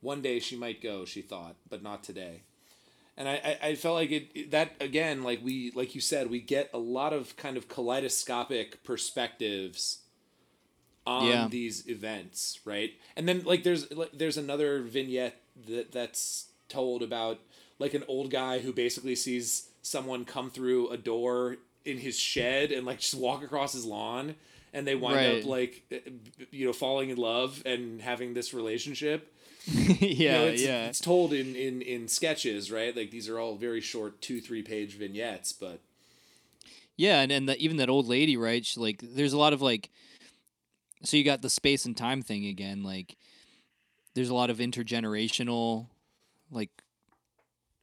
One 0.00 0.22
day 0.22 0.38
she 0.38 0.56
might 0.56 0.82
go, 0.82 1.04
she 1.04 1.22
thought, 1.22 1.56
but 1.68 1.82
not 1.82 2.04
today. 2.04 2.42
And 3.16 3.28
I, 3.28 3.58
I, 3.62 3.68
I 3.68 3.74
felt 3.76 3.94
like 3.96 4.10
it, 4.10 4.50
that 4.50 4.72
again, 4.80 5.22
like 5.22 5.40
we 5.44 5.72
like 5.74 5.94
you 5.94 6.00
said, 6.00 6.30
we 6.30 6.40
get 6.40 6.70
a 6.74 6.78
lot 6.78 7.12
of 7.12 7.36
kind 7.36 7.56
of 7.56 7.68
kaleidoscopic 7.68 8.82
perspectives 8.84 10.00
on 11.06 11.26
Yeah. 11.26 11.48
these 11.48 11.88
events, 11.88 12.60
right? 12.64 12.92
And 13.16 13.28
then 13.28 13.42
like 13.44 13.62
there's 13.62 13.90
like, 13.92 14.10
there's 14.12 14.36
another 14.38 14.82
vignette 14.82 15.36
that 15.68 15.92
that's 15.92 16.46
told 16.68 17.02
about 17.02 17.40
like 17.78 17.94
an 17.94 18.04
old 18.08 18.30
guy 18.30 18.60
who 18.60 18.72
basically 18.72 19.14
sees 19.14 19.68
someone 19.82 20.24
come 20.24 20.50
through 20.50 20.88
a 20.88 20.96
door 20.96 21.56
in 21.84 21.98
his 21.98 22.18
shed 22.18 22.72
and 22.72 22.86
like 22.86 23.00
just 23.00 23.14
walk 23.14 23.42
across 23.42 23.74
his 23.74 23.84
lawn 23.84 24.34
and 24.74 24.86
they 24.86 24.94
wind 24.94 25.16
Right. 25.16 25.38
up 25.42 25.46
like 25.46 25.84
uh, 25.90 26.10
you 26.50 26.66
know 26.66 26.72
falling 26.74 27.08
in 27.08 27.16
love 27.16 27.62
and 27.64 28.02
having 28.02 28.34
this 28.34 28.52
relationship 28.52 29.32
yeah, 29.66 30.02
you 30.02 30.28
know, 30.28 30.44
it's, 30.48 30.62
yeah. 30.62 30.86
it's 30.88 31.00
told 31.00 31.32
in, 31.32 31.56
in 31.56 31.80
in 31.80 32.06
sketches 32.08 32.70
right 32.70 32.94
like 32.94 33.10
these 33.10 33.30
are 33.30 33.38
all 33.38 33.56
very 33.56 33.80
short 33.80 34.20
two 34.20 34.38
three 34.40 34.62
page 34.62 34.94
vignettes 34.98 35.52
but 35.54 35.80
Yeah, 36.96 37.20
and, 37.22 37.32
and 37.32 37.48
the, 37.48 37.56
even 37.58 37.78
that 37.78 37.88
old 37.88 38.06
lady, 38.06 38.36
right? 38.36 38.64
She, 38.64 38.78
like, 38.78 39.00
there's 39.02 39.32
a 39.32 39.38
lot 39.38 39.52
of 39.52 39.60
like, 39.60 39.90
so 41.02 41.16
you 41.16 41.24
got 41.24 41.42
the 41.42 41.50
space 41.50 41.84
and 41.86 41.96
time 41.96 42.22
thing 42.22 42.46
again. 42.46 42.84
Like, 42.84 43.16
there's 44.14 44.28
a 44.30 44.34
lot 44.34 44.48
of 44.50 44.58
intergenerational, 44.58 45.88
like, 46.52 46.70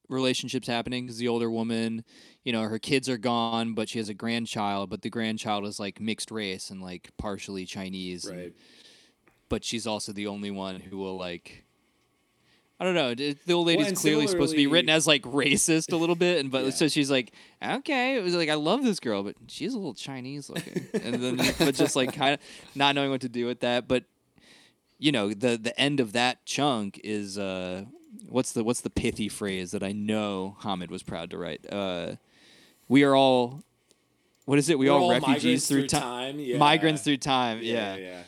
relationships 0.08 0.68
happening 0.68 1.04
because 1.06 1.18
the 1.18 1.28
older 1.28 1.50
woman, 1.52 2.04
you 2.44 2.52
know, 2.54 2.62
her 2.64 2.80
kids 2.80 3.08
are 3.10 3.18
gone, 3.18 3.74
but 3.74 3.88
she 3.90 4.00
has 4.00 4.10
a 4.10 4.14
grandchild, 4.14 4.90
but 4.90 5.02
the 5.02 5.10
grandchild 5.10 5.66
is 5.66 5.80
like 5.80 6.00
mixed 6.02 6.32
race 6.32 6.70
and 6.70 6.82
like 6.82 7.10
partially 7.18 7.66
Chinese. 7.66 8.26
and- 8.26 8.38
right 8.38 8.54
but 9.50 9.66
she's 9.66 9.86
also 9.86 10.14
the 10.14 10.28
only 10.28 10.50
one 10.50 10.80
who 10.80 10.98
will 10.98 11.18
like 11.18 11.66
I 12.80 12.84
don't 12.86 12.96
know. 12.96 13.14
The 13.14 13.54
old 13.54 13.68
lady's 13.68 13.90
and 13.90 13.98
clearly 13.98 14.26
supposed 14.26 14.52
to 14.52 14.58
be 14.58 14.66
written 14.66 14.90
as 14.90 15.06
like 15.06 15.22
racist 15.24 15.92
a 15.94 15.98
little 15.98 16.16
bit, 16.16 16.40
and 16.40 16.50
but 16.50 16.64
Yeah. 16.66 16.70
so 16.72 16.88
she's 16.88 17.12
like, 17.12 17.32
okay, 17.62 18.16
it 18.16 18.24
was 18.24 18.34
like 18.34 18.48
I 18.50 18.54
love 18.56 18.82
this 18.84 19.00
girl, 19.02 19.22
but 19.24 19.36
she's 19.48 19.74
a 19.74 19.78
little 19.78 19.94
Chinese 19.94 20.50
looking, 20.50 20.88
and 20.94 21.16
then 21.22 21.36
but 21.60 21.76
just 21.76 21.96
like 21.98 22.14
kind 22.16 22.34
of 22.36 22.40
not 22.74 22.96
knowing 22.96 23.12
what 23.12 23.22
to 23.22 23.30
do 23.30 23.46
with 23.46 23.60
that. 23.60 23.88
But 23.90 24.06
you 24.98 25.12
know, 25.12 25.34
the 25.34 25.58
the 25.62 25.78
end 25.80 26.00
of 26.00 26.14
that 26.14 26.44
chunk 26.46 27.00
is 27.04 27.38
uh, 27.38 27.84
what's 28.30 28.54
the 28.54 28.64
what's 28.64 28.82
the 28.82 28.90
pithy 28.90 29.28
phrase 29.30 29.72
that 29.72 29.84
I 29.84 29.92
know 29.92 30.56
Hamid 30.62 30.90
was 30.90 31.04
proud 31.04 31.30
to 31.32 31.38
write? 31.38 31.66
Uh, 31.72 32.16
we 32.92 33.04
are 33.04 33.16
all. 33.16 33.64
What 34.46 34.60
is 34.60 34.70
it? 34.70 34.78
We 34.78 34.88
We're 34.88 34.92
all, 34.96 35.04
all 35.04 35.12
refugees 35.12 35.68
through 35.68 35.82
through 35.88 35.88
ti- 35.88 35.98
time, 36.00 36.40
yeah. 36.40 36.58
Migrants 36.58 37.04
through 37.04 37.18
time. 37.18 37.60
Yeah, 37.62 37.96
yeah. 37.96 38.02
yeah. 38.08 38.22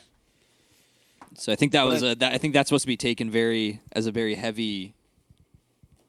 So 1.36 1.52
I 1.52 1.56
think 1.56 1.72
that 1.72 1.84
But 1.84 1.90
was 1.92 2.02
I- 2.02 2.08
a, 2.10 2.14
that, 2.16 2.32
I 2.32 2.38
think 2.38 2.54
that's 2.54 2.68
supposed 2.68 2.84
to 2.84 2.86
be 2.88 2.96
taken 2.96 3.30
very 3.30 3.80
as 3.92 4.06
a 4.06 4.12
very 4.12 4.34
heavy 4.36 4.94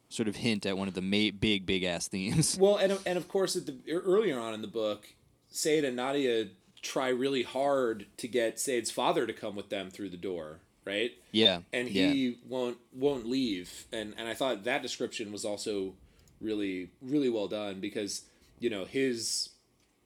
sort 0.09 0.27
of 0.29 0.37
hint 0.37 0.65
at 0.65 0.77
one 0.77 0.87
of 0.87 0.93
the 0.93 1.01
ma- 1.01 1.35
big 1.37 1.65
big 1.65 1.83
ass 1.83 2.07
themes. 2.07 2.57
Well, 2.61 2.77
and 2.77 2.97
and 3.05 3.17
of 3.17 3.27
course, 3.27 3.55
at 3.55 3.65
the 3.65 3.75
earlier 3.91 4.39
on 4.39 4.53
in 4.53 4.61
the 4.61 4.67
book, 4.67 5.07
Saeed 5.49 5.83
and 5.83 5.95
Nadia 5.97 6.47
try 6.81 7.09
really 7.09 7.43
hard 7.43 8.05
to 8.17 8.27
get 8.27 8.59
Saeed's 8.59 8.91
father 8.91 9.25
to 9.27 9.33
come 9.33 9.55
with 9.55 9.69
them 9.69 9.89
through 9.89 10.09
the 10.09 10.17
door, 10.17 10.59
right? 10.85 11.11
yeah, 11.31 11.61
And 11.73 11.89
yeah. 11.89 12.11
he 12.11 12.37
won't 12.47 12.77
won't 12.93 13.25
leave. 13.27 13.85
And 13.91 14.13
and 14.17 14.27
I 14.29 14.33
thought 14.35 14.63
that 14.63 14.81
description 14.81 15.31
was 15.31 15.43
also 15.43 15.93
really 16.39 16.89
really 17.01 17.29
well 17.29 17.47
done 17.47 17.79
because 17.81 18.21
you 18.59 18.69
know 18.69 18.85
his 18.85 19.49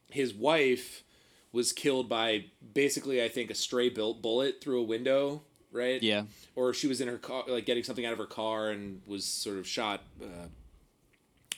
his 0.09 0.33
wife 0.33 1.03
was 1.51 1.73
killed 1.73 2.07
by 2.09 2.45
basically 2.73 3.23
I 3.23 3.27
think 3.29 3.49
a 3.49 3.55
stray 3.55 3.89
built 3.89 4.21
bullet 4.21 4.61
through 4.61 4.79
a 4.81 4.83
window, 4.83 5.41
right? 5.71 6.01
yeah, 6.01 6.23
or 6.55 6.73
she 6.73 6.87
was 6.87 7.01
in 7.01 7.07
her 7.07 7.17
car 7.17 7.43
like 7.47 7.65
getting 7.65 7.83
something 7.83 8.05
out 8.05 8.13
of 8.13 8.19
her 8.19 8.25
car 8.27 8.69
and 8.69 9.01
was 9.07 9.25
sort 9.25 9.57
of 9.57 9.67
shot 9.67 10.03
uh, 10.21 10.47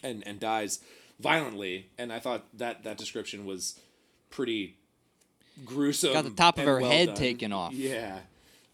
and 0.04 0.24
and 0.26 0.40
dies 0.40 0.80
violently 1.20 1.88
and 2.00 2.12
i 2.12 2.18
thought 2.18 2.46
that 2.52 2.84
that 2.84 2.98
description 2.98 3.46
was 3.46 3.80
pretty 4.32 4.76
gruesome 5.64 6.14
Got 6.14 6.24
the 6.24 6.32
top 6.32 6.58
of 6.58 6.66
her 6.66 6.82
well 6.82 6.90
head 6.90 7.10
done. 7.10 7.16
taken 7.16 7.54
off. 7.54 7.74
yeah 7.74 8.20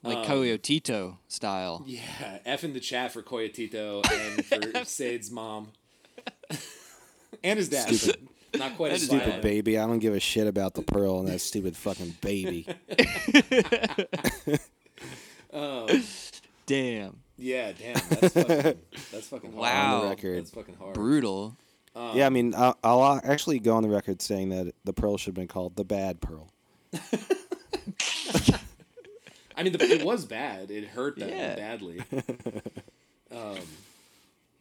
like 0.02 0.19
um, 0.19 0.26
Coyotito 0.26 1.18
style. 1.27 1.84
yeah 1.85 2.38
f 2.45 2.64
in 2.64 2.72
the 2.72 2.80
chat 2.80 3.11
for 3.11 3.22
coyotito 3.22 4.02
and 4.11 4.45
for 4.45 4.85
Saeed's 4.85 5.30
mom 5.30 5.73
and 7.43 7.57
his 7.59 7.69
dad 7.69 7.93
Stupid. 7.93 8.27
not 8.57 8.76
quite 8.77 8.91
as 8.93 9.03
Stupid 9.03 9.23
violent. 9.26 9.41
baby. 9.43 9.77
I 9.77 9.85
don't 9.85 9.99
give 9.99 10.14
a 10.14 10.19
shit 10.19 10.47
about 10.47 10.73
the 10.73 10.81
pearl 10.81 11.19
and 11.19 11.27
that 11.27 11.39
stupid 11.41 11.76
fucking 11.77 12.15
baby. 12.22 12.68
Oh 15.53 15.88
Damn, 16.65 17.18
yeah 17.38 17.72
damn 17.72 17.93
that's 18.09 18.34
fucking 18.34 18.80
that's 19.11 19.27
fucking 19.27 19.51
hard. 19.53 19.61
Wow. 19.61 19.95
On 19.95 20.01
the 20.03 20.09
record. 20.09 20.39
that's 20.39 20.51
fucking 20.51 20.76
hard 20.76 20.93
brutal. 20.95 21.55
yeah, 22.14 22.26
I 22.26 22.30
mean, 22.30 22.53
I'll, 22.55 22.77
I'll 22.84 23.22
actually 23.23 23.59
go 23.59 23.76
on 23.76 23.84
the 23.84 23.89
record 23.89 24.22
saying 24.22 24.49
that 24.49 24.73
the 24.84 24.91
pearl 24.93 25.18
should 25.18 25.27
have 25.27 25.35
been 25.35 25.47
called 25.47 25.77
the 25.77 25.85
bad 25.85 26.19
pearl. 26.19 26.49
I 29.55 29.64
mean, 29.64 29.73
the, 29.73 29.81
it 29.84 30.03
was 30.03 30.26
bad. 30.26 30.69
It 30.69 30.85
hurt 30.89 31.18
them 31.18 31.30
Yeah. 31.30 31.55
badly. 31.55 32.01
Um, 33.30 33.57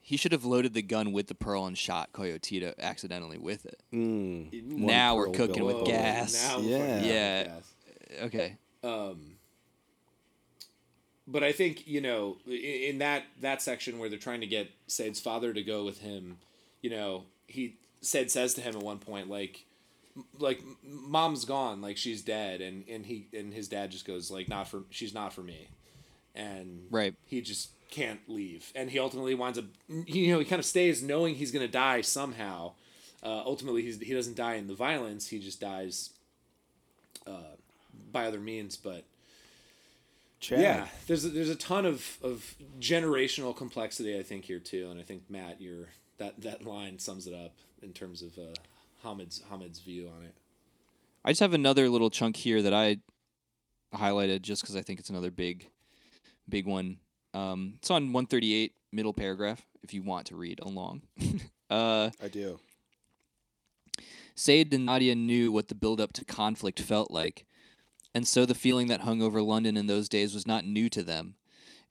He 0.09 0.17
should 0.17 0.31
have 0.31 0.45
loaded 0.45 0.73
the 0.73 0.83
gun 0.83 1.11
with 1.13 1.27
the 1.27 1.35
pearl 1.35 1.67
and 1.67 1.77
shot 1.77 2.13
Coyotito 2.13 2.79
accidentally 2.79 3.39
with 3.39 3.67
it. 3.67 3.83
Mm. 3.93 4.53
now 4.63 5.17
we're 5.17 5.31
cooking 5.31 5.65
with 5.65 5.85
gas. 5.85 6.33
now 6.49 6.61
we're 6.61 6.65
Yeah. 6.69 6.95
fucking 6.97 7.09
Yeah. 7.11 7.45
gas. 7.45 7.75
Okay, 8.23 8.57
But 11.29 11.43
I 11.43 11.51
think 11.51 11.89
you 11.89 12.01
know, 12.01 12.39
i- 12.47 12.51
in 12.53 12.99
that 12.99 13.25
that 13.41 13.61
section 13.63 13.99
where 13.99 14.09
they're 14.09 14.17
trying 14.19 14.43
to 14.43 14.47
get 14.47 14.71
Saeed's 14.87 15.19
father 15.21 15.53
to 15.53 15.63
go 15.63 15.85
with 15.85 15.99
him, 16.01 16.39
you 16.83 16.91
know, 16.91 17.25
he 17.49 17.75
Saeed 18.01 18.31
says 18.31 18.55
to 18.55 18.61
him 18.61 18.77
at 18.77 18.83
one 18.85 18.99
point, 19.01 19.29
like, 19.29 19.65
like 20.39 20.63
mom's 20.85 21.45
gone, 21.45 21.81
like 21.81 21.97
she's 21.97 22.23
dead, 22.23 22.61
and 22.61 22.85
and 22.89 23.07
he 23.07 23.27
and 23.33 23.53
his 23.53 23.67
dad 23.67 23.91
just 23.91 24.05
goes 24.05 24.31
like, 24.31 24.49
not 24.49 24.69
for 24.69 24.85
she's 24.91 25.13
not 25.13 25.33
for 25.33 25.43
me, 25.43 25.67
and 26.37 26.87
Right. 26.91 27.17
he 27.27 27.41
just 27.41 27.71
can't 27.91 28.21
leave, 28.29 28.73
and 28.75 28.91
he 28.91 28.99
ultimately 28.99 29.35
winds 29.35 29.59
up, 29.59 29.65
you 29.89 30.33
know, 30.33 30.39
he 30.39 30.45
kind 30.45 30.61
of 30.61 30.67
stays 30.67 31.03
knowing 31.03 31.35
he's 31.35 31.53
gonna 31.53 31.69
die 31.69 32.01
somehow. 32.01 32.73
Uh, 33.23 33.43
ultimately, 33.45 33.83
he's, 33.83 33.99
he 34.01 34.13
doesn't 34.13 34.37
die 34.37 34.55
in 34.55 34.67
the 34.67 34.75
violence; 34.75 35.29
he 35.29 35.39
just 35.39 35.61
dies 35.61 36.11
uh, 37.27 37.55
by 38.13 38.27
other 38.27 38.41
means, 38.41 38.77
but. 38.77 39.05
Chad. 40.39 40.61
Yeah, 40.61 40.87
there's 41.07 41.25
a, 41.25 41.31
there's 41.31 41.49
a 41.49 41.57
ton 41.57 41.87
of, 41.87 42.19
of 42.23 42.57
generational 42.79 43.57
complexity 43.57 44.19
I 44.19 44.23
think 44.23 44.45
here 44.45 44.59
too, 44.59 44.89
and 44.91 45.01
I 45.01 45.03
think 45.03 45.23
Matt, 45.31 45.63
your 45.63 45.87
that 46.19 46.41
that 46.43 46.65
line 46.67 46.99
sums 46.99 47.27
it 47.27 47.33
up 47.33 47.55
in 47.83 47.93
terms 47.93 48.21
of 48.21 48.37
uh, 48.39 48.55
Hamid's 49.03 49.43
Hamid's 49.51 49.81
view 49.81 50.11
on 50.15 50.25
it. 50.25 50.35
I 51.25 51.31
just 51.31 51.41
have 51.41 51.55
another 51.55 51.89
little 51.89 52.11
chunk 52.11 52.37
here 52.37 52.63
that 52.63 52.75
I 52.75 52.99
highlighted 53.95 54.43
just 54.43 54.63
because 54.63 54.77
I 54.77 54.83
think 54.83 55.01
it's 55.01 55.11
another 55.11 55.31
big, 55.31 55.69
big 56.49 56.67
one. 56.67 56.99
Um, 57.37 57.75
it's 57.77 57.91
on 57.91 58.15
138, 58.15 58.73
middle 58.93 59.13
paragraph, 59.13 59.61
if 59.83 59.93
you 59.93 60.03
want 60.03 60.27
to 60.29 60.37
read 60.37 60.59
along. 60.61 61.03
uh, 61.71 62.09
I 62.23 62.29
do. 62.29 62.59
Saeed 64.35 64.73
and 64.73 64.87
Nadia 64.87 65.15
knew 65.15 65.53
what 65.53 65.69
the 65.69 65.75
build-up 65.75 66.15
to 66.15 66.25
conflict 66.25 66.81
felt 66.81 67.11
like, 67.11 67.45
and 68.15 68.27
so 68.27 68.47
the 68.47 68.55
feeling 68.55 68.87
that 68.87 69.03
hung 69.03 69.21
over 69.21 69.43
London 69.43 69.77
in 69.77 69.87
those 69.87 70.09
days 70.09 70.33
was 70.33 70.47
not 70.47 70.65
new 70.65 70.89
to 70.89 71.03
them, 71.03 71.35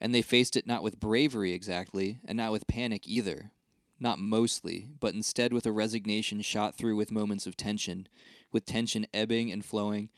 and 0.00 0.12
they 0.12 0.20
faced 0.20 0.56
it 0.56 0.66
not 0.66 0.82
with 0.82 0.98
bravery 0.98 1.52
exactly, 1.52 2.18
and 2.26 2.36
not 2.38 2.50
with 2.50 2.66
panic 2.66 3.06
either. 3.06 3.52
Not 4.00 4.18
mostly, 4.18 4.88
but 4.98 5.14
instead 5.14 5.52
with 5.52 5.64
a 5.64 5.72
resignation 5.72 6.42
shot 6.42 6.74
through 6.74 6.96
with 6.96 7.12
moments 7.12 7.46
of 7.46 7.56
tension, 7.56 8.08
with 8.50 8.66
tension 8.66 9.06
ebbing 9.14 9.52
and 9.52 9.64
flowing, 9.64 10.10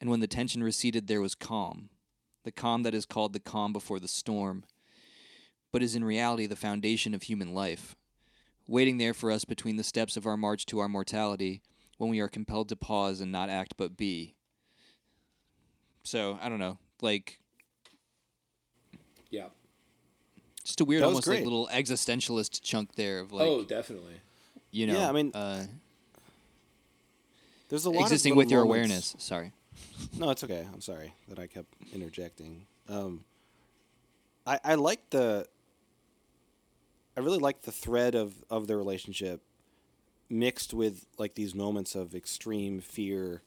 and 0.00 0.08
when 0.08 0.20
the 0.20 0.26
tension 0.26 0.64
receded, 0.64 1.08
there 1.08 1.20
was 1.20 1.34
calm. 1.34 1.90
The 2.44 2.52
calm 2.52 2.82
that 2.82 2.94
is 2.94 3.06
called 3.06 3.32
the 3.32 3.40
calm 3.40 3.72
before 3.72 4.00
the 4.00 4.08
storm, 4.08 4.64
but 5.70 5.82
is 5.82 5.94
in 5.94 6.04
reality 6.04 6.46
the 6.46 6.56
foundation 6.56 7.14
of 7.14 7.24
human 7.24 7.54
life 7.54 7.94
waiting 8.68 8.98
there 8.98 9.12
for 9.14 9.30
us 9.30 9.44
between 9.44 9.76
the 9.76 9.84
steps 9.84 10.16
of 10.16 10.26
our 10.26 10.36
march 10.36 10.64
to 10.66 10.78
our 10.78 10.88
mortality 10.88 11.60
when 11.98 12.10
we 12.10 12.20
are 12.20 12.28
compelled 12.28 12.68
to 12.68 12.76
pause 12.76 13.20
and 13.20 13.30
not 13.30 13.48
act 13.50 13.74
but 13.76 13.96
be. 13.96 14.34
So, 16.04 16.38
I 16.40 16.48
don't 16.48 16.58
know, 16.58 16.78
like 17.00 17.38
Yeah. 19.30 19.48
just 20.64 20.80
a 20.80 20.84
weird 20.84 21.02
That 21.02 21.06
was 21.08 21.14
almost 21.14 21.28
like 21.28 21.44
little 21.44 21.68
existentialist 21.72 22.60
chunk 22.62 22.94
there 22.94 23.20
of 23.20 23.32
like 23.32 23.46
oh, 23.48 23.62
definitely. 23.64 24.14
you 24.70 24.86
know 24.86 24.94
Yeah, 24.98 25.08
I 25.08 25.12
mean, 25.12 25.32
uh, 25.34 25.66
There's 27.68 27.84
a 27.84 27.90
lot 27.90 28.02
existing 28.02 28.32
of 28.32 28.36
with 28.38 28.50
your 28.50 28.64
moments- 28.64 28.88
awareness. 28.90 29.14
Sorry. 29.18 29.52
No, 30.18 30.30
it's 30.30 30.44
okay. 30.44 30.66
I'm 30.72 30.80
sorry 30.80 31.14
that 31.28 31.38
I 31.38 31.46
kept 31.46 31.72
interjecting. 31.94 32.66
Um, 32.88 33.24
I 34.46 34.58
I 34.64 34.74
like 34.74 35.10
the. 35.10 35.46
I 37.16 37.20
really 37.20 37.38
like 37.38 37.62
the 37.62 37.72
thread 37.72 38.14
of 38.14 38.34
of 38.50 38.66
their 38.66 38.76
relationship, 38.78 39.42
mixed 40.30 40.72
with 40.74 41.06
like 41.18 41.34
these 41.34 41.54
moments 41.54 41.94
of 41.94 42.14
extreme 42.14 42.80
fear, 42.80 43.42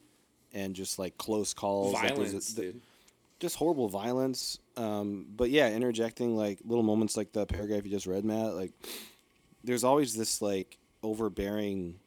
and 0.53 0.75
just 0.75 0.99
like 0.99 1.17
close 1.17 1.53
calls. 1.53 1.93
Like, 1.93 2.11
a- 2.17 2.23
the- 2.23 2.53
dude. 2.55 2.81
just 3.39 3.55
horrible 3.57 3.89
violence. 3.89 4.59
Um, 4.77 5.25
but 5.35 5.49
yeah, 5.49 5.69
interjecting 5.69 6.35
like 6.37 6.59
little 6.63 6.83
moments 6.83 7.17
like 7.17 7.31
the 7.33 7.45
paragraph 7.45 7.85
you 7.85 7.91
just 7.91 8.05
read, 8.07 8.23
Matt. 8.25 8.53
Like, 8.55 8.71
there's 9.63 9.83
always 9.83 10.15
this 10.15 10.41
like 10.41 10.77
overbearing 11.03 11.99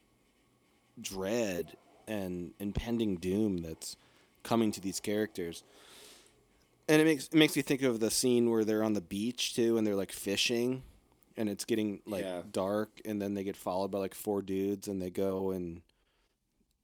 dread 1.00 1.76
and 2.06 2.52
impending 2.58 3.16
doom 3.16 3.58
that's 3.58 3.96
coming 4.48 4.72
to 4.72 4.80
these 4.80 4.98
characters. 5.00 5.62
And 6.88 7.02
it 7.02 7.04
makes 7.04 7.26
it 7.26 7.34
makes 7.34 7.54
me 7.54 7.62
think 7.62 7.82
of 7.82 8.00
the 8.00 8.10
scene 8.10 8.50
where 8.50 8.64
they're 8.64 8.82
on 8.82 8.94
the 8.94 9.02
beach 9.02 9.54
too, 9.54 9.76
and 9.76 9.86
they're 9.86 9.94
like 9.94 10.10
fishing, 10.12 10.82
and 11.36 11.48
it's 11.48 11.66
getting 11.66 12.00
like 12.06 12.24
Yeah. 12.24 12.42
dark, 12.50 13.00
and 13.04 13.20
then 13.20 13.34
they 13.34 13.44
get 13.44 13.56
followed 13.56 13.90
by 13.90 13.98
like 13.98 14.14
four 14.14 14.40
dudes, 14.40 14.88
and 14.88 15.00
they 15.02 15.10
go 15.10 15.50
and 15.50 15.82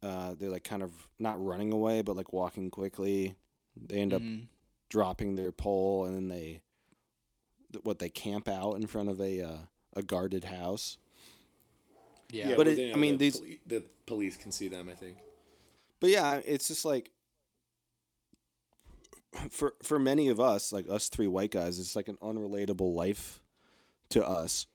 uh, 0.03 0.35
they're 0.39 0.51
like 0.51 0.65
kind 0.65 0.83
of 0.83 0.91
not 1.19 1.43
running 1.43 1.73
away, 1.73 2.03
but 2.03 2.15
like 2.17 2.33
walking 2.35 2.71
quickly. 2.71 3.35
They 3.75 3.97
end 4.01 4.13
up 4.13 4.21
Mhm. 4.21 4.49
dropping 4.91 5.37
their 5.37 5.51
pole, 5.53 6.05
and 6.05 6.15
then 6.15 6.29
they 6.29 6.61
what 7.83 7.99
they 7.99 8.11
camp 8.11 8.47
out 8.47 8.75
in 8.75 8.87
front 8.87 9.09
of 9.09 9.21
a 9.21 9.41
uh, 9.41 9.59
a 9.95 10.03
guarded 10.03 10.45
house. 10.45 10.99
Yeah. 12.31 12.51
Yeah, 12.51 12.57
but 12.57 12.67
but 12.67 12.79
it- 12.79 12.95
I 12.95 12.99
mean, 12.99 13.13
the 13.17 13.31
these- 13.31 13.39
poli- 13.41 13.61
the 13.67 13.81
police 14.05 14.37
can 14.37 14.53
see 14.53 14.69
them. 14.69 14.91
I 14.91 14.95
think. 14.95 15.17
But 16.01 16.11
yeah, 16.11 16.43
it's 16.45 16.69
just 16.69 16.85
like 16.85 17.11
for 19.51 19.75
for 19.83 19.99
many 19.99 20.29
of 20.29 20.41
us, 20.41 20.73
like 20.73 20.89
us 20.89 21.09
three 21.09 21.29
white 21.29 21.51
guys, 21.51 21.79
it's 21.79 21.97
like 21.97 22.09
an 22.09 22.19
unrelatable 22.23 22.95
life 22.95 23.41
to 24.11 24.27
us 24.27 24.67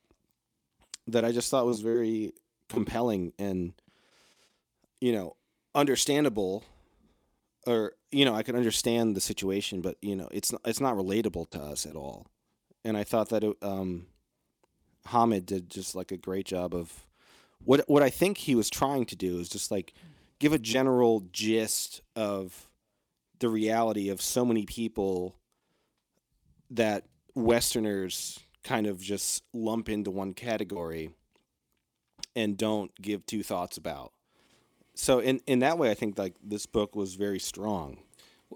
that 1.08 1.26
I 1.26 1.32
just 1.32 1.50
thought 1.50 1.66
was 1.66 1.82
very 1.82 2.34
compelling 2.68 3.34
and 3.40 3.74
you 5.02 5.12
know 5.12 5.36
understandable 5.74 6.64
or 7.66 7.94
you 8.12 8.26
know 8.26 8.36
I 8.36 8.44
can 8.44 8.56
understand 8.56 9.16
the 9.16 9.22
situation 9.22 9.82
but 9.82 9.98
you 10.02 10.16
know 10.16 10.28
it's 10.32 10.54
it's 10.66 10.80
not 10.80 10.96
relatable 10.96 11.50
to 11.52 11.60
us 11.62 11.86
at 11.86 11.96
all. 11.96 12.28
And 12.86 12.96
I 12.96 13.04
thought 13.04 13.30
that 13.30 13.44
it, 13.44 13.58
um, 13.62 14.08
Hamid 15.08 15.46
did 15.46 15.70
just 15.70 15.96
like 15.96 16.12
a 16.12 16.18
great 16.18 16.46
job 16.46 16.74
of 16.74 17.06
what 17.64 17.84
what 17.88 18.04
I 18.04 18.10
think 18.10 18.38
he 18.38 18.56
was 18.56 18.70
trying 18.70 19.06
to 19.08 19.16
do 19.16 19.40
is 19.40 19.50
just 19.50 19.72
like 19.72 19.94
give 20.40 20.54
a 20.54 20.60
general 20.60 21.24
gist 21.32 22.02
of 22.16 22.69
the 23.40 23.50
reality 23.50 24.10
of 24.10 24.22
so 24.22 24.46
many 24.46 24.66
people 24.66 25.36
that 26.70 27.06
Westerners 27.36 28.40
kind 28.64 28.88
of 28.88 29.00
just 29.00 29.44
lump 29.54 29.90
into 29.90 30.12
one 30.12 30.34
category 30.34 31.10
and 32.36 32.58
don't 32.58 32.92
give 33.02 33.26
two 33.26 33.44
thoughts 33.44 33.78
about. 33.78 34.12
So 34.96 35.20
in 35.20 35.40
in 35.48 35.60
that 35.60 35.78
way, 35.78 35.92
I 35.92 35.94
think 35.94 36.18
like 36.18 36.36
this 36.44 36.66
book 36.66 36.96
was 36.96 37.16
very 37.16 37.40
strong. 37.40 38.00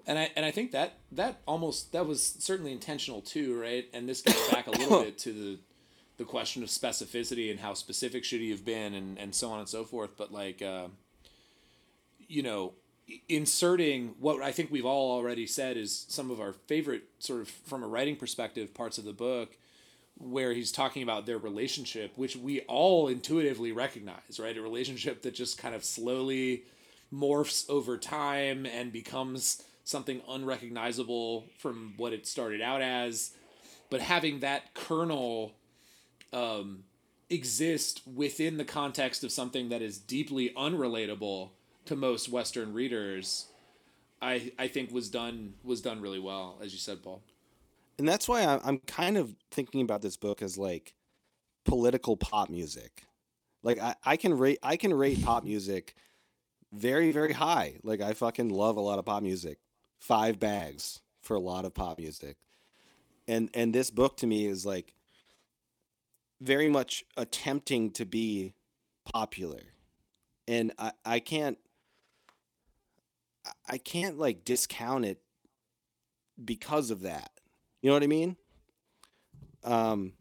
and 0.05 0.19
I 0.19 0.31
and 0.35 0.45
I 0.45 0.51
think 0.51 0.71
that 0.71 0.97
that 1.13 1.41
almost 1.47 1.93
that 1.93 2.05
was 2.05 2.21
certainly 2.39 2.71
intentional 2.71 3.21
too, 3.21 3.59
right? 3.59 3.85
And 3.93 4.07
this 4.09 4.21
gets 4.21 4.51
back 4.51 4.67
a 4.67 4.71
little 4.71 5.03
bit 5.03 5.17
to 5.19 5.31
the 5.31 5.59
the 6.17 6.25
question 6.25 6.61
of 6.61 6.69
specificity 6.69 7.49
and 7.49 7.59
how 7.59 7.73
specific 7.73 8.23
should 8.23 8.41
he 8.41 8.51
have 8.51 8.65
been, 8.65 8.93
and 8.93 9.17
and 9.17 9.33
so 9.33 9.51
on 9.51 9.59
and 9.59 9.69
so 9.69 9.83
forth. 9.85 10.11
But 10.17 10.31
like, 10.33 10.61
uh, 10.61 10.87
you 12.27 12.43
know, 12.43 12.73
inserting 13.29 14.15
what 14.19 14.41
I 14.41 14.51
think 14.51 14.71
we've 14.71 14.85
all 14.85 15.11
already 15.11 15.47
said 15.47 15.77
is 15.77 16.05
some 16.09 16.31
of 16.31 16.39
our 16.39 16.53
favorite 16.53 17.03
sort 17.19 17.41
of 17.41 17.49
from 17.49 17.83
a 17.83 17.87
writing 17.87 18.15
perspective 18.15 18.73
parts 18.73 18.97
of 18.97 19.05
the 19.05 19.13
book 19.13 19.57
where 20.17 20.53
he's 20.53 20.71
talking 20.71 21.01
about 21.01 21.25
their 21.25 21.39
relationship 21.39 22.11
which 22.15 22.35
we 22.35 22.61
all 22.61 23.07
intuitively 23.07 23.71
recognize 23.71 24.39
right? 24.39 24.57
A 24.57 24.61
relationship 24.61 25.21
that 25.23 25.33
just 25.33 25.57
kind 25.57 25.73
of 25.73 25.83
slowly 25.83 26.63
morphs 27.13 27.69
over 27.69 27.97
time 27.97 28.65
and 28.65 28.91
becomes 28.91 29.63
something 29.83 30.21
unrecognizable 30.27 31.45
from 31.57 31.93
what 31.97 32.13
it 32.13 32.25
started 32.25 32.61
out 32.61 32.81
as. 32.81 33.31
But 33.89 34.01
having 34.01 34.39
that 34.39 34.73
kernel 34.73 35.53
um, 36.31 36.85
exist 37.29 38.01
within 38.07 38.57
the 38.57 38.65
context 38.65 39.23
of 39.23 39.31
something 39.31 39.69
that 39.69 39.81
is 39.81 39.97
deeply 39.97 40.49
unrelatable 40.57 41.49
to 41.85 41.95
most 41.95 42.29
western 42.29 42.73
readers 42.73 43.47
i 44.21 44.51
i 44.57 44.67
think 44.67 44.91
was 44.91 45.09
done 45.09 45.53
was 45.63 45.81
done 45.81 46.01
really 46.01 46.19
well 46.19 46.57
as 46.61 46.73
you 46.73 46.79
said 46.79 47.01
paul 47.03 47.21
and 47.99 48.07
that's 48.07 48.27
why 48.27 48.59
I'm 48.63 48.79
kind 48.79 49.17
of 49.17 49.35
thinking 49.51 49.81
about 49.81 50.01
this 50.01 50.17
book 50.17 50.41
as 50.41 50.57
like 50.57 50.93
political 51.65 52.17
pop 52.17 52.49
music. 52.49 53.05
Like 53.61 53.79
I, 53.79 53.95
I 54.03 54.17
can 54.17 54.37
rate 54.37 54.59
I 54.63 54.77
can 54.77 54.93
rate 54.93 55.23
pop 55.23 55.43
music 55.43 55.95
very 56.71 57.11
very 57.11 57.33
high. 57.33 57.75
Like 57.83 58.01
I 58.01 58.13
fucking 58.13 58.49
love 58.49 58.77
a 58.77 58.81
lot 58.81 58.99
of 58.99 59.05
pop 59.05 59.21
music. 59.21 59.59
Five 59.99 60.39
bags 60.39 61.01
for 61.21 61.35
a 61.35 61.39
lot 61.39 61.65
of 61.65 61.73
pop 61.73 61.99
music. 61.99 62.37
And 63.27 63.49
and 63.53 63.73
this 63.73 63.91
book 63.91 64.17
to 64.17 64.27
me 64.27 64.47
is 64.47 64.65
like 64.65 64.93
very 66.41 66.69
much 66.69 67.05
attempting 67.15 67.91
to 67.91 68.05
be 68.05 68.53
popular. 69.13 69.61
And 70.47 70.73
I, 70.77 70.91
I 71.05 71.19
can't 71.19 71.57
I- 73.67 73.77
can't 73.77 74.17
like 74.17 74.45
discount 74.45 75.05
it 75.05 75.21
because 76.43 76.91
of 76.91 77.01
that. 77.01 77.31
You 77.81 77.89
know 77.89 77.95
what 77.95 78.03
I 78.03 78.07
mean? 78.07 78.37
Um, 79.63 80.13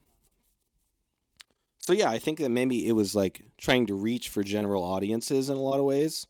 so 1.78 1.92
yeah, 1.92 2.10
I 2.10 2.18
think 2.18 2.38
that 2.38 2.50
maybe 2.50 2.86
it 2.86 2.92
was 2.92 3.14
like 3.14 3.42
trying 3.58 3.86
to 3.86 3.94
reach 3.94 4.28
for 4.28 4.42
general 4.42 4.82
audiences 4.84 5.48
in 5.50 5.56
a 5.56 5.60
lot 5.60 5.78
of 5.78 5.84
ways 5.84 6.26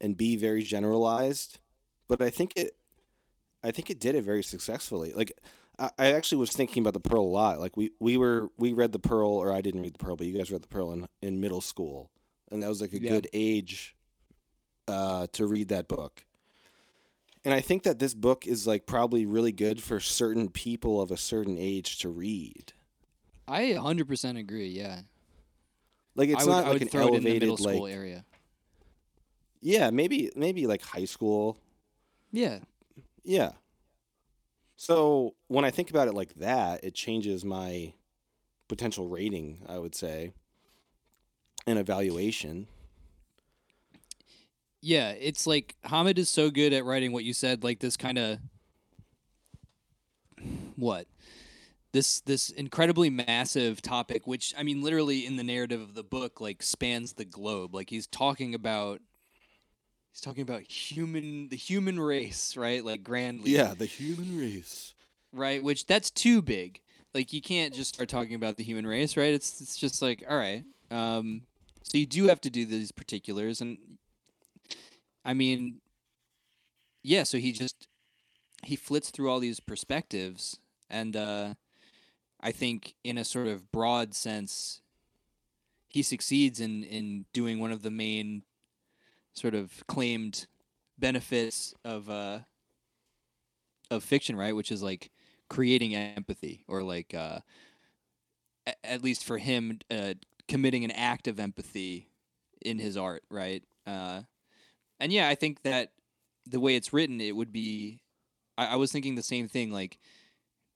and 0.00 0.16
be 0.16 0.36
very 0.36 0.62
generalized. 0.62 1.58
But 2.08 2.22
I 2.22 2.30
think 2.30 2.52
it 2.56 2.74
I 3.62 3.70
think 3.70 3.90
it 3.90 4.00
did 4.00 4.14
it 4.14 4.22
very 4.22 4.42
successfully. 4.42 5.12
Like 5.12 5.32
I, 5.78 5.90
I 5.98 6.12
actually 6.12 6.38
was 6.38 6.52
thinking 6.52 6.82
about 6.82 6.94
the 6.94 7.00
Pearl 7.00 7.22
a 7.22 7.26
lot. 7.26 7.60
Like 7.60 7.76
we, 7.76 7.90
we 8.00 8.16
were 8.16 8.48
we 8.56 8.72
read 8.72 8.92
the 8.92 8.98
Pearl 8.98 9.30
or 9.30 9.52
I 9.52 9.60
didn't 9.60 9.82
read 9.82 9.94
the 9.94 9.98
Pearl, 10.04 10.16
but 10.16 10.26
you 10.26 10.36
guys 10.36 10.50
read 10.50 10.62
the 10.62 10.68
Pearl 10.68 10.92
in, 10.92 11.06
in 11.20 11.40
middle 11.40 11.60
school. 11.60 12.10
And 12.50 12.62
that 12.62 12.68
was 12.68 12.80
like 12.80 12.92
a 12.94 13.00
Yeah. 13.02 13.10
good 13.10 13.28
age 13.34 13.94
uh, 14.88 15.26
to 15.32 15.46
read 15.46 15.68
that 15.68 15.88
book. 15.88 16.24
And 17.44 17.54
I 17.54 17.60
think 17.60 17.84
that 17.84 17.98
this 17.98 18.14
book 18.14 18.46
is 18.46 18.66
like 18.66 18.86
probably 18.86 19.24
really 19.24 19.52
good 19.52 19.82
for 19.82 20.00
certain 20.00 20.48
people 20.48 21.00
of 21.00 21.10
a 21.10 21.16
certain 21.16 21.56
age 21.58 21.98
to 22.00 22.08
read. 22.08 22.72
I 23.46 23.62
100% 23.62 24.38
agree. 24.38 24.68
Yeah. 24.68 25.00
Like 26.14 26.30
it's 26.30 26.44
would, 26.44 26.50
not 26.50 26.66
like 26.66 26.82
an 26.82 26.88
throw 26.88 27.08
it 27.08 27.14
in 27.14 27.22
the 27.22 27.30
elevated 27.30 27.48
middle 27.48 27.84
like 27.84 27.92
area. 27.92 28.24
yeah, 29.60 29.90
maybe 29.90 30.32
maybe 30.34 30.66
like 30.66 30.82
high 30.82 31.04
school. 31.04 31.56
Yeah. 32.32 32.58
Yeah. 33.22 33.52
So 34.76 35.34
when 35.46 35.64
I 35.64 35.70
think 35.70 35.90
about 35.90 36.08
it 36.08 36.14
like 36.14 36.34
that, 36.34 36.82
it 36.82 36.94
changes 36.94 37.44
my 37.44 37.92
potential 38.68 39.08
rating, 39.08 39.64
I 39.68 39.78
would 39.78 39.94
say, 39.94 40.32
and 41.66 41.78
evaluation. 41.78 42.66
Yeah, 44.80 45.10
it's 45.10 45.46
like 45.46 45.76
Hamid 45.84 46.18
is 46.18 46.28
so 46.28 46.50
good 46.50 46.72
at 46.72 46.84
writing 46.84 47.12
what 47.12 47.24
you 47.24 47.32
said, 47.34 47.64
like 47.64 47.80
this 47.80 47.96
kind 47.96 48.18
of 48.18 48.38
what 50.76 51.06
this 51.92 52.20
this 52.20 52.50
incredibly 52.50 53.10
massive 53.10 53.82
topic, 53.82 54.26
which 54.26 54.54
I 54.56 54.62
mean, 54.62 54.82
literally 54.82 55.26
in 55.26 55.36
the 55.36 55.42
narrative 55.44 55.80
of 55.80 55.94
the 55.94 56.04
book, 56.04 56.40
like 56.40 56.62
spans 56.62 57.14
the 57.14 57.24
globe. 57.24 57.74
Like 57.74 57.90
he's 57.90 58.06
talking 58.06 58.54
about 58.54 59.00
he's 60.12 60.20
talking 60.20 60.42
about 60.42 60.62
human 60.62 61.48
the 61.48 61.56
human 61.56 61.98
race, 61.98 62.56
right? 62.56 62.84
Like 62.84 63.02
grandly, 63.02 63.50
Yeah, 63.50 63.74
the 63.76 63.86
human 63.86 64.38
race. 64.38 64.94
right? 65.32 65.62
Which 65.62 65.86
that's 65.86 66.10
too 66.10 66.40
big. 66.42 66.80
Like 67.14 67.32
you 67.32 67.40
can't 67.42 67.74
just 67.74 67.94
start 67.94 68.08
talking 68.08 68.34
about 68.34 68.56
the 68.58 68.64
human 68.64 68.86
race, 68.86 69.16
right? 69.16 69.32
It's 69.34 69.60
it's 69.60 69.76
just 69.76 70.02
like 70.02 70.22
all 70.28 70.36
right. 70.38 70.62
Um, 70.90 71.42
so 71.82 71.98
you 71.98 72.06
do 72.06 72.28
have 72.28 72.40
to 72.42 72.50
do 72.50 72.64
these 72.66 72.92
particulars, 72.92 73.60
and 73.62 73.78
I 75.28 75.34
mean, 75.34 75.80
yeah. 77.02 77.22
So 77.24 77.38
he 77.38 77.52
just 77.52 77.88
he 78.64 78.76
flits 78.76 79.10
through 79.10 79.30
all 79.30 79.40
these 79.40 79.60
perspectives, 79.60 80.58
and 80.90 81.16
uh, 81.16 81.54
I 82.40 82.52
think 82.52 82.94
in 83.04 83.18
a 83.18 83.24
sort 83.24 83.48
of 83.48 83.72
broad 83.72 84.14
sense, 84.14 84.82
he 85.88 86.02
succeeds 86.02 86.60
in 86.60 86.84
in 86.84 87.26
doing 87.32 87.58
one 87.58 87.72
of 87.72 87.82
the 87.82 87.90
main 87.90 88.44
sort 89.34 89.54
of 89.54 89.86
claimed 89.88 90.46
benefits 90.98 91.74
of 91.84 92.10
uh 92.10 92.40
of 93.90 94.04
fiction, 94.04 94.36
right? 94.36 94.54
Which 94.54 94.70
is 94.72 94.82
like 94.82 95.10
creating 95.48 95.94
empathy 95.94 96.64
or 96.68 96.82
like 96.82 97.14
uh 97.14 97.40
at 98.84 99.02
least 99.02 99.24
for 99.24 99.38
him 99.38 99.78
uh 99.90 100.14
committing 100.46 100.84
an 100.84 100.90
act 100.90 101.28
of 101.28 101.38
empathy 101.40 102.08
in 102.62 102.78
his 102.78 102.96
art, 102.96 103.22
right? 103.30 103.62
Uh 103.86 104.22
and 105.00 105.12
yeah, 105.12 105.28
I 105.28 105.34
think 105.34 105.62
that 105.62 105.92
the 106.46 106.60
way 106.60 106.76
it's 106.76 106.92
written, 106.92 107.20
it 107.20 107.34
would 107.36 107.52
be 107.52 108.00
I, 108.56 108.66
I 108.68 108.76
was 108.76 108.90
thinking 108.92 109.14
the 109.14 109.22
same 109.22 109.48
thing 109.48 109.70
like 109.72 109.98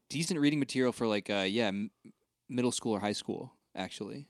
decent 0.08 0.38
reading 0.40 0.58
material 0.58 0.92
for 0.92 1.06
like 1.06 1.30
uh 1.30 1.46
yeah, 1.48 1.68
m- 1.68 1.90
middle 2.48 2.72
school 2.72 2.92
or 2.92 3.00
high 3.00 3.12
school 3.12 3.52
actually. 3.74 4.26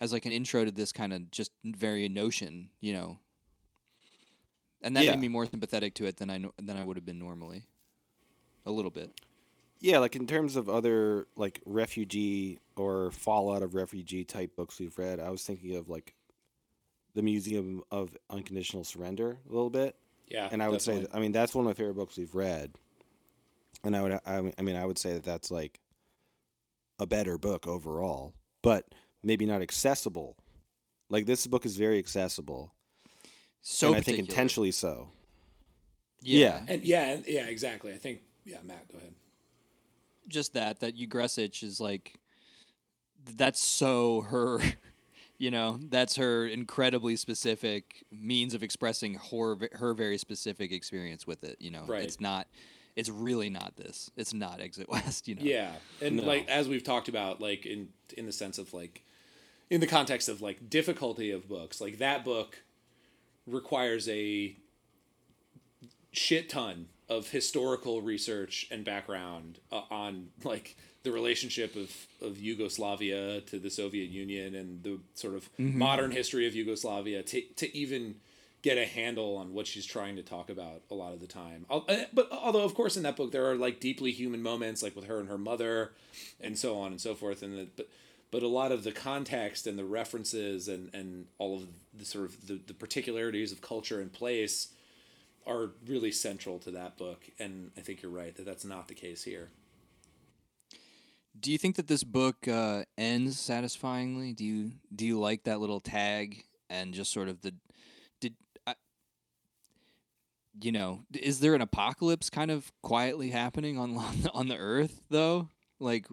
As 0.00 0.12
like 0.14 0.24
an 0.24 0.32
intro 0.32 0.64
to 0.64 0.70
this 0.70 0.92
kind 0.92 1.12
of 1.12 1.30
just 1.30 1.50
very 1.62 2.08
notion, 2.08 2.70
you 2.80 2.94
know. 2.94 3.18
And 4.82 4.96
that 4.96 5.04
Yeah. 5.04 5.10
made 5.10 5.20
me 5.20 5.28
more 5.28 5.44
sympathetic 5.46 5.92
to 5.96 6.06
it 6.06 6.16
than 6.16 6.30
I 6.30 6.38
than 6.58 6.76
I 6.76 6.84
would 6.84 6.96
have 6.96 7.04
been 7.04 7.18
normally. 7.18 7.64
A 8.66 8.70
little 8.70 8.90
bit. 8.90 9.10
Yeah, 9.80 9.98
like 9.98 10.14
in 10.16 10.26
terms 10.26 10.56
of 10.56 10.68
other 10.68 11.26
like 11.36 11.60
refugee 11.66 12.58
or 12.76 13.10
fallout 13.10 13.62
of 13.62 13.74
refugee 13.74 14.24
type 14.24 14.54
books 14.56 14.78
we've 14.78 14.96
read, 14.98 15.20
I 15.20 15.30
was 15.30 15.42
thinking 15.42 15.76
of 15.76 15.88
like 15.88 16.14
the 17.14 17.22
Museum 17.22 17.82
of 17.90 18.16
Unconditional 18.30 18.84
Surrender 18.84 19.38
a 19.48 19.52
little 19.52 19.70
bit. 19.70 19.96
yeah 20.28 20.48
and 20.50 20.62
I 20.62 20.68
would 20.68 20.80
say, 20.82 20.92
definitely. 20.92 21.12
that, 21.12 21.18
I 21.18 21.20
mean, 21.20 21.32
that's 21.32 21.54
one 21.54 21.64
of 21.64 21.68
my 21.68 21.74
favorite 21.74 21.94
books 21.96 22.16
we've 22.16 22.34
read. 22.34 22.72
And 23.84 23.96
I 23.96 24.02
would, 24.02 24.12
I, 24.26 24.52
I 24.58 24.62
mean, 24.62 24.76
I 24.76 24.84
would 24.84 24.98
say 24.98 25.14
that 25.14 25.22
that's 25.24 25.50
like 25.50 25.80
a 26.98 27.06
better 27.06 27.38
book 27.38 27.66
overall, 27.66 28.34
but 28.62 28.84
maybe 29.22 29.46
not 29.46 29.62
accessible. 29.62 30.36
Like 31.08 31.26
this 31.26 31.46
book 31.46 31.64
is 31.66 31.76
very 31.76 31.98
accessible, 31.98 32.74
So 33.62 33.88
and 33.88 33.96
I 33.96 34.00
think 34.00 34.18
intentionally 34.18 34.70
so. 34.70 35.08
Yeah. 36.22 36.60
and 36.68 36.82
yeah 36.84 37.12
and- 37.12 37.24
yeah 37.26 37.46
exactly 37.46 37.94
i 37.94 37.96
think 37.96 38.20
yeah 38.44 38.58
matt 38.62 38.86
go 38.92 38.98
ahead 38.98 39.14
Just 40.28 40.52
that 40.52 40.80
that 40.80 40.94
Ugrešić 40.98 41.62
is 41.62 41.80
like 41.80 42.20
that's 43.36 43.64
so 43.64 44.20
her 44.22 44.60
you 45.40 45.50
know, 45.50 45.80
that's 45.88 46.16
her 46.16 46.46
incredibly 46.46 47.16
specific 47.16 48.04
means 48.12 48.52
of 48.52 48.62
expressing 48.62 49.14
her 49.14 49.56
her 49.72 49.94
very 49.94 50.18
specific 50.18 50.70
experience 50.70 51.26
with 51.26 51.42
it, 51.42 51.56
you 51.58 51.70
know. 51.70 51.84
Right. 51.86 52.04
It's 52.04 52.20
not 52.20 52.46
it's 52.94 53.08
really 53.08 53.48
not 53.48 53.74
this. 53.76 54.10
It's 54.16 54.34
not 54.34 54.60
Exit 54.60 54.90
West, 54.90 55.26
you 55.28 55.36
know. 55.36 55.42
Yeah, 55.42 55.72
and 56.02 56.16
No. 56.16 56.24
like 56.24 56.46
as 56.46 56.68
we've 56.68 56.84
talked 56.84 57.08
about, 57.08 57.40
like 57.40 57.64
in 57.64 57.88
in 58.18 58.26
the 58.26 58.32
sense 58.32 58.58
of 58.58 58.74
like, 58.74 59.02
in 59.70 59.80
the 59.80 59.86
context 59.86 60.28
of 60.28 60.42
like 60.42 60.68
difficulty 60.68 61.30
of 61.30 61.48
books, 61.48 61.80
like 61.80 61.96
that 61.98 62.22
book 62.22 62.62
requires 63.46 64.10
a 64.10 64.54
shit 66.12 66.50
ton 66.50 66.88
of 67.08 67.30
historical 67.30 68.02
research 68.02 68.66
and 68.70 68.84
background 68.84 69.58
uh, 69.72 69.82
on 69.90 70.28
like 70.44 70.76
the 71.02 71.12
relationship 71.12 71.76
of, 71.76 71.90
of 72.20 72.38
Yugoslavia 72.38 73.40
to 73.42 73.58
the 73.58 73.70
Soviet 73.70 74.10
Union 74.10 74.54
and 74.54 74.82
the 74.82 74.98
sort 75.14 75.34
of 75.34 75.48
modern 75.58 76.10
history 76.10 76.46
of 76.46 76.54
Yugoslavia 76.54 77.22
to, 77.22 77.40
to 77.56 77.76
even 77.76 78.16
get 78.62 78.76
a 78.76 78.84
handle 78.84 79.36
on 79.38 79.54
what 79.54 79.66
she's 79.66 79.86
trying 79.86 80.16
to 80.16 80.22
talk 80.22 80.50
about 80.50 80.82
a 80.90 80.94
lot 80.94 81.14
of 81.14 81.20
the 81.20 81.26
time. 81.26 81.64
Uh, 81.70 81.80
But 82.12 82.30
although, 82.30 82.64
of 82.64 82.74
course, 82.74 82.96
in 82.96 83.02
that 83.04 83.16
book 83.16 83.32
there 83.32 83.50
are 83.50 83.56
like 83.56 83.80
deeply 83.80 84.10
human 84.12 84.42
moments, 84.42 84.82
like 84.82 84.94
with 84.94 85.06
her 85.06 85.18
and 85.18 85.28
her 85.28 85.38
mother, 85.38 85.92
and 86.40 86.58
so 86.58 86.78
on 86.78 86.92
and 86.92 87.00
so 87.00 87.14
forth. 87.14 87.42
And 87.42 87.56
the, 87.56 87.68
but 87.76 87.88
but 88.30 88.42
a 88.42 88.48
lot 88.48 88.70
of 88.70 88.84
the 88.84 88.92
context 88.92 89.66
and 89.66 89.78
the 89.78 89.84
references 89.84 90.68
and 90.68 90.90
and 90.94 91.26
all 91.38 91.56
of 91.56 91.66
the 91.94 92.04
sort 92.04 92.26
of 92.26 92.46
the, 92.46 92.60
the 92.66 92.74
particularities 92.74 93.50
of 93.52 93.62
culture 93.62 94.00
and 94.00 94.12
place 94.12 94.68
are 95.46 95.70
really 95.86 96.12
central 96.12 96.58
to 96.58 96.70
that 96.72 96.98
book. 96.98 97.24
And 97.38 97.70
I 97.78 97.80
think 97.80 98.02
you're 98.02 98.12
right 98.12 98.36
that 98.36 98.44
that's 98.44 98.64
not 98.64 98.88
the 98.88 98.94
case 98.94 99.24
here. 99.24 99.48
Do 101.40 101.50
you 101.50 101.58
think 101.58 101.76
that 101.76 101.86
this 101.86 102.04
book 102.04 102.46
uh, 102.46 102.84
ends 102.98 103.38
satisfyingly? 103.40 104.32
Do 104.34 104.44
you 104.44 104.72
do 104.94 105.06
you 105.06 105.18
like 105.18 105.44
that 105.44 105.60
little 105.60 105.80
tag 105.80 106.44
and 106.68 106.92
just 106.92 107.12
sort 107.12 107.28
of 107.28 107.40
the 107.40 107.54
did 108.20 108.34
I, 108.66 108.74
you 110.60 110.72
know 110.72 111.04
is 111.12 111.40
there 111.40 111.54
an 111.54 111.62
apocalypse 111.62 112.28
kind 112.30 112.50
of 112.50 112.70
quietly 112.82 113.30
happening 113.30 113.78
on 113.78 113.96
on 114.34 114.48
the 114.48 114.56
earth 114.56 115.00
though? 115.08 115.48
Like 115.78 116.06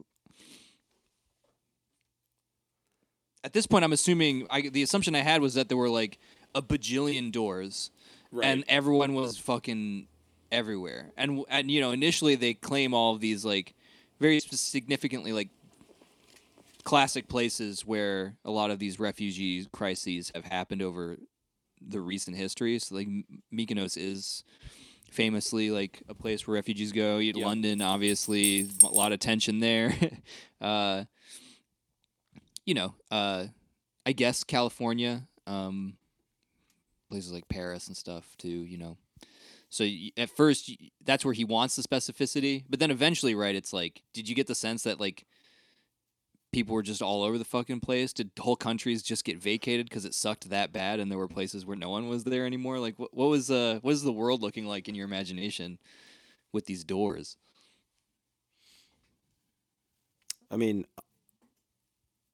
at 3.44 3.54
this 3.54 3.68
point, 3.68 3.86
I'm 3.86 3.94
assuming 3.94 4.48
I, 4.50 4.62
the 4.62 4.84
assumption 4.84 5.16
I 5.16 5.20
had 5.22 5.42
was 5.42 5.54
that 5.54 5.70
there 5.70 5.78
were 5.78 5.90
like 5.90 6.18
a 6.56 6.62
bajillion 6.62 7.32
doors, 7.32 7.92
Right. 8.32 8.46
and 8.46 8.66
everyone 8.68 9.14
was 9.14 9.38
fucking 9.38 10.08
everywhere. 10.52 11.12
And 11.16 11.46
and 11.50 11.72
you 11.72 11.80
know, 11.80 11.92
initially 11.92 12.36
they 12.36 12.54
claim 12.54 12.94
all 12.94 13.14
of 13.16 13.22
these 13.22 13.46
like 13.46 13.74
very 14.20 14.40
significantly 14.40 15.32
like 15.32 15.50
classic 16.84 17.28
places 17.28 17.86
where 17.86 18.36
a 18.46 18.52
lot 18.52 18.72
of 18.72 18.80
these 18.80 19.00
refugee 19.00 19.68
crises 19.72 20.32
have 20.34 20.46
happened 20.46 20.82
over 20.82 21.18
the 21.86 22.00
recent 22.00 22.38
history. 22.38 22.80
So 22.80 22.96
like 22.96 23.08
Mykonos 23.54 23.98
is 23.98 24.44
famously 25.12 25.70
like 25.72 26.02
a 26.08 26.14
place 26.14 26.48
where 26.48 26.56
refugees 26.56 26.92
go. 26.92 27.18
Yeah. 27.18 27.46
London, 27.46 27.82
obviously, 27.82 28.70
a 28.84 28.88
lot 28.88 29.12
of 29.12 29.20
tension 29.20 29.60
there. 29.60 29.94
uh, 30.62 31.04
you 32.66 32.74
know, 32.74 32.96
uh, 33.12 33.46
I 34.06 34.12
guess 34.14 34.44
California, 34.44 35.28
um, 35.46 35.98
places 37.10 37.32
like 37.32 37.48
Paris 37.48 37.88
and 37.88 37.98
stuff 37.98 38.26
too. 38.38 38.48
You 38.48 38.78
know, 38.78 38.98
so 39.70 39.86
at 40.16 40.30
first 40.30 40.72
that's 41.04 41.26
where 41.26 41.34
he 41.34 41.44
wants 41.44 41.76
the 41.76 41.82
specificity, 41.84 42.64
but 42.70 42.80
then 42.80 42.92
eventually, 42.92 43.36
right? 43.36 43.56
It's 43.56 43.74
like, 43.74 44.02
did 44.14 44.30
you 44.30 44.36
get 44.36 44.48
the 44.48 44.56
sense 44.56 44.84
that 44.84 45.00
like 45.00 45.26
people 46.54 46.74
were 46.74 46.84
just 46.84 47.02
all 47.02 47.24
over 47.24 47.38
the 47.38 47.46
fucking 47.46 47.82
place? 47.82 48.14
Did 48.14 48.32
whole 48.40 48.56
countries 48.56 49.04
just 49.04 49.26
get 49.26 49.38
vacated 49.38 49.90
because 49.90 50.06
it 50.06 50.14
sucked 50.14 50.50
that 50.50 50.72
bad, 50.72 51.00
and 51.00 51.12
there 51.12 51.18
were 51.18 51.28
places 51.28 51.66
where 51.66 51.76
no 51.76 51.90
one 51.90 52.08
was 52.08 52.24
there 52.24 52.46
anymore? 52.46 52.80
Like, 52.80 52.98
what, 52.98 53.14
what 53.14 53.30
was 53.30 53.52
uh, 53.52 53.80
what 53.82 53.92
is 53.92 54.04
the 54.04 54.12
world 54.12 54.42
looking 54.42 54.66
like 54.66 54.88
in 54.88 54.96
your 54.96 55.06
imagination 55.06 55.80
with 56.54 56.66
these 56.66 56.84
doors? 56.84 57.36
I 60.50 60.56
mean, 60.56 60.86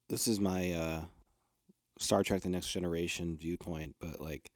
this 0.08 0.28
is 0.28 0.38
my 0.38 0.72
uh, 0.72 1.00
Star 1.98 2.22
Trek: 2.22 2.42
The 2.42 2.48
Next 2.48 2.68
Generation 2.68 3.36
viewpoint, 3.36 3.96
but 4.00 4.20
like, 4.20 4.52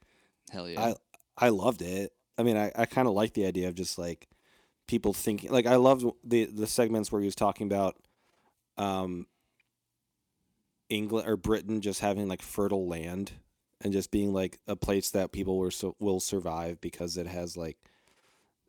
Hell 0.49 0.69
yeah! 0.69 0.93
I 1.37 1.47
I 1.47 1.49
loved 1.49 1.81
it. 1.81 2.13
I 2.39 2.43
mean, 2.43 2.57
I, 2.57 2.71
I 2.75 2.85
kind 2.85 3.07
of 3.07 3.13
like 3.13 3.33
the 3.33 3.45
idea 3.45 3.67
of 3.67 3.75
just 3.75 3.99
like 3.99 4.27
people 4.87 5.13
thinking. 5.13 5.51
Like, 5.51 5.67
I 5.67 5.75
loved 5.75 6.05
the 6.23 6.45
the 6.45 6.67
segments 6.67 7.11
where 7.11 7.21
he 7.21 7.25
was 7.25 7.35
talking 7.35 7.67
about, 7.67 7.97
um, 8.77 9.27
England 10.89 11.27
or 11.27 11.37
Britain 11.37 11.81
just 11.81 11.99
having 11.99 12.27
like 12.27 12.41
fertile 12.41 12.87
land 12.87 13.33
and 13.81 13.93
just 13.93 14.09
being 14.09 14.33
like 14.33 14.57
a 14.67 14.75
place 14.75 15.11
that 15.11 15.31
people 15.31 15.57
were 15.57 15.71
so, 15.71 15.95
will 15.99 16.19
survive 16.19 16.81
because 16.81 17.17
it 17.17 17.27
has 17.27 17.57
like, 17.57 17.77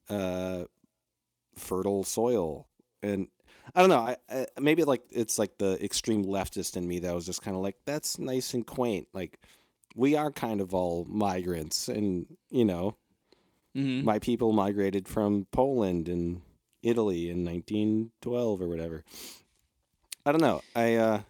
uh, 0.08 0.64
fertile 1.56 2.04
soil 2.04 2.66
and 3.02 3.28
I 3.74 3.80
don't 3.80 3.90
know. 3.90 4.00
I, 4.00 4.16
I 4.28 4.46
maybe 4.58 4.84
like 4.84 5.02
it's 5.10 5.38
like 5.38 5.58
the 5.58 5.82
extreme 5.84 6.24
leftist 6.24 6.76
in 6.76 6.86
me 6.86 6.98
that 7.00 7.14
was 7.14 7.26
just 7.26 7.42
kind 7.42 7.56
of 7.56 7.62
like 7.62 7.76
that's 7.86 8.18
nice 8.18 8.54
and 8.54 8.66
quaint. 8.66 9.08
Like 9.12 9.38
we 9.94 10.16
are 10.16 10.32
kind 10.32 10.60
of 10.60 10.74
all 10.74 11.06
migrants, 11.08 11.88
and 11.88 12.26
you 12.50 12.64
know, 12.64 12.96
mm-hmm. 13.76 14.04
my 14.04 14.18
people 14.18 14.52
migrated 14.52 15.08
from 15.08 15.46
Poland 15.50 16.08
and 16.08 16.42
Italy 16.82 17.28
in 17.28 17.44
1912 17.44 18.60
or 18.60 18.68
whatever. 18.68 19.04
I 20.24 20.32
don't 20.32 20.40
know. 20.42 20.62
I 20.74 20.94
uh 20.94 21.20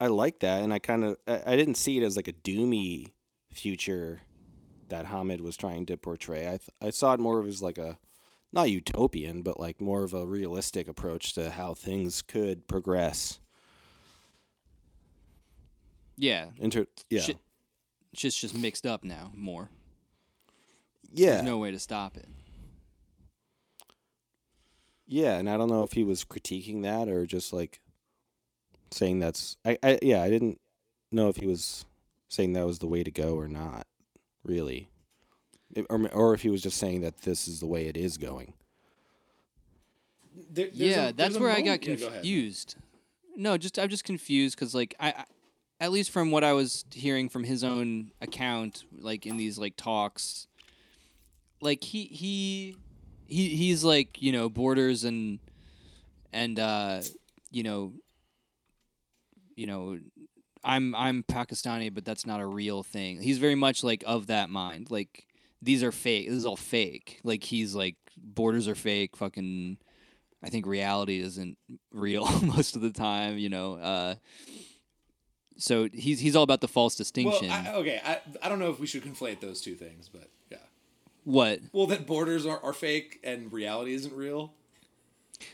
I 0.00 0.08
like 0.08 0.40
that, 0.40 0.62
and 0.62 0.72
I 0.72 0.78
kind 0.78 1.04
of 1.04 1.16
I, 1.26 1.42
I 1.46 1.56
didn't 1.56 1.76
see 1.76 1.98
it 1.98 2.02
as 2.04 2.16
like 2.16 2.28
a 2.28 2.32
doomy 2.32 3.12
future 3.52 4.22
that 4.88 5.06
Hamid 5.06 5.40
was 5.40 5.56
trying 5.56 5.86
to 5.86 5.96
portray. 5.96 6.46
I 6.46 6.58
th- 6.58 6.70
I 6.80 6.90
saw 6.90 7.14
it 7.14 7.20
more 7.20 7.38
of 7.38 7.46
as 7.46 7.62
like 7.62 7.78
a 7.78 7.98
not 8.52 8.70
utopian, 8.70 9.42
but 9.42 9.58
like 9.58 9.80
more 9.80 10.02
of 10.02 10.12
a 10.12 10.26
realistic 10.26 10.88
approach 10.88 11.32
to 11.34 11.50
how 11.50 11.74
things 11.74 12.20
could 12.20 12.68
progress. 12.68 13.38
Yeah, 16.16 16.46
Inter- 16.58 16.86
yeah, 17.08 17.22
Shit. 17.22 17.38
shit's 18.12 18.36
just 18.36 18.54
mixed 18.54 18.86
up 18.86 19.02
now 19.04 19.32
more. 19.34 19.70
Yeah, 21.12 21.32
There's 21.32 21.42
no 21.44 21.58
way 21.58 21.70
to 21.70 21.78
stop 21.78 22.16
it. 22.16 22.28
yeah. 25.06 25.36
And 25.38 25.48
I 25.48 25.56
don't 25.56 25.68
know 25.68 25.82
if 25.82 25.92
he 25.92 26.04
was 26.04 26.24
critiquing 26.24 26.82
that 26.82 27.08
or 27.08 27.26
just 27.26 27.52
like 27.52 27.80
saying 28.90 29.18
that's. 29.20 29.56
I, 29.64 29.78
I 29.82 29.98
yeah, 30.02 30.22
I 30.22 30.30
didn't 30.30 30.58
know 31.10 31.28
if 31.28 31.36
he 31.36 31.46
was 31.46 31.84
saying 32.28 32.52
that 32.54 32.66
was 32.66 32.78
the 32.78 32.86
way 32.86 33.02
to 33.04 33.10
go 33.10 33.34
or 33.34 33.48
not. 33.48 33.86
Really, 34.44 34.88
It- 35.74 35.86
or 35.88 36.08
or 36.12 36.34
if 36.34 36.42
he 36.42 36.50
was 36.50 36.62
just 36.62 36.78
saying 36.78 37.02
that 37.02 37.22
this 37.22 37.46
is 37.46 37.60
the 37.60 37.66
way 37.66 37.86
it 37.86 37.96
is 37.96 38.16
going. 38.18 38.54
There- 40.50 40.68
yeah, 40.72 41.08
a- 41.08 41.12
that's 41.12 41.36
a 41.36 41.40
where 41.40 41.50
I 41.50 41.58
moment- 41.60 41.82
got 41.82 41.88
Yeah, 41.88 41.96
go 41.96 42.10
confused. 42.10 42.76
No, 43.36 43.56
just 43.56 43.78
I'm 43.78 43.88
just 43.88 44.04
confused 44.04 44.56
because 44.56 44.74
like 44.74 44.94
I, 44.98 45.10
I, 45.10 45.24
at 45.80 45.92
least 45.92 46.10
from 46.10 46.30
what 46.30 46.42
I 46.44 46.52
was 46.54 46.84
hearing 46.92 47.28
from 47.28 47.44
his 47.44 47.62
own 47.64 48.10
account, 48.20 48.84
like 48.98 49.26
in 49.26 49.36
these 49.36 49.58
like 49.58 49.76
talks, 49.76 50.48
like 51.62 51.82
he 51.82 52.04
he 52.04 52.76
he 53.26 53.56
he's 53.56 53.82
like 53.84 54.20
you 54.20 54.32
know 54.32 54.48
borders 54.48 55.04
and 55.04 55.38
and 56.32 56.58
uh 56.58 57.00
you 57.50 57.62
know 57.62 57.92
you 59.56 59.66
know 59.66 59.98
I'm 60.64 60.94
I'm 60.94 61.22
Pakistani, 61.24 61.92
but 61.92 62.04
that's 62.04 62.26
not 62.26 62.40
a 62.40 62.46
real 62.46 62.82
thing. 62.82 63.20
He's 63.20 63.38
very 63.38 63.54
much 63.54 63.82
like 63.82 64.04
of 64.06 64.28
that 64.28 64.48
mind. 64.48 64.90
Like 64.90 65.26
these 65.60 65.82
are 65.82 65.92
fake. 65.92 66.28
This 66.28 66.36
is 66.36 66.46
all 66.46 66.56
fake. 66.56 67.20
Like 67.24 67.42
he's 67.42 67.74
like 67.74 67.96
borders 68.16 68.68
are 68.68 68.74
fake. 68.74 69.16
Fucking, 69.16 69.78
I 70.42 70.50
think 70.50 70.66
reality 70.66 71.20
isn't 71.20 71.58
real 71.92 72.28
most 72.42 72.76
of 72.76 72.82
the 72.82 72.92
time. 72.92 73.38
You 73.38 73.48
know. 73.48 73.74
Uh, 73.74 74.14
so 75.56 75.88
he's 75.92 76.20
he's 76.20 76.36
all 76.36 76.44
about 76.44 76.60
the 76.60 76.68
false 76.68 76.94
Well, 76.94 77.04
distinction. 77.04 77.50
I, 77.50 77.74
okay, 77.74 78.00
I, 78.04 78.20
I 78.42 78.48
don't 78.48 78.58
know 78.58 78.70
if 78.70 78.78
we 78.78 78.86
should 78.86 79.02
conflate 79.04 79.40
those 79.40 79.60
two 79.60 79.74
things, 79.74 80.08
but. 80.08 80.28
What? 81.24 81.60
Well, 81.72 81.86
that 81.86 82.06
borders 82.06 82.46
are, 82.46 82.60
are 82.62 82.72
fake 82.72 83.20
and 83.24 83.52
reality 83.52 83.94
isn't 83.94 84.14
real. 84.14 84.52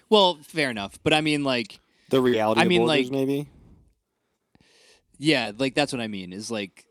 Well, 0.09 0.39
fair 0.43 0.70
enough. 0.70 0.99
But 1.03 1.12
I 1.15 1.20
mean, 1.20 1.45
like, 1.45 1.81
The 2.11 2.20
reality. 2.20 2.61
I 2.61 2.65
of 2.65 2.69
mean, 2.69 2.81
borders, 2.86 3.11
like- 3.11 3.12
maybe. 3.12 3.47
yeah, 5.19 5.53
like 5.57 5.74
that's 5.74 5.93
what 5.93 6.01
I 6.01 6.09
mean. 6.09 6.32
Is 6.32 6.51
like, 6.51 6.85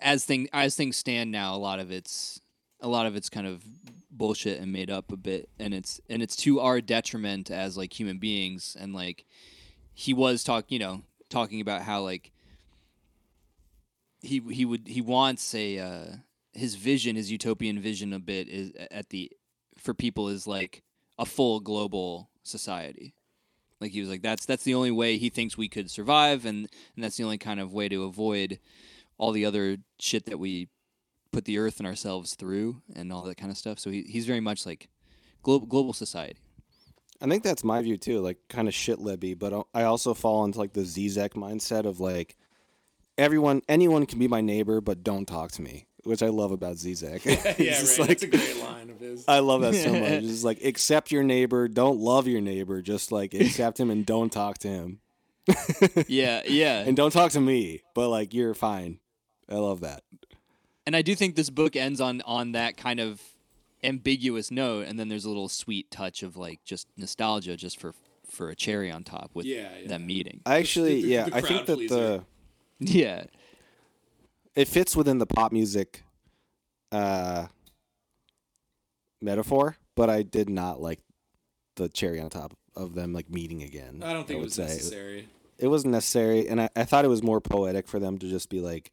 as 0.00 0.24
thing 0.24 0.48
as 0.52 0.74
things 0.76 0.96
stand 0.96 1.30
now, 1.30 1.54
a 1.54 1.58
lot 1.58 1.80
of 1.80 1.90
it's 1.90 2.40
a 2.80 2.88
lot 2.88 3.06
of 3.06 3.16
it's 3.16 3.28
kind 3.28 3.46
of 3.46 3.62
bullshit 4.10 4.60
and 4.60 4.72
made 4.72 4.90
up 4.90 5.10
a 5.12 5.16
bit, 5.16 5.48
and 5.58 5.72
it's 5.74 6.00
and 6.08 6.22
it's 6.22 6.36
to 6.36 6.60
our 6.60 6.80
detriment 6.80 7.50
as 7.50 7.76
like 7.76 7.98
human 7.98 8.18
beings. 8.18 8.76
And 8.78 8.94
like, 8.94 9.24
he 9.94 10.12
was 10.14 10.44
talk, 10.44 10.66
you 10.68 10.78
know, 10.78 11.02
talking 11.30 11.60
about 11.60 11.82
how 11.82 12.02
like 12.02 12.30
he 14.20 14.40
he 14.50 14.64
would 14.64 14.86
he 14.86 15.00
wants 15.00 15.54
a 15.54 15.78
uh, 15.78 16.04
his 16.52 16.74
vision, 16.74 17.16
his 17.16 17.30
utopian 17.30 17.80
vision, 17.80 18.12
a 18.12 18.18
bit 18.18 18.48
is 18.48 18.72
at 18.90 19.08
the 19.10 19.30
for 19.78 19.94
people 19.94 20.28
is 20.28 20.46
like 20.46 20.82
a 21.18 21.24
full 21.24 21.60
global 21.60 22.30
society. 22.42 23.14
Like 23.80 23.92
he 23.92 24.00
was 24.00 24.08
like 24.08 24.22
that's 24.22 24.46
that's 24.46 24.64
the 24.64 24.74
only 24.74 24.90
way 24.90 25.16
he 25.18 25.28
thinks 25.28 25.56
we 25.56 25.68
could 25.68 25.90
survive, 25.90 26.44
and 26.44 26.68
and 26.94 27.04
that's 27.04 27.16
the 27.16 27.24
only 27.24 27.38
kind 27.38 27.60
of 27.60 27.72
way 27.72 27.88
to 27.88 28.04
avoid 28.04 28.58
all 29.18 29.32
the 29.32 29.44
other 29.44 29.78
shit 29.98 30.26
that 30.26 30.38
we 30.38 30.68
put 31.32 31.44
the 31.46 31.58
earth 31.58 31.78
and 31.78 31.86
ourselves 31.86 32.34
through, 32.34 32.82
and 32.94 33.12
all 33.12 33.22
that 33.22 33.36
kind 33.36 33.50
of 33.50 33.58
stuff. 33.58 33.78
So 33.78 33.90
he, 33.90 34.02
he's 34.02 34.26
very 34.26 34.40
much 34.40 34.66
like 34.66 34.88
global 35.42 35.66
global 35.66 35.92
society. 35.92 36.38
I 37.20 37.26
think 37.28 37.44
that's 37.44 37.62
my 37.62 37.80
view 37.82 37.96
too, 37.96 38.20
like 38.20 38.38
kind 38.48 38.66
of 38.66 38.74
shit 38.74 38.98
libby, 38.98 39.34
but 39.34 39.66
I- 39.74 39.84
also 39.84 40.12
fall 40.12 40.44
into 40.44 40.58
like 40.58 40.72
the 40.72 40.80
Zizek 40.82 41.30
mindset 41.30 41.84
of 41.84 42.00
like 42.00 42.36
everyone 43.16 43.62
anyone 43.68 44.06
can 44.06 44.18
be 44.18 44.26
my 44.28 44.40
neighbor 44.40 44.80
but 44.80 45.04
don't 45.04 45.26
talk 45.26 45.52
to 45.52 45.62
me. 45.62 45.86
Which 46.04 46.22
I 46.22 46.28
love 46.28 46.52
about 46.52 46.76
Zizek. 46.76 47.24
yeah, 47.24 47.34
It's 47.58 47.98
right. 47.98 48.08
like- 48.08 48.18
That's 48.20 48.22
a 48.22 48.26
great 48.26 48.56
line 48.62 48.90
of 48.90 49.00
his. 49.00 49.24
I 49.28 49.38
love 49.40 49.60
that 49.62 49.74
so 49.74 49.92
much. 49.92 50.02
It's 50.10 50.26
just 50.28 50.44
like 50.44 50.62
accept 50.64 51.10
your 51.12 51.22
neighbor, 51.22 51.68
don't 51.68 51.98
love 52.00 52.26
your 52.26 52.40
neighbor, 52.40 52.82
just 52.82 53.12
like 53.12 53.34
accept 53.34 53.78
him 53.78 53.90
and 53.90 54.04
don't 54.06 54.30
talk 54.32 54.58
to 54.58 54.68
him. 54.68 55.00
Yeah, 56.08 56.42
yeah. 56.46 56.80
And 56.80 56.96
don't 56.96 57.10
talk 57.12 57.32
to 57.32 57.40
me, 57.40 57.82
but 57.94 58.08
like 58.08 58.32
you're 58.34 58.54
fine. 58.54 58.98
I 59.48 59.56
love 59.56 59.80
that. 59.80 60.02
and 60.86 60.94
I 60.96 61.02
do 61.02 61.14
think 61.14 61.34
this 61.36 61.50
book 61.50 61.76
ends 61.76 62.00
on 62.00 62.22
on 62.22 62.52
that 62.52 62.76
kind 62.76 63.00
of 63.00 63.20
ambiguous 63.84 64.50
note, 64.50 64.86
and 64.86 64.98
then 64.98 65.08
there's 65.08 65.24
a 65.24 65.28
little 65.28 65.48
sweet 65.48 65.90
touch 65.90 66.22
of 66.22 66.36
like 66.36 66.62
just 66.64 66.86
nostalgia, 66.96 67.56
just 67.56 67.78
for 67.80 67.94
for 68.30 68.48
a 68.50 68.54
cherry 68.56 68.90
on 68.90 69.04
top 69.04 69.30
with 69.34 69.44
Yeah, 69.46 69.68
yeah. 69.82 69.88
that 69.88 70.00
meeting. 70.00 70.40
I 70.46 70.56
actually, 70.58 71.02
the- 71.02 71.08
yeah, 71.08 71.24
the 71.28 71.36
I 71.36 71.40
think 71.42 71.66
that 71.66 71.76
pleaser. 71.76 71.96
the 71.96 72.24
Yeah, 72.92 73.24
it 74.54 74.68
fits 74.68 74.94
within 74.96 75.18
the 75.18 75.26
pop 75.26 75.52
music 75.52 76.02
uh 76.90 77.46
metaphor, 79.20 79.76
but 79.94 80.10
I 80.10 80.22
did 80.22 80.48
not 80.50 80.80
like 80.80 81.00
the 81.76 81.88
cherry 81.88 82.20
on 82.20 82.30
top 82.30 82.52
of 82.76 82.94
them 82.94 83.12
like 83.12 83.30
meeting 83.30 83.62
again. 83.62 84.02
I 84.04 84.12
don't 84.12 84.26
think 84.26 84.36
it 84.38 84.40
would 84.40 84.44
was 84.46 84.54
say. 84.54 84.64
necessary. 84.64 85.28
It 85.58 85.68
wasn't 85.68 85.92
necessary, 85.92 86.48
and 86.48 86.60
I, 86.60 86.68
I 86.74 86.84
thought 86.84 87.04
it 87.04 87.08
was 87.08 87.22
more 87.22 87.40
poetic 87.40 87.86
for 87.86 88.00
them 88.00 88.18
to 88.18 88.28
just 88.28 88.48
be 88.50 88.60
like, 88.60 88.90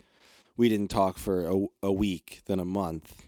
we 0.55 0.69
didn't 0.69 0.89
talk 0.89 1.17
for 1.17 1.47
a, 1.49 1.65
a 1.87 1.91
week, 1.91 2.41
then 2.45 2.59
a 2.59 2.65
month, 2.65 3.23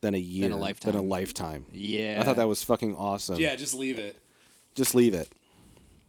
then 0.00 0.14
a 0.14 0.18
year, 0.18 0.48
then 0.48 0.52
a 0.52 0.60
lifetime. 0.60 1.08
lifetime. 1.08 1.66
yeah. 1.72 2.18
I 2.20 2.24
thought 2.24 2.36
that 2.36 2.48
was 2.48 2.64
fucking 2.64 2.96
awesome. 2.96 3.36
Yeah, 3.38 3.54
just 3.54 3.74
leave 3.74 3.98
it. 4.00 4.16
Just 4.74 4.94
leave 4.94 5.14
it. 5.14 5.30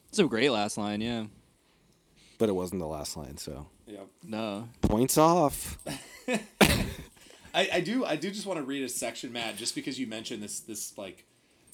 it's 0.09 0.17
a 0.17 0.23
great 0.25 0.49
last 0.49 0.77
line. 0.77 1.01
Yeah, 1.01 1.25
But 2.39 2.49
it 2.49 2.53
wasn't 2.55 2.79
the 2.79 2.87
last 2.87 3.15
line, 3.15 3.37
so 3.37 3.67
Yeah. 3.87 3.99
no, 4.23 4.69
points 4.81 5.17
off. 5.17 5.77
I, 7.55 7.69
I 7.73 7.79
do 7.79 8.03
I 8.03 8.15
do 8.17 8.31
just 8.31 8.45
want 8.45 8.59
to 8.59 8.65
read 8.65 8.83
a 8.83 8.89
section, 8.89 9.31
Matt, 9.31 9.55
just 9.55 9.75
because 9.75 9.99
you 9.99 10.07
mentioned 10.07 10.43
this 10.43 10.59
this 10.59 10.97
like 10.97 11.25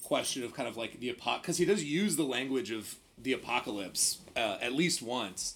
question 0.03 0.43
of 0.43 0.53
kind 0.53 0.67
of 0.67 0.77
like 0.77 0.99
the 0.99 1.11
apoc 1.11 1.41
because 1.41 1.57
he 1.57 1.65
does 1.65 1.83
use 1.83 2.17
the 2.17 2.23
language 2.23 2.69
of 2.69 2.95
the 3.17 3.33
apocalypse 3.33 4.19
uh, 4.35 4.57
at 4.61 4.73
least 4.73 5.01
once, 5.01 5.55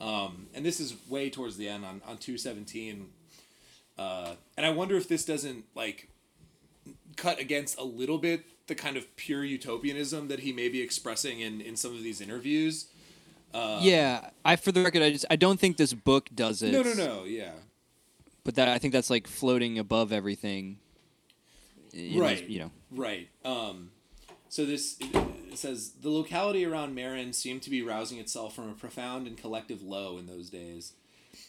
um, 0.00 0.46
and 0.54 0.64
this 0.64 0.80
is 0.80 0.94
way 1.08 1.30
towards 1.30 1.56
the 1.56 1.68
end 1.68 1.84
on 1.84 2.00
on 2.06 2.18
two 2.18 2.38
seventeen, 2.38 3.08
uh, 3.98 4.34
and 4.56 4.64
I 4.64 4.70
wonder 4.70 4.96
if 4.96 5.08
this 5.08 5.24
doesn't 5.24 5.64
like 5.74 6.10
cut 7.16 7.40
against 7.40 7.78
a 7.78 7.84
little 7.84 8.18
bit 8.18 8.44
the 8.66 8.74
kind 8.74 8.96
of 8.96 9.16
pure 9.16 9.44
utopianism 9.44 10.28
that 10.28 10.40
he 10.40 10.52
may 10.52 10.68
be 10.68 10.80
expressing 10.80 11.40
in 11.40 11.60
in 11.60 11.74
some 11.74 11.92
of 11.92 12.02
these 12.02 12.20
interviews. 12.20 12.86
Yeah. 13.82 14.30
I 14.44 14.56
for 14.56 14.72
the 14.72 14.82
record, 14.82 15.02
I 15.02 15.10
just 15.10 15.24
I 15.30 15.36
don't 15.36 15.58
think 15.58 15.76
this 15.76 15.92
book 15.92 16.28
does 16.34 16.62
it. 16.62 16.72
No, 16.72 16.82
no, 16.82 16.94
no, 16.94 17.24
yeah. 17.24 17.52
But 18.44 18.54
that 18.56 18.68
I 18.68 18.78
think 18.78 18.92
that's 18.92 19.10
like 19.10 19.26
floating 19.26 19.78
above 19.78 20.12
everything. 20.12 20.78
Right. 21.94 22.46
you 22.48 22.60
know. 22.60 22.70
Right. 22.90 23.28
Um, 23.44 23.90
so 24.48 24.64
this 24.64 24.96
it 25.00 25.58
says 25.58 25.92
the 26.02 26.10
locality 26.10 26.64
around 26.64 26.94
Marin 26.94 27.32
seemed 27.32 27.62
to 27.62 27.70
be 27.70 27.82
rousing 27.82 28.18
itself 28.18 28.54
from 28.54 28.68
a 28.70 28.74
profound 28.74 29.26
and 29.26 29.36
collective 29.36 29.82
low 29.82 30.18
in 30.18 30.26
those 30.26 30.50
days. 30.50 30.92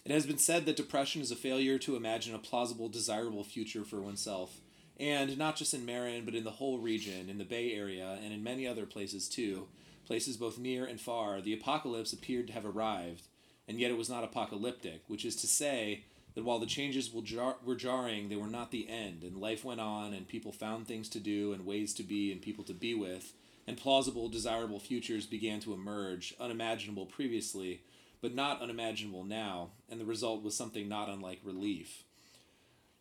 It 0.06 0.12
has 0.12 0.26
been 0.26 0.38
said 0.38 0.66
that 0.66 0.76
depression 0.76 1.22
is 1.22 1.32
a 1.32 1.36
failure 1.36 1.78
to 1.80 1.96
imagine 1.96 2.36
a 2.36 2.40
plausible, 2.40 2.90
desirable 2.90 3.44
future 3.44 3.84
for 3.84 4.02
oneself, 4.02 4.60
and 5.00 5.38
not 5.38 5.56
just 5.56 5.74
in 5.74 5.86
Marin, 5.86 6.26
but 6.26 6.36
in 6.36 6.44
the 6.44 6.52
whole 6.52 6.80
region, 6.80 7.30
in 7.30 7.38
the 7.38 7.46
Bay 7.46 7.74
Area, 7.74 8.18
and 8.24 8.34
in 8.34 8.44
many 8.44 8.68
other 8.68 8.86
places 8.86 9.30
too, 9.30 9.68
places 10.08 10.38
both 10.38 10.58
near 10.58 10.86
and 10.86 11.00
far. 11.00 11.42
The 11.42 11.54
apocalypse 11.54 12.14
appeared 12.14 12.48
to 12.48 12.54
have 12.54 12.66
arrived, 12.66 13.28
and 13.68 13.80
yet 13.80 13.92
it 13.92 13.98
was 13.98 14.10
not 14.10 14.24
apocalyptic, 14.24 15.02
which 15.08 15.26
is 15.26 15.36
to 15.38 15.48
say 15.48 16.06
that 16.34 16.44
while 16.44 16.60
the 16.60 16.66
changes 16.66 17.12
were 17.14 17.76
jarring, 17.76 18.30
they 18.30 18.36
were 18.36 18.48
not 18.48 18.72
the 18.72 18.88
end, 18.90 19.24
and 19.24 19.38
life 19.38 19.66
went 19.66 19.82
on, 19.82 20.14
and 20.14 20.28
people 20.28 20.52
found 20.52 20.88
things 20.88 21.10
to 21.10 21.20
do, 21.20 21.52
and 21.52 21.66
ways 21.66 21.94
to 21.96 22.04
be, 22.04 22.32
and 22.32 22.42
people 22.42 22.64
to 22.64 22.74
be 22.74 22.94
with, 22.94 23.34
and 23.68 23.76
plausible, 23.76 24.30
desirable 24.30 24.80
futures 24.80 25.26
began 25.26 25.60
to 25.60 25.74
emerge, 25.74 26.34
unimaginable 26.40 27.06
previously, 27.06 27.82
but 28.22 28.34
not 28.34 28.62
unimaginable 28.62 29.24
now, 29.24 29.72
and 29.90 30.00
the 30.00 30.06
result 30.06 30.44
was 30.44 30.56
something 30.56 30.88
not 30.88 31.10
unlike 31.10 31.40
relief. 31.44 32.04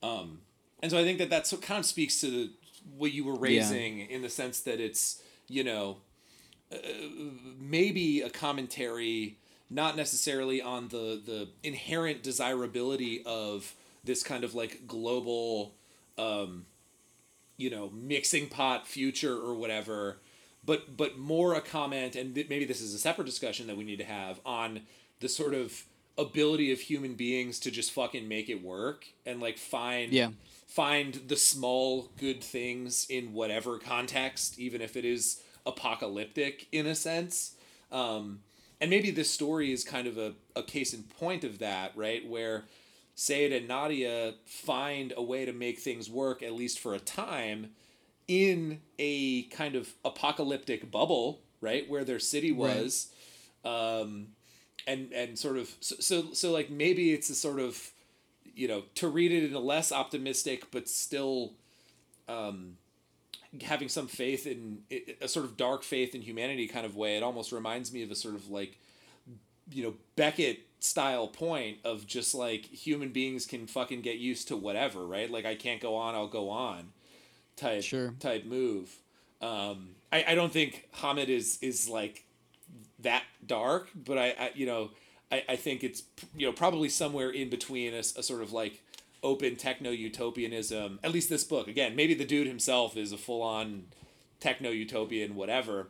Um, 0.03 0.41
and 0.83 0.91
so 0.91 0.99
I 0.99 1.05
think 1.05 1.19
that 1.19 1.31
that 1.31 1.53
kind 1.62 1.78
of 1.78 1.87
speaks 1.87 2.20
to 2.20 2.31
the, 2.31 2.51
what 2.97 3.12
you 3.12 3.24
were 3.24 3.37
raising 3.37 4.01
in 4.01 4.23
the 4.23 4.28
sense 4.28 4.61
that 4.61 4.81
it's 4.81 5.23
you 5.49 5.65
know 5.65 5.99
uh, 6.72 6.76
maybe 7.59 8.20
a 8.20 8.30
commentary 8.30 9.36
not 9.68 9.97
necessarily 9.97 10.60
on 10.62 10.88
the 10.88 11.20
the 11.24 11.48
inherent 11.62 12.22
desirability 12.22 13.22
of 13.26 13.74
this 14.05 14.22
kind 14.22 14.44
of 14.44 14.55
like 14.55 14.86
global 14.86 15.74
um, 16.18 16.66
you 17.56 17.70
know 17.70 17.90
mixing 17.90 18.48
pot 18.48 18.86
future 18.86 19.36
or 19.36 19.55
whatever 19.55 20.18
but 20.64 20.97
but 20.97 21.18
more 21.18 21.55
a 21.55 21.60
comment 21.60 22.16
and 22.16 22.34
th- 22.34 22.48
maybe 22.48 22.64
this 22.64 22.80
is 22.80 22.94
a 22.94 22.98
separate 22.98 23.24
discussion 23.24 23.66
that 23.66 23.76
we 23.76 23.84
need 23.84 23.98
to 23.98 24.05
have 24.05 24.40
on 24.44 24.80
the 25.20 25.28
sort 25.28 25.55
of 25.55 25.84
ability 26.18 26.72
of 26.72 26.80
human 26.80 27.14
beings 27.14 27.59
to 27.60 27.70
just 27.70 27.93
fucking 27.93 28.26
make 28.26 28.48
it 28.48 28.62
work 28.62 29.06
and 29.26 29.40
like 29.40 29.59
find 29.59 30.12
Yeah. 30.12 30.30
find 30.66 31.14
the 31.28 31.36
small 31.36 32.10
good 32.18 32.43
things 32.43 33.06
in 33.10 33.32
whatever 33.32 33.78
context 33.78 34.59
even 34.59 34.80
if 34.80 34.97
it 34.97 35.05
is 35.05 35.40
apocalyptic 35.66 36.66
in 36.72 36.86
a 36.86 36.94
sense. 36.94 37.55
Um, 37.93 38.40
and 38.80 38.90
maybe 38.90 39.10
this 39.10 39.30
story 39.30 39.72
is 39.72 39.84
kind 39.84 40.06
of 40.06 40.18
a, 40.18 40.34
a 40.55 40.62
case 40.62 40.93
in 40.93 41.02
point 41.05 41.44
of 41.44 41.59
that 41.60 41.93
right? 41.97 42.26
Where 42.28 42.64
Saeed 43.14 43.52
and 43.52 43.66
Nadia 43.66 44.34
find 44.44 45.12
a 45.16 45.22
way 45.22 45.44
to 45.47 45.52
make 45.52 45.78
things 45.78 46.10
work 46.10 46.43
at 46.43 46.52
least 46.52 46.78
for 46.78 46.94
a 46.94 46.98
time 47.01 47.70
in 48.28 48.80
a 48.98 49.44
kind 49.44 49.74
of 49.76 49.94
apocalyptic 50.05 50.90
bubble, 50.90 51.40
right, 51.60 51.88
where 51.88 52.05
their 52.05 52.18
city 52.18 52.52
Right. 52.52 52.76
was, 52.76 53.09
um, 53.64 54.28
and 54.86 55.12
and 55.12 55.38
sort 55.38 55.56
of 55.56 55.70
so, 55.80 55.97
so 56.01 56.32
so 56.32 56.52
like 56.52 56.68
maybe 56.68 57.12
it's 57.12 57.30
a 57.30 57.34
sort 57.34 57.59
of 57.60 57.90
you 58.55 58.68
know 58.68 58.82
to 58.97 59.09
read 59.09 59.32
it 59.32 59.44
in 59.44 59.55
a 59.55 59.60
less 59.60 59.93
optimistic 59.93 60.70
but 60.70 60.88
still 60.88 61.52
um, 62.28 62.76
having 63.62 63.89
some 63.89 64.06
faith 64.06 64.47
in 64.47 64.78
a 65.20 65.28
sort 65.28 65.44
of 65.47 65.56
dark 65.56 65.82
faith 65.82 66.14
in 66.14 66.23
humanity 66.23 66.66
kind 66.68 66.86
of 66.86 66.97
way. 66.97 67.16
It 67.16 67.23
almost 67.23 67.52
reminds 67.52 67.93
me 67.93 68.02
of 68.02 68.10
a 68.10 68.14
sort 68.14 68.35
of 68.35 68.48
like 68.51 68.78
you 69.70 69.82
know 69.82 69.94
Beckett 70.16 70.60
style 70.81 71.27
point 71.28 71.78
of 71.85 72.06
just 72.06 72.35
like 72.35 72.64
human 72.66 73.10
beings 73.10 73.47
can 73.47 73.66
fucking 73.66 74.02
get 74.02 74.18
used 74.18 74.48
to 74.48 74.56
whatever, 74.56 75.05
right? 75.06 75.31
Like 75.31 75.44
I 75.44 75.55
can't 75.55 75.81
go 75.81 75.97
on, 75.97 76.14
I'll 76.14 76.28
go 76.28 76.51
on 76.51 76.90
type 77.56 77.82
Sure. 77.82 78.14
type 78.20 78.44
move. 78.44 78.94
Um, 79.40 79.90
I, 80.12 80.24
I 80.28 80.35
don't 80.35 80.52
think 80.52 80.89
Hamid 80.93 81.28
is 81.28 81.59
is 81.62 81.89
like 81.89 82.24
that 83.01 83.24
dark, 83.47 83.90
but 83.94 84.18
I, 84.18 84.28
I 84.39 84.51
you 84.55 84.66
know 84.66 84.90
I, 85.32 85.44
I 85.51 85.56
think 85.56 85.82
it's 85.85 86.02
you 86.36 86.47
know 86.47 86.52
probably 86.52 86.89
somewhere 86.89 87.31
in 87.31 87.48
between 87.51 87.94
a, 87.94 87.98
a 87.98 88.23
sort 88.23 88.43
of 88.43 88.52
like 88.52 88.82
open 89.22 89.56
techno 89.56 89.90
utopianism. 89.90 90.98
At 91.02 91.12
least 91.12 91.28
this 91.28 91.44
book 91.44 91.68
again. 91.68 91.97
Maybe 91.97 92.14
the 92.14 92.24
dude 92.24 92.47
himself 92.47 92.97
is 92.97 93.12
a 93.12 93.16
full 93.16 93.43
on 93.43 93.84
techno 94.40 94.70
utopian, 94.70 95.34
whatever. 95.34 95.88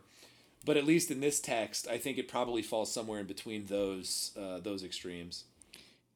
But 0.64 0.76
at 0.76 0.84
least 0.84 1.10
in 1.10 1.20
this 1.20 1.40
text, 1.40 1.86
I 1.88 1.98
think 1.98 2.18
it 2.18 2.28
probably 2.28 2.62
falls 2.62 2.92
somewhere 2.92 3.20
in 3.20 3.26
between 3.26 3.66
those 3.66 4.32
uh, 4.36 4.58
those 4.60 4.82
extremes. 4.82 5.44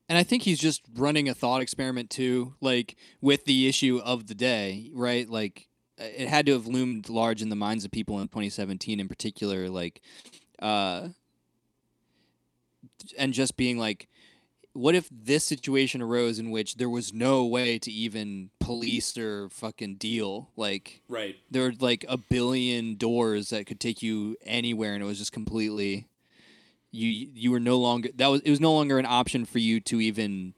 And 0.08 0.18
I 0.18 0.24
think 0.24 0.42
he's 0.42 0.58
just 0.58 0.82
running 0.96 1.28
a 1.28 1.34
thought 1.34 1.62
experiment 1.62 2.10
too, 2.10 2.54
like 2.60 2.96
with 3.20 3.44
the 3.44 3.68
issue 3.68 4.00
of 4.04 4.26
the 4.26 4.34
day, 4.34 4.90
right? 4.92 5.28
Like 5.28 5.68
it 5.98 6.28
had 6.28 6.46
to 6.46 6.52
have 6.52 6.66
loomed 6.66 7.08
large 7.08 7.42
in 7.42 7.48
the 7.48 7.56
minds 7.56 7.84
of 7.84 7.92
people 7.92 8.18
in 8.18 8.26
2017 8.26 8.98
in 8.98 9.06
particular, 9.06 9.68
like 9.68 10.00
uh 10.60 11.08
and 13.16 13.32
just 13.32 13.56
being 13.56 13.78
like 13.78 14.08
what 14.72 14.94
if 14.94 15.08
this 15.10 15.44
situation 15.44 16.00
arose 16.00 16.38
in 16.38 16.50
which 16.50 16.76
there 16.76 16.88
was 16.88 17.12
no 17.12 17.44
way 17.44 17.78
to 17.78 17.90
even 17.90 18.50
police 18.60 19.16
or 19.18 19.48
fucking 19.50 19.96
deal? 19.96 20.50
Like 20.56 21.02
Right. 21.08 21.36
there 21.50 21.64
were 21.64 21.72
like 21.80 22.04
a 22.08 22.16
billion 22.16 22.94
doors 22.96 23.50
that 23.50 23.66
could 23.66 23.80
take 23.80 24.02
you 24.02 24.36
anywhere 24.44 24.94
and 24.94 25.02
it 25.02 25.06
was 25.06 25.18
just 25.18 25.32
completely 25.32 26.06
you 26.92 27.08
you 27.08 27.50
were 27.50 27.60
no 27.60 27.78
longer 27.78 28.08
that 28.16 28.28
was 28.28 28.40
it 28.40 28.50
was 28.50 28.60
no 28.60 28.72
longer 28.72 28.98
an 28.98 29.06
option 29.06 29.44
for 29.44 29.58
you 29.58 29.78
to 29.80 30.00
even 30.00 30.54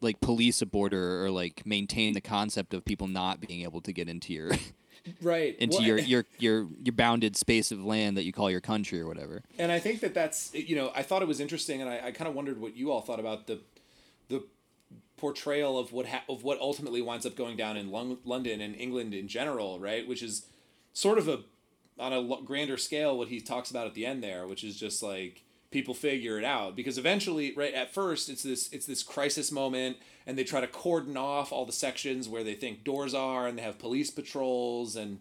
like 0.00 0.20
police 0.20 0.60
a 0.60 0.66
border 0.66 1.24
or 1.24 1.30
like 1.30 1.64
maintain 1.64 2.14
the 2.14 2.20
concept 2.20 2.74
of 2.74 2.84
people 2.84 3.06
not 3.06 3.40
being 3.40 3.62
able 3.62 3.80
to 3.80 3.92
get 3.92 4.08
into 4.08 4.32
your 4.32 4.50
Right. 5.20 5.56
into 5.58 5.78
Well, 5.78 5.86
your 5.86 5.98
your 6.12 6.24
your 6.38 6.66
your 6.82 6.92
bounded 6.94 7.36
space 7.36 7.72
of 7.72 7.84
land 7.84 8.16
that 8.16 8.24
you 8.24 8.32
call 8.32 8.50
your 8.50 8.60
country 8.60 9.00
or 9.00 9.06
whatever. 9.06 9.42
and 9.58 9.72
I 9.72 9.78
think 9.78 10.00
that 10.00 10.14
that's 10.14 10.52
you 10.54 10.76
know 10.76 10.92
I 10.94 11.02
thought 11.02 11.22
it 11.22 11.28
was 11.28 11.40
interesting, 11.40 11.80
and 11.80 11.90
I, 11.90 12.06
I 12.06 12.10
kind 12.12 12.28
of 12.28 12.34
wondered 12.34 12.60
what 12.60 12.76
you 12.76 12.90
all 12.92 13.00
thought 13.00 13.20
about 13.20 13.46
the 13.46 13.60
the 14.28 14.44
portrayal 15.16 15.78
of 15.78 15.92
what 15.92 16.06
ha- 16.06 16.24
of 16.28 16.42
what 16.44 16.60
ultimately 16.60 17.00
winds 17.02 17.24
up 17.26 17.36
going 17.36 17.56
down 17.56 17.76
in 17.76 17.90
Lon- 17.90 18.18
London 18.24 18.60
and 18.60 18.74
England 18.76 19.14
in 19.14 19.28
general, 19.28 19.78
right? 19.78 20.06
Which 20.06 20.22
is 20.22 20.46
sort 20.92 21.18
of 21.18 21.28
a 21.28 21.40
on 21.98 22.12
a 22.12 22.42
grander 22.44 22.76
scale 22.76 23.16
what 23.16 23.28
he 23.28 23.40
talks 23.40 23.70
about 23.70 23.86
at 23.86 23.94
the 23.94 24.06
end 24.06 24.22
there, 24.22 24.46
which 24.46 24.64
is 24.64 24.78
just 24.78 25.02
like 25.02 25.44
people 25.72 25.94
figure 25.94 26.38
it 26.38 26.44
out. 26.44 26.76
Because 26.76 26.98
eventually 26.98 27.52
right 27.56 27.74
at 27.74 27.92
first 27.92 28.28
it's 28.28 28.42
this 28.42 28.72
it's 28.72 28.86
this 28.86 29.02
crisis 29.02 29.50
moment 29.50 29.96
and 30.26 30.38
they 30.38 30.44
try 30.44 30.60
to 30.60 30.66
cordon 30.66 31.16
off 31.16 31.52
all 31.52 31.64
the 31.64 31.72
sections 31.72 32.28
where 32.28 32.44
they 32.44 32.54
think 32.54 32.84
doors 32.84 33.14
are 33.14 33.46
and 33.46 33.58
they 33.58 33.62
have 33.62 33.78
police 33.78 34.10
patrols 34.10 34.94
and 34.96 35.18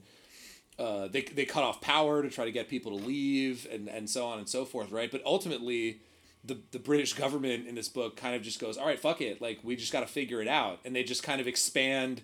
uh, 0.77 1.07
they, 1.07 1.21
they 1.21 1.45
cut 1.45 1.63
off 1.63 1.81
power 1.81 2.23
to 2.23 2.29
try 2.29 2.45
to 2.45 2.51
get 2.51 2.67
people 2.67 2.97
to 2.97 3.05
leave 3.05 3.67
and, 3.71 3.87
and 3.87 4.09
so 4.09 4.25
on 4.25 4.37
and 4.37 4.49
so 4.49 4.65
forth 4.65 4.91
right? 4.91 5.11
But 5.11 5.23
ultimately 5.25 6.01
the, 6.43 6.57
the 6.71 6.79
british 6.79 7.13
government 7.13 7.67
in 7.67 7.75
this 7.75 7.87
book 7.87 8.17
kind 8.17 8.35
of 8.35 8.41
just 8.41 8.59
goes 8.59 8.77
all 8.77 8.85
right 8.85 8.99
fuck 8.99 9.21
it. 9.21 9.41
Like 9.41 9.59
we 9.63 9.75
just 9.75 9.93
got 9.93 10.01
to 10.01 10.07
figure 10.07 10.41
it 10.41 10.47
out. 10.47 10.79
And 10.85 10.95
they 10.95 11.03
just 11.03 11.23
kind 11.23 11.41
of 11.41 11.47
expand 11.47 12.21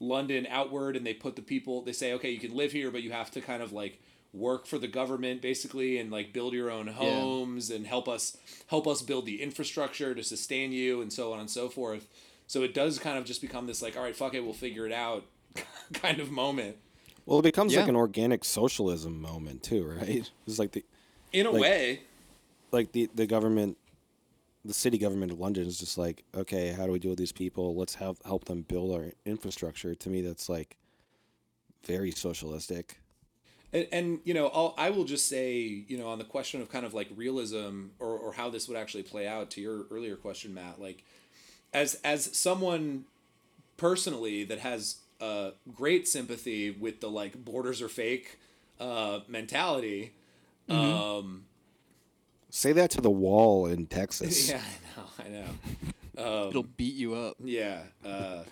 london 0.00 0.46
outward 0.50 0.96
and 0.96 1.06
they 1.06 1.14
put 1.14 1.36
the 1.36 1.40
people 1.40 1.80
they 1.82 1.92
say 1.92 2.12
okay 2.12 2.28
you 2.28 2.40
can 2.40 2.54
live 2.54 2.72
here 2.72 2.90
but 2.90 3.00
you 3.00 3.12
have 3.12 3.30
to 3.30 3.40
kind 3.40 3.62
of 3.62 3.72
like 3.72 4.02
work 4.34 4.66
for 4.66 4.78
the 4.78 4.88
government 4.88 5.40
basically 5.40 5.96
and 5.96 6.10
like 6.10 6.32
build 6.32 6.52
your 6.52 6.68
own 6.70 6.88
homes 6.88 7.70
and 7.70 7.86
help 7.86 8.08
us 8.08 8.36
help 8.66 8.86
us 8.86 9.00
build 9.00 9.24
the 9.26 9.40
infrastructure 9.40 10.12
to 10.14 10.22
sustain 10.24 10.72
you 10.72 11.00
and 11.00 11.12
so 11.12 11.32
on 11.32 11.38
and 11.38 11.48
so 11.48 11.68
forth 11.68 12.08
so 12.48 12.62
it 12.64 12.74
does 12.74 12.98
kind 12.98 13.16
of 13.16 13.24
just 13.24 13.40
become 13.40 13.66
this 13.68 13.80
like 13.80 13.96
all 13.96 14.02
right 14.02 14.16
fuck 14.16 14.34
it 14.34 14.44
we'll 14.44 14.52
figure 14.52 14.86
it 14.86 14.92
out 14.92 15.24
kind 15.92 16.18
of 16.18 16.30
moment 16.32 16.76
Well, 17.26 17.38
it 17.38 17.42
becomes 17.42 17.72
Yeah. 17.72 17.80
like 17.80 17.88
an 17.88 17.96
organic 17.96 18.44
socialism 18.44 19.20
moment 19.20 19.62
too, 19.62 19.84
right? 19.86 20.28
It's 20.46 20.58
like 20.58 20.72
the 20.72 20.84
in 21.32 21.46
a 21.46 21.50
Like- 21.52 21.62
way 21.62 22.00
like 22.72 22.90
the 22.92 23.08
the 23.14 23.26
government, 23.26 23.78
the 24.64 24.74
city 24.74 24.98
government 24.98 25.30
of 25.30 25.38
London 25.38 25.64
is 25.66 25.78
just 25.78 25.96
like, 25.96 26.24
okay, 26.34 26.72
how 26.72 26.86
do 26.86 26.92
we 26.92 26.98
deal 26.98 27.10
with 27.12 27.18
these 27.20 27.30
people? 27.32 27.76
Let's 27.76 27.94
help 27.94 28.18
help 28.26 28.46
them 28.46 28.62
build 28.62 28.90
our 28.96 29.12
infrastructure. 29.24 29.94
To 29.94 30.08
me, 30.10 30.22
that's 30.22 30.48
like 30.48 30.76
very 31.86 32.10
socialistic. 32.10 32.98
And, 33.74 33.86
and 33.92 34.20
you 34.24 34.32
know, 34.32 34.46
I'll, 34.54 34.72
I 34.78 34.90
will 34.90 35.04
just 35.04 35.28
say, 35.28 35.84
you 35.88 35.98
know, 35.98 36.08
on 36.08 36.18
the 36.18 36.24
question 36.24 36.62
of 36.62 36.70
kind 36.70 36.86
of 36.86 36.94
like 36.94 37.08
realism 37.16 37.86
or, 37.98 38.16
or 38.16 38.32
how 38.32 38.48
this 38.48 38.68
would 38.68 38.76
actually 38.78 39.02
play 39.02 39.26
out 39.26 39.50
to 39.52 39.60
your 39.60 39.84
earlier 39.90 40.16
question, 40.16 40.54
Matt, 40.54 40.80
like 40.80 41.04
as 41.74 41.96
as 42.04 42.34
someone 42.36 43.04
personally 43.76 44.44
that 44.44 44.60
has 44.60 44.98
uh, 45.20 45.50
great 45.74 46.06
sympathy 46.06 46.70
with 46.70 47.00
the 47.00 47.10
like 47.10 47.44
borders 47.44 47.82
are 47.82 47.88
fake 47.88 48.38
uh, 48.80 49.20
mentality. 49.28 50.12
Um, 50.68 51.44
Say 52.50 52.72
that 52.72 52.90
to 52.92 53.00
the 53.00 53.10
wall 53.10 53.66
in 53.66 53.86
Texas. 53.86 54.48
yeah, 54.50 54.62
I 55.20 55.28
know, 55.28 55.44
I 56.16 56.22
know. 56.22 56.42
Um, 56.42 56.48
It'll 56.50 56.62
beat 56.62 56.94
you 56.94 57.14
up. 57.14 57.36
yeah. 57.42 57.80
Uh, 58.04 58.44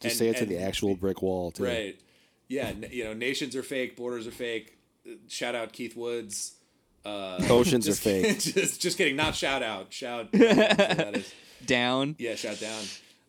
Just 0.00 0.02
and- 0.02 0.12
say 0.12 0.28
it 0.28 0.36
to 0.38 0.46
the 0.46 0.58
actual 0.58 0.96
brick 0.96 1.22
wall 1.22 1.52
too. 1.52 1.64
Right. 1.64 2.00
Yeah. 2.48 2.72
You 2.90 3.04
know, 3.04 3.12
nations 3.14 3.56
are 3.56 3.62
fake. 3.62 3.96
Borders 3.96 4.26
are 4.26 4.30
fake. 4.32 4.78
Shout 5.28 5.54
out 5.54 5.72
Keith 5.72 5.96
Woods. 5.96 6.54
Uh, 7.04 7.38
Oceans 7.50 7.88
are 7.88 7.94
fake. 7.94 8.38
just, 8.40 8.80
just 8.80 8.96
kidding. 8.96 9.16
Not 9.16 9.34
shout 9.34 9.62
out. 9.62 9.92
Shout. 9.92 10.32
Down. 11.66 12.16
Yeah. 12.18 12.34
Shout 12.34 12.60
down. 12.60 12.82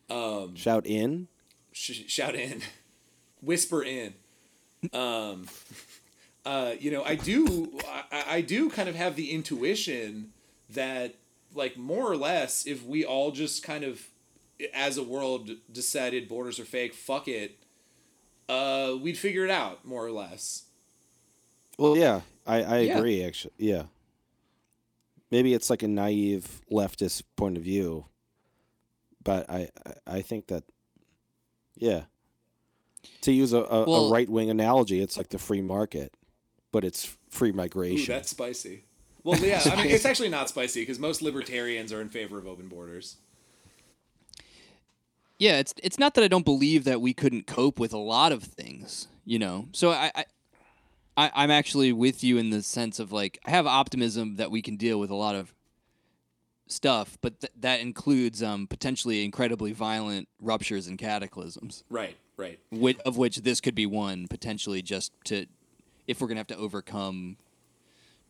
Um, 0.10 0.56
Shout 0.56 0.86
in. 0.86 1.28
sh- 1.72 2.04
shout 2.08 2.36
in. 2.36 2.62
Whisper 3.42 3.82
in. 3.84 4.14
Um, 4.94 5.48
uh, 6.46 6.74
you 6.80 6.92
know, 6.92 7.04
I 7.04 7.16
do. 7.16 7.80
I, 8.12 8.24
I 8.28 8.42
do 8.42 8.70
kind 8.70 8.90
of 8.90 8.96
have 8.96 9.16
the 9.16 9.32
intuition 9.32 10.32
that, 10.70 11.16
like, 11.54 11.78
more 11.78 12.12
or 12.12 12.18
less, 12.18 12.66
if 12.68 12.86
we 12.86 13.06
all 13.06 13.32
just 13.32 13.64
kind 13.64 13.84
of, 13.84 14.02
as 14.74 14.98
a 14.98 15.04
world, 15.04 15.52
decided 15.72 16.28
borders 16.28 16.60
are 16.60 16.66
fake, 16.66 16.94
fuck 16.94 17.28
it. 17.28 17.58
Uh, 18.48 18.96
we'd 19.02 19.18
figure 19.18 19.44
it 19.46 19.52
out 19.52 19.86
more 19.86 20.06
or 20.06 20.12
less. 20.12 20.64
Well, 21.78 21.98
yeah, 21.98 22.22
I, 22.46 22.64
I 22.64 22.80
Yeah. 22.80 22.98
agree. 22.98 23.24
Actually, 23.24 23.54
yeah. 23.58 23.84
Maybe 25.32 25.54
it's 25.54 25.70
like 25.70 25.84
a 25.84 25.88
naive 25.88 26.62
leftist 26.72 27.24
point 27.36 27.58
of 27.58 27.64
view, 27.64 28.06
but 29.24 29.50
I 29.50 29.70
I- 30.08 30.22
think 30.22 30.48
that, 30.48 30.64
yeah. 31.76 32.04
To 33.22 33.32
use 33.32 33.52
a, 33.54 33.58
a, 33.64 33.86
Well- 33.86 34.08
a 34.08 34.12
right 34.12 34.30
wing 34.30 34.50
analogy, 34.50 35.02
it's 35.02 35.18
like 35.18 35.30
the 35.30 35.40
free 35.40 35.62
market, 35.62 36.14
but 36.72 36.86
it's 36.86 37.18
free 37.30 37.50
Ooh, 37.50 37.54
migration. 37.54 38.14
that's 38.14 38.30
spicy. 38.30 38.84
Well, 39.24 39.40
yeah, 39.40 39.60
I 39.66 39.76
mean, 39.78 39.88
it's 39.88 40.06
actually 40.06 40.30
not 40.30 40.50
spicy 40.50 40.84
because 40.84 41.00
most 41.00 41.24
libertarians 41.24 41.92
are 41.92 42.00
in 42.00 42.10
favor 42.10 42.38
of 42.38 42.46
open 42.48 42.68
borders. 42.68 43.18
Yeah, 45.38 45.58
it's 45.60 45.74
it's 45.84 46.00
not 46.00 46.14
that 46.16 46.24
I 46.24 46.28
don't 46.28 46.46
believe 46.46 46.84
that 46.86 47.02
we 47.02 47.14
couldn't 47.14 47.46
cope 47.48 47.80
with 47.80 47.94
a 47.94 47.98
lot 47.98 48.32
of 48.32 48.44
things, 48.44 49.08
you 49.26 49.38
know. 49.40 49.68
So 49.74 49.92
I, 49.92 50.12
I, 50.16 50.26
I 51.18 51.32
I'm 51.36 51.52
actually 51.52 51.92
with 51.92 52.24
you 52.24 52.38
in 52.38 52.50
the 52.52 52.62
sense 52.64 53.00
of 53.00 53.12
like 53.12 53.40
I 53.46 53.50
have 53.52 53.68
optimism 53.68 54.36
that 54.38 54.50
we 54.52 54.62
can 54.62 54.78
deal 54.78 55.00
with 55.00 55.10
a 55.10 55.16
lot 55.16 55.36
of 55.36 55.54
stuff, 56.68 57.18
but 57.22 57.42
th- 57.42 57.52
that 57.60 57.80
includes 57.82 58.42
um, 58.42 58.66
potentially 58.68 59.24
incredibly 59.24 59.72
violent 59.72 60.28
ruptures 60.42 60.88
and 60.88 60.98
cataclysms, 60.98 61.84
Right, 61.90 62.16
right. 62.38 62.58
which, 62.72 62.98
of 63.06 63.18
which 63.18 63.38
this 63.38 63.62
could 63.62 63.76
be 63.76 63.86
one 63.86 64.28
potentially. 64.28 64.82
Just 64.82 65.12
to 65.26 65.46
if 66.08 66.22
we're 66.22 66.28
gonna 66.28 66.40
have 66.40 66.48
to 66.48 66.58
overcome 66.58 67.38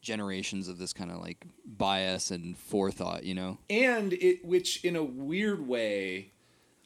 generations 0.01 0.67
of 0.67 0.77
this 0.77 0.91
kind 0.93 1.11
of 1.11 1.19
like 1.21 1.45
bias 1.65 2.29
and 2.31 2.57
forethought, 2.57 3.23
you 3.23 3.33
know. 3.35 3.57
and 3.69 4.13
it 4.13 4.43
which 4.43 4.83
in 4.83 4.95
a 4.95 5.03
weird 5.03 5.67
way 5.67 6.31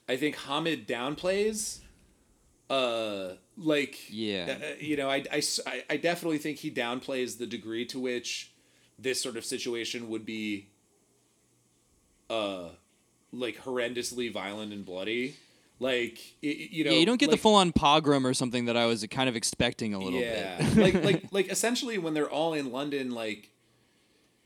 i 0.10 0.18
think 0.18 0.36
hamid 0.36 0.86
downplays 0.88 1.80
uh 2.70 3.30
like 3.58 3.98
Yeah. 4.10 4.58
uh, 4.62 4.66
you 4.80 4.98
know 4.98 5.10
I, 5.10 5.24
I, 5.32 5.42
I 5.90 5.98
definitely 5.98 6.38
think 6.40 6.58
he 6.58 6.70
downplays 6.70 7.38
the 7.38 7.46
degree 7.48 7.86
to 7.86 8.00
which 8.00 8.52
this 8.98 9.22
sort 9.22 9.38
of 9.38 9.46
situation 9.46 10.10
would 10.10 10.26
be 10.26 10.68
uh 12.30 12.70
like 13.32 13.58
horrendously 13.64 14.32
violent 14.32 14.72
and 14.74 14.86
bloody 14.86 15.36
like 15.80 16.20
i- 16.44 16.48
i- 16.48 16.68
you 16.72 16.84
know 16.84 16.92
yeah, 16.92 16.98
you 16.98 17.06
don't 17.06 17.20
get 17.20 17.30
like- 17.30 17.38
the 17.38 17.42
full 17.42 17.56
on 17.56 17.72
pogrom 17.72 18.26
or 18.26 18.34
something 18.34 18.66
that 18.66 18.76
I 18.78 18.86
was 18.86 19.06
kind 19.10 19.30
of 19.30 19.36
expecting 19.36 19.94
a 19.94 20.00
little 20.00 20.20
yeah. 20.20 20.58
bit. 20.74 20.78
like 20.78 21.04
like 21.10 21.24
like 21.32 21.48
essentially 21.52 21.98
when 21.98 22.14
they're 22.14 22.30
all 22.30 22.54
in 22.54 22.72
London, 22.72 23.12
like 23.12 23.50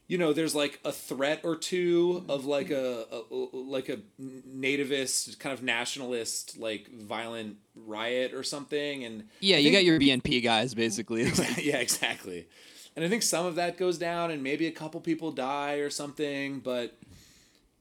you 0.08 0.18
know, 0.18 0.34
there's 0.34 0.54
like 0.54 0.80
a 0.84 0.92
threat 0.92 1.42
or 1.44 1.56
two 1.56 2.26
of 2.28 2.46
like 2.46 2.70
a, 2.70 3.06
a 3.12 3.36
like 3.54 3.90
a 3.90 4.00
nativist 4.22 5.40
kind 5.40 5.54
of 5.54 5.64
nationalist 5.64 6.58
like 6.58 6.90
violent 6.92 7.58
riot 7.76 8.34
or 8.34 8.44
something, 8.44 9.04
and 9.04 9.28
Yeah, 9.40 9.58
you 9.58 9.72
got 9.72 9.86
your 9.86 10.00
BNP 10.00 10.44
guys 10.44 10.74
basically. 10.74 11.24
yeah, 11.58 11.78
exactly. 11.78 12.48
And 12.96 13.04
I 13.04 13.10
think 13.10 13.24
some 13.24 13.46
of 13.46 13.56
that 13.56 13.78
goes 13.78 13.98
down, 13.98 14.30
and 14.30 14.44
maybe 14.44 14.68
a 14.68 14.72
couple 14.72 15.00
people 15.02 15.32
die 15.32 15.76
or 15.76 15.90
something, 15.90 16.60
but 16.60 16.96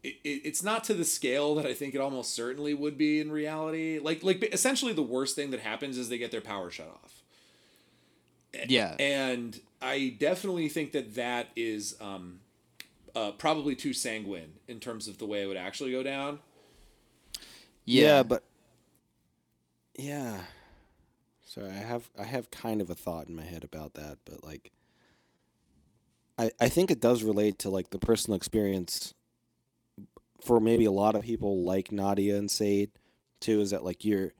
it, 0.02 0.14
it, 0.24 0.40
it's 0.44 0.62
not 0.62 0.84
to 0.84 0.94
the 0.94 1.04
scale 1.04 1.54
that 1.56 1.66
I 1.66 1.74
think 1.74 1.94
it 1.94 2.00
almost 2.00 2.34
certainly 2.34 2.72
would 2.72 2.96
be 2.96 3.20
in 3.20 3.30
reality. 3.30 3.98
Like, 3.98 4.22
like 4.22 4.42
essentially, 4.54 4.92
the 4.92 5.02
worst 5.02 5.36
thing 5.36 5.50
that 5.50 5.60
happens 5.60 5.98
is 5.98 6.08
they 6.08 6.18
get 6.18 6.30
their 6.30 6.40
power 6.40 6.70
shut 6.70 6.88
off. 6.88 7.22
yeah. 8.68 8.94
And 8.98 9.60
I 9.82 10.16
definitely 10.18 10.68
think 10.68 10.92
that 10.92 11.14
that 11.16 11.48
is 11.56 11.96
um, 12.00 12.40
uh, 13.14 13.32
probably 13.32 13.74
too 13.74 13.92
sanguine 13.92 14.54
in 14.68 14.80
terms 14.80 15.08
of 15.08 15.18
the 15.18 15.26
way 15.26 15.42
it 15.42 15.46
would 15.46 15.56
actually 15.56 15.92
go 15.92 16.02
down. 16.02 16.38
yeah. 17.84 18.22
but 18.22 18.44
yeah. 19.98 20.42
Sorry, 21.44 21.68
I 21.68 21.74
have 21.74 22.08
I 22.18 22.24
have 22.24 22.50
kind 22.50 22.80
of 22.80 22.88
a 22.88 22.94
thought 22.94 23.28
in 23.28 23.36
my 23.36 23.42
head 23.42 23.64
about 23.64 23.94
that, 23.94 24.18
but 24.24 24.42
like 24.42 24.72
I 26.38 26.50
I 26.60 26.68
think 26.68 26.90
it 26.90 27.00
does 27.00 27.22
relate 27.22 27.58
to 27.60 27.70
like 27.70 27.90
the 27.90 27.98
personal 27.98 28.36
experience 28.36 29.12
for 30.42 30.60
maybe 30.60 30.84
a 30.84 30.90
lot 30.90 31.14
of 31.14 31.22
people 31.22 31.62
like 31.62 31.92
Nadia 31.92 32.36
and 32.36 32.50
Saeed 32.50 32.90
too 33.40 33.60
is 33.60 33.70
that 33.70 33.84
like 33.84 34.04
you're 34.04 34.32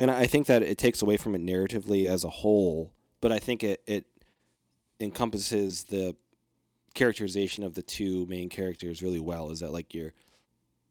and 0.00 0.10
I 0.10 0.26
think 0.26 0.46
that 0.46 0.62
it 0.62 0.78
takes 0.78 1.02
away 1.02 1.16
from 1.16 1.34
it 1.34 1.42
narratively 1.42 2.06
as 2.06 2.24
a 2.24 2.30
whole, 2.30 2.92
but 3.20 3.32
I 3.32 3.38
think 3.38 3.64
it 3.64 3.82
it 3.86 4.06
encompasses 5.00 5.84
the 5.84 6.16
characterization 6.94 7.62
of 7.62 7.74
the 7.74 7.82
two 7.82 8.26
main 8.26 8.48
characters 8.48 9.02
really 9.02 9.20
well 9.20 9.50
is 9.50 9.60
that 9.60 9.72
like 9.72 9.94
you're 9.94 10.12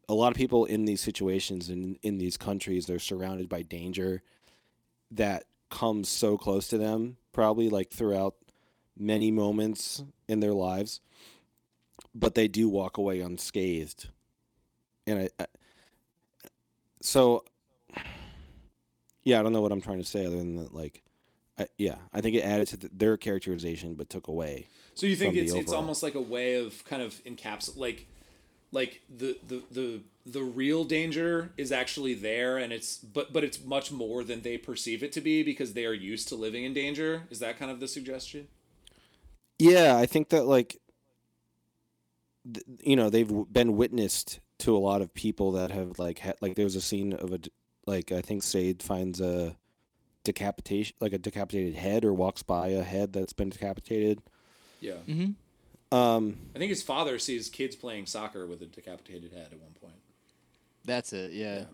a 0.07 0.13
lot 0.13 0.31
of 0.31 0.37
people 0.37 0.63
in 0.65 0.85
these 0.85 1.01
situations 1.01 1.67
and 1.67 1.97
in 2.01 2.17
these 2.17 2.37
countries 2.37 2.85
they're 2.85 2.99
surrounded 2.99 3.49
by 3.49 3.61
danger 3.61 4.21
that 5.11 5.43
comes 5.69 6.07
so 6.07 6.37
close 6.37 6.67
to 6.69 6.77
them 6.77 7.17
probably 7.33 7.67
like 7.69 7.89
throughout 7.89 8.35
many 8.97 9.31
moments 9.31 10.01
in 10.29 10.39
their 10.39 10.53
lives 10.53 11.01
but 12.15 12.35
they 12.35 12.47
do 12.47 12.67
walk 12.67 12.97
away 12.97 13.19
unscathed. 13.21 14.09
And 15.05 15.19
I, 15.19 15.29
I 15.39 15.45
so 17.01 17.43
yeah 19.23 19.39
i 19.39 19.43
don't 19.43 19.53
know 19.53 19.61
what 19.61 19.71
i'm 19.71 19.81
trying 19.81 19.99
to 19.99 20.03
say 20.03 20.25
other 20.25 20.35
than 20.35 20.55
that 20.55 20.73
like 20.73 21.03
I, 21.57 21.67
yeah 21.77 21.95
i 22.13 22.21
think 22.21 22.35
it 22.35 22.41
added 22.41 22.67
to 22.69 22.77
the, 22.77 22.89
their 22.93 23.17
characterization 23.17 23.95
but 23.95 24.09
took 24.09 24.27
away 24.27 24.67
So 24.95 25.05
you 25.05 25.15
think 25.15 25.35
it's 25.35 25.53
it's 25.53 25.73
almost 25.73 26.03
like 26.03 26.15
a 26.15 26.21
way 26.21 26.55
of 26.55 26.84
kind 26.85 27.01
of 27.01 27.13
encapsulate 27.23 27.77
like 27.77 28.07
like 28.71 29.01
the, 29.09 29.38
the 29.47 29.63
the 29.71 30.01
the 30.25 30.43
real 30.43 30.84
danger 30.84 31.51
is 31.57 31.71
actually 31.71 32.13
there 32.13 32.57
and 32.57 32.73
it's 32.73 32.97
but 32.97 33.31
but 33.31 33.43
it's 33.43 33.63
much 33.63 33.91
more 33.91 34.23
than 34.23 34.41
they 34.41 34.57
perceive 34.57 35.01
it 35.03 35.11
to 35.13 35.21
be 35.21 35.41
because 35.43 35.73
they 35.73 35.85
are 35.85 35.93
used 35.93 36.27
to 36.29 36.35
living 36.35 36.63
in 36.63 36.73
danger. 36.73 37.23
Is 37.29 37.39
that 37.39 37.57
kind 37.57 37.71
of 37.71 37.79
the 37.79 37.88
suggestion? 37.88 38.47
Yeah, 39.57 39.97
I 39.97 40.05
think 40.05 40.29
that 40.29 40.45
like 40.45 40.81
th- 42.53 42.65
you 42.81 42.95
know 42.95 43.09
they've 43.09 43.27
w- 43.27 43.47
been 43.49 43.77
witnessed 43.77 44.39
to 44.59 44.75
a 44.75 44.79
lot 44.79 45.01
of 45.01 45.13
people 45.13 45.53
that 45.53 45.71
have 45.71 45.97
like 45.97 46.19
ha- 46.19 46.34
like 46.41 46.55
there 46.55 46.65
was 46.65 46.75
a 46.75 46.81
scene 46.81 47.13
of 47.13 47.31
a 47.31 47.39
like 47.85 48.11
I 48.11 48.21
think 48.21 48.43
Saeed 48.43 48.84
finds 48.84 49.21
a 49.21 49.55
decapitation 50.27 50.95
like 50.99 51.13
a 51.13 51.17
decapitated 51.17 51.75
head 51.75 52.03
or 52.03 52.13
walks 52.13 52.43
by 52.43 52.67
a 52.67 52.83
head 52.83 53.13
that's 53.13 53.33
been 53.33 53.49
decapitated. 53.49 54.21
Yeah. 54.81 54.97
Mm-hmm. 55.07 55.97
Um, 55.97 56.37
I 56.53 56.59
think 56.59 56.69
his 56.69 56.83
father 56.83 57.17
sees 57.17 57.49
kids 57.49 57.75
playing 57.75 58.07
soccer 58.07 58.45
with 58.45 58.61
a 58.61 58.65
decapitated 58.65 59.31
head 59.31 59.47
at 59.51 59.59
one 59.59 59.71
point. 59.81 59.95
That's 60.83 61.13
it. 61.13 61.31
Yeah. 61.31 61.65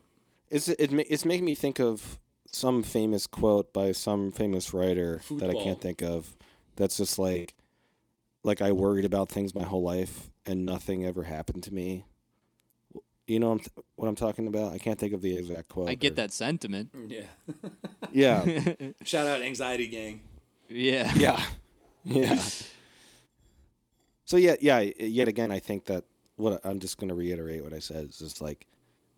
it's 0.50 0.70
it, 0.70 0.94
it's 0.94 1.26
making 1.26 1.46
me 1.46 1.56
think 1.56 1.80
of 1.80 2.20
some 2.46 2.84
famous 2.84 3.26
quote 3.26 3.74
by 3.74 3.92
some 3.92 4.32
famous 4.32 4.74
writer 4.74 5.22
that 5.32 5.50
I 5.50 5.54
can't 5.54 5.82
think 5.82 6.04
of. 6.04 6.36
That's 6.76 6.98
just 6.98 7.18
like 7.18 7.56
like 8.44 8.62
I 8.62 8.72
worried 8.72 9.06
about 9.06 9.30
things 9.30 9.56
my 9.56 9.64
whole 9.64 9.84
life 9.84 10.30
and 10.46 10.66
nothing 10.66 11.06
ever 11.06 11.24
happened 11.24 11.64
to 11.64 11.74
me. 11.74 12.06
You 13.28 13.40
know 13.40 13.48
what 13.48 13.54
I'm, 13.54 13.60
th- 13.60 13.86
what 13.96 14.08
I'm 14.08 14.16
talking 14.16 14.48
about? 14.48 14.74
I 14.74 14.78
can't 14.78 15.00
think 15.00 15.14
of 15.14 15.22
the 15.22 15.38
exact 15.38 15.70
quote. 15.70 15.90
I 15.90 15.96
get 15.96 16.14
or- 16.14 16.16
that 16.16 16.34
sentiment. 16.34 16.92
Mm, 16.94 17.12
yeah. 17.12 17.70
Yeah. 18.12 18.92
Shout 19.04 19.26
out 19.26 19.42
Anxiety 19.42 19.88
Gang. 19.88 20.22
yeah. 20.70 21.12
yeah. 21.16 21.44
Yeah. 22.06 22.38
So 24.26 24.36
yeah, 24.36 24.56
yeah. 24.60 24.80
Yet 24.82 25.30
again, 25.30 25.52
I 25.52 25.60
think 25.60 25.86
that 25.86 26.04
what 26.36 26.60
I'm 26.66 26.82
just 26.82 26.98
going 26.98 27.08
to 27.08 27.16
reiterate 27.16 27.64
what 27.64 27.74
I 27.74 27.80
said 27.80 28.10
is 28.10 28.20
just 28.20 28.42
like 28.42 28.68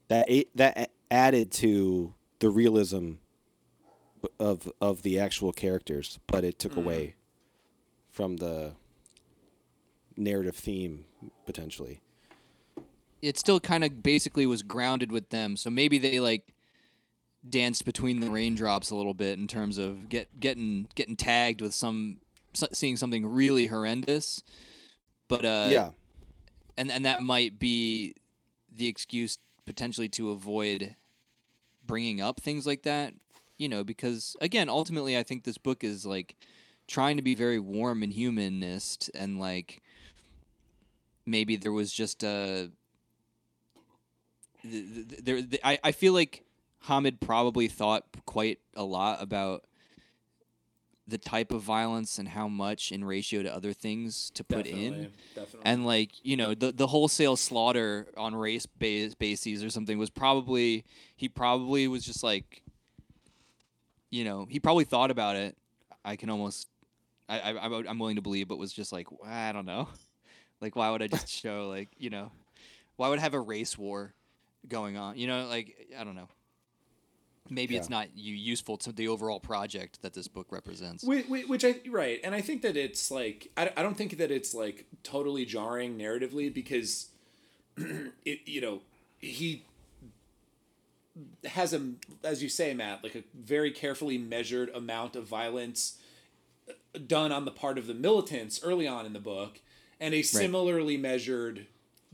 that. 0.09 0.29
That 0.53 0.91
added 1.09 1.51
to 1.53 2.13
the 2.39 2.49
realism 2.51 3.13
of 4.39 4.71
of 4.79 5.01
the 5.01 5.19
actual 5.19 5.51
characters, 5.51 6.19
but 6.27 6.43
it 6.43 6.59
took 6.59 6.75
away 6.75 7.05
mm. 7.07 8.13
from 8.13 8.37
the 8.37 8.73
narrative 10.15 10.55
theme 10.55 11.05
potentially. 11.45 12.01
It 13.25 13.37
still 13.37 13.59
kind 13.59 13.83
of 13.83 14.03
basically 14.03 14.45
was 14.45 14.61
grounded 14.61 15.11
with 15.11 15.29
them, 15.29 15.57
so 15.57 15.69
maybe 15.69 15.97
they 15.97 16.19
like 16.19 16.43
danced 17.47 17.85
between 17.85 18.19
the 18.19 18.29
raindrops 18.29 18.89
a 18.89 18.95
little 18.95 19.13
bit 19.13 19.37
in 19.39 19.47
terms 19.47 19.77
of 19.77 20.09
get 20.09 20.39
getting 20.39 20.87
getting 20.95 21.15
tagged 21.15 21.61
with 21.61 21.73
some 21.73 22.17
seeing 22.53 22.97
something 22.97 23.25
really 23.25 23.67
horrendous. 23.67 24.43
But 25.27 25.45
uh, 25.45 25.67
yeah. 25.69 25.89
and 26.77 26.91
and 26.91 27.05
that 27.05 27.23
might 27.23 27.57
be 27.57 28.15
the 28.75 28.87
excuse 28.87 29.37
potentially 29.65 30.09
to 30.09 30.31
avoid 30.31 30.95
bringing 31.85 32.21
up 32.21 32.39
things 32.39 32.65
like 32.65 32.83
that 32.83 33.13
you 33.57 33.69
know 33.69 33.83
because 33.83 34.35
again 34.41 34.69
ultimately 34.69 35.17
i 35.17 35.23
think 35.23 35.43
this 35.43 35.57
book 35.57 35.83
is 35.83 36.05
like 36.05 36.35
trying 36.87 37.17
to 37.17 37.23
be 37.23 37.35
very 37.35 37.59
warm 37.59 38.03
and 38.03 38.13
humanist 38.13 39.09
and 39.15 39.39
like 39.39 39.81
maybe 41.25 41.55
there 41.55 41.71
was 41.71 41.91
just 41.91 42.23
a 42.23 42.69
there 45.23 45.41
th- 45.41 45.61
I, 45.63 45.79
I 45.83 45.91
feel 45.91 46.13
like 46.13 46.43
hamid 46.81 47.19
probably 47.21 47.67
thought 47.67 48.03
quite 48.25 48.59
a 48.75 48.83
lot 48.83 49.21
about 49.21 49.63
the 51.07 51.17
type 51.19 51.51
of 51.51 51.61
violence 51.61 52.17
and 52.17 52.27
how 52.29 52.47
much 52.47 52.91
in 52.91 53.05
ratio 53.05 53.43
to 53.43 53.53
other 53.55 53.73
things 53.73 54.31
to 54.33 54.43
put 54.43 54.65
in. 54.65 54.91
Definitely, 54.91 55.09
Definitely. 55.35 55.61
and 55.65 55.85
like 55.85 56.11
you 56.23 56.35
know 56.35 56.55
the 56.55 56.71
the 56.71 56.87
wholesale 56.87 57.35
slaughter 57.35 58.07
on 58.17 58.33
race 58.35 58.65
base 58.65 59.13
bases 59.13 59.63
or 59.63 59.69
something 59.69 59.97
was 59.99 60.09
probably 60.09 60.83
he 61.15 61.29
probably 61.29 61.87
was 61.87 62.03
just 62.03 62.23
like 62.23 62.63
you 64.09 64.23
know 64.23 64.47
he 64.49 64.59
probably 64.59 64.85
thought 64.85 65.11
about 65.11 65.35
it. 65.35 65.55
I 66.03 66.15
can 66.15 66.29
almost 66.29 66.67
i, 67.27 67.39
I 67.39 67.49
I'm- 67.53 67.85
i'm 67.87 67.97
willing 67.99 68.17
to 68.17 68.21
believe 68.21 68.47
but 68.47 68.59
was 68.59 68.71
just 68.73 68.91
like 68.91 69.07
i 69.25 69.51
don't 69.51 69.65
know. 69.65 69.87
Like 70.61 70.75
why 70.75 70.89
would 70.89 71.01
i 71.03 71.07
just 71.07 71.27
show 71.41 71.67
like 71.67 71.89
you 71.97 72.09
know 72.09 72.31
why 72.95 73.09
would 73.09 73.19
I 73.19 73.21
have 73.21 73.33
a 73.33 73.39
race 73.39 73.77
war 73.77 74.13
going 74.67 74.97
on 74.97 75.17
you 75.17 75.27
know 75.27 75.47
like 75.47 75.75
i 75.99 76.03
don't 76.03 76.15
know. 76.15 76.27
Maybe 77.49 77.77
it's 77.77 77.89
not 77.91 78.07
you 78.15 78.33
useful 78.33 78.75
to 78.77 78.91
the 78.91 79.07
overall 79.07 79.39
project 79.39 80.01
that 80.01 80.15
this 80.15 80.27
book 80.27 80.47
represents. 80.49 81.03
Which, 81.03 81.27
which 81.27 81.63
I 81.63 81.75
right, 81.91 82.19
and 82.23 82.33
I 82.33 82.41
think 82.41 82.63
that 82.63 82.75
it's 82.75 83.11
like 83.11 83.51
I, 83.55 83.71
I 83.77 83.83
don't 83.83 83.95
think 83.95 84.17
that 84.17 84.31
it's 84.31 84.55
like 84.55 84.87
totally 85.03 85.45
jarring 85.45 85.95
narratively 85.97 86.51
because 86.51 87.09
it 87.77 88.39
you 88.45 88.61
know 88.61 88.81
he 89.19 89.63
has 91.45 91.73
a 91.73 91.81
as 92.23 92.41
you 92.41 92.49
say 92.49 92.73
Matt 92.73 93.03
like 93.03 93.15
a 93.15 93.23
very 93.35 93.69
carefully 93.69 94.17
measured 94.17 94.69
amount 94.69 95.15
of 95.15 95.25
violence 95.25 95.97
uh, 96.67 96.99
done 97.05 97.31
on 97.31 97.45
the 97.45 97.51
part 97.51 97.77
of 97.77 97.85
the 97.85 97.93
militants 97.93 98.59
early 98.63 98.87
on 98.87 99.05
in 99.05 99.13
the 99.13 99.19
book 99.19 99.61
and 99.99 100.13
a 100.13 100.23
similarly 100.23 100.97
measured 100.97 101.67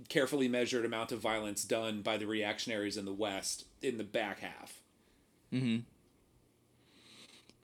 carefully 0.10 0.48
measured 0.48 0.86
amount 0.86 1.12
of 1.12 1.20
violence 1.20 1.64
done 1.64 2.02
by 2.02 2.18
the 2.18 2.28
reactionaries 2.28 2.98
in 2.98 3.06
the 3.06 3.14
west 3.14 3.66
in 3.82 3.98
the 3.98 4.04
back 4.04 4.40
half. 4.40 4.82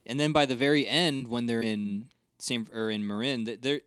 And 0.05 0.19
then 0.19 0.31
by 0.31 0.45
the 0.45 0.55
very 0.55 0.87
end 0.87 1.27
when 1.27 1.45
they're 1.45 1.61
in 1.61 2.09
San 2.39 2.67
or 2.73 2.89
in 2.89 3.05
Marin, 3.05 3.45
th- 3.45 3.61
they're 3.61 3.81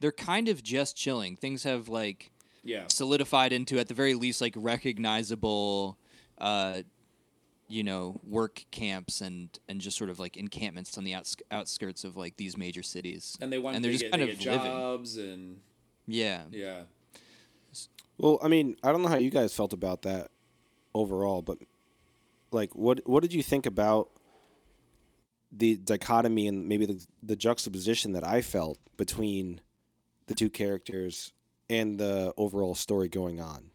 they're 0.00 0.12
kind 0.12 0.48
of 0.48 0.62
just 0.62 0.96
chilling. 0.96 1.36
Things 1.36 1.64
have 1.64 1.88
like 1.88 2.30
yeah. 2.62 2.84
solidified 2.88 3.52
into 3.52 3.78
at 3.78 3.88
the 3.88 3.94
very 3.94 4.14
least 4.14 4.40
like 4.40 4.54
recognizable 4.56 5.98
uh 6.38 6.82
you 7.68 7.82
know 7.82 8.20
work 8.24 8.64
camps 8.70 9.20
and 9.20 9.58
and 9.68 9.80
just 9.80 9.96
sort 9.96 10.10
of 10.10 10.18
like 10.18 10.36
encampments 10.36 10.98
on 10.98 11.04
the 11.04 11.14
outs- 11.14 11.36
outskirts 11.50 12.04
of 12.04 12.16
like 12.16 12.36
these 12.36 12.56
major 12.56 12.82
cities. 12.82 13.36
And 13.40 13.52
they 13.52 13.58
want 13.58 13.76
and 13.76 13.84
they're 13.84 13.92
get, 13.92 14.00
just 14.00 14.12
kind 14.12 14.22
of 14.22 14.38
get 14.38 14.46
living. 14.46 14.66
jobs 14.66 15.16
and 15.16 15.60
yeah. 16.06 16.42
Yeah 16.50 16.82
Well, 18.18 18.38
I 18.42 18.48
mean, 18.48 18.76
I 18.82 18.92
don't 18.92 19.02
know 19.02 19.08
how 19.08 19.18
you 19.18 19.30
guys 19.30 19.54
felt 19.54 19.72
about 19.72 20.02
that 20.02 20.30
overall, 20.94 21.42
but 21.42 21.58
like, 22.50 22.74
what 22.74 23.00
what 23.08 23.22
did 23.22 23.32
you 23.32 23.42
think 23.42 23.66
about 23.66 24.10
the 25.50 25.76
dichotomy 25.76 26.48
and 26.48 26.68
maybe 26.68 26.86
the, 26.86 27.04
the 27.22 27.36
juxtaposition 27.36 28.12
that 28.12 28.24
I 28.24 28.40
felt 28.42 28.78
between 28.96 29.60
the 30.26 30.34
two 30.34 30.50
characters 30.50 31.32
and 31.68 31.98
the 31.98 32.32
overall 32.36 32.74
story 32.74 33.08
going 33.08 33.40
on, 33.40 33.70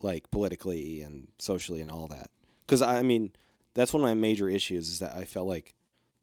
like 0.00 0.30
politically 0.30 1.02
and 1.02 1.28
socially 1.38 1.80
and 1.80 1.90
all 1.90 2.08
that? 2.08 2.30
Because 2.66 2.82
I 2.82 3.02
mean, 3.02 3.32
that's 3.74 3.92
one 3.92 4.02
of 4.02 4.08
my 4.08 4.14
major 4.14 4.48
issues 4.48 4.88
is 4.88 4.98
that 4.98 5.14
I 5.14 5.24
felt 5.24 5.46
like 5.46 5.74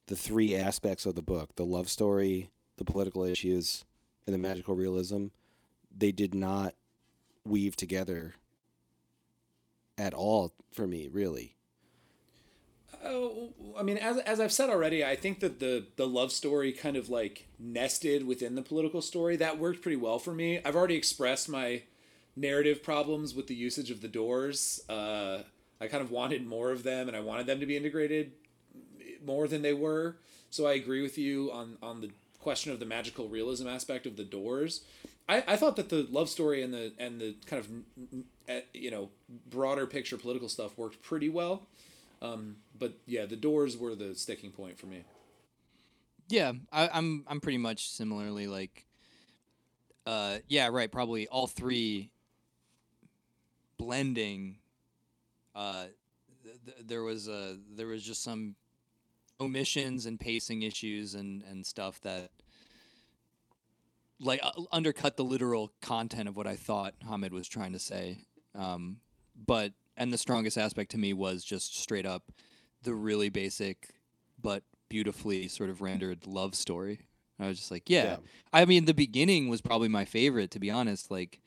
the 0.07 0.15
three 0.15 0.55
aspects 0.55 1.05
of 1.05 1.15
the 1.15 1.21
book 1.21 1.55
the 1.55 1.65
love 1.65 1.89
story, 1.89 2.49
the 2.77 2.85
political 2.85 3.23
issues, 3.23 3.85
and 4.27 4.33
the 4.33 4.37
magical 4.37 4.75
realism 4.75 5.27
they 5.95 6.11
did 6.11 6.35
not 6.35 6.75
weave 7.45 7.75
together 7.75 8.35
at 9.97 10.13
all 10.13 10.53
for 10.71 10.87
me, 10.87 11.07
really. 11.07 11.55
Oh, 13.03 13.53
I 13.77 13.83
mean, 13.83 13.97
as, 13.97 14.17
as 14.19 14.39
I've 14.39 14.51
said 14.51 14.69
already, 14.69 15.05
I 15.05 15.15
think 15.15 15.39
that 15.41 15.59
the 15.59 15.85
the 15.95 16.07
love 16.07 16.31
story 16.31 16.71
kind 16.71 16.97
of 16.97 17.07
like 17.07 17.47
nested 17.59 18.25
within 18.25 18.55
the 18.55 18.61
political 18.61 19.01
story 19.01 19.35
that 19.35 19.59
worked 19.59 19.81
pretty 19.81 19.97
well 19.97 20.17
for 20.17 20.33
me. 20.33 20.59
I've 20.65 20.75
already 20.75 20.95
expressed 20.95 21.47
my 21.47 21.83
narrative 22.35 22.81
problems 22.81 23.35
with 23.35 23.47
the 23.47 23.55
usage 23.55 23.91
of 23.91 24.01
the 24.01 24.07
doors. 24.07 24.81
Uh, 24.89 25.43
I 25.79 25.87
kind 25.87 26.01
of 26.01 26.09
wanted 26.09 26.47
more 26.47 26.71
of 26.71 26.83
them, 26.83 27.07
and 27.07 27.15
I 27.15 27.19
wanted 27.19 27.45
them 27.45 27.59
to 27.59 27.65
be 27.65 27.77
integrated 27.77 28.31
more 29.23 29.47
than 29.47 29.61
they 29.61 29.73
were. 29.73 30.17
So 30.49 30.65
I 30.65 30.73
agree 30.73 31.01
with 31.01 31.17
you 31.17 31.51
on 31.51 31.77
on 31.83 32.01
the 32.01 32.09
question 32.39 32.71
of 32.71 32.79
the 32.79 32.85
magical 32.85 33.27
realism 33.27 33.67
aspect 33.67 34.05
of 34.05 34.15
the 34.15 34.23
doors. 34.23 34.81
I, 35.27 35.43
I 35.47 35.55
thought 35.55 35.75
that 35.77 35.89
the 35.89 36.07
love 36.09 36.29
story 36.29 36.61
and 36.61 36.73
the 36.73 36.93
and 36.97 37.19
the 37.19 37.35
kind 37.45 37.59
of 37.59 37.69
eh, 38.47 38.61
you 38.73 38.91
know 38.91 39.09
broader 39.49 39.87
picture 39.87 40.17
political 40.17 40.49
stuff 40.49 40.77
worked 40.77 41.01
pretty 41.01 41.29
well. 41.29 41.67
Um, 42.21 42.57
but 42.77 42.93
yeah, 43.05 43.25
the 43.25 43.35
doors 43.35 43.77
were 43.77 43.95
the 43.95 44.15
sticking 44.15 44.51
point 44.51 44.77
for 44.77 44.85
me. 44.87 45.03
Yeah, 46.29 46.53
I, 46.71 46.89
I'm 46.93 47.23
I'm 47.27 47.39
pretty 47.39 47.57
much 47.57 47.89
similarly 47.89 48.47
like, 48.47 48.85
uh, 50.05 50.37
yeah, 50.47 50.67
right. 50.67 50.91
Probably 50.91 51.27
all 51.27 51.47
three 51.47 52.11
blending. 53.77 54.57
Uh, 55.55 55.85
th- 56.43 56.57
th- 56.65 56.87
there 56.87 57.03
was 57.03 57.27
a 57.27 57.57
there 57.75 57.87
was 57.87 58.03
just 58.03 58.23
some 58.23 58.55
omissions 59.39 60.05
and 60.05 60.19
pacing 60.19 60.61
issues 60.61 61.15
and 61.15 61.43
and 61.43 61.65
stuff 61.65 61.99
that 62.01 62.31
like 64.19 64.39
uh, 64.43 64.51
undercut 64.71 65.17
the 65.17 65.23
literal 65.23 65.71
content 65.81 66.29
of 66.29 66.35
what 66.35 66.47
I 66.47 66.55
thought 66.55 66.93
Hamid 67.07 67.33
was 67.33 67.47
trying 67.47 67.73
to 67.73 67.79
say. 67.79 68.25
Um, 68.53 68.97
but 69.35 69.73
and 69.97 70.11
the 70.11 70.17
strongest 70.17 70.57
aspect 70.57 70.91
to 70.91 70.97
me 70.97 71.13
was 71.13 71.43
just 71.43 71.77
straight 71.79 72.05
up 72.05 72.31
the 72.83 72.93
really 72.93 73.29
basic 73.29 73.89
but 74.41 74.63
beautifully 74.89 75.47
sort 75.47 75.69
of 75.69 75.81
rendered 75.81 76.27
love 76.27 76.55
story. 76.55 76.99
I 77.39 77.47
was 77.47 77.57
just 77.57 77.71
like, 77.71 77.89
yeah. 77.89 78.03
Yeah. 78.03 78.17
I 78.53 78.65
mean, 78.65 78.85
the 78.85 78.93
beginning 78.93 79.49
was 79.49 79.61
probably 79.61 79.89
my 79.89 80.05
favorite, 80.05 80.51
to 80.51 80.59
be 80.59 80.71
honest. 80.71 81.11
Like, 81.11 81.41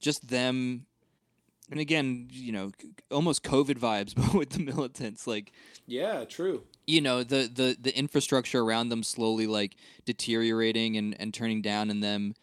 just 0.00 0.28
them, 0.28 0.86
and 1.70 1.80
again, 1.80 2.28
you 2.30 2.52
know, 2.52 2.72
almost 3.10 3.42
COVID 3.42 3.78
vibes, 3.78 4.14
but 4.16 4.34
with 4.34 4.50
the 4.50 4.60
militants. 4.60 5.26
Like, 5.26 5.52
Yeah, 5.86 6.24
true. 6.24 6.64
you 6.86 7.00
know, 7.00 7.22
the 7.22 7.50
the 7.52 7.76
the 7.80 7.96
infrastructure 7.96 8.60
around 8.60 8.88
them 8.88 9.02
slowly 9.02 9.46
like 9.46 9.76
deteriorating 10.04 10.96
and 10.96 11.16
and 11.20 11.32
turning 11.34 11.62
down, 11.62 11.90
and 11.90 12.02
them 12.02 12.34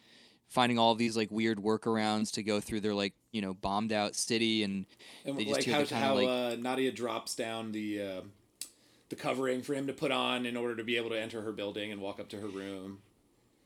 finding 0.47 0.77
all 0.77 0.93
these 0.93 1.17
like 1.17 1.31
weird 1.31 1.57
workarounds 1.57 2.31
to 2.31 2.43
go 2.43 2.59
through 2.59 2.79
their 2.79 2.93
like 2.93 3.13
you 3.31 3.41
know 3.41 3.53
bombed 3.53 3.91
out 3.91 4.15
city 4.15 4.63
and 4.63 4.85
And 5.25 5.37
they 5.37 5.45
just 5.45 5.55
like 5.55 5.63
hear 5.63 5.73
how, 5.73 5.83
kind 5.85 6.03
how 6.03 6.17
of 6.17 6.23
like 6.23 6.27
uh, 6.27 6.61
Nadia 6.61 6.91
drops 6.91 7.35
down 7.35 7.71
the 7.71 8.01
uh, 8.01 8.21
the 9.09 9.15
covering 9.15 9.61
for 9.61 9.73
him 9.73 9.87
to 9.87 9.93
put 9.93 10.11
on 10.11 10.45
in 10.45 10.55
order 10.55 10.75
to 10.75 10.83
be 10.83 10.97
able 10.97 11.09
to 11.09 11.19
enter 11.19 11.41
her 11.41 11.51
building 11.51 11.91
and 11.91 12.01
walk 12.01 12.19
up 12.19 12.29
to 12.29 12.37
her 12.37 12.47
room. 12.47 12.99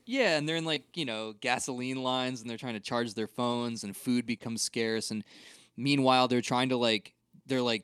Yeah, 0.08 0.38
and 0.38 0.48
they're 0.48 0.56
in 0.56 0.66
like, 0.66 0.84
you 0.96 1.06
know, 1.06 1.34
gasoline 1.42 2.02
lines 2.02 2.42
and 2.42 2.50
they're 2.50 2.58
trying 2.58 2.74
to 2.76 2.80
charge 2.80 3.14
their 3.14 3.28
phones 3.28 3.84
and 3.84 3.96
food 3.96 4.26
becomes 4.26 4.62
scarce 4.62 5.12
and 5.12 5.24
meanwhile 5.76 6.28
they're 6.28 6.42
trying 6.42 6.70
to 6.70 6.78
like 6.78 7.14
they're 7.46 7.62
like 7.62 7.84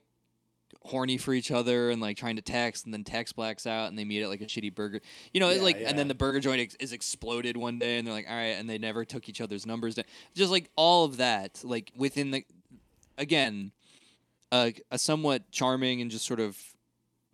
horny 0.82 1.18
for 1.18 1.34
each 1.34 1.52
other 1.52 1.91
and 1.91 2.02
like 2.02 2.18
trying 2.18 2.36
to 2.36 2.41
text 2.41 2.86
and 2.86 2.94
then 2.94 3.04
text 3.04 3.36
blacks 3.36 3.66
out 3.68 3.90
and 3.90 3.98
they 3.98 4.04
meet 4.04 4.22
at 4.24 4.30
like 4.30 4.41
a 4.41 4.45
shitty 4.45 4.74
burger. 4.74 5.00
You 5.34 5.40
know, 5.40 5.50
Yeah, 5.50 5.62
like 5.62 5.80
yeah. 5.80 5.90
and 5.90 6.00
then 6.00 6.08
the 6.08 6.16
burger 6.16 6.40
joint 6.40 6.62
ex- 6.62 6.76
is 6.80 6.91
exploded 6.94 7.56
one 7.58 7.78
day 7.78 7.98
and 7.98 8.08
they're 8.08 8.14
like, 8.14 8.28
"All 8.30 8.36
right," 8.36 8.58
and 8.58 8.70
they 8.70 8.78
never 8.78 9.06
took 9.06 9.30
each 9.30 9.40
other's 9.41 9.66
numbers 9.66 9.95
down. 9.95 10.06
Just 10.34 10.52
like 10.52 10.70
all 10.76 11.06
of 11.06 11.18
that 11.18 11.62
like 11.64 11.91
within 11.95 12.32
the 12.32 12.45
again 13.18 13.72
a, 14.52 14.74
a 14.91 14.98
somewhat 15.00 15.50
charming 15.52 16.02
and 16.02 16.10
just 16.12 16.26
sort 16.26 16.40
of 16.40 16.58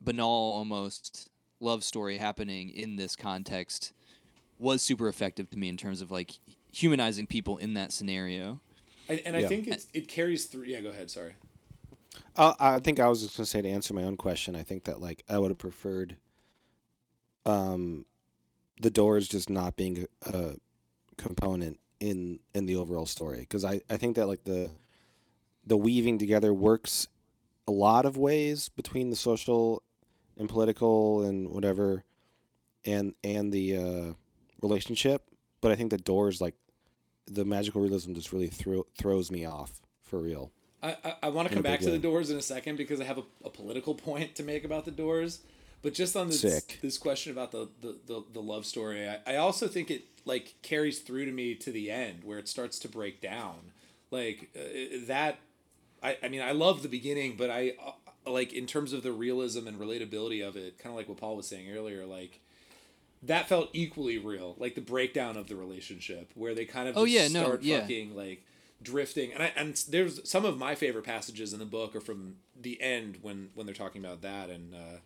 banal 0.02 0.53
almost 0.56 1.30
love 1.60 1.84
story 1.84 2.18
happening 2.18 2.70
in 2.70 2.95
this 2.95 3.16
context 3.16 3.94
was 4.60 4.81
super 4.81 5.07
effective 5.07 5.49
to 5.52 5.57
me 5.57 5.69
in 5.69 5.77
terms 5.77 6.02
of 6.02 6.11
like 6.11 6.31
humanizing 6.72 7.26
people 7.26 7.57
in 7.57 7.73
that 7.73 7.91
scenario. 7.91 8.60
And, 9.07 9.19
and 9.26 9.36
I 9.36 9.40
Yeah. 9.40 9.48
think 9.48 9.68
it's, 9.68 9.88
it 9.94 10.07
carries 10.07 10.45
through. 10.45 10.65
Yeah, 10.65 10.81
go 10.81 10.90
ahead. 10.90 11.10
Sorry. 11.10 11.34
Uh, 12.36 12.53
I 12.60 12.80
think 12.80 12.99
I 12.99 13.07
was 13.07 13.22
just 13.22 13.38
gonna 13.38 13.45
say 13.48 13.61
to 13.61 13.69
answer 13.69 13.94
my 13.94 14.03
own 14.03 14.18
question. 14.18 14.56
I 14.56 14.64
think 14.64 14.84
that 14.84 15.02
like 15.02 15.23
I 15.30 15.40
would 15.40 15.52
have 15.52 15.57
preferred, 15.57 16.18
um, 17.45 18.06
the 18.81 18.90
doors 18.90 19.27
just 19.27 19.49
not 19.49 19.76
being 19.76 20.06
a, 20.26 20.38
a 20.38 20.56
component 21.18 21.80
in 21.99 22.40
in 22.53 22.65
the 22.65 22.76
overall 22.76 23.06
story 23.06 23.40
because 23.41 23.65
I 23.65 23.81
I 23.90 23.98
think 23.98 24.15
that 24.15 24.27
like 24.27 24.44
the 24.44 24.69
the 25.65 25.77
weaving 25.77 26.18
together 26.18 26.53
works 26.53 27.07
a 27.68 27.72
lot 27.72 28.06
of 28.06 28.15
ways 28.18 28.69
between 28.69 29.10
the 29.10 29.15
social 29.15 29.84
and 30.38 30.48
political 30.48 31.23
and 31.23 31.49
whatever 31.49 32.03
and 32.86 33.14
and 33.23 33.52
the 33.52 33.76
uh, 33.76 34.14
relationship, 34.61 35.23
but 35.61 35.72
I 35.72 35.76
think 35.76 35.91
the 35.91 35.98
doors 35.98 36.41
like 36.41 36.56
the 37.26 37.45
magical 37.45 37.81
realism 37.81 38.14
just 38.14 38.34
really 38.34 38.48
throw, 38.48 38.86
throws 38.98 39.31
me 39.31 39.45
off 39.45 39.81
for 40.03 40.19
real. 40.19 40.52
I, 40.81 40.95
I, 41.03 41.15
I 41.23 41.30
want 41.30 41.48
to 41.48 41.53
come 41.53 41.64
back 41.64 41.81
to 41.81 41.91
the 41.91 41.99
doors 41.99 42.30
in 42.30 42.38
a 42.38 42.41
second 42.41 42.77
because 42.77 43.02
I 43.02 43.03
have 43.03 43.18
a, 43.18 43.23
a 43.45 43.49
political 43.49 43.94
point 43.95 44.36
to 44.36 44.44
make 44.44 44.64
about 44.64 44.86
the 44.86 44.91
doors. 44.91 45.41
But 45.81 45.94
just 45.94 46.15
on 46.15 46.27
this 46.27 46.41
Sick. 46.41 46.80
this 46.81 46.98
question 46.98 47.31
about 47.31 47.52
the, 47.52 47.69
the, 47.81 47.95
the, 48.06 48.23
the 48.34 48.41
love 48.41 48.65
story, 48.65 49.07
I, 49.07 49.19
I 49.26 49.36
also 49.38 49.68
think 49.68 49.90
it 49.90 50.03
like 50.26 50.56
carries 50.61 50.99
through 50.99 51.26
to 51.26 51.31
me 51.31 51.56
to 51.56 51.72
the 51.72 51.90
end 51.90 52.23
where 52.23 52.38
it 52.38 52.49
starts 52.49 52.80
to 52.80 52.90
break 52.90 53.22
down. 53.22 53.72
Like 54.11 54.49
uh, 54.56 54.98
that, 55.07 55.38
I, 56.03 56.18
I 56.22 56.27
mean, 56.27 56.41
I 56.41 56.52
love 56.52 56.81
the 56.81 56.90
beginning, 56.90 57.36
but 57.38 57.49
I 57.49 57.76
uh, 57.86 57.91
like 58.30 58.52
in 58.52 58.65
terms 58.65 58.91
of 58.91 59.03
the 59.03 59.11
realism 59.14 59.68
and 59.68 59.80
relatability 59.80 60.45
of 60.45 60.57
it, 60.57 60.77
kind 60.80 60.91
of 60.91 60.98
like 60.98 61.07
what 61.07 61.18
Paul 61.18 61.38
was 61.38 61.48
saying 61.48 61.72
earlier, 61.72 62.06
like 62.06 62.41
that 63.24 63.48
felt 63.50 63.70
equally 63.74 64.18
real. 64.18 64.56
Like 64.58 64.76
the 64.76 64.82
breakdown 64.82 65.36
of 65.38 65.48
the 65.48 65.56
relationship 65.56 66.32
where 66.36 66.54
they 66.56 66.66
kind 66.66 66.88
of 66.88 66.98
Oh, 66.98 67.06
just 67.06 67.14
yeah, 67.34 67.40
no, 67.40 67.46
start 67.46 67.64
yeah. 67.64 67.82
fucking 67.82 68.16
like 68.16 68.44
drifting 68.82 69.34
and 69.34 69.44
I 69.44 69.52
and 69.58 69.76
there's 69.90 70.28
some 70.30 70.46
of 70.46 70.58
my 70.58 70.74
favorite 70.74 71.04
passages 71.04 71.52
in 71.52 71.60
the 71.60 71.66
book 71.66 71.96
are 71.98 72.00
from 72.00 72.36
the 72.60 72.82
end 72.82 73.18
when 73.22 73.50
when 73.54 73.66
they're 73.66 73.76
talking 73.76 74.04
about 74.04 74.22
that 74.22 74.50
and 74.50 74.74
uh, 74.74 74.98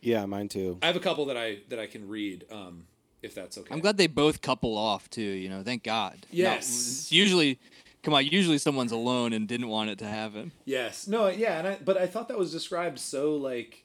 Yeah, 0.00 0.24
mine 0.26 0.48
too. 0.48 0.78
I 0.82 0.86
have 0.86 0.94
a 0.94 1.00
couple 1.00 1.24
that 1.26 1.36
I 1.36 1.58
that 1.68 1.80
I 1.80 1.86
can 1.86 2.06
read 2.08 2.44
um 2.52 2.86
if 3.20 3.34
that's 3.34 3.58
okay. 3.58 3.74
I'm 3.74 3.80
glad 3.80 3.96
they 3.96 4.06
both 4.06 4.40
couple 4.40 4.78
off 4.78 5.10
too, 5.10 5.20
you 5.22 5.48
know, 5.48 5.64
thank 5.64 5.82
God. 5.82 6.26
Yes. 6.30 6.68
it's 6.68 7.10
usually 7.12 7.58
come 8.04 8.14
on, 8.14 8.24
usually 8.24 8.58
someone's 8.58 8.92
alone 8.92 9.32
and 9.32 9.48
didn't 9.48 9.66
want 9.68 9.90
it 9.90 9.98
to 9.98 10.06
happen. 10.06 10.52
Yes. 10.64 11.08
No, 11.08 11.26
yeah, 11.26 11.58
and 11.58 11.66
I 11.66 11.78
but 11.84 11.96
I 11.96 12.06
thought 12.06 12.28
that 12.28 12.38
was 12.38 12.52
described 12.52 13.00
so 13.00 13.34
like 13.34 13.82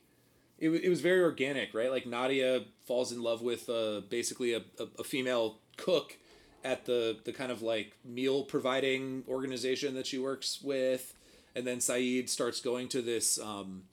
it, 0.64 0.85
it 0.85 0.90
was 0.90 1.02
very 1.02 1.22
organic, 1.22 1.73
right? 1.73 1.91
Like 1.91 2.06
Nadia 2.06 2.64
falls 2.85 3.11
in 3.11 3.22
love 3.22 3.41
with 3.41 3.69
uh, 3.69 4.02
basically 4.10 4.53
a, 4.53 4.61
a, 4.80 4.88
a 4.99 5.03
female 5.03 5.57
cook 5.76 6.18
at 6.64 6.85
the 6.85 7.18
the 7.26 7.34
kind 7.34 7.52
of 7.52 7.61
like 7.61 7.98
meal 8.06 8.44
providing 8.44 9.23
organization 9.27 9.94
that 9.95 10.07
she 10.07 10.18
works 10.18 10.61
with, 10.61 11.14
and 11.56 11.68
then 11.68 11.81
Saeed 11.81 12.30
starts 12.30 12.61
going 12.61 12.88
to 12.90 13.02
this 13.02 13.38
um, 13.40 13.84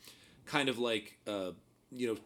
kind 0.47 0.69
of 0.69 0.79
like 0.79 1.19
uh, 1.27 1.51
you 1.91 2.07
know 2.07 2.17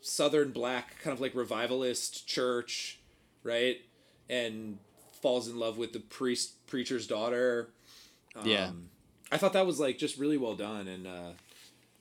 southern 0.00 0.50
black 0.50 0.98
kind 1.02 1.12
of 1.12 1.20
like 1.20 1.34
revivalist 1.34 2.26
church, 2.26 3.00
right? 3.42 3.76
And 4.30 4.78
falls 5.20 5.46
in 5.48 5.58
love 5.58 5.76
with 5.76 5.92
the 5.92 6.00
priest 6.00 6.66
preacher's 6.66 7.06
daughter. 7.06 7.68
Yeah. 8.44 8.68
Um, 8.68 8.88
I 9.30 9.36
thought 9.36 9.52
that 9.52 9.66
was 9.66 9.78
like 9.78 9.98
just 9.98 10.18
really 10.18 10.38
well 10.38 10.54
done, 10.54 10.88
and 10.88 11.06
uh, 11.06 11.30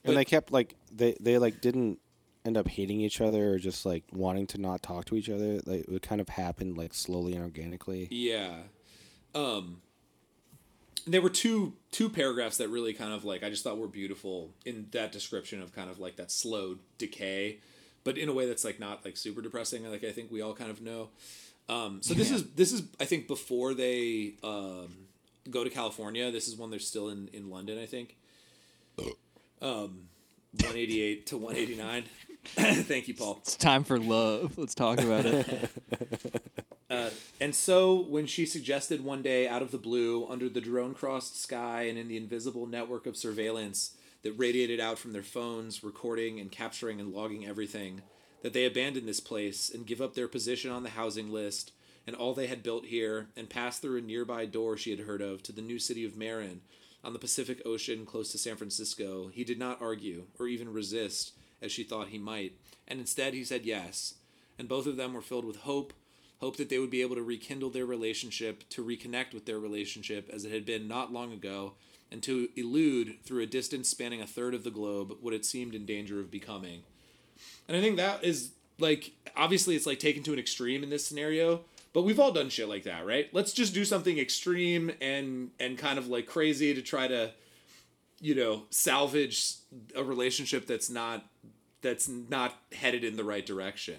But- 0.06 0.12
and 0.12 0.18
they 0.18 0.26
kept 0.26 0.52
like 0.52 0.76
they 0.92 1.16
they 1.20 1.38
like 1.38 1.62
didn't 1.62 2.00
end 2.46 2.58
up 2.58 2.68
hating 2.68 3.02
each 3.02 3.22
other 3.22 3.54
or 3.54 3.58
just 3.58 3.86
like 3.88 4.04
wanting 4.12 4.46
to 4.46 4.60
not 4.60 4.84
talk 4.84 5.06
to 5.06 5.16
each 5.16 5.30
other. 5.30 5.60
Like 5.66 5.86
it 5.90 6.02
kind 6.04 6.22
of 6.22 6.30
happened 6.30 6.78
like 6.78 6.94
slowly 6.94 7.34
and 7.34 7.44
organically. 7.44 8.08
yeah. 8.12 8.58
Um, 9.34 9.82
there 11.08 11.22
were 11.22 11.30
two 11.30 11.74
two 11.92 12.10
paragraphs 12.10 12.58
that 12.58 12.70
really 12.70 12.94
kind 12.94 13.14
of 13.14 13.26
like 13.26 13.44
I 13.44 13.50
just 13.50 13.64
thought 13.64 13.78
were 13.78 13.88
beautiful 13.88 14.52
in 14.66 14.88
that 14.92 15.12
description 15.12 15.62
of 15.62 15.74
kind 15.76 15.90
of 15.90 16.00
like 16.00 16.16
that 16.16 16.32
slow 16.32 16.78
decay, 16.98 17.60
but 18.04 18.18
in 18.18 18.30
a 18.30 18.34
way 18.34 18.46
that's 18.48 18.64
like 18.64 18.80
not 18.80 19.04
like 19.06 19.18
super 19.18 19.42
depressing. 19.42 19.90
Like 19.90 20.04
I 20.04 20.12
think 20.12 20.32
we 20.32 20.42
all 20.42 20.54
kind 20.54 20.72
of 20.72 20.82
know. 20.82 21.10
Um, 21.68 22.02
so 22.02 22.14
this 22.14 22.30
Yeah. 22.30 22.36
is 22.38 22.44
this 22.56 22.72
is 22.72 22.84
I 23.00 23.06
think 23.06 23.28
before 23.28 23.74
they 23.74 24.36
um, 24.44 24.88
go 25.50 25.64
to 25.64 25.70
California. 25.70 26.32
This 26.32 26.48
is 26.48 26.56
when 26.56 26.70
they're 26.70 26.80
still 26.80 27.10
in 27.10 27.30
in 27.34 27.50
London. 27.50 27.78
I 27.80 27.86
think. 27.88 28.16
Um, 29.66 30.10
one 30.64 30.78
eighty 30.78 31.02
eight 31.02 31.26
to 31.28 31.38
one 31.38 31.56
eighty 31.56 31.76
nine. 31.76 32.04
Thank 32.46 33.08
you, 33.08 33.16
Paul. 33.16 33.40
It's 33.42 33.56
time 33.56 33.84
for 33.84 33.98
love. 33.98 34.60
Let's 34.60 34.76
talk 34.76 35.02
about 35.02 35.26
it. 35.26 35.72
Uh, 36.88 37.10
and 37.42 37.56
so, 37.56 38.00
when 38.04 38.28
she 38.28 38.46
suggested 38.46 39.04
one 39.04 39.24
day, 39.24 39.48
out 39.48 39.64
of 39.64 39.72
the 39.72 39.78
blue, 39.80 40.28
under 40.30 40.48
the 40.48 40.62
drone 40.62 40.94
crossed 40.94 41.42
sky 41.42 41.82
and 41.90 41.98
in 41.98 42.08
the 42.08 42.16
invisible 42.16 42.68
network 42.68 43.08
of 43.08 43.18
surveillance 43.18 43.98
that 44.22 44.34
radiated 44.34 44.80
out 44.80 45.00
from 45.00 45.12
their 45.12 45.24
phones, 45.24 45.84
recording 45.84 46.40
and 46.40 46.52
capturing 46.52 47.00
and 47.00 47.12
logging 47.12 47.44
everything, 47.44 48.04
that 48.44 48.54
they 48.54 48.66
abandon 48.66 49.08
this 49.08 49.20
place 49.20 49.72
and 49.74 49.88
give 49.88 50.00
up 50.00 50.14
their 50.14 50.28
position 50.28 50.70
on 50.70 50.84
the 50.84 50.92
housing 50.92 51.32
list 51.32 51.72
and 52.06 52.16
all 52.16 52.36
they 52.36 52.48
had 52.48 52.62
built 52.62 52.86
here 52.86 53.30
and 53.36 53.50
pass 53.50 53.80
through 53.80 53.98
a 53.98 54.02
nearby 54.02 54.46
door 54.46 54.78
she 54.78 54.92
had 54.92 55.08
heard 55.08 55.24
of 55.24 55.42
to 55.42 55.52
the 55.52 55.64
new 55.64 55.80
city 55.80 56.06
of 56.06 56.16
Marin 56.16 56.62
on 57.06 57.14
the 57.14 57.20
Pacific 57.20 57.62
Ocean 57.66 58.06
close 58.06 58.32
to 58.32 58.38
San 58.38 58.58
Francisco, 58.58 59.28
he 59.28 59.44
did 59.44 59.60
not 59.60 59.82
argue 59.82 60.26
or 60.40 60.48
even 60.48 60.74
resist 60.74 61.34
as 61.62 61.72
she 61.72 61.84
thought 61.84 62.10
he 62.10 62.18
might, 62.18 62.54
and 62.88 63.00
instead 63.00 63.34
he 63.34 63.44
said 63.44 63.66
yes. 63.66 64.16
And 64.58 64.68
both 64.68 64.88
of 64.88 64.98
them 64.98 65.14
were 65.14 65.22
filled 65.22 65.46
with 65.46 65.58
hope 65.58 65.94
hope 66.40 66.58
that 66.58 66.70
they 66.70 66.80
would 66.80 66.90
be 66.90 67.02
able 67.02 67.16
to 67.16 67.24
rekindle 67.24 67.70
their 67.70 67.86
relationship, 67.86 68.68
to 68.70 68.84
reconnect 68.84 69.34
with 69.34 69.46
their 69.46 69.58
relationship 69.58 70.30
as 70.34 70.44
it 70.44 70.52
had 70.52 70.66
been 70.66 70.88
not 70.88 71.14
long 71.14 71.32
ago, 71.32 71.74
and 72.12 72.22
to 72.22 72.50
elude 72.56 73.16
through 73.24 73.42
a 73.42 73.48
distance 73.48 73.88
spanning 73.90 74.22
a 74.22 74.28
third 74.28 74.54
of 74.54 74.64
the 74.64 74.70
globe 74.70 75.18
what 75.22 75.34
it 75.34 75.46
seemed 75.46 75.74
in 75.74 75.86
danger 75.86 76.20
of 76.20 76.30
becoming. 76.30 76.84
And 77.68 77.78
I 77.78 77.82
think 77.82 77.98
that 77.98 78.24
is 78.24 78.52
like 78.80 79.12
obviously 79.36 79.76
it's 79.76 79.86
like 79.86 80.00
taken 80.00 80.24
to 80.24 80.34
an 80.34 80.40
extreme 80.40 80.84
in 80.84 80.90
this 80.90 81.06
scenario, 81.06 81.62
but 81.96 82.04
we've 82.04 82.20
all 82.20 82.32
done 82.32 82.50
shit 82.50 82.70
like 82.70 82.84
that, 82.84 83.08
right? 83.08 83.28
Let's 83.34 83.54
just 83.54 83.74
do 83.74 83.84
something 83.86 84.20
extreme 84.20 84.92
and 85.02 85.50
and 85.60 85.76
kind 85.80 85.98
of 85.98 86.08
like 86.08 86.28
crazy 86.28 86.76
to 86.76 86.84
try 86.84 87.08
to 87.08 87.32
you 88.22 88.34
know, 88.34 88.64
salvage 88.70 89.54
a 89.96 90.04
relationship 90.04 90.66
that's 90.68 90.90
not 90.90 91.26
that's 91.82 92.08
not 92.08 92.54
headed 92.74 93.04
in 93.04 93.18
the 93.18 93.24
right 93.24 93.46
direction, 93.46 93.96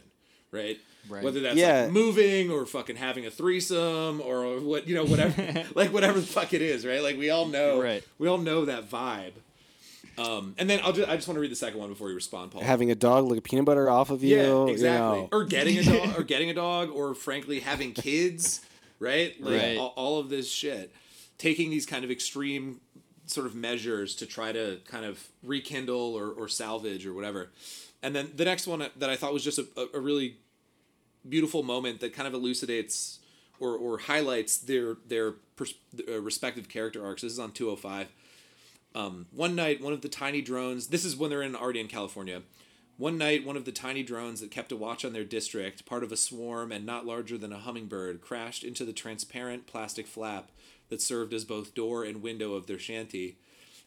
right? 0.50 0.78
Right. 1.08 1.22
Whether 1.22 1.40
that's 1.40 1.56
Yeah. 1.56 1.82
like 1.82 1.92
moving 1.92 2.50
or 2.50 2.66
fucking 2.66 2.96
having 2.96 3.26
a 3.26 3.30
threesome 3.30 4.20
or 4.20 4.58
what 4.60 4.88
you 4.88 4.94
know 4.94 5.04
whatever 5.04 5.64
like 5.74 5.92
whatever 5.92 6.18
the 6.20 6.26
fuck 6.26 6.52
it 6.54 6.62
is, 6.62 6.84
right? 6.86 7.02
Like 7.02 7.16
we 7.18 7.30
all 7.30 7.46
know 7.46 7.80
Right. 7.82 8.02
we 8.18 8.26
all 8.28 8.38
know 8.38 8.64
that 8.64 8.90
vibe. 8.90 9.32
Um, 10.18 10.54
and 10.58 10.68
then 10.68 10.80
I'll 10.82 10.92
just, 10.92 11.08
I 11.08 11.16
just 11.16 11.28
want 11.28 11.36
to 11.36 11.40
read 11.40 11.50
the 11.50 11.56
second 11.56 11.78
one 11.78 11.88
before 11.88 12.08
you 12.08 12.14
respond, 12.14 12.50
Paul. 12.50 12.62
Having 12.62 12.90
a 12.90 12.94
dog 12.94 13.26
lick 13.26 13.42
peanut 13.44 13.64
butter 13.64 13.90
off 13.90 14.10
of 14.10 14.22
you. 14.22 14.36
yeah, 14.36 14.46
you 14.46 14.68
exactly. 14.68 15.20
know. 15.20 15.28
Or 15.32 15.44
getting 15.44 15.78
a 15.78 15.82
dog, 15.82 16.18
or 16.18 16.22
getting 16.22 16.50
a 16.50 16.54
dog, 16.54 16.90
or 16.90 17.14
frankly 17.14 17.60
having 17.60 17.92
kids, 17.92 18.60
right? 18.98 19.40
Like 19.40 19.62
Right. 19.62 19.78
All, 19.78 19.92
all 19.96 20.18
of 20.18 20.28
this 20.28 20.50
shit, 20.50 20.94
taking 21.38 21.70
these 21.70 21.86
kind 21.86 22.04
of 22.04 22.10
extreme 22.10 22.80
sort 23.26 23.46
of 23.46 23.54
measures 23.54 24.14
to 24.16 24.26
try 24.26 24.52
to 24.52 24.78
kind 24.86 25.04
of 25.04 25.28
rekindle 25.42 26.14
or, 26.14 26.30
or 26.30 26.48
salvage 26.48 27.06
or 27.06 27.12
whatever. 27.12 27.50
And 28.02 28.14
then 28.14 28.30
the 28.34 28.44
next 28.44 28.66
one 28.66 28.86
that 28.96 29.10
I 29.10 29.16
thought 29.16 29.32
was 29.32 29.44
just 29.44 29.58
a, 29.58 29.66
a, 29.92 30.00
really 30.00 30.36
beautiful 31.28 31.62
moment 31.62 32.00
that 32.00 32.14
kind 32.14 32.28
of 32.28 32.34
elucidates 32.34 33.18
or, 33.58 33.76
or 33.76 33.98
highlights 33.98 34.58
their 34.58 34.96
their 35.08 35.32
pers- 35.56 35.74
uh, 36.08 36.20
respective 36.20 36.68
character 36.68 37.04
arcs. 37.04 37.22
This 37.22 37.32
is 37.32 37.38
on 37.38 37.52
205. 37.52 38.08
Um, 38.96 39.26
one 39.30 39.54
night, 39.54 39.82
one 39.82 39.92
of 39.92 40.00
the 40.00 40.08
tiny 40.08 40.40
drones. 40.40 40.86
This 40.86 41.04
is 41.04 41.14
when 41.14 41.28
they're 41.28 41.42
in 41.42 41.54
already 41.54 41.80
in 41.80 41.86
California. 41.86 42.40
One 42.96 43.18
night, 43.18 43.44
one 43.44 43.58
of 43.58 43.66
the 43.66 43.72
tiny 43.72 44.02
drones 44.02 44.40
that 44.40 44.50
kept 44.50 44.72
a 44.72 44.76
watch 44.76 45.04
on 45.04 45.12
their 45.12 45.22
district, 45.22 45.84
part 45.84 46.02
of 46.02 46.12
a 46.12 46.16
swarm 46.16 46.72
and 46.72 46.86
not 46.86 47.04
larger 47.04 47.36
than 47.36 47.52
a 47.52 47.58
hummingbird, 47.58 48.22
crashed 48.22 48.64
into 48.64 48.86
the 48.86 48.94
transparent 48.94 49.66
plastic 49.66 50.06
flap 50.06 50.50
that 50.88 51.02
served 51.02 51.34
as 51.34 51.44
both 51.44 51.74
door 51.74 52.04
and 52.04 52.22
window 52.22 52.54
of 52.54 52.66
their 52.66 52.78
shanty. 52.78 53.36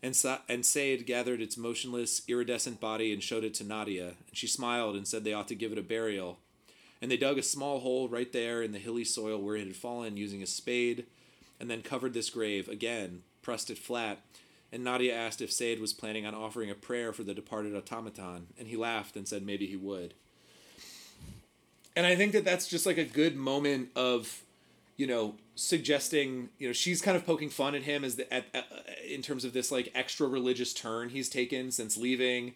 And, 0.03 0.15
Sa- 0.15 0.41
and 0.47 0.63
gathered 1.07 1.41
its 1.41 1.57
motionless, 1.57 2.21
iridescent 2.27 2.79
body 2.79 3.11
and 3.11 3.23
showed 3.23 3.43
it 3.43 3.55
to 3.55 3.63
Nadia, 3.63 4.09
and 4.27 4.37
she 4.37 4.45
smiled 4.45 4.95
and 4.95 5.07
said 5.07 5.23
they 5.23 5.33
ought 5.33 5.47
to 5.47 5.55
give 5.55 5.71
it 5.71 5.79
a 5.79 5.81
burial. 5.81 6.37
And 7.01 7.09
they 7.09 7.17
dug 7.17 7.39
a 7.39 7.43
small 7.43 7.79
hole 7.79 8.07
right 8.07 8.31
there 8.31 8.61
in 8.61 8.73
the 8.73 8.79
hilly 8.79 9.05
soil 9.05 9.41
where 9.41 9.55
it 9.55 9.65
had 9.65 9.75
fallen 9.75 10.17
using 10.17 10.43
a 10.43 10.45
spade, 10.45 11.07
and 11.59 11.67
then 11.67 11.81
covered 11.81 12.13
this 12.13 12.29
grave 12.29 12.69
again, 12.69 13.23
pressed 13.41 13.71
it 13.71 13.79
flat, 13.79 14.19
and 14.71 14.83
Nadia 14.83 15.15
asked 15.15 15.41
if 15.41 15.51
Saeed 15.51 15.79
was 15.79 15.93
planning 15.93 16.25
on 16.25 16.35
offering 16.35 16.69
a 16.69 16.75
prayer 16.75 17.11
for 17.11 17.23
the 17.23 17.33
departed 17.33 17.75
automaton, 17.75 18.47
and 18.57 18.67
he 18.67 18.77
laughed 18.77 19.15
and 19.15 19.27
said 19.27 19.45
maybe 19.45 19.65
he 19.65 19.75
would. 19.75 20.13
And 21.95 22.05
I 22.05 22.15
think 22.15 22.33
that 22.33 22.45
that's 22.45 22.67
just 22.67 22.85
like 22.85 22.97
a 22.97 23.03
good 23.03 23.35
moment 23.35 23.89
of, 23.95 24.43
you 24.95 25.07
know, 25.07 25.35
suggesting, 25.55 26.49
you 26.57 26.67
know, 26.67 26.73
she's 26.73 27.01
kind 27.01 27.17
of 27.17 27.25
poking 27.25 27.49
fun 27.49 27.75
at 27.75 27.83
him 27.83 28.03
as 28.03 28.15
the 28.15 28.31
at, 28.33 28.45
uh, 28.53 28.61
in 29.07 29.21
terms 29.21 29.43
of 29.43 29.53
this 29.53 29.71
like 29.71 29.91
extra 29.95 30.27
religious 30.27 30.73
turn 30.73 31.09
he's 31.09 31.29
taken 31.29 31.71
since 31.71 31.97
leaving, 31.97 32.53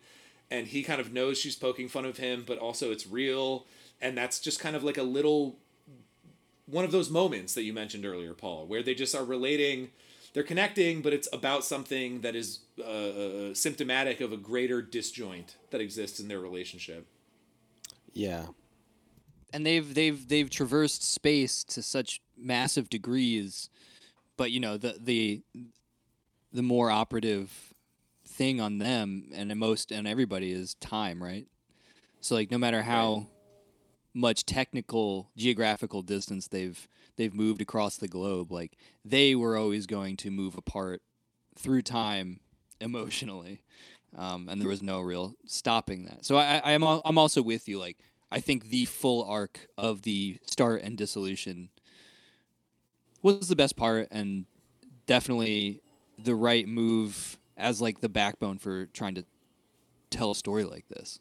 and 0.52 0.68
he 0.68 0.84
kind 0.84 1.02
of 1.02 1.12
knows 1.12 1.38
she's 1.38 1.56
poking 1.56 1.90
fun 1.90 2.06
of 2.06 2.18
him, 2.18 2.44
but 2.46 2.60
also 2.60 2.92
it's 2.92 3.08
real, 3.08 3.66
and 4.00 4.18
that's 4.18 4.40
just 4.40 4.60
kind 4.60 4.76
of 4.76 4.84
like 4.84 4.98
a 4.98 5.04
little 5.04 5.58
one 6.66 6.86
of 6.86 6.92
those 6.92 7.10
moments 7.10 7.54
that 7.56 7.64
you 7.64 7.74
mentioned 7.74 8.06
earlier, 8.06 8.34
Paul, 8.34 8.66
where 8.68 8.84
they 8.84 8.94
just 8.94 9.16
are 9.16 9.26
relating 9.26 9.90
they're 10.34 10.44
connecting, 10.44 11.02
but 11.02 11.14
it's 11.14 11.28
about 11.32 11.64
something 11.64 12.22
that 12.22 12.36
is 12.36 12.60
uh, 12.80 12.84
uh, 12.84 13.54
symptomatic 13.54 14.20
of 14.20 14.34
a 14.34 14.38
greater 14.38 14.82
disjoint 14.82 15.56
that 15.70 15.80
exists 15.80 16.20
in 16.20 16.28
their 16.28 16.40
relationship. 16.40 17.08
Yeah. 18.14 18.48
and 19.52 19.66
they've 19.66 19.94
they've 19.94 20.28
they've 20.28 20.50
traversed 20.50 21.04
space 21.04 21.64
to 21.64 21.82
such 21.82 22.22
massive 22.38 22.90
degrees 22.90 23.70
but 24.38 24.52
you 24.52 24.60
know 24.60 24.78
the 24.78 24.98
the 25.00 25.42
the 26.52 26.62
more 26.62 26.92
operative 26.92 27.74
thing 28.28 28.60
on 28.60 28.78
them 28.78 29.30
and 29.34 29.56
most 29.56 29.92
and 29.92 30.08
everybody 30.08 30.52
is 30.52 30.76
time 30.76 31.22
right 31.22 31.48
so 32.22 32.36
like 32.36 32.52
no 32.52 32.58
matter 32.58 32.82
how 32.82 33.28
much 34.14 34.46
technical 34.46 35.30
geographical 35.36 36.02
distance 36.02 36.48
they've 36.48 36.88
they've 37.18 37.34
moved 37.34 37.62
across 37.62 37.98
the 37.98 38.08
globe 38.08 38.52
like 38.52 38.78
they 39.06 39.36
were 39.36 39.58
always 39.58 39.86
going 39.86 40.18
to 40.18 40.32
move 40.32 40.58
apart 40.58 41.02
through 41.56 41.82
time 41.82 42.40
emotionally 42.82 43.62
um, 44.18 44.48
and 44.50 44.62
there 44.62 44.70
was 44.70 44.84
no 44.84 45.02
real 45.02 45.36
stopping 45.46 46.06
that. 46.06 46.26
So 46.26 46.38
I, 46.38 46.62
I 46.64 46.72
am 46.74 46.84
I'm 46.84 47.18
also 47.18 47.42
with 47.42 47.68
you. 47.68 47.80
Like 47.80 47.98
I 48.32 48.40
think 48.40 48.70
the 48.70 48.86
full 48.86 49.24
arc 49.24 49.68
of 49.78 50.04
the 50.04 50.38
start 50.46 50.82
and 50.84 50.98
dissolution 50.98 51.70
was 53.22 53.48
the 53.48 53.56
best 53.56 53.76
part, 53.76 54.08
and 54.12 54.46
definitely 55.06 55.82
the 56.18 56.36
right 56.36 56.68
move 56.68 57.38
as 57.58 57.82
like 57.82 58.02
the 58.02 58.10
backbone 58.10 58.58
for 58.58 58.86
trying 58.88 59.16
to 59.16 59.26
tell 60.10 60.32
a 60.32 60.36
story 60.36 60.64
like 60.64 60.88
this. 60.90 61.20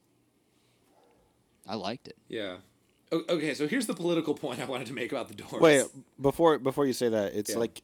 I 1.66 1.76
liked 1.76 2.08
it. 2.08 2.16
Yeah. 2.28 2.56
O- 3.12 3.24
Okay, 3.28 3.54
so 3.54 3.68
here's 3.68 3.86
the 3.86 3.94
political 3.94 4.34
point 4.44 4.60
I 4.60 4.64
wanted 4.64 4.86
to 4.88 4.92
make 4.94 5.12
about 5.12 5.28
the 5.28 5.34
doors. 5.34 5.60
Wait, 5.62 5.84
before 6.20 6.58
before 6.58 6.86
you 6.86 6.92
say 6.92 7.08
that, 7.10 7.34
it's 7.34 7.50
Yeah. 7.52 7.58
like 7.58 7.82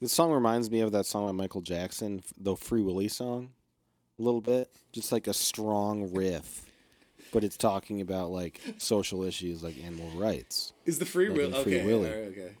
the 0.00 0.08
song 0.08 0.32
reminds 0.32 0.70
me 0.70 0.80
of 0.80 0.92
that 0.92 1.06
song 1.06 1.26
by 1.26 1.32
Michael 1.32 1.60
Jackson, 1.60 2.22
the 2.38 2.56
Free 2.56 2.82
Willy 2.82 3.08
song, 3.08 3.50
a 4.18 4.22
little 4.22 4.40
bit. 4.40 4.70
Just 4.92 5.12
like 5.12 5.26
a 5.26 5.34
strong 5.34 6.12
riff, 6.12 6.62
but 7.32 7.42
it's 7.44 7.56
talking 7.56 8.00
about 8.00 8.30
like 8.30 8.60
social 8.78 9.22
issues 9.24 9.62
like 9.62 9.76
animal 9.84 10.08
rights. 10.18 10.72
is 10.86 10.98
the 10.98 11.06
free 11.06 11.28
like 11.28 11.36
will 11.38 11.62
Free 11.62 11.76
okay? 11.78 11.86
Willy. 11.86 12.08
all 12.12 12.16
right, 12.18 12.28
okay. 12.28 12.52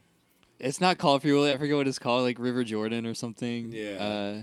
It's 0.60 0.80
not 0.80 0.98
called 0.98 1.22
Free 1.22 1.32
Willy. 1.32 1.52
I 1.52 1.58
forget 1.58 1.76
what 1.76 1.86
it's 1.88 1.98
called, 1.98 2.22
like 2.22 2.38
River 2.38 2.64
Jordan 2.64 3.06
or 3.06 3.14
something. 3.14 3.70
Yeah. 3.72 4.42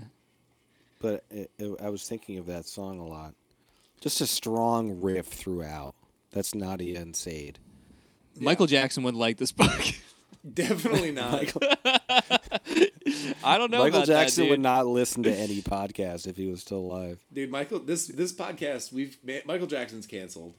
But 1.00 1.24
it, 1.30 1.50
it, 1.58 1.80
I 1.82 1.88
was 1.90 2.04
thinking 2.06 2.38
of 2.38 2.46
that 2.46 2.64
song 2.66 2.98
a 3.00 3.06
lot. 3.06 3.34
Just 4.00 4.20
a 4.20 4.26
strong 4.26 5.00
riff 5.00 5.26
throughout. 5.26 5.94
That's 6.32 6.54
Nadia 6.54 7.00
and 7.00 7.14
Saeed. 7.14 7.58
Michael 8.40 8.66
Jackson 8.66 9.02
would 9.04 9.14
like 9.14 9.36
this 9.36 9.52
book. 9.52 9.80
Definitely 10.54 11.12
not. 11.12 11.52
I 13.44 13.58
don't 13.58 13.70
know. 13.70 13.78
Michael 13.78 13.98
about 13.98 14.06
Jackson 14.06 14.44
that, 14.44 14.50
would 14.50 14.60
not 14.60 14.86
listen 14.86 15.22
to 15.24 15.32
any 15.32 15.60
podcast 15.62 16.26
if 16.26 16.36
he 16.36 16.46
was 16.46 16.60
still 16.62 16.78
alive. 16.78 17.18
Dude, 17.32 17.50
Michael, 17.50 17.78
this 17.78 18.06
this 18.08 18.32
podcast, 18.32 18.92
we've 18.92 19.16
Ma- 19.24 19.44
Michael 19.44 19.66
Jackson's 19.66 20.06
canceled. 20.06 20.54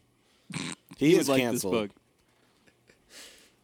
He, 0.98 1.14
would 1.14 1.22
is 1.22 1.30
like 1.30 1.42
canceled. 1.42 1.74
this 1.74 1.82
book. 1.82 1.92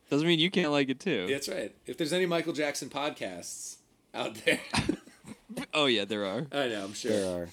Doesn't 0.10 0.28
mean 0.28 0.40
you 0.40 0.50
can't 0.50 0.72
like 0.72 0.90
it 0.90 1.00
too. 1.00 1.28
That's 1.30 1.48
right. 1.48 1.74
If 1.86 1.98
there's 1.98 2.14
any 2.14 2.26
Michael 2.26 2.54
Jackson 2.54 2.90
podcasts 2.90 3.78
out 4.14 4.36
there, 4.44 4.60
Oh 5.74 5.86
yeah, 5.86 6.06
there 6.06 6.26
are. 6.26 6.48
I 6.52 6.68
know, 6.68 6.84
I'm 6.84 6.94
sure. 6.94 7.12
There 7.12 7.50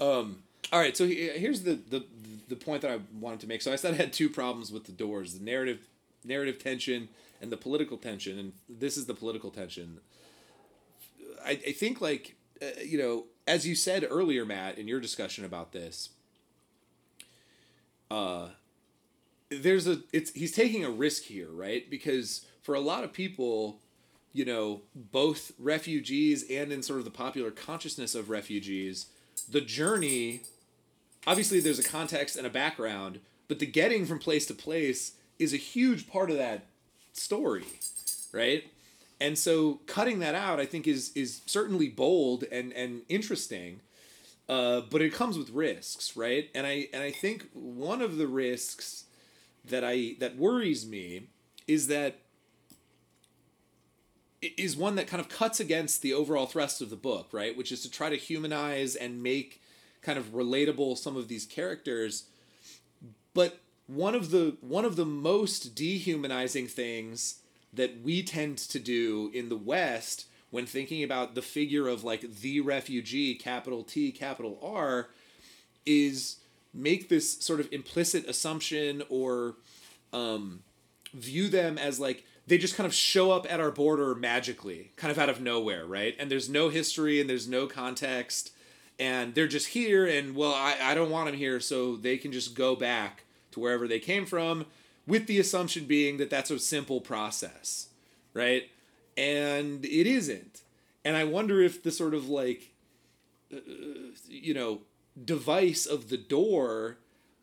are. 0.00 0.18
Um, 0.20 0.42
all 0.72 0.80
right, 0.80 0.96
so 0.96 1.06
here's 1.06 1.62
the, 1.62 1.74
the 1.74 2.04
the 2.48 2.56
point 2.56 2.82
that 2.82 2.90
I 2.90 3.00
wanted 3.18 3.40
to 3.40 3.46
make. 3.46 3.62
So 3.62 3.72
I 3.72 3.76
said 3.76 3.94
I 3.94 3.96
had 3.96 4.12
two 4.12 4.28
problems 4.28 4.72
with 4.72 4.84
the 4.84 4.92
doors: 4.92 5.34
the 5.38 5.44
narrative 5.44 5.86
narrative 6.24 6.58
tension 6.62 7.08
and 7.40 7.50
the 7.50 7.56
political 7.56 7.96
tension. 7.96 8.38
And 8.38 8.52
this 8.68 8.96
is 8.96 9.06
the 9.06 9.14
political 9.14 9.50
tension. 9.50 10.00
I, 11.44 11.52
I 11.52 11.72
think, 11.72 12.00
like 12.00 12.36
uh, 12.60 12.80
you 12.84 12.98
know, 12.98 13.24
as 13.46 13.66
you 13.66 13.74
said 13.74 14.06
earlier, 14.08 14.44
Matt, 14.44 14.78
in 14.78 14.88
your 14.88 15.00
discussion 15.00 15.44
about 15.44 15.72
this, 15.72 16.10
uh, 18.10 18.48
there's 19.50 19.86
a 19.86 20.00
it's 20.12 20.32
he's 20.32 20.52
taking 20.52 20.84
a 20.84 20.90
risk 20.90 21.24
here, 21.24 21.48
right? 21.50 21.88
Because 21.88 22.44
for 22.62 22.74
a 22.74 22.80
lot 22.80 23.04
of 23.04 23.12
people, 23.12 23.80
you 24.32 24.44
know, 24.44 24.82
both 24.94 25.52
refugees 25.58 26.44
and 26.50 26.72
in 26.72 26.82
sort 26.82 26.98
of 26.98 27.04
the 27.04 27.10
popular 27.10 27.50
consciousness 27.50 28.14
of 28.14 28.28
refugees, 28.28 29.06
the 29.50 29.60
journey 29.60 30.42
obviously 31.28 31.60
there's 31.60 31.78
a 31.78 31.84
context 31.84 32.36
and 32.36 32.46
a 32.46 32.50
background, 32.50 33.20
but 33.48 33.58
the 33.58 33.66
getting 33.66 34.06
from 34.06 34.18
place 34.18 34.46
to 34.46 34.54
place 34.54 35.12
is 35.38 35.52
a 35.52 35.58
huge 35.58 36.08
part 36.08 36.30
of 36.30 36.38
that 36.38 36.64
story, 37.12 37.66
right? 38.32 38.64
And 39.20 39.36
so 39.36 39.80
cutting 39.86 40.20
that 40.20 40.34
out, 40.34 40.58
I 40.58 40.64
think, 40.64 40.86
is 40.86 41.12
is 41.14 41.42
certainly 41.44 41.88
bold 41.88 42.44
and 42.50 42.72
and 42.72 43.02
interesting, 43.10 43.80
uh, 44.48 44.80
but 44.90 45.02
it 45.02 45.12
comes 45.12 45.36
with 45.36 45.50
risks, 45.50 46.16
right? 46.16 46.48
And 46.54 46.66
I 46.66 46.88
and 46.94 47.02
I 47.02 47.10
think 47.10 47.48
one 47.52 48.00
of 48.00 48.16
the 48.16 48.26
risks 48.26 49.04
that 49.66 49.84
I 49.84 50.16
that 50.20 50.36
worries 50.36 50.86
me 50.86 51.28
is 51.66 51.88
that 51.88 52.20
is 54.40 54.76
one 54.76 54.94
that 54.94 55.08
kind 55.08 55.20
of 55.20 55.28
cuts 55.28 55.60
against 55.60 56.00
the 56.00 56.14
overall 56.14 56.46
thrust 56.46 56.80
of 56.80 56.88
the 56.88 56.96
book, 56.96 57.28
right? 57.32 57.56
Which 57.56 57.70
is 57.70 57.82
to 57.82 57.90
try 57.90 58.08
to 58.08 58.16
humanize 58.16 58.94
and 58.94 59.22
make 59.22 59.60
kind 60.08 60.18
of 60.18 60.32
relatable 60.32 60.96
some 60.96 61.18
of 61.18 61.28
these 61.28 61.44
characters. 61.44 62.24
But 63.34 63.60
one 63.86 64.14
of 64.14 64.30
the 64.30 64.56
one 64.62 64.86
of 64.86 64.96
the 64.96 65.04
most 65.04 65.74
dehumanizing 65.74 66.66
things 66.66 67.42
that 67.74 68.00
we 68.02 68.22
tend 68.22 68.56
to 68.56 68.78
do 68.78 69.30
in 69.34 69.50
the 69.50 69.56
West 69.56 70.24
when 70.50 70.64
thinking 70.64 71.04
about 71.04 71.34
the 71.34 71.42
figure 71.42 71.88
of 71.88 72.04
like 72.04 72.22
the 72.40 72.60
refugee, 72.60 73.34
capital 73.34 73.84
T, 73.84 74.10
capital 74.10 74.58
R, 74.62 75.10
is 75.84 76.36
make 76.72 77.10
this 77.10 77.38
sort 77.40 77.60
of 77.60 77.70
implicit 77.70 78.26
assumption 78.26 79.02
or 79.10 79.56
um, 80.14 80.60
view 81.12 81.48
them 81.48 81.76
as 81.76 82.00
like 82.00 82.24
they 82.46 82.56
just 82.56 82.76
kind 82.76 82.86
of 82.86 82.94
show 82.94 83.30
up 83.30 83.46
at 83.52 83.60
our 83.60 83.70
border 83.70 84.14
magically, 84.14 84.92
kind 84.96 85.10
of 85.10 85.18
out 85.18 85.28
of 85.28 85.42
nowhere, 85.42 85.84
right? 85.84 86.16
And 86.18 86.30
there's 86.30 86.48
no 86.48 86.70
history 86.70 87.20
and 87.20 87.28
there's 87.28 87.46
no 87.46 87.66
context, 87.66 88.52
and 88.98 89.34
they're 89.34 89.48
just 89.48 89.68
here, 89.68 90.06
and 90.06 90.34
well, 90.34 90.52
I, 90.52 90.76
I 90.82 90.94
don't 90.94 91.10
want 91.10 91.26
them 91.26 91.36
here, 91.36 91.60
so 91.60 91.96
they 91.96 92.16
can 92.16 92.32
just 92.32 92.54
go 92.54 92.74
back 92.74 93.24
to 93.52 93.60
wherever 93.60 93.86
they 93.86 94.00
came 94.00 94.26
from, 94.26 94.66
with 95.06 95.26
the 95.26 95.38
assumption 95.38 95.84
being 95.84 96.16
that 96.18 96.30
that's 96.30 96.50
a 96.50 96.58
simple 96.58 97.00
process, 97.00 97.88
right? 98.34 98.64
And 99.16 99.84
it 99.84 100.06
isn't. 100.06 100.62
And 101.04 101.16
I 101.16 101.24
wonder 101.24 101.60
if 101.62 101.82
the 101.82 101.90
sort 101.90 102.14
of 102.14 102.28
like, 102.28 102.72
uh, 103.52 103.58
you 104.28 104.52
know, 104.52 104.80
device 105.24 105.86
of 105.86 106.10
the 106.10 106.18
door 106.18 106.98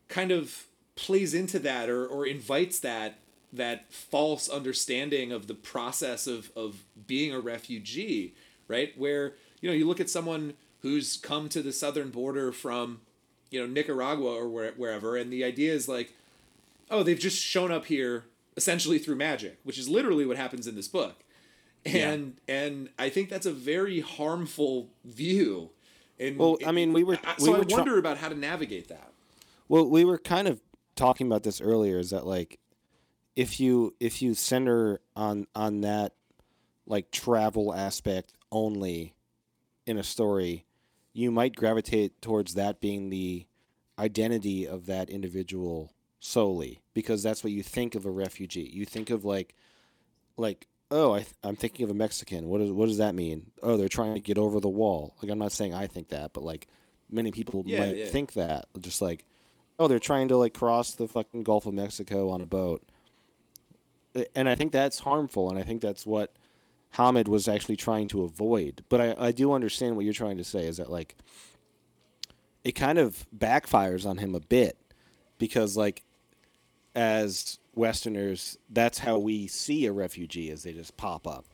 kind 0.08 0.32
of 0.32 0.68
plays 0.96 1.34
into 1.34 1.60
that 1.60 1.90
or, 1.90 2.06
or 2.06 2.26
invites 2.26 2.80
that 2.80 3.20
that 3.52 3.92
false 3.92 4.50
understanding 4.50 5.32
of 5.32 5.48
the 5.48 5.54
process 5.54 6.28
of, 6.28 6.52
of 6.56 6.84
being 7.08 7.34
a 7.34 7.40
refugee, 7.40 8.36
right? 8.68 8.98
Where, 8.98 9.34
you 9.62 9.70
know, 9.70 9.76
you 9.76 9.88
look 9.88 10.02
at 10.02 10.10
someone 10.10 10.54
who's 10.86 11.18
come 11.18 11.50
to 11.50 11.64
the 11.64 11.74
southern 11.74 12.12
border 12.12 12.52
from, 12.52 13.02
you 13.50 13.60
know, 13.60 13.66
Nicaragua 13.66 14.36
or 14.36 14.48
where, 14.48 14.72
wherever, 14.74 15.18
and 15.18 15.34
the 15.34 15.44
idea 15.44 15.74
is 15.74 15.88
like, 15.88 16.14
oh, 16.92 17.02
they've 17.02 17.18
just 17.20 17.42
shown 17.42 17.72
up 17.72 17.86
here 17.88 18.26
essentially 18.56 19.00
through 19.00 19.16
magic, 19.16 19.58
which 19.64 19.80
is 19.80 19.90
literally 19.90 20.28
what 20.28 20.38
happens 20.38 20.68
in 20.68 20.76
this 20.76 20.88
book. 20.88 21.16
And 21.86 22.38
and 22.48 22.90
I 23.00 23.10
think 23.10 23.30
that's 23.30 23.48
a 23.48 23.52
very 23.52 24.00
harmful 24.02 24.90
view. 25.04 25.72
And 26.20 26.38
Well, 26.38 26.58
I 26.66 26.72
mean, 26.72 26.94
we 26.94 27.04
were- 27.04 27.18
I- 27.24 27.36
we 27.40 27.46
so 27.46 27.56
I 27.56 27.58
were 27.60 27.66
try- 27.66 27.78
wonder 27.80 27.98
about 27.98 28.18
how 28.18 28.30
to 28.30 28.36
navigate 28.36 28.88
that. 28.90 29.12
Well, 29.68 29.90
we 29.90 30.06
were 30.06 30.20
kind 30.20 30.48
of 30.48 30.62
talking 30.96 31.26
about 31.28 31.42
this 31.44 31.62
earlier. 31.62 31.98
Is 31.98 32.12
that 32.12 32.26
like, 32.28 32.60
if 33.36 33.60
you 33.60 33.96
if 34.00 34.22
you 34.22 34.36
center 34.36 35.00
on 35.16 35.48
on 35.56 35.82
that, 35.82 36.14
like 36.88 37.10
travel 37.12 37.74
aspect 37.74 38.34
only, 38.52 39.14
in 39.86 39.98
a 40.00 40.04
story, 40.04 40.65
you 41.16 41.32
might 41.32 41.56
gravitate 41.56 42.22
towards 42.22 42.56
that 42.56 42.82
being 42.82 43.10
the 43.10 43.46
identity 43.98 44.68
of 44.68 44.86
that 44.86 45.10
individual 45.10 45.94
solely 46.20 46.82
because 46.94 47.24
that's 47.24 47.42
what 47.42 47.54
you 47.54 47.64
think 47.64 47.96
of 47.96 48.06
a 48.06 48.12
refugee. 48.12 48.70
You 48.74 48.84
think 48.86 49.10
of 49.10 49.24
like, 49.24 49.56
like 50.36 50.68
oh, 50.92 51.14
I 51.14 51.20
th- 51.20 51.34
I'm 51.42 51.56
thinking 51.56 51.86
of 51.86 51.90
a 51.90 51.94
Mexican. 51.94 52.50
What 52.50 52.60
does 52.60 52.70
what 52.72 52.88
does 52.88 52.98
that 52.98 53.16
mean? 53.16 53.52
Oh, 53.64 53.78
they're 53.78 53.88
trying 53.88 54.16
to 54.16 54.20
get 54.20 54.38
over 54.38 54.60
the 54.60 54.68
wall. 54.68 55.16
Like 55.22 55.32
I'm 55.32 55.40
not 55.40 55.54
saying 55.54 55.74
I 55.74 55.88
think 55.88 56.10
that, 56.10 56.34
but 56.34 56.44
like 56.44 56.68
many 57.10 57.32
people 57.32 57.64
Yeah, 57.66 57.80
might 57.80 57.96
yeah. 57.96 58.06
think 58.08 58.34
that. 58.34 58.66
Just 58.82 59.02
like, 59.02 59.24
oh, 59.80 59.88
they're 59.88 60.00
trying 60.00 60.28
to 60.28 60.38
like 60.38 60.54
cross 60.54 60.92
the 60.92 61.08
fucking 61.08 61.44
Gulf 61.44 61.66
of 61.66 61.74
Mexico 61.74 62.30
on 62.30 62.42
a 62.42 62.46
boat. 62.46 62.84
And 64.36 64.50
I 64.50 64.56
think 64.56 64.74
that's 64.74 65.00
harmful, 65.00 65.50
and 65.50 65.58
I 65.58 65.64
think 65.64 65.82
that's 65.82 66.06
what 66.06 66.34
Hamid 66.96 67.28
was 67.28 67.48
actually 67.48 67.76
trying 67.76 68.08
to 68.10 68.24
avoid. 68.24 68.84
But 68.90 69.02
I, 69.02 69.16
I 69.28 69.32
do 69.32 69.54
understand 69.54 69.96
what 69.96 70.06
you're 70.06 70.14
trying 70.14 70.38
to 70.38 70.44
say 70.44 70.66
is 70.66 70.78
that 70.78 70.90
like 70.90 71.16
it 72.64 72.74
kind 72.74 72.98
of 72.98 73.26
backfires 73.38 74.06
on 74.06 74.18
him 74.18 74.34
a 74.34 74.40
bit 74.40 74.78
because 75.38 75.76
like 75.78 76.04
as 76.96 77.60
Westerners, 77.76 78.58
that's 78.70 79.00
how 79.00 79.18
we 79.18 79.48
see 79.48 79.86
a 79.86 79.92
refugee 79.92 80.50
as 80.50 80.64
they 80.64 80.72
just 80.72 80.96
pop 80.96 81.28
up. 81.28 81.46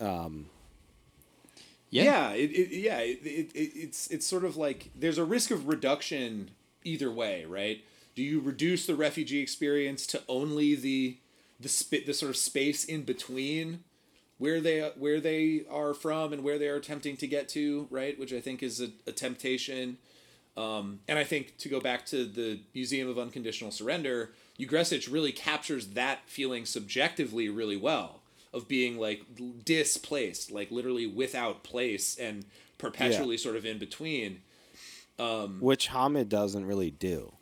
Um, 0.00 0.46
Yeah. 1.90 2.02
Yeah, 2.02 2.30
it, 2.32 2.50
it, 2.50 2.76
yeah, 2.76 2.98
it, 2.98 3.20
it, 3.24 3.52
it, 3.54 3.72
it's 3.76 4.08
it's 4.08 4.26
sort 4.26 4.44
of 4.44 4.56
like 4.56 4.90
there's 4.96 5.18
a 5.18 5.24
risk 5.24 5.52
of 5.52 5.68
reduction 5.68 6.50
either 6.82 7.10
way, 7.12 7.44
right? 7.44 7.84
Do 8.16 8.22
you 8.22 8.40
reduce 8.40 8.86
the 8.86 8.96
refugee 8.96 9.40
experience 9.40 10.04
to 10.08 10.22
only 10.28 10.74
the 10.74 11.18
the 11.64 11.68
sp- 11.72 12.06
the 12.06 12.14
sort 12.14 12.30
of 12.30 12.36
space 12.36 12.84
in 12.84 13.02
between 13.02 13.82
where 14.38 14.60
they 14.60 14.80
where 14.98 15.18
they 15.18 15.64
are 15.70 15.94
from 15.94 16.32
and 16.32 16.44
where 16.44 16.58
they 16.58 16.68
are 16.68 16.76
attempting 16.76 17.16
to 17.16 17.26
get 17.26 17.48
to, 17.48 17.88
right? 17.90 18.18
Which 18.18 18.32
I 18.32 18.40
think 18.40 18.62
is 18.62 18.80
a, 18.80 18.90
a 19.06 19.12
temptation. 19.12 19.98
Um, 20.56 21.00
and 21.08 21.18
I 21.18 21.24
think 21.24 21.56
to 21.58 21.68
go 21.68 21.80
back 21.80 22.06
to 22.06 22.24
the 22.24 22.60
Museum 22.74 23.08
of 23.08 23.18
Unconditional 23.18 23.72
Surrender, 23.72 24.32
Ugrešić 24.60 25.12
really 25.12 25.32
captures 25.32 25.88
that 25.88 26.20
feeling 26.26 26.64
subjectively 26.64 27.48
really 27.48 27.76
well 27.76 28.20
of 28.52 28.68
being 28.68 28.98
like 28.98 29.24
displaced, 29.64 30.52
like 30.52 30.70
literally 30.70 31.06
without 31.08 31.64
place 31.64 32.16
and 32.16 32.44
perpetually 32.78 33.36
sort 33.36 33.56
of 33.56 33.64
in 33.64 33.78
between. 33.78 34.42
which 35.60 35.88
Hamid 35.88 36.28
doesn't 36.28 36.66
really 36.66 36.90
do. 36.90 37.32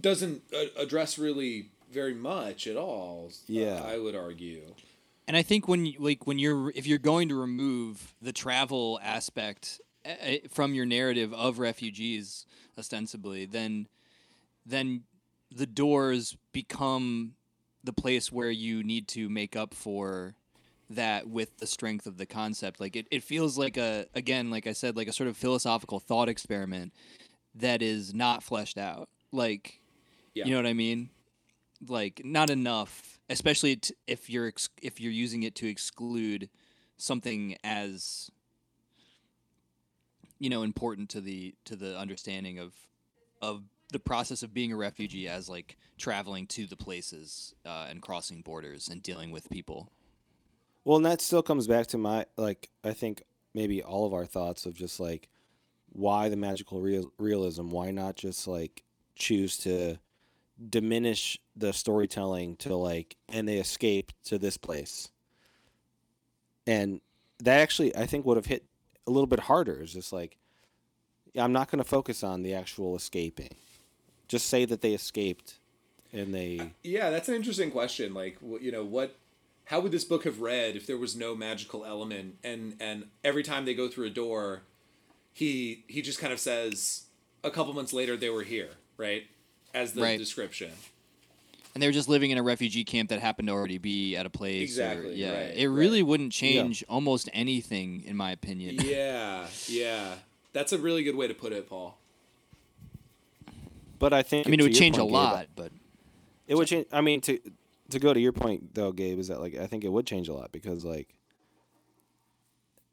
Doesn't 0.00 0.42
uh, 0.54 0.66
address 0.76 1.18
really 1.18 1.70
very 1.90 2.14
much 2.14 2.66
at 2.66 2.76
all. 2.76 3.30
Yeah. 3.46 3.82
I 3.84 3.98
would 3.98 4.14
argue. 4.14 4.62
And 5.26 5.36
I 5.36 5.42
think 5.42 5.68
when 5.68 5.86
you, 5.86 5.94
like 5.98 6.26
when 6.26 6.38
you're 6.38 6.70
if 6.74 6.86
you're 6.86 6.98
going 6.98 7.28
to 7.28 7.34
remove 7.40 8.14
the 8.20 8.32
travel 8.32 8.98
aspect 9.02 9.80
uh, 10.04 10.08
uh, 10.10 10.34
from 10.50 10.74
your 10.74 10.86
narrative 10.86 11.32
of 11.32 11.58
refugees 11.58 12.46
ostensibly, 12.78 13.46
then 13.46 13.86
then 14.66 15.02
the 15.50 15.66
doors 15.66 16.36
become 16.52 17.34
the 17.84 17.92
place 17.92 18.30
where 18.32 18.50
you 18.50 18.82
need 18.82 19.08
to 19.08 19.28
make 19.28 19.56
up 19.56 19.72
for 19.74 20.34
that 20.88 21.28
with 21.28 21.56
the 21.58 21.66
strength 21.66 22.06
of 22.06 22.16
the 22.18 22.26
concept. 22.26 22.80
Like 22.80 22.96
it, 22.96 23.06
it 23.10 23.22
feels 23.22 23.56
like 23.56 23.76
a 23.76 24.06
again, 24.14 24.50
like 24.50 24.66
I 24.66 24.72
said, 24.72 24.96
like 24.96 25.08
a 25.08 25.12
sort 25.12 25.28
of 25.28 25.36
philosophical 25.36 26.00
thought 26.00 26.28
experiment 26.28 26.92
that 27.54 27.82
is 27.82 28.12
not 28.12 28.42
fleshed 28.42 28.78
out. 28.78 29.08
Like 29.32 29.80
Yeah. 30.34 30.46
you 30.46 30.50
know 30.50 30.56
what 30.58 30.66
I 30.66 30.72
mean? 30.72 31.10
Like 31.88 32.22
not 32.24 32.50
enough, 32.50 33.18
especially 33.28 33.76
t- 33.76 33.94
if 34.06 34.28
you're 34.28 34.48
ex- 34.48 34.68
if 34.82 35.00
you're 35.00 35.12
using 35.12 35.42
it 35.44 35.54
to 35.56 35.66
exclude 35.66 36.50
something 36.98 37.56
as 37.64 38.30
you 40.38 40.50
know 40.50 40.62
important 40.62 41.08
to 41.10 41.20
the 41.20 41.54
to 41.64 41.76
the 41.76 41.98
understanding 41.98 42.58
of 42.58 42.74
of 43.40 43.62
the 43.92 43.98
process 43.98 44.42
of 44.42 44.54
being 44.54 44.72
a 44.72 44.76
refugee 44.76 45.28
as 45.28 45.48
like 45.48 45.76
traveling 45.98 46.46
to 46.46 46.66
the 46.66 46.76
places 46.76 47.54
uh, 47.66 47.86
and 47.88 48.02
crossing 48.02 48.42
borders 48.42 48.88
and 48.88 49.02
dealing 49.02 49.30
with 49.30 49.50
people. 49.50 49.90
Well, 50.84 50.96
and 50.96 51.06
that 51.06 51.20
still 51.20 51.42
comes 51.42 51.66
back 51.66 51.86
to 51.88 51.98
my 51.98 52.26
like 52.36 52.70
I 52.84 52.92
think 52.92 53.24
maybe 53.54 53.82
all 53.82 54.06
of 54.06 54.14
our 54.14 54.26
thoughts 54.26 54.66
of 54.66 54.74
just 54.74 55.00
like 55.00 55.28
why 55.92 56.28
the 56.28 56.36
magical 56.36 56.80
real- 56.80 57.12
realism? 57.18 57.70
Why 57.70 57.90
not 57.90 58.16
just 58.16 58.46
like 58.46 58.84
choose 59.16 59.58
to 59.58 59.98
diminish 60.68 61.38
the 61.56 61.72
storytelling 61.72 62.56
to 62.56 62.74
like 62.74 63.16
and 63.28 63.48
they 63.48 63.58
escape 63.58 64.12
to 64.24 64.38
this 64.38 64.56
place. 64.56 65.10
And 66.66 67.00
that 67.38 67.60
actually 67.60 67.96
I 67.96 68.06
think 68.06 68.26
would 68.26 68.36
have 68.36 68.46
hit 68.46 68.64
a 69.06 69.10
little 69.10 69.26
bit 69.26 69.40
harder. 69.40 69.80
Is 69.82 69.92
just 69.92 70.12
like 70.12 70.36
I'm 71.36 71.52
not 71.52 71.70
going 71.70 71.82
to 71.82 71.88
focus 71.88 72.22
on 72.22 72.42
the 72.42 72.54
actual 72.54 72.96
escaping. 72.96 73.50
Just 74.28 74.48
say 74.48 74.64
that 74.64 74.80
they 74.80 74.92
escaped 74.92 75.58
and 76.12 76.34
they 76.34 76.58
uh, 76.58 76.64
Yeah, 76.82 77.10
that's 77.10 77.28
an 77.28 77.34
interesting 77.34 77.70
question. 77.70 78.14
Like, 78.14 78.38
you 78.60 78.72
know, 78.72 78.84
what, 78.84 79.16
how 79.66 79.80
would 79.80 79.92
this 79.92 80.04
book 80.04 80.24
have 80.24 80.40
read 80.40 80.76
if 80.76 80.86
there 80.86 80.98
was 80.98 81.16
no 81.16 81.34
magical 81.34 81.84
element? 81.84 82.36
And 82.42 82.76
and 82.80 83.06
every 83.24 83.42
time 83.42 83.64
they 83.64 83.74
go 83.74 83.88
through 83.88 84.06
a 84.06 84.10
door, 84.10 84.62
he 85.32 85.84
he 85.86 86.02
just 86.02 86.18
kind 86.18 86.32
of 86.32 86.40
says, 86.40 87.04
a 87.42 87.50
couple 87.50 87.72
months 87.72 87.92
later 87.92 88.16
they 88.16 88.30
were 88.30 88.42
here, 88.42 88.70
right? 88.96 89.24
As 89.74 89.92
the 89.92 90.02
Right. 90.02 90.18
description. 90.18 90.72
And 91.74 91.80
they 91.82 91.86
were 91.86 91.92
just 91.92 92.08
living 92.08 92.32
in 92.32 92.38
a 92.38 92.42
refugee 92.42 92.82
camp 92.84 93.10
that 93.10 93.20
happened 93.20 93.46
to 93.48 93.54
already 93.54 93.78
be 93.78 94.16
at 94.16 94.26
a 94.26 94.30
place. 94.30 94.58
or- 94.60 94.62
Exactly, 94.64 95.14
yeah, 95.14 95.30
right, 95.32 95.56
it 95.56 95.68
right. 95.68 95.74
really 95.74 96.02
wouldn't 96.02 96.32
change 96.32 96.82
almost 96.88 97.28
anything, 97.32 98.02
in 98.04 98.16
my 98.16 98.32
opinion. 98.32 98.76
Yeah, 98.84 99.46
yeah. 99.68 100.16
That's 100.52 100.72
a 100.72 100.78
really 100.78 101.04
good 101.04 101.14
way 101.14 101.28
to 101.28 101.34
put 101.34 101.52
it, 101.52 101.68
Paul. 101.68 101.96
But 104.00 104.12
I 104.12 104.22
think 104.22 104.46
I 104.46 104.50
mean, 104.50 104.58
it 104.58 104.64
would 104.64 104.72
your 104.72 104.80
change 104.80 104.96
a 104.96 105.00
point, 105.00 105.10
Gabe, 105.10 105.14
lot, 105.14 105.46
but 105.54 105.72
It 106.48 106.56
would 106.56 106.66
change. 106.66 106.86
I 106.90 107.00
mean, 107.02 107.20
to 107.22 107.38
to 107.90 107.98
go 108.00 108.12
to 108.14 108.18
your 108.20 108.32
point 108.32 108.74
though, 108.74 108.90
Gabe, 108.92 109.18
is 109.20 109.28
that 109.28 109.40
like 109.40 109.54
I 109.56 109.66
think 109.68 109.84
it 109.84 109.92
would 109.92 110.06
change 110.06 110.28
a 110.28 110.32
lot 110.32 110.50
because 110.50 110.84
like 110.84 111.14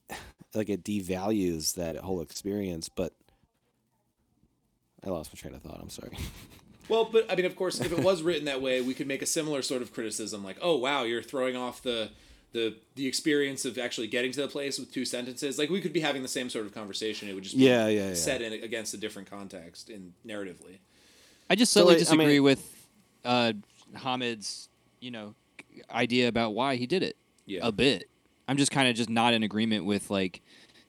like 0.53 0.69
it 0.69 0.83
devalues 0.83 1.73
that 1.75 1.95
whole 1.97 2.21
experience. 2.21 2.89
But 2.89 3.13
I 5.03 5.09
lost 5.09 5.31
my 5.33 5.39
train 5.39 5.55
of 5.55 5.61
thought. 5.63 5.79
I'm 5.81 5.89
sorry. 5.89 6.15
Well, 6.89 7.05
but 7.05 7.29
I 7.31 7.35
mean, 7.35 7.45
of 7.45 7.55
course, 7.55 7.79
if 7.81 7.91
it 7.91 7.99
was 7.99 8.21
written 8.21 8.45
that 8.45 8.61
way, 8.61 8.81
we 8.81 8.93
could 8.93 9.07
make 9.07 9.21
a 9.21 9.25
similar 9.25 9.61
sort 9.61 9.81
of 9.81 9.93
criticism, 9.93 10.43
like, 10.43 10.57
"Oh, 10.61 10.77
wow, 10.77 11.03
you're 11.03 11.21
throwing 11.23 11.55
off 11.55 11.81
the 11.81 12.09
the 12.53 12.75
the 12.95 13.05
experience 13.07 13.65
of 13.65 13.77
actually 13.77 14.07
getting 14.07 14.31
to 14.33 14.41
the 14.41 14.47
place 14.47 14.79
with 14.79 14.91
two 14.93 15.03
sentences." 15.05 15.57
Like, 15.57 15.69
we 15.69 15.81
could 15.81 15.93
be 15.93 15.99
having 15.99 16.21
the 16.21 16.27
same 16.27 16.49
sort 16.49 16.65
of 16.65 16.73
conversation. 16.73 17.27
It 17.29 17.33
would 17.35 17.43
just 17.43 17.57
be 17.57 17.63
Yeah, 17.65 17.87
yeah, 17.87 18.09
yeah. 18.09 18.13
set 18.13 18.41
in 18.41 18.53
against 18.53 18.93
a 18.93 18.97
different 18.97 19.29
context 19.29 19.89
in 19.89 20.13
narratively. 20.25 20.77
I 21.49 21.55
just 21.55 21.71
So, 21.73 21.81
slightly 21.83 22.01
like, 22.03 22.09
I 22.09 22.11
mean- 22.11 22.17
disagree 22.19 22.39
with 22.39 22.87
uh, 23.25 23.53
Hamid's, 23.95 24.69
you 25.01 25.11
know, 25.11 25.35
idea 25.91 26.27
about 26.27 26.53
why 26.53 26.75
he 26.77 26.85
did 26.87 27.03
it. 27.03 27.17
Yeah. 27.45 27.59
A 27.63 27.71
bit. 27.71 28.09
I'm 28.47 28.57
just 28.57 28.71
kind 28.71 28.87
of 28.89 28.95
just 28.95 29.09
not 29.09 29.33
in 29.33 29.43
agreement 29.43 29.85
with 29.85 30.09
like 30.09 30.41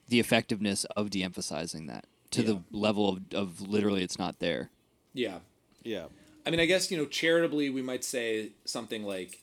the 0.07 0.19
effectiveness 0.19 0.85
of 0.95 1.09
de-emphasizing 1.09 1.87
that 1.87 2.05
to 2.31 2.41
Yeah. 2.41 2.47
the 2.47 2.63
level 2.77 3.09
of, 3.09 3.19
of 3.33 3.61
literally 3.61 4.03
it's 4.03 4.17
not 4.17 4.39
there. 4.39 4.69
Yeah. 5.13 5.39
Yeah. 5.83 6.05
I 6.45 6.51
mean, 6.51 6.59
I 6.59 6.65
guess, 6.65 6.89
you 6.89 6.97
know, 6.97 7.05
charitably, 7.05 7.69
we 7.69 7.81
might 7.81 8.03
say 8.03 8.51
something 8.65 9.03
like, 9.03 9.41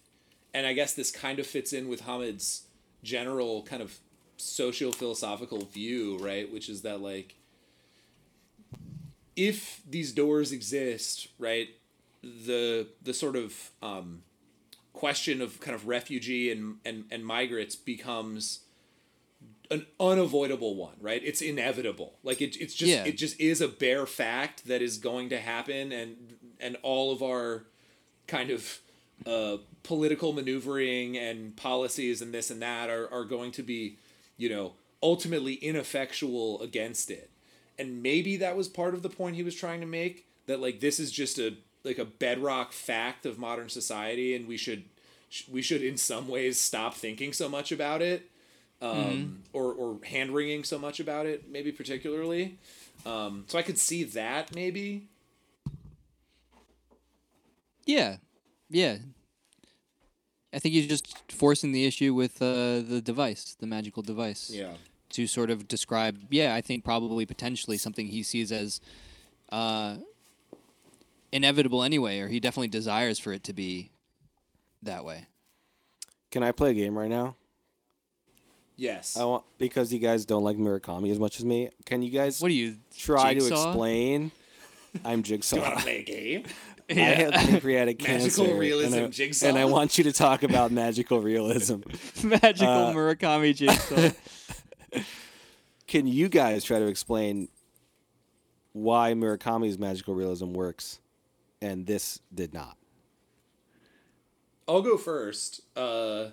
and 0.54 0.66
I 0.66 0.72
guess 0.72 0.94
this 0.94 1.10
kind 1.10 1.38
of 1.38 1.46
fits 1.46 1.72
in 1.72 1.88
with 1.88 2.02
Hamid's 2.02 2.64
general 3.02 3.62
kind 3.62 3.82
of 3.82 3.98
socio 4.36 4.90
philosophical 4.90 5.64
view, 5.66 6.18
right? 6.18 6.50
Which 6.52 6.68
is 6.68 6.82
that, 6.82 7.00
like, 7.00 7.36
if 9.36 9.82
these 9.88 10.12
doors 10.12 10.50
exist, 10.52 11.28
right, 11.38 11.68
the 12.22 12.88
the 13.02 13.14
sort 13.14 13.36
of 13.36 13.70
um, 13.82 14.22
question 14.96 15.42
of 15.42 15.60
kind 15.60 15.74
of 15.74 15.86
refugee 15.86 16.50
and, 16.50 16.76
and, 16.84 17.04
and 17.10 17.24
migrants 17.24 17.76
becomes 17.76 18.60
an 19.70 19.86
unavoidable 19.98 20.74
one, 20.76 20.94
right? 21.00 21.22
It's 21.24 21.40
inevitable. 21.42 22.14
Like 22.22 22.40
it, 22.40 22.56
it's 22.60 22.74
just 22.74 22.90
Yeah. 22.90 23.04
it 23.04 23.16
just 23.16 23.38
is 23.40 23.60
a 23.60 23.68
bare 23.68 24.06
fact 24.06 24.66
that 24.66 24.82
is 24.82 24.98
going 24.98 25.28
to 25.30 25.38
happen, 25.38 25.92
and 25.92 26.16
and 26.60 26.76
all 26.82 27.12
of 27.12 27.22
our 27.22 27.64
kind 28.26 28.50
of 28.50 28.78
uh, 29.26 29.58
political 29.82 30.32
maneuvering 30.32 31.16
and 31.16 31.56
policies 31.56 32.20
and 32.22 32.32
this 32.34 32.50
and 32.50 32.62
that 32.62 32.90
are 32.90 33.12
are 33.12 33.24
going 33.24 33.52
to 33.52 33.62
be, 33.62 33.96
you 34.36 34.48
know, 34.48 34.72
ultimately 35.02 35.54
ineffectual 35.54 36.60
against 36.62 37.10
it. 37.10 37.30
And 37.78 38.02
maybe 38.02 38.36
that 38.38 38.56
was 38.56 38.68
part 38.68 38.94
of 38.94 39.02
the 39.02 39.10
point 39.10 39.36
he 39.36 39.42
was 39.42 39.54
trying 39.54 39.80
to 39.80 39.86
make 39.86 40.26
that 40.46 40.60
like 40.60 40.80
this 40.80 40.98
is 41.00 41.10
just 41.10 41.38
a 41.38 41.56
like 41.84 41.98
a 41.98 42.04
bedrock 42.04 42.72
fact 42.72 43.26
of 43.26 43.38
modern 43.38 43.68
society, 43.68 44.34
and 44.34 44.46
we 44.48 44.56
should 44.56 44.84
we 45.50 45.60
should 45.62 45.82
in 45.82 45.96
some 45.96 46.28
ways 46.28 46.58
stop 46.60 46.94
thinking 46.94 47.32
so 47.32 47.48
much 47.48 47.72
about 47.72 48.00
it 48.00 48.30
um, 48.82 49.42
or 49.52 49.72
or 49.72 49.98
hand 50.04 50.30
wringing 50.32 50.64
so 50.64 50.78
much 50.78 51.00
about 51.00 51.26
it, 51.26 51.50
maybe 51.50 51.72
particularly. 51.72 52.58
Um, 53.04 53.44
so 53.46 53.58
I 53.58 53.62
could 53.62 53.78
see 53.78 54.04
that 54.04 54.54
maybe, 54.54 55.08
Yeah, 57.86 58.16
yeah. 58.68 58.96
I 60.52 60.58
think 60.58 60.74
he's 60.74 60.86
just 60.88 61.30
forcing 61.30 61.72
the 61.72 61.84
issue 61.86 62.14
with 62.14 62.40
uh, 62.40 62.80
the 62.80 63.00
device, 63.04 63.56
the 63.58 63.66
magical 63.66 64.02
device. 64.02 64.50
Yeah. 64.52 64.72
to 65.10 65.26
sort 65.26 65.50
of 65.50 65.68
describe, 65.68 66.18
yeah, 66.30 66.54
I 66.54 66.60
think 66.60 66.82
probably 66.84 67.26
potentially 67.26 67.76
something 67.78 68.08
he 68.08 68.22
sees 68.22 68.50
as 68.50 68.80
uh, 69.52 69.96
inevitable 71.30 71.82
anyway, 71.84 72.18
or 72.20 72.28
he 72.28 72.40
definitely 72.40 72.68
desires 72.68 73.18
for 73.18 73.32
it 73.32 73.44
to 73.44 73.52
be 73.52 73.90
that 74.82 75.04
way. 75.04 75.26
Can 76.30 76.42
I 76.42 76.52
play 76.52 76.70
a 76.70 76.74
game 76.74 76.98
right 76.98 77.10
now? 77.10 77.36
Yes. 78.76 79.16
I 79.16 79.24
want 79.24 79.44
because 79.58 79.92
you 79.92 79.98
guys 79.98 80.24
don't 80.26 80.44
like 80.44 80.56
Murakami 80.58 81.10
as 81.10 81.18
much 81.18 81.38
as 81.38 81.44
me. 81.44 81.70
Can 81.86 82.02
you 82.02 82.10
guys 82.10 82.40
What 82.40 82.48
do 82.48 82.54
you 82.54 82.76
try 82.96 83.34
to 83.34 83.40
Jigsaw? 83.40 83.68
explain? 83.70 84.30
I'm 85.04 85.22
Jigsaw. 85.22 85.60
Want 85.60 85.76
to 85.78 85.82
play 85.82 85.98
a 86.00 86.02
game? 86.02 86.44
I 86.90 86.94
have 86.94 87.32
pancreatic 87.32 88.00
Magical 88.00 88.44
cancer, 88.44 88.58
realism 88.58 88.94
and 88.98 89.04
I, 89.06 89.08
Jigsaw? 89.08 89.46
and 89.48 89.58
I 89.58 89.64
want 89.64 89.98
you 89.98 90.04
to 90.04 90.12
talk 90.12 90.42
about 90.44 90.70
magical 90.70 91.20
realism. 91.20 91.80
magical 92.22 92.68
Uh, 92.68 92.92
Murakami 92.94 93.54
jigsaw? 93.56 94.14
Can 95.88 96.06
you 96.06 96.28
guys 96.28 96.62
try 96.64 96.78
to 96.78 96.86
explain 96.86 97.48
why 98.72 99.14
Murakami's 99.14 99.78
magical 99.78 100.14
realism 100.14 100.52
works 100.52 101.00
and 101.62 101.86
this 101.86 102.20
did 102.34 102.52
not? 102.54 102.76
I'll 104.68 104.82
go 104.82 104.96
first. 104.96 105.62
Uh, 105.76 106.26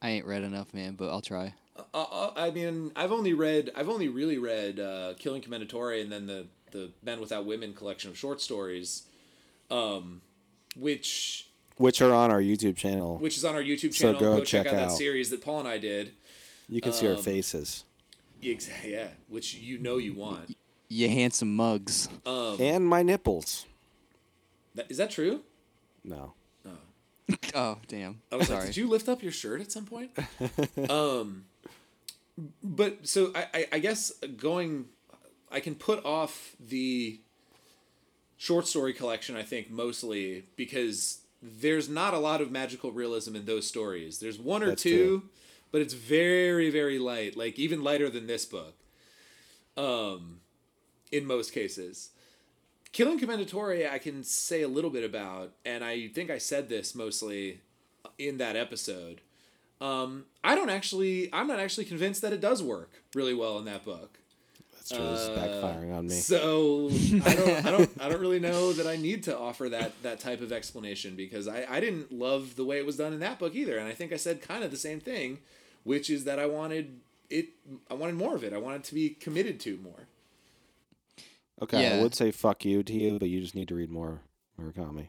I 0.00 0.10
ain't 0.10 0.26
read 0.26 0.42
enough, 0.42 0.72
man, 0.74 0.94
but 0.94 1.08
I'll 1.10 1.20
try. 1.20 1.54
uh, 1.76 1.82
uh, 2.02 2.32
I 2.36 2.50
mean, 2.50 2.92
I've 2.96 3.12
only 3.12 3.32
read, 3.32 3.70
I've 3.74 3.88
only 3.88 4.08
really 4.08 4.38
read 4.38 4.78
uh, 4.78 5.14
Killing 5.18 5.42
Commendatore 5.42 6.00
and 6.00 6.10
then 6.12 6.26
the 6.26 6.46
the 6.70 6.90
Men 7.02 7.18
Without 7.18 7.46
Women 7.46 7.72
collection 7.72 8.10
of 8.10 8.18
short 8.18 8.40
stories, 8.42 9.04
um, 9.70 10.20
which 10.76 11.48
Which 11.78 12.02
are 12.02 12.12
on 12.12 12.30
our 12.30 12.40
YouTube 12.42 12.76
channel. 12.76 13.16
which 13.18 13.36
is 13.38 13.44
on 13.44 13.54
our 13.54 13.62
YouTube 13.62 13.94
channel. 13.94 14.18
So 14.18 14.24
channel. 14.24 14.36
go 14.38 14.44
check, 14.44 14.64
check 14.66 14.74
out, 14.74 14.88
that 14.88 14.92
series 14.92 15.30
that 15.30 15.40
Paul 15.42 15.60
and 15.60 15.68
I 15.68 15.78
did. 15.78 16.12
You 16.68 16.80
can 16.82 16.92
see 16.92 17.06
our 17.08 17.14
um, 17.14 17.22
faces. 17.22 17.84
Ex- 18.44 18.68
Yeah, 18.84 19.08
which 19.28 19.54
you 19.54 19.78
know 19.78 19.96
you 19.96 20.12
want. 20.14 20.56
You 20.90 21.08
handsome 21.08 21.56
mugs. 21.56 22.08
Um, 22.26 22.56
And 22.60 22.86
my 22.86 23.02
nipples. 23.02 23.64
that, 24.74 24.90
is 24.90 24.98
that 24.98 25.10
true? 25.10 25.40
No. 26.04 26.34
Oh, 27.54 27.78
damn. 27.88 28.20
I 28.32 28.36
was 28.36 28.46
Sorry. 28.46 28.58
like, 28.60 28.66
did 28.68 28.76
you 28.76 28.88
lift 28.88 29.08
up 29.08 29.22
your 29.22 29.32
shirt 29.32 29.60
at 29.60 29.70
some 29.72 29.84
point? 29.84 30.10
um, 30.90 31.44
but 32.62 33.06
so 33.06 33.32
I, 33.34 33.46
I, 33.52 33.66
I 33.72 33.78
guess 33.78 34.12
going, 34.36 34.86
I 35.50 35.60
can 35.60 35.74
put 35.74 36.04
off 36.04 36.54
the 36.60 37.20
short 38.36 38.66
story 38.66 38.92
collection. 38.92 39.36
I 39.36 39.42
think 39.42 39.70
mostly 39.70 40.44
because 40.56 41.20
there's 41.42 41.88
not 41.88 42.14
a 42.14 42.18
lot 42.18 42.40
of 42.40 42.50
magical 42.50 42.92
realism 42.92 43.36
in 43.36 43.44
those 43.44 43.66
stories. 43.66 44.18
There's 44.20 44.38
one 44.38 44.62
or 44.62 44.68
That's 44.68 44.82
two, 44.82 44.90
true. 45.20 45.22
but 45.72 45.80
it's 45.82 45.94
very 45.94 46.70
very 46.70 46.98
light, 46.98 47.36
like 47.36 47.58
even 47.58 47.82
lighter 47.82 48.08
than 48.08 48.26
this 48.26 48.44
book. 48.44 48.74
Um, 49.76 50.40
in 51.12 51.24
most 51.26 51.52
cases. 51.52 52.10
Killing 52.98 53.20
Commendatore, 53.20 53.88
I 53.88 53.98
can 53.98 54.24
say 54.24 54.62
a 54.62 54.66
little 54.66 54.90
bit 54.90 55.04
about, 55.04 55.52
and 55.64 55.84
I 55.84 56.08
think 56.08 56.30
I 56.30 56.38
said 56.38 56.68
this 56.68 56.96
mostly 56.96 57.60
in 58.18 58.38
that 58.38 58.56
episode. 58.56 59.20
Um, 59.80 60.24
I 60.42 60.56
don't 60.56 60.68
actually, 60.68 61.32
I'm 61.32 61.46
not 61.46 61.60
actually 61.60 61.84
convinced 61.84 62.22
that 62.22 62.32
it 62.32 62.40
does 62.40 62.60
work 62.60 62.90
really 63.14 63.34
well 63.34 63.56
in 63.60 63.66
that 63.66 63.84
book. 63.84 64.18
That's 64.72 64.90
true. 64.90 64.98
is 64.98 65.28
backfiring 65.28 65.96
on 65.96 66.08
me. 66.08 66.14
So 66.14 66.90
I 67.24 67.34
don't, 67.36 67.66
I 67.66 67.70
don't, 67.70 67.90
I 68.00 68.08
don't 68.08 68.20
really 68.20 68.40
know 68.40 68.72
that 68.72 68.88
I 68.88 68.96
need 68.96 69.22
to 69.22 69.38
offer 69.38 69.68
that 69.68 69.92
that 70.02 70.18
type 70.18 70.40
of 70.40 70.50
explanation 70.50 71.14
because 71.14 71.46
I, 71.46 71.66
I 71.70 71.78
didn't 71.78 72.10
love 72.10 72.56
the 72.56 72.64
way 72.64 72.78
it 72.78 72.84
was 72.84 72.96
done 72.96 73.12
in 73.12 73.20
that 73.20 73.38
book 73.38 73.54
either, 73.54 73.78
and 73.78 73.86
I 73.86 73.92
think 73.92 74.12
I 74.12 74.16
said 74.16 74.42
kind 74.42 74.64
of 74.64 74.72
the 74.72 74.76
same 74.76 74.98
thing, 74.98 75.38
which 75.84 76.10
is 76.10 76.24
that 76.24 76.40
I 76.40 76.46
wanted 76.46 76.98
it, 77.30 77.50
I 77.88 77.94
wanted 77.94 78.16
more 78.16 78.34
of 78.34 78.42
it. 78.42 78.52
I 78.52 78.58
wanted 78.58 78.82
to 78.82 78.94
be 78.94 79.10
committed 79.10 79.60
to 79.60 79.76
more. 79.76 80.08
Okay, 81.62 81.98
I 81.98 82.02
would 82.02 82.14
say 82.14 82.30
fuck 82.30 82.64
you 82.64 82.82
to 82.82 82.92
you, 82.92 83.18
but 83.18 83.28
you 83.28 83.40
just 83.40 83.54
need 83.54 83.68
to 83.68 83.74
read 83.74 83.90
more 83.90 84.22
Murakami. 84.60 85.08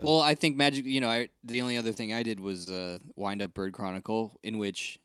Well, 0.00 0.20
I 0.20 0.34
think 0.34 0.56
magic. 0.56 0.84
You 0.84 1.00
know, 1.00 1.08
I, 1.08 1.28
the 1.42 1.62
only 1.62 1.76
other 1.76 1.92
thing 1.92 2.12
I 2.12 2.22
did 2.22 2.40
was 2.40 2.68
uh, 2.68 2.98
Wind 3.16 3.40
Up 3.42 3.54
Bird 3.54 3.72
Chronicle, 3.72 4.38
in 4.42 4.58
which 4.58 4.98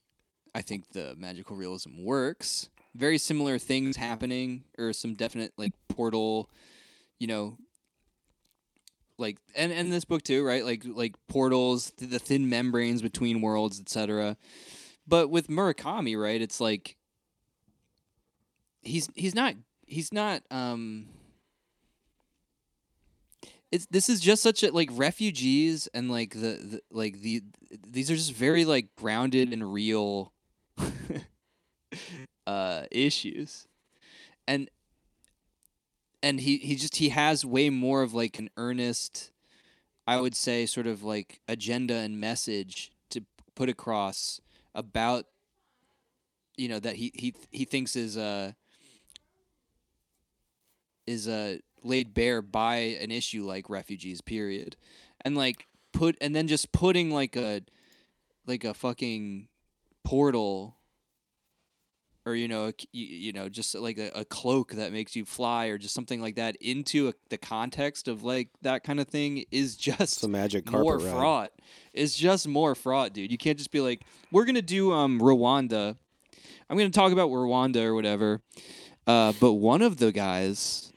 I 0.55 0.61
think 0.61 0.91
the 0.91 1.15
magical 1.17 1.55
realism 1.55 2.03
works. 2.03 2.69
Very 2.95 3.17
similar 3.17 3.59
things 3.59 3.97
happening, 3.97 4.63
or 4.77 4.93
some 4.93 5.13
definite 5.13 5.53
like 5.57 5.73
portal. 5.89 6.49
You 7.19 7.27
know, 7.27 7.57
like 9.17 9.37
and 9.55 9.71
and 9.71 9.93
this 9.93 10.05
book 10.05 10.23
too, 10.23 10.43
right? 10.43 10.65
Like 10.65 10.83
like 10.85 11.15
portals, 11.27 11.91
th- 11.91 12.09
the 12.09 12.19
thin 12.19 12.49
membranes 12.49 13.01
between 13.01 13.41
worlds, 13.41 13.79
etc. 13.79 14.37
But 15.07 15.29
with 15.29 15.47
Murakami, 15.47 16.19
right? 16.19 16.41
It's 16.41 16.59
like 16.59 16.95
he's 18.81 19.09
he's 19.15 19.35
not 19.35 19.53
he's 19.89 20.13
not 20.13 20.43
um 20.51 21.07
it's 23.71 23.85
this 23.87 24.09
is 24.09 24.19
just 24.19 24.41
such 24.41 24.63
a 24.63 24.71
like 24.71 24.89
refugees 24.93 25.87
and 25.93 26.09
like 26.09 26.33
the, 26.33 26.39
the 26.57 26.81
like 26.91 27.21
the 27.21 27.43
these 27.87 28.09
are 28.09 28.15
just 28.15 28.33
very 28.33 28.65
like 28.65 28.95
grounded 28.95 29.53
and 29.53 29.73
real 29.73 30.33
uh 32.47 32.83
issues. 32.91 33.67
And 34.47 34.69
and 36.23 36.39
he 36.39 36.57
he 36.57 36.75
just 36.75 36.95
he 36.97 37.09
has 37.09 37.45
way 37.45 37.69
more 37.69 38.01
of 38.01 38.13
like 38.13 38.39
an 38.39 38.49
earnest 38.57 39.31
i 40.07 40.19
would 40.19 40.35
say 40.35 40.65
sort 40.65 40.87
of 40.87 41.03
like 41.03 41.39
agenda 41.47 41.95
and 41.95 42.19
message 42.19 42.91
to 43.09 43.23
put 43.55 43.69
across 43.69 44.41
about 44.75 45.25
you 46.57 46.67
know 46.67 46.79
that 46.79 46.95
he 46.95 47.11
he 47.13 47.33
he 47.51 47.65
thinks 47.65 47.95
is 47.95 48.17
uh 48.17 48.51
is 51.09 51.27
uh 51.27 51.57
laid 51.83 52.13
bare 52.13 52.41
by 52.41 52.75
an 52.75 53.11
issue 53.11 53.43
like 53.45 53.69
refugees 53.69 54.21
period. 54.21 54.75
And 55.25 55.35
like 55.35 55.67
put 55.93 56.15
and 56.21 56.35
then 56.35 56.47
just 56.47 56.71
putting 56.71 57.11
like 57.11 57.35
a 57.35 57.61
like 58.45 58.63
a 58.63 58.73
fucking 58.73 59.47
portal 60.03 60.75
or 62.25 62.35
you 62.35 62.47
know 62.47 62.71
you, 62.91 63.05
you 63.05 63.33
know 63.33 63.49
just 63.49 63.75
like 63.75 63.97
a, 63.97 64.11
a 64.15 64.25
cloak 64.25 64.73
that 64.73 64.91
makes 64.93 65.15
you 65.15 65.25
fly 65.25 65.67
or 65.67 65.77
just 65.77 65.93
something 65.93 66.21
like 66.21 66.35
that 66.35 66.55
into 66.57 67.09
a, 67.09 67.13
the 67.29 67.37
context 67.37 68.07
of 68.07 68.23
like 68.23 68.49
that 68.61 68.83
kind 68.83 68.99
of 68.99 69.07
thing 69.07 69.45
is 69.51 69.75
just 69.89 70.01
It's 70.17 70.23
a 70.23 70.27
magic 70.27 70.65
carpet 70.65 70.81
more 70.83 70.97
ride. 70.97 71.11
fraught. 71.11 71.51
It's 71.93 72.15
just 72.15 72.47
more 72.47 72.75
fraught 72.75 73.13
dude. 73.13 73.31
You 73.31 73.37
can't 73.37 73.57
just 73.57 73.71
be 73.71 73.81
like 73.81 74.03
we're 74.31 74.45
gonna 74.45 74.61
do 74.61 74.91
um 74.93 75.19
rwanda. 75.19 75.95
I'm 76.69 76.77
gonna 76.77 76.89
talk 76.91 77.11
about 77.11 77.29
rwanda 77.29 77.83
or 77.83 77.95
whatever. 77.95 78.41
Uh, 79.07 79.33
but 79.39 79.53
one 79.53 79.81
of 79.81 79.97
the 79.97 80.11
guys 80.11 80.93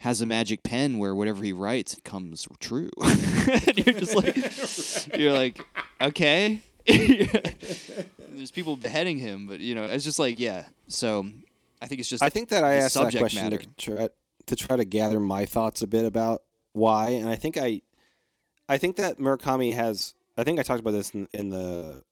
has 0.00 0.20
a 0.20 0.26
magic 0.26 0.62
pen 0.62 0.98
where 0.98 1.14
whatever 1.14 1.42
he 1.42 1.52
writes 1.52 1.94
it 1.94 2.04
comes 2.04 2.46
true. 2.60 2.90
and 3.02 3.78
you're 3.78 3.94
just 3.94 4.14
like, 4.14 5.16
you're 5.18 5.32
like, 5.32 5.64
okay. 6.00 6.60
There's 6.86 8.52
people 8.52 8.76
beheading 8.76 9.18
him, 9.18 9.46
but 9.46 9.60
you 9.60 9.74
know, 9.74 9.84
it's 9.84 10.04
just 10.04 10.18
like, 10.18 10.38
yeah. 10.38 10.64
So 10.86 11.26
I 11.82 11.86
think 11.86 12.00
it's 12.00 12.08
just. 12.08 12.22
I 12.22 12.28
think 12.28 12.48
that 12.50 12.64
I 12.64 12.74
asked 12.74 12.94
that 12.94 13.14
question 13.16 13.50
to 13.50 13.58
try, 13.76 14.08
to 14.46 14.56
try 14.56 14.76
to 14.76 14.84
gather 14.84 15.20
my 15.20 15.44
thoughts 15.44 15.82
a 15.82 15.86
bit 15.86 16.04
about 16.04 16.42
why, 16.72 17.10
and 17.10 17.28
I 17.28 17.36
think 17.36 17.56
I, 17.56 17.82
I 18.68 18.78
think 18.78 18.96
that 18.96 19.18
Murakami 19.18 19.74
has. 19.74 20.14
I 20.36 20.44
think 20.44 20.60
I 20.60 20.62
talked 20.62 20.80
about 20.80 20.92
this 20.92 21.10
in, 21.10 21.28
in 21.32 21.50
the 21.50 22.04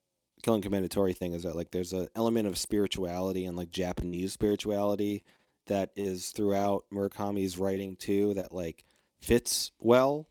Killing 0.42 0.62
Commendatore 0.62 1.16
thing. 1.16 1.32
Is 1.32 1.44
that 1.44 1.54
like 1.54 1.70
there's 1.70 1.92
an 1.92 2.08
element 2.16 2.48
of 2.48 2.58
spirituality 2.58 3.46
and 3.46 3.56
like 3.56 3.70
Japanese 3.70 4.32
spirituality 4.32 5.22
that 5.66 5.90
is 5.96 6.30
throughout 6.30 6.84
Murakami's 6.92 7.58
writing 7.58 7.96
too. 7.96 8.34
That 8.34 8.52
like 8.52 8.84
fits 9.20 9.72
well. 9.78 10.28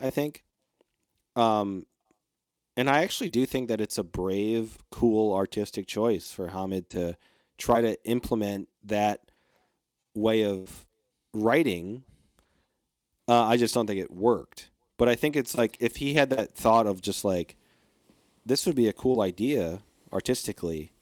I 0.00 0.10
think. 0.10 0.44
Um, 1.36 1.86
and 2.76 2.90
I 2.90 3.02
actually 3.02 3.30
do 3.30 3.46
think 3.46 3.68
that 3.68 3.80
it's 3.80 3.98
a 3.98 4.04
brave, 4.04 4.78
cool 4.90 5.32
artistic 5.32 5.86
choice 5.86 6.30
for 6.30 6.48
Hamid 6.48 6.90
to 6.90 7.16
try 7.56 7.80
to 7.80 8.02
implement 8.04 8.68
that 8.84 9.20
way 10.14 10.44
of 10.44 10.86
writing. 11.32 12.02
Uh, 13.28 13.44
I 13.44 13.56
just 13.56 13.74
don't 13.74 13.86
think 13.86 14.00
it 14.00 14.10
worked. 14.10 14.70
But 14.96 15.08
I 15.08 15.14
think 15.14 15.36
it's 15.36 15.56
like 15.56 15.76
if 15.80 15.96
he 15.96 16.14
had 16.14 16.30
that 16.30 16.54
thought 16.54 16.86
of 16.86 17.00
just 17.00 17.24
like, 17.24 17.56
this 18.44 18.66
would 18.66 18.76
be 18.76 18.88
a 18.88 18.92
cool 18.92 19.20
idea 19.20 19.82
artistically. 20.12 20.92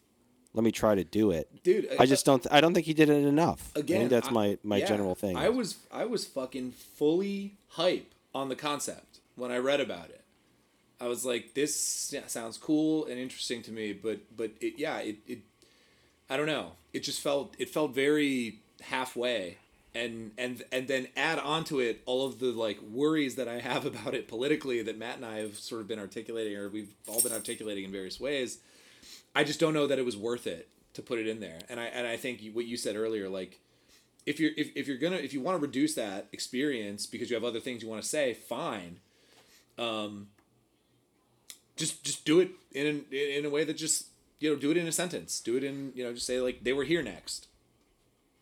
Let 0.55 0.65
me 0.65 0.73
try 0.73 0.95
to 0.95 1.05
do 1.05 1.31
it. 1.31 1.49
Dude, 1.63 1.89
I 1.99 2.03
uh, 2.03 2.07
just 2.07 2.27
don't. 2.27 2.47
I 2.51 2.61
don't 2.61 2.75
think 2.75 2.87
he 2.87 2.95
did 2.95 3.09
it 3.09 3.25
enough. 3.25 3.73
I 3.75 3.81
again 3.81 4.09
that's 4.09 4.29
I- 4.29 4.33
my 4.33 4.59
my 4.63 4.77
yeah, 4.79 4.87
general 4.87 5.15
thing. 5.15 5.37
I 5.37 5.49
was 5.49 5.77
I 5.93 6.05
was 6.05 6.27
fucking 6.27 6.73
fully 6.73 7.55
hype 7.71 8.13
on 8.35 8.49
the 8.49 8.57
concept 8.57 9.21
when 9.37 9.51
I 9.51 9.59
read 9.59 9.81
about 9.81 10.11
it. 10.11 10.23
I 11.01 11.09
was 11.09 11.25
like, 11.25 11.55
this 11.55 11.75
sounds 12.29 12.59
cool 12.59 13.07
and 13.07 13.19
interesting 13.19 13.63
to 13.63 13.73
me, 13.73 13.93
but 13.93 14.21
but 14.37 14.53
it 14.61 14.75
yeah 14.77 14.99
it, 14.99 15.17
it 15.27 15.39
I 16.29 16.37
don't 16.37 16.47
know. 16.47 16.73
It 16.93 17.01
just 17.03 17.21
felt 17.21 17.55
it 17.59 17.71
felt 17.71 17.95
very 17.95 18.59
halfway 18.83 19.59
and 19.95 20.33
and 20.39 20.63
and 20.73 20.89
then 20.89 21.09
add 21.17 21.39
onto 21.39 21.79
it 21.79 22.03
all 22.07 22.27
of 22.27 22.39
the 22.39 22.47
like 22.47 22.81
worries 22.83 23.35
that 23.37 23.49
I 23.49 23.61
have 23.61 23.85
about 23.93 24.15
it 24.15 24.29
politically 24.29 24.83
that 24.83 24.99
Matt 24.99 25.17
and 25.17 25.27
I 25.27 25.39
have 25.39 25.59
sort 25.59 25.81
of 25.81 25.89
been 25.89 25.99
articulating 25.99 26.57
or 26.57 26.69
we've 26.69 26.95
all 27.07 27.21
been 27.21 27.33
articulating 27.33 27.85
in 27.85 27.93
various 27.93 28.21
ways. 28.21 28.59
I 29.35 29.45
just 29.45 29.61
don't 29.61 29.75
know 29.75 29.87
that 29.87 29.99
it 29.99 30.05
was 30.05 30.17
worth 30.17 30.47
it 30.47 30.69
to 30.95 31.03
put 31.03 31.19
it 31.19 31.27
in 31.27 31.41
there. 31.41 31.59
And 31.69 31.81
I 31.81 31.85
and 31.85 32.07
I 32.07 32.17
think 32.17 32.43
what 32.53 32.67
you 32.67 32.77
said 32.77 32.97
earlier, 32.97 33.29
like 33.29 33.61
if 34.27 34.39
you're 34.39 34.53
if, 34.57 34.71
if 34.77 34.87
you're 34.89 34.99
gonna 34.99 35.17
if 35.17 35.33
you 35.33 35.41
want 35.41 35.59
to 35.59 35.63
reduce 35.67 35.95
that 35.95 36.29
experience 36.33 37.07
because 37.07 37.31
you 37.31 37.35
have 37.35 37.45
other 37.45 37.61
things 37.61 37.83
you 37.83 37.89
want 37.89 38.03
to 38.03 38.09
say, 38.09 38.35
fine. 38.35 38.99
Um. 39.79 40.29
Just 41.75 42.05
just 42.05 42.25
do 42.25 42.39
it 42.39 42.51
in 42.73 43.07
in 43.11 43.45
a 43.47 43.51
way 43.51 43.65
that 43.65 43.79
just 43.79 44.09
you 44.41 44.51
know 44.51 44.57
do 44.57 44.71
it 44.71 44.77
in 44.77 44.87
a 44.87 44.93
sentence. 44.93 45.41
Do 45.41 45.57
it 45.57 45.65
in 45.65 45.93
you 45.95 46.05
know 46.05 46.13
just 46.13 46.27
say 46.27 46.39
like 46.41 46.63
they 46.63 46.73
were 46.75 46.85
here 46.85 47.03
next. 47.03 47.49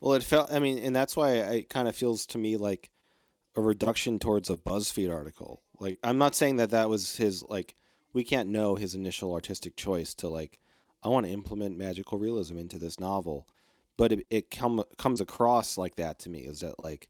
Well, 0.00 0.14
it 0.14 0.22
felt. 0.24 0.52
I 0.52 0.58
mean, 0.58 0.78
and 0.78 0.96
that's 0.96 1.16
why 1.16 1.34
it 1.34 1.68
kind 1.68 1.86
of 1.86 1.94
feels 1.94 2.26
to 2.26 2.38
me 2.38 2.56
like 2.56 2.90
a 3.54 3.60
reduction 3.60 4.18
towards 4.18 4.48
a 4.50 4.56
BuzzFeed 4.56 5.12
article. 5.14 5.62
Like, 5.78 5.98
I'm 6.02 6.18
not 6.18 6.34
saying 6.34 6.56
that 6.56 6.70
that 6.70 6.88
was 6.88 7.16
his. 7.16 7.42
Like, 7.42 7.74
we 8.12 8.24
can't 8.24 8.48
know 8.48 8.76
his 8.76 8.94
initial 8.94 9.32
artistic 9.34 9.76
choice 9.76 10.14
to 10.14 10.28
like, 10.28 10.58
I 11.02 11.08
want 11.08 11.26
to 11.26 11.32
implement 11.32 11.78
magical 11.78 12.18
realism 12.18 12.58
into 12.58 12.78
this 12.78 13.00
novel, 13.00 13.46
but 13.96 14.12
it 14.12 14.26
it 14.30 14.50
come 14.50 14.82
comes 14.98 15.20
across 15.20 15.78
like 15.78 15.96
that 15.96 16.18
to 16.20 16.30
me. 16.30 16.40
Is 16.40 16.60
that 16.60 16.82
like, 16.82 17.08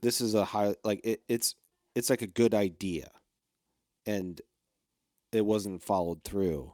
this 0.00 0.20
is 0.20 0.34
a 0.34 0.44
high 0.44 0.74
like 0.84 1.00
it, 1.04 1.22
it's 1.28 1.54
it's 1.94 2.08
like 2.10 2.22
a 2.22 2.26
good 2.26 2.54
idea, 2.54 3.10
and 4.06 4.40
it 5.32 5.44
wasn't 5.44 5.82
followed 5.82 6.22
through. 6.24 6.72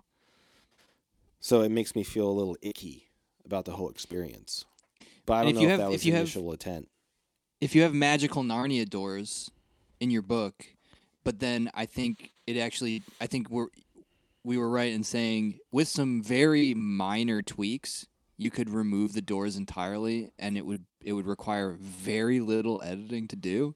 So 1.40 1.62
it 1.62 1.70
makes 1.70 1.94
me 1.94 2.02
feel 2.02 2.28
a 2.28 2.32
little 2.32 2.56
icky 2.62 3.10
about 3.44 3.64
the 3.64 3.72
whole 3.72 3.88
experience. 3.90 4.64
But 5.26 5.34
I 5.34 5.42
don't 5.44 5.48
if 5.50 5.54
know 5.56 5.62
if, 5.62 5.68
have- 5.70 5.78
that 5.78 5.86
if 5.86 5.92
was 5.92 6.06
you 6.06 6.12
the 6.12 6.18
have- 6.18 6.36
intent. 6.36 6.88
if 7.60 7.74
you 7.74 7.82
have 7.82 7.94
magical 7.94 8.42
Narnia 8.42 8.88
doors 8.88 9.50
in 10.00 10.10
your 10.10 10.22
book, 10.22 10.66
but 11.24 11.38
then 11.40 11.70
I 11.74 11.86
think 11.86 12.32
it 12.46 12.56
actually 12.56 13.02
I 13.20 13.26
think 13.26 13.50
we're 13.50 13.68
we 14.44 14.56
were 14.56 14.68
right 14.68 14.92
in 14.92 15.04
saying 15.04 15.58
with 15.72 15.88
some 15.88 16.22
very 16.22 16.74
minor 16.74 17.42
tweaks, 17.42 18.06
you 18.36 18.50
could 18.50 18.70
remove 18.70 19.12
the 19.12 19.20
doors 19.20 19.56
entirely 19.56 20.30
and 20.38 20.56
it 20.56 20.64
would 20.64 20.84
it 21.02 21.12
would 21.12 21.26
require 21.26 21.76
very 21.78 22.40
little 22.40 22.80
editing 22.84 23.28
to 23.28 23.36
do. 23.36 23.74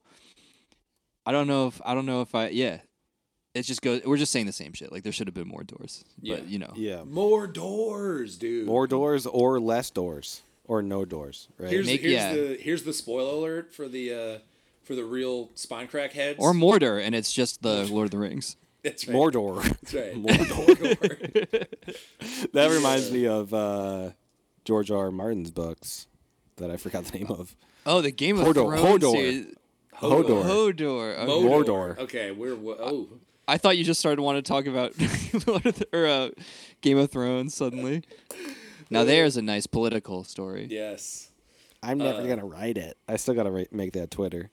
I 1.26 1.32
don't 1.32 1.46
know 1.46 1.66
if 1.66 1.80
I 1.84 1.94
don't 1.94 2.06
know 2.06 2.22
if 2.22 2.34
I 2.34 2.48
yeah. 2.48 2.78
It 3.54 3.62
just 3.62 3.82
goes 3.82 4.02
we're 4.04 4.16
just 4.16 4.32
saying 4.32 4.46
the 4.46 4.52
same 4.52 4.72
shit. 4.72 4.92
Like 4.92 5.02
there 5.02 5.12
should 5.12 5.26
have 5.26 5.34
been 5.34 5.48
more 5.48 5.64
doors. 5.64 6.04
Yeah. 6.20 6.36
But 6.36 6.48
you 6.48 6.58
know. 6.58 6.72
Yeah. 6.74 7.04
More 7.04 7.46
doors, 7.46 8.36
dude. 8.38 8.66
More 8.66 8.86
doors 8.86 9.26
or 9.26 9.60
less 9.60 9.90
doors 9.90 10.42
or 10.64 10.80
no 10.80 11.04
doors, 11.04 11.48
right? 11.58 11.70
Here's 11.70 11.86
Make- 11.86 12.00
here's 12.00 12.12
yeah. 12.12 12.32
the 12.32 12.58
here's 12.60 12.84
the 12.84 12.92
spoiler 12.92 13.34
alert 13.34 13.74
for 13.74 13.88
the 13.88 14.14
uh 14.14 14.38
for 14.84 14.94
the 14.94 15.04
real 15.04 15.50
spine 15.54 15.86
crack 15.86 16.12
heads. 16.12 16.38
Or 16.40 16.52
Mordor 16.52 17.04
and 17.04 17.14
it's 17.14 17.32
just 17.32 17.62
the 17.62 17.84
Lord 17.86 18.06
of 18.06 18.10
the 18.10 18.18
Rings. 18.18 18.56
That's 18.82 19.06
right. 19.06 19.16
Mordor. 19.16 19.62
That's 19.62 19.94
right. 19.94 20.14
Mordor. 20.22 21.66
that 22.52 22.70
reminds 22.70 23.10
me 23.10 23.26
of 23.26 23.52
uh, 23.54 24.10
George 24.64 24.90
R. 24.90 25.04
R. 25.06 25.10
Martin's 25.10 25.50
books 25.50 26.06
that 26.56 26.70
I 26.70 26.76
forgot 26.76 27.04
the 27.04 27.18
name 27.18 27.30
of. 27.30 27.54
Oh, 27.86 28.00
the 28.00 28.10
Game 28.10 28.38
of 28.38 28.46
Hodor- 28.46 28.78
Thrones 28.78 29.02
Hodor. 29.04 29.12
series. 29.12 29.46
Hodor. 29.96 30.42
Hodor. 30.44 31.18
okay. 31.18 31.26
Modor. 31.26 31.64
Mordor. 31.64 31.98
Okay, 31.98 32.30
we're 32.32 32.54
oh 32.54 33.08
I 33.46 33.58
thought 33.58 33.76
you 33.76 33.84
just 33.84 34.00
started 34.00 34.20
wanting 34.22 34.42
to 34.42 34.48
talk 34.48 34.66
about 34.66 34.94
Lord 35.46 35.66
of 35.66 35.74
the, 35.78 35.86
or, 35.92 36.06
uh, 36.06 36.30
Game 36.80 36.96
of 36.98 37.10
Thrones 37.10 37.54
suddenly. 37.54 38.02
Now 38.90 39.04
there's 39.04 39.36
a 39.36 39.42
nice 39.42 39.66
political 39.66 40.24
story. 40.24 40.66
yes. 40.70 41.28
I'm 41.84 41.98
never 41.98 42.20
Uh, 42.22 42.26
gonna 42.26 42.44
write 42.44 42.78
it. 42.78 42.96
I 43.08 43.16
still 43.16 43.34
gotta 43.34 43.50
write, 43.50 43.72
make 43.72 43.92
that 43.94 44.10
Twitter. 44.12 44.50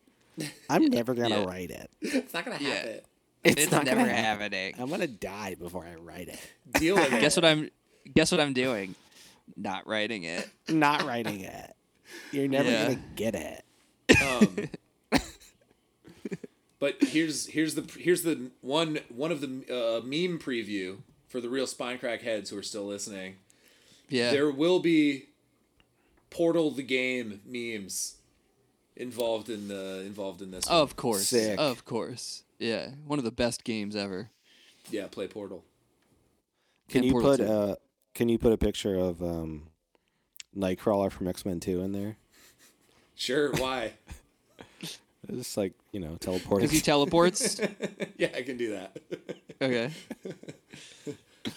I'm 0.69 0.85
never 0.85 1.13
gonna 1.13 1.41
Yeah. 1.41 1.45
write 1.45 1.69
it. 1.69 1.89
It's 2.01 2.33
not 2.33 2.45
gonna 2.45 2.57
Yeah. 2.59 2.69
happen. 2.73 2.99
It's, 3.43 3.71
not 3.71 3.85
never 3.85 4.01
gonna 4.01 4.13
happen. 4.13 4.51
happening. 4.51 4.75
I'm 4.79 4.89
gonna 4.89 5.07
die 5.07 5.55
before 5.55 5.85
I 5.85 5.95
write 5.95 6.27
it. 6.27 6.39
Deal 6.79 6.95
with 6.95 7.11
it. 7.13 7.21
Guess 7.21 7.35
what 7.37 7.45
I'm? 7.45 7.69
Guess 8.13 8.31
what 8.31 8.41
I'm 8.41 8.53
doing? 8.53 8.95
Not 9.55 9.87
writing 9.87 10.23
it. 10.23 10.47
Not 10.67 11.03
writing 11.03 11.41
it. 11.41 11.73
You're 12.31 12.47
never 12.47 12.69
Yeah. 12.69 12.83
gonna 12.87 12.99
get 13.15 13.35
it. 13.35 13.63
Um, 14.21 15.19
but 16.79 16.95
here's 17.03 17.47
here's 17.47 17.75
the 17.75 17.83
here's 17.99 18.23
the 18.23 18.49
one 18.61 18.99
one 19.09 19.31
of 19.31 19.41
the 19.41 19.47
uh, 19.47 20.01
meme 20.05 20.39
preview 20.39 20.97
for 21.27 21.39
the 21.41 21.49
real 21.49 21.67
spine 21.67 21.97
crack 21.99 22.21
heads 22.21 22.49
who 22.49 22.57
are 22.57 22.63
still 22.63 22.85
listening. 22.85 23.35
Yeah. 24.09 24.31
There 24.31 24.49
will 24.51 24.79
be 24.79 25.25
Portal 26.29 26.71
the 26.71 26.83
game 26.83 27.41
memes 27.45 28.15
involved 28.95 29.49
in 29.49 29.67
the 29.67 29.99
involved 30.05 30.41
in 30.41 30.51
this. 30.51 30.67
one. 30.67 30.77
of 30.77 30.95
course. 30.95 31.27
Sick. 31.27 31.57
Of 31.59 31.85
course. 31.85 32.43
Yeah. 32.59 32.89
One 33.05 33.17
of 33.19 33.25
the 33.25 33.31
best 33.31 33.63
games 33.63 33.95
ever. 33.95 34.29
Yeah, 34.89 35.07
play 35.07 35.27
Portal. 35.27 35.63
Can 36.89 36.99
And 36.99 37.05
you 37.05 37.11
Portal 37.11 37.29
put 37.31 37.37
2. 37.37 37.45
uh 37.45 37.75
can 38.13 38.29
you 38.29 38.37
put 38.37 38.51
a 38.53 38.57
picture 38.57 38.95
of 38.95 39.21
um 39.23 39.67
Nightcrawler 40.55 41.11
from 41.11 41.27
X 41.27 41.45
Men 41.45 41.59
Two 41.59 41.81
in 41.81 41.91
there? 41.91 42.17
Sure, 43.15 43.51
why? 43.53 43.93
Just 45.31 45.57
like, 45.57 45.73
you 45.91 45.99
know, 45.99 46.15
teleporting. 46.19 46.65
Because 46.67 46.71
he 46.71 46.81
teleports. 46.81 47.59
yeah, 48.17 48.29
I 48.35 48.41
can 48.41 48.57
do 48.57 48.71
that. 48.71 48.97
okay. 49.61 49.91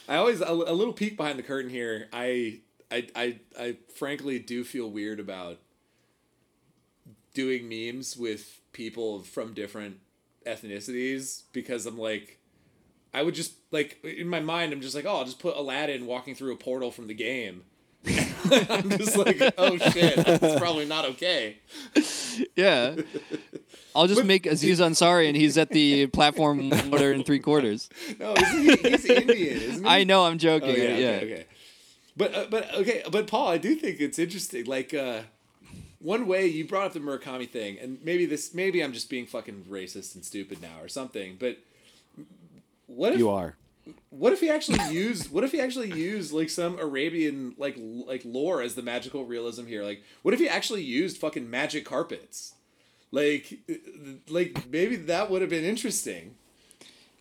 I 0.08 0.16
always 0.16 0.40
a, 0.40 0.48
a 0.50 0.74
little 0.74 0.92
peek 0.92 1.16
behind 1.16 1.38
the 1.38 1.42
curtain 1.42 1.70
here. 1.70 2.08
I, 2.12 2.58
I 2.90 3.06
I 3.14 3.36
I 3.58 3.76
frankly 3.94 4.38
do 4.40 4.62
feel 4.64 4.90
weird 4.90 5.20
about 5.20 5.58
doing 7.34 7.68
memes 7.68 8.16
with 8.16 8.60
people 8.72 9.22
from 9.22 9.54
different 9.54 10.00
ethnicities 10.46 11.42
because 11.52 11.86
I'm 11.86 11.98
like 11.98 12.38
I 13.14 13.22
would 13.22 13.34
just 13.34 13.54
like 13.70 13.98
in 14.04 14.28
my 14.28 14.40
mind 14.40 14.72
I'm 14.72 14.80
just 14.80 14.94
like, 14.94 15.04
"Oh, 15.04 15.16
I'll 15.18 15.24
just 15.24 15.38
put 15.38 15.56
Aladdin 15.56 16.06
walking 16.06 16.34
through 16.34 16.52
a 16.52 16.56
portal 16.56 16.90
from 16.90 17.06
the 17.08 17.14
game." 17.14 17.64
I'm 18.06 18.90
just 18.90 19.16
like, 19.16 19.40
"Oh 19.58 19.76
shit, 19.78 20.16
that's 20.16 20.58
probably 20.58 20.86
not 20.86 21.04
okay." 21.04 21.58
Yeah. 22.56 22.96
I'll 23.94 24.06
just 24.06 24.24
make 24.24 24.46
Aziz 24.46 24.80
Ansari 24.80 25.28
and 25.28 25.36
he's 25.36 25.58
at 25.58 25.68
the 25.68 26.06
platform 26.06 26.70
water 26.90 27.12
and 27.12 27.24
three 27.26 27.38
quarters. 27.40 27.90
No, 28.18 28.34
he, 28.34 28.74
he's 28.76 29.04
Indian, 29.04 29.56
isn't 29.58 29.84
he? 29.84 29.88
I 29.90 30.04
know 30.04 30.24
I'm 30.24 30.34
Oh, 30.34 30.38
joking. 30.38 30.74
yeah, 30.76 30.96
yeah. 30.96 31.08
okay, 31.10 31.32
okay. 31.32 31.46
But 32.16 32.34
uh, 32.34 32.46
but 32.50 32.74
okay, 32.74 33.02
but 33.12 33.26
Paul, 33.26 33.48
I 33.48 33.58
do 33.58 33.74
think 33.74 34.00
it's 34.00 34.18
interesting. 34.18 34.64
Like 34.64 34.94
uh, 34.94 35.20
one 36.02 36.26
way 36.26 36.46
you 36.46 36.66
brought 36.66 36.86
up 36.86 36.92
the 36.92 37.00
Murakami 37.00 37.48
thing, 37.48 37.78
and 37.78 37.98
maybe 38.02 38.26
this, 38.26 38.52
maybe 38.54 38.82
I'm 38.82 38.92
just 38.92 39.08
being 39.08 39.26
fucking 39.26 39.66
racist 39.68 40.14
and 40.14 40.24
stupid 40.24 40.60
now 40.60 40.80
or 40.82 40.88
something. 40.88 41.36
But 41.38 41.58
what 42.86 43.12
if 43.12 43.18
you 43.18 43.30
are. 43.30 43.56
what 44.10 44.32
if 44.32 44.40
he 44.40 44.50
actually 44.50 44.80
used 44.92 45.30
what 45.30 45.44
if 45.44 45.52
he 45.52 45.60
actually 45.60 45.92
used 45.92 46.32
like 46.32 46.50
some 46.50 46.78
Arabian 46.78 47.54
like 47.56 47.76
like 47.78 48.22
lore 48.24 48.60
as 48.62 48.74
the 48.74 48.82
magical 48.82 49.24
realism 49.24 49.66
here? 49.66 49.82
Like 49.84 50.02
what 50.22 50.34
if 50.34 50.40
he 50.40 50.48
actually 50.48 50.82
used 50.82 51.18
fucking 51.18 51.48
magic 51.48 51.84
carpets? 51.84 52.54
Like 53.10 53.60
uh, 53.70 53.74
like 54.28 54.70
maybe 54.70 54.96
that 54.96 55.30
would 55.30 55.40
have 55.40 55.50
been 55.50 55.64
interesting. 55.64 56.34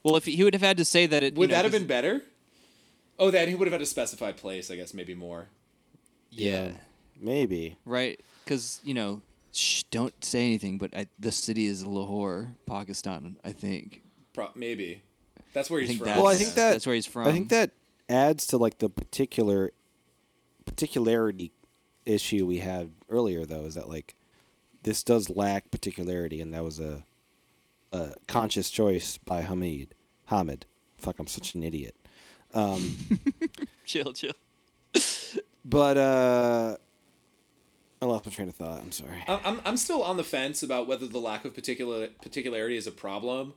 Well, 0.03 0.15
if 0.15 0.25
he, 0.25 0.35
he 0.35 0.43
would 0.43 0.53
have 0.55 0.63
had 0.63 0.77
to 0.77 0.85
say 0.85 1.05
that 1.05 1.21
it 1.21 1.33
you 1.33 1.39
Would 1.39 1.49
know, 1.51 1.57
that 1.57 1.65
have 1.65 1.71
been 1.71 1.85
better? 1.85 2.23
Oh, 3.19 3.29
then 3.29 3.47
he 3.49 3.53
would 3.55 3.67
have 3.67 3.73
had 3.73 3.83
a 3.83 3.85
specified 3.85 4.35
place, 4.37 4.71
I 4.71 4.75
guess, 4.75 4.95
maybe 4.95 5.13
more. 5.13 5.47
yeah. 6.31 6.71
Maybe. 7.19 7.77
Right, 7.85 8.19
because 8.43 8.79
you 8.83 8.93
know, 8.93 9.21
shh, 9.53 9.83
don't 9.91 10.13
say 10.23 10.45
anything. 10.45 10.77
But 10.77 10.95
I, 10.95 11.07
the 11.19 11.31
city 11.31 11.65
is 11.67 11.85
Lahore, 11.85 12.53
Pakistan. 12.65 13.37
I 13.43 13.51
think. 13.51 14.01
Pro- 14.33 14.49
maybe. 14.55 15.01
That's 15.53 15.69
where 15.69 15.81
I 15.81 15.85
he's 15.85 15.97
from. 15.97 16.07
Well, 16.07 16.27
I 16.27 16.35
think 16.35 16.53
that- 16.55 16.71
that's 16.71 16.85
where 16.85 16.95
he's 16.95 17.05
from. 17.05 17.27
I 17.27 17.31
think 17.31 17.49
that 17.49 17.71
adds 18.09 18.45
to 18.47 18.57
like 18.57 18.77
the 18.79 18.89
particular 18.89 19.71
particularity 20.65 21.51
issue 22.05 22.45
we 22.45 22.57
had 22.59 22.91
earlier 23.09 23.45
though 23.45 23.65
is 23.65 23.75
that 23.75 23.87
like 23.89 24.15
this 24.83 25.03
does 25.03 25.29
lack 25.29 25.69
particularity 25.71 26.41
and 26.41 26.53
that 26.53 26.63
was 26.63 26.79
a 26.79 27.03
a 27.93 28.13
conscious 28.27 28.69
choice 28.69 29.17
by 29.17 29.41
Hamid 29.41 29.93
Hamid 30.25 30.65
fuck 30.97 31.19
I'm 31.19 31.27
such 31.27 31.55
an 31.55 31.63
idiot 31.63 31.95
um 32.53 32.97
chill, 33.85 34.13
chill. 34.13 34.33
but 35.63 35.97
uh 35.97 36.77
I 38.01 38.05
lost 38.05 38.25
my 38.25 38.31
train 38.31 38.49
of 38.49 38.55
thought 38.55 38.81
I'm 38.81 38.91
sorry 38.91 39.23
I'm, 39.27 39.61
I'm 39.65 39.77
still 39.77 40.03
on 40.03 40.17
the 40.17 40.23
fence 40.23 40.63
about 40.63 40.87
whether 40.87 41.07
the 41.07 41.19
lack 41.19 41.45
of 41.45 41.53
particular 41.53 42.07
particularity 42.21 42.75
is 42.75 42.87
a 42.87 42.91
problem. 42.91 43.53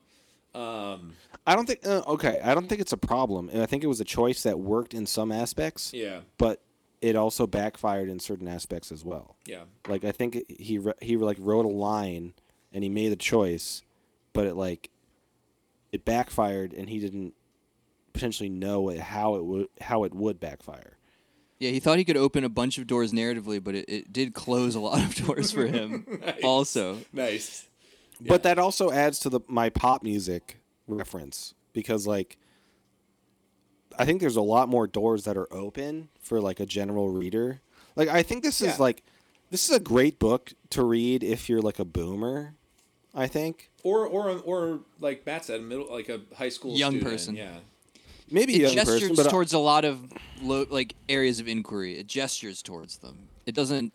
Um, 0.55 1.15
I 1.47 1.57
don't 1.57 1.67
think 1.67 1.81
uh, 1.85 2.03
okay 2.07 2.41
I 2.45 2.55
don't 2.55 2.69
think 2.69 2.81
it's 2.81 2.93
a 2.93 2.97
problem 2.97 3.49
and 3.49 3.61
I 3.63 3.67
think 3.67 3.83
it 3.83 3.89
was 3.89 4.01
a 4.01 4.05
choice 4.05 4.43
that 4.45 4.61
worked 4.61 4.95
in 4.95 5.07
some 5.07 5.33
aspects 5.33 5.93
yeah, 5.93 6.21
but 6.39 6.61
it 7.01 7.17
also 7.17 7.47
backfired 7.47 8.09
in 8.09 8.21
certain 8.21 8.47
aspects 8.47 8.93
as 8.93 9.05
well 9.05 9.37
yeah. 9.47 9.65
Like 9.89 10.05
I 10.05 10.13
think 10.13 10.45
he 10.49 10.81
he 11.01 11.17
like 11.17 11.39
wrote 11.41 11.65
a 11.65 11.69
line 11.69 12.35
and 12.73 12.83
he 12.83 12.91
made 12.91 13.13
a 13.13 13.17
choice, 13.17 13.83
but 14.33 14.47
it 14.47 14.55
like 14.57 14.91
it 15.93 16.05
backfired 16.05 16.73
and 16.73 16.89
he 16.89 16.99
didn't 16.99 17.35
potentially 18.13 18.49
know 18.49 18.97
how 18.99 19.37
it 19.37 19.45
would 19.45 19.69
how 19.81 20.05
it 20.05 20.15
would 20.15 20.41
backfire. 20.41 20.99
Yeah, 21.61 21.71
he 21.71 21.81
thought 21.81 21.99
he 21.99 22.05
could 22.05 22.17
open 22.17 22.43
a 22.45 22.49
bunch 22.49 22.79
of 22.79 22.87
doors 22.87 23.13
narratively, 23.13 23.63
but 23.63 23.75
it, 23.75 23.85
it 23.89 24.13
did 24.13 24.35
close 24.35 24.75
a 24.75 24.81
lot 24.81 25.03
of 25.03 25.15
doors 25.27 25.51
for 25.53 25.67
him. 25.67 26.05
Nice. 26.25 26.41
Also, 26.43 26.99
Nice. 27.13 27.67
But 28.21 28.43
that 28.45 28.59
also 28.59 28.91
adds 28.91 29.19
to 29.21 29.29
the 29.31 29.41
my 29.49 29.69
pop 29.71 30.03
music 30.03 30.59
reference 30.87 31.55
because 31.73 32.07
like 32.07 32.37
I 33.99 34.05
think 34.05 34.21
there's 34.21 34.37
a 34.37 34.41
lot 34.43 34.69
more 34.69 34.87
doors 34.87 35.25
that 35.25 35.37
are 35.37 35.53
open 35.53 36.09
for 36.21 36.41
like 36.41 36.61
a 36.61 36.67
general 36.67 37.09
reader. 37.11 37.61
Like 37.97 38.09
I 38.09 38.23
think 38.23 38.43
this 38.43 38.61
Yeah. 38.61 38.71
is 38.71 38.81
like 38.81 39.03
this 39.51 39.69
is 39.69 39.75
a 39.77 39.81
great 39.81 40.19
book 40.19 40.53
to 40.71 40.83
read 40.85 41.23
if 41.23 41.49
you're 41.49 41.61
like 41.63 41.79
a 41.79 41.85
boomer. 41.85 42.55
I 43.15 43.27
think 43.29 43.71
Or 43.85 44.07
or 44.07 44.31
or 44.41 44.81
like 45.01 45.25
Matt 45.27 45.45
said, 45.45 45.63
middle 45.63 45.87
like 45.93 46.09
a 46.09 46.21
high 46.35 46.49
school 46.49 46.77
Young 46.77 46.93
student, 46.93 47.11
person. 47.11 47.37
Yeah. 47.37 47.59
Maybe 48.31 48.55
a 48.55 48.57
it 48.57 48.63
young 48.63 48.75
gestures 48.75 49.01
person, 49.01 49.17
but 49.17 49.31
towards 49.31 49.53
a 49.53 49.59
lot 49.59 49.85
of 49.85 50.13
lo- 50.43 50.67
like 50.71 50.95
areas 51.09 51.41
of 51.41 51.49
inquiry. 51.49 51.99
It 51.99 52.07
gestures 52.07 52.63
towards 52.63 52.99
them. 52.99 53.29
It 53.47 53.55
doesn't. 53.55 53.93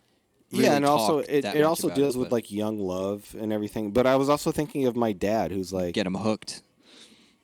Really 0.52 0.64
yeah, 0.64 0.74
and 0.74 0.84
also 0.84 1.18
it, 1.20 1.44
it 1.44 1.62
also 1.62 1.90
deals 1.90 2.16
it, 2.16 2.18
with 2.18 2.32
like 2.32 2.50
young 2.50 2.78
love 2.80 3.36
and 3.38 3.52
everything. 3.52 3.92
But 3.92 4.06
I 4.06 4.16
was 4.16 4.28
also 4.28 4.50
thinking 4.50 4.86
of 4.86 4.96
my 4.96 5.12
dad, 5.12 5.52
who's 5.52 5.72
like 5.72 5.94
get 5.94 6.06
him 6.06 6.16
hooked. 6.16 6.62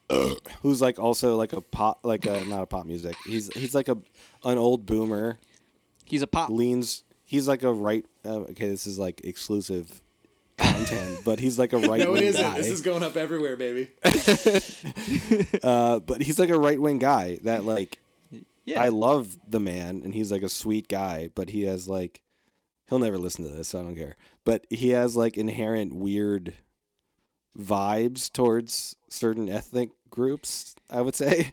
who's 0.62 0.80
like 0.80 0.98
also 0.98 1.36
like 1.36 1.52
a 1.52 1.60
pop 1.60 2.00
like 2.02 2.26
a 2.26 2.44
not 2.46 2.62
a 2.62 2.66
pop 2.66 2.86
music. 2.86 3.16
He's 3.24 3.52
he's 3.54 3.74
like 3.74 3.88
a 3.88 3.96
an 4.44 4.58
old 4.58 4.86
boomer 4.86 5.38
He's 6.04 6.22
a 6.22 6.26
pop. 6.26 6.50
leans. 6.50 7.04
He's 7.24 7.48
like 7.48 7.62
a 7.64 7.72
right. 7.72 8.04
Uh, 8.24 8.38
okay, 8.50 8.68
this 8.68 8.86
is 8.86 8.98
like 8.98 9.20
exclusive 9.24 10.00
content, 10.58 11.20
but 11.24 11.38
he's 11.38 11.58
like 11.58 11.72
a 11.72 11.78
right 11.78 12.00
No, 12.04 12.10
it 12.10 12.12
wing 12.12 12.22
isn't. 12.24 12.40
guy. 12.42 12.56
This 12.56 12.68
is 12.68 12.80
going 12.80 13.02
up 13.02 13.16
everywhere, 13.16 13.56
baby. 13.56 13.88
uh, 15.62 16.00
but 16.00 16.22
he's 16.22 16.38
like 16.38 16.50
a 16.50 16.58
right 16.58 16.80
wing 16.80 16.98
guy 16.98 17.38
that 17.44 17.64
like 17.64 17.98
Yeah. 18.64 18.82
I 18.82 18.88
love 18.88 19.36
the 19.48 19.60
man, 19.60 20.02
and 20.04 20.14
he's 20.14 20.32
like 20.32 20.42
a 20.42 20.48
sweet 20.48 20.88
guy, 20.88 21.30
but 21.34 21.50
he 21.50 21.62
has 21.64 21.88
like 21.88 22.20
he'll 22.88 22.98
never 22.98 23.18
listen 23.18 23.44
to 23.44 23.50
this, 23.50 23.68
so 23.68 23.80
I 23.80 23.82
don't 23.82 23.96
care. 23.96 24.16
But 24.44 24.64
he 24.70 24.90
has 24.90 25.16
like 25.16 25.36
inherent 25.36 25.92
weird 25.94 26.54
vibes 27.58 28.30
towards 28.32 28.96
certain 29.08 29.48
ethnic 29.48 29.90
groups, 30.10 30.74
I 30.90 31.00
would 31.00 31.14
say, 31.14 31.52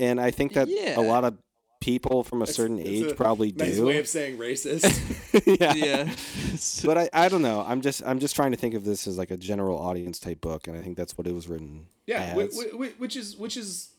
and 0.00 0.20
I 0.20 0.30
think 0.30 0.54
that 0.54 0.68
Yeah. 0.68 0.98
a 0.98 1.02
lot 1.02 1.24
of 1.24 1.38
people 1.80 2.24
from 2.24 2.40
a 2.40 2.44
It's- 2.44 2.56
certain 2.56 2.78
it's 2.78 2.88
age 2.88 3.12
a 3.12 3.14
probably 3.14 3.52
Nice 3.52 3.76
do. 3.76 3.86
way 3.86 3.98
of 3.98 4.08
saying 4.08 4.38
racist. 4.38 4.84
yeah. 5.60 5.74
yeah. 5.74 6.14
but 6.86 6.96
I, 6.98 7.24
I 7.24 7.28
don't 7.28 7.42
know. 7.42 7.64
I'm 7.66 7.80
just 7.82 8.02
I'm 8.06 8.18
just 8.18 8.34
trying 8.34 8.52
to 8.52 8.56
think 8.56 8.74
of 8.74 8.84
this 8.84 9.06
as 9.06 9.18
like 9.18 9.30
a 9.30 9.36
general 9.36 9.78
audience 9.78 10.18
type 10.18 10.40
book, 10.40 10.66
and 10.66 10.76
I 10.76 10.80
think 10.82 10.96
that's 10.96 11.16
what 11.18 11.26
it 11.26 11.34
was 11.34 11.48
written. 11.48 11.86
yeah, 12.06 12.34
as. 12.38 12.54
whi- 12.56 12.70
whi- 12.72 12.94
which 12.98 13.16
is 13.16 13.36
which 13.36 13.56
is 13.56 13.90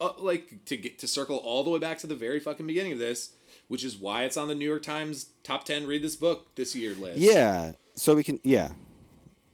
uh, 0.00 0.10
like 0.18 0.64
to 0.66 0.76
get 0.76 0.98
to 0.98 1.06
circle 1.08 1.36
all 1.38 1.64
the 1.64 1.70
way 1.70 1.78
back 1.78 1.98
to 1.98 2.06
the 2.06 2.14
very 2.14 2.40
fucking 2.40 2.66
beginning 2.66 2.92
of 2.92 2.98
this, 2.98 3.30
which 3.68 3.84
is 3.84 3.96
why 3.96 4.24
it's 4.24 4.36
on 4.36 4.48
the 4.48 4.54
New 4.54 4.68
York 4.68 4.82
Times 4.82 5.26
top 5.42 5.64
ten 5.64 5.86
read 5.86 6.02
this 6.02 6.16
book 6.16 6.54
this 6.54 6.74
year 6.76 6.94
list. 6.94 7.18
yeah. 7.18 7.72
So 7.96 8.14
we 8.14 8.24
can 8.24 8.40
yeah, 8.44 8.70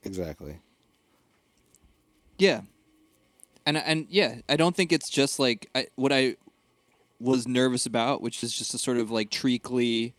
exactly. 0.04 0.60
Yeah. 2.38 2.60
And 3.64 3.76
and 3.76 4.06
yeah, 4.08 4.36
I 4.48 4.56
don't 4.56 4.76
think 4.76 4.92
it's 4.92 5.10
just 5.10 5.38
like 5.40 5.68
I, 5.74 5.86
what 5.96 6.12
I 6.12 6.36
was 7.20 7.46
nervous 7.46 7.86
about, 7.86 8.20
which 8.20 8.42
is 8.42 8.52
just 8.52 8.74
a 8.74 8.78
sort 8.78 8.98
of 8.98 9.10
like 9.10 9.30
treacly 9.30 10.14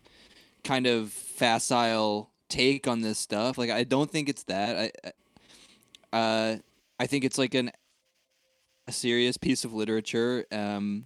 kind 0.64 0.86
of 0.86 1.10
facile 1.10 2.30
take 2.48 2.88
on 2.88 3.00
this 3.00 3.18
stuff. 3.18 3.58
Like 3.58 3.70
I 3.70 3.84
don't 3.84 4.10
think 4.10 4.28
it's 4.28 4.44
that. 4.44 4.92
I 6.12 6.16
uh 6.16 6.56
I 6.98 7.06
think 7.06 7.24
it's 7.24 7.38
like 7.38 7.54
an 7.54 7.70
a 8.86 8.92
serious 8.92 9.36
piece 9.36 9.64
of 9.64 9.74
literature 9.74 10.46
um 10.50 11.04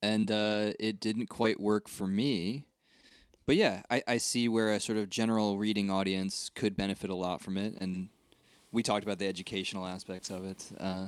and 0.00 0.30
uh 0.30 0.72
it 0.78 1.00
didn't 1.00 1.26
quite 1.26 1.60
work 1.60 1.88
for 1.88 2.06
me. 2.06 2.64
But 3.46 3.56
yeah, 3.56 3.82
I, 3.90 4.02
I 4.08 4.16
see 4.16 4.48
where 4.48 4.72
a 4.72 4.80
sort 4.80 4.98
of 4.98 5.08
general 5.08 5.56
reading 5.56 5.90
audience 5.90 6.50
could 6.54 6.76
benefit 6.76 7.10
a 7.10 7.14
lot 7.14 7.40
from 7.42 7.56
it 7.56 7.74
and 7.80 8.08
we 8.72 8.82
talked 8.82 9.04
about 9.04 9.18
the 9.18 9.26
educational 9.26 9.86
aspects 9.86 10.30
of 10.30 10.44
it. 10.44 10.64
Uh, 10.78 11.06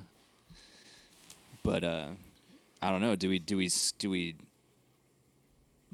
but 1.63 1.85
uh, 1.85 2.09
I 2.83 2.91
don't 2.91 3.01
know. 3.01 3.17
Do 3.17 3.29
we 3.29 3.39
do 3.39 3.57
we 3.57 3.71
do 3.99 4.11
we 4.11 4.37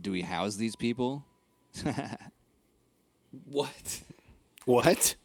do 0.01 0.11
we 0.12 0.23
house 0.23 0.56
these 0.56 0.77
people? 0.77 1.24
What? 3.47 4.01
What? 4.65 5.16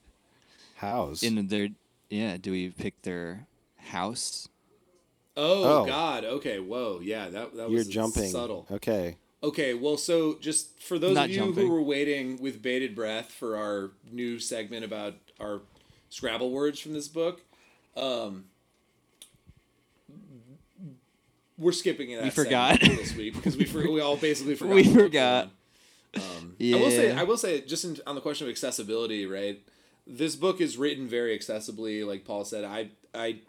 House. 0.76 1.22
In 1.24 1.48
their 1.48 1.70
yeah? 2.10 2.38
Do 2.38 2.52
we 2.52 2.70
pick 2.70 3.02
their 3.04 3.46
house? 3.78 4.48
Oh, 5.38 5.82
Oh. 5.82 5.86
God. 5.86 6.26
Okay. 6.26 6.60
Whoa. 6.60 7.00
Yeah. 7.04 7.30
That 7.30 7.56
that 7.56 7.70
You're 7.70 7.80
was 7.80 7.88
jumping. 7.88 8.30
subtle. 8.32 8.66
Okay. 8.72 9.18
Okay, 9.42 9.74
well, 9.74 9.96
so 9.96 10.38
just 10.42 10.82
for 10.82 11.00
those 11.00 11.16
Not 11.16 11.26
of 11.26 11.32
you 11.32 11.38
jumping. 11.38 11.68
who 11.68 11.72
were 11.72 11.82
waiting 11.82 12.42
with 12.42 12.62
bated 12.62 12.94
breath 12.94 13.32
for 13.32 13.56
our 13.56 13.92
new 14.12 14.38
segment 14.38 14.84
about 14.84 15.14
our 15.40 15.62
Scrabble 16.10 16.52
words 16.52 16.78
from 16.82 16.92
this 16.94 17.08
book, 17.08 17.42
um, 17.96 18.46
we're 21.60 21.72
skipping 21.74 22.12
it. 22.12 22.24
We 22.24 22.30
forgot. 22.30 22.80
this 22.80 23.16
week 23.16 23.36
because 23.36 23.58
we 23.58 23.66
for, 23.72 23.80
we 23.92 24.00
all 24.02 24.18
basically 24.18 24.56
forgot. 24.56 24.76
We 24.76 24.84
forgot. 24.94 25.50
Um, 26.16 26.56
Yeah. 26.58 26.78
I 26.78 26.80
will 26.80 26.92
say, 26.92 27.12
I 27.12 27.24
will 27.24 27.38
say, 27.38 27.62
just 27.62 27.84
in, 27.86 27.98
on 28.08 28.16
the 28.16 28.22
question 28.22 28.48
of 28.48 28.52
accessibility, 28.52 29.26
right? 29.26 29.62
This 30.08 30.36
book 30.36 30.60
is 30.60 30.78
written 30.78 31.08
very 31.08 31.38
accessibly. 31.38 32.06
Like 32.08 32.26
Paul 32.26 32.44
said, 32.46 32.64
I, 32.64 32.90
I, 33.14 33.40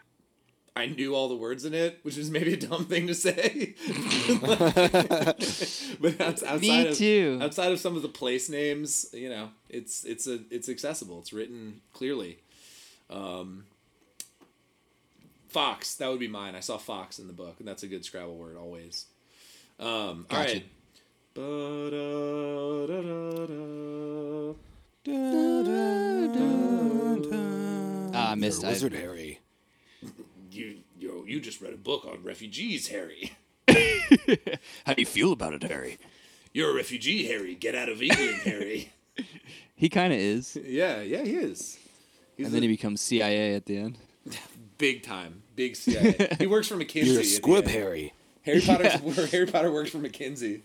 I 0.75 0.85
knew 0.85 1.15
all 1.15 1.27
the 1.27 1.35
words 1.35 1.65
in 1.65 1.73
it, 1.73 1.99
which 2.03 2.17
is 2.17 2.29
maybe 2.29 2.53
a 2.53 2.57
dumb 2.57 2.85
thing 2.85 3.07
to 3.07 3.15
say. 3.15 3.73
but 5.99 6.21
outs- 6.21 6.43
outside 6.43 6.61
Me 6.61 6.87
of, 6.87 6.97
too. 6.97 7.39
Outside 7.41 7.71
of 7.71 7.79
some 7.79 7.95
of 7.95 8.01
the 8.01 8.09
place 8.09 8.49
names, 8.49 9.07
you 9.13 9.29
know, 9.29 9.49
it's 9.69 10.03
it's 10.05 10.27
a 10.27 10.39
it's 10.49 10.69
accessible. 10.69 11.19
It's 11.19 11.33
written 11.33 11.81
clearly. 11.93 12.39
Um, 13.09 13.65
Fox, 15.51 15.95
that 15.95 16.09
would 16.09 16.19
be 16.19 16.29
mine. 16.29 16.55
I 16.55 16.61
saw 16.61 16.77
Fox 16.77 17.19
in 17.19 17.27
the 17.27 17.33
book, 17.33 17.55
and 17.59 17.67
that's 17.67 17.83
a 17.83 17.87
good 17.87 18.05
Scrabble 18.05 18.37
word 18.37 18.55
always. 18.55 19.07
Um, 19.79 20.25
all 20.29 20.37
Gotcha. 20.37 20.53
right. 20.53 20.65
Ba-da-da-da-da. 21.33 22.51
Ah, 28.13 28.31
I 28.31 28.35
missed. 28.35 28.63
I, 28.63 28.69
Wizard 28.69 28.93
Harry. 28.93 29.39
You 30.51 30.77
yo, 30.97 31.25
you 31.25 31.41
just 31.41 31.59
read 31.61 31.73
a 31.73 31.77
book 31.77 32.05
on 32.05 32.23
refugees, 32.23 32.87
Harry. 32.87 33.33
how 33.67 34.93
do 34.93 35.01
you 35.01 35.05
feel 35.05 35.33
about 35.33 35.53
it, 35.53 35.63
Harry? 35.63 35.97
You're 36.53 36.71
a 36.71 36.75
refugee, 36.75 37.27
Harry. 37.27 37.55
Get 37.55 37.75
out 37.75 37.89
of 37.89 38.01
England, 38.01 38.41
Harry. 38.45 38.93
He 39.75 39.89
kind 39.89 40.13
of 40.13 40.19
is, 40.19 40.55
yeah, 40.63 41.01
yeah, 41.01 41.23
he 41.23 41.33
is. 41.33 41.79
He's 42.37 42.45
and 42.45 42.53
then 42.55 42.61
a 42.61 42.67
he 42.67 42.73
becomes 42.73 43.01
CIA 43.01 43.55
at 43.55 43.65
the 43.65 43.77
end. 43.77 43.97
big 44.77 45.01
time, 45.01 45.40
big 45.55 45.75
CIA. 45.75 46.35
he 46.39 46.47
works 46.47 46.67
for 46.67 46.75
McKinsey. 46.75 47.05
You're 47.05 47.21
a 47.21 47.25
squib. 47.25 47.67
Harry. 47.67 48.13
Harry 48.43 48.61
Potter. 48.61 48.89
Harry 49.31 49.45
Potter 49.45 49.71
works 49.71 49.91
for 49.91 49.99
McKinsey. 49.99 50.61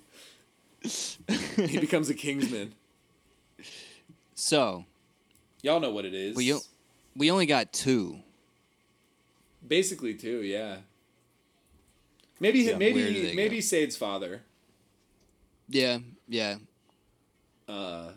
he 0.82 1.78
becomes 1.78 2.08
a 2.08 2.14
Kingsman. 2.14 2.74
So 4.34 4.84
Y'all 5.62 5.80
know 5.80 5.90
what 5.90 6.04
it 6.04 6.14
is. 6.14 6.36
we 6.36 6.54
we 7.16 7.30
only 7.30 7.46
got 7.46 7.72
two. 7.72 8.20
Basically, 9.66 10.14
two. 10.14 10.42
Yeah. 10.42 10.76
Maybe 12.38 12.60
Yeah, 12.60 12.76
maybe 12.76 13.22
they 13.22 13.34
maybe 13.34 13.56
go? 13.56 13.60
Saeed's 13.62 13.96
father. 13.96 14.42
Yeah, 15.68 15.98
yeah. 16.28 16.56
Uh. 17.68 18.10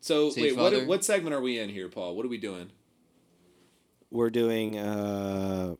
So 0.00 0.30
Saeed's 0.30 0.56
wait, 0.56 0.72
what 0.72 0.86
what 0.86 1.04
segment 1.04 1.34
are 1.34 1.40
we 1.40 1.58
in 1.58 1.70
here, 1.70 1.88
Paul? 1.88 2.14
What 2.14 2.26
are 2.26 2.28
we 2.28 2.38
doing? 2.38 2.70
We're 4.10 4.30
doing. 4.30 4.78
uh 4.78 5.74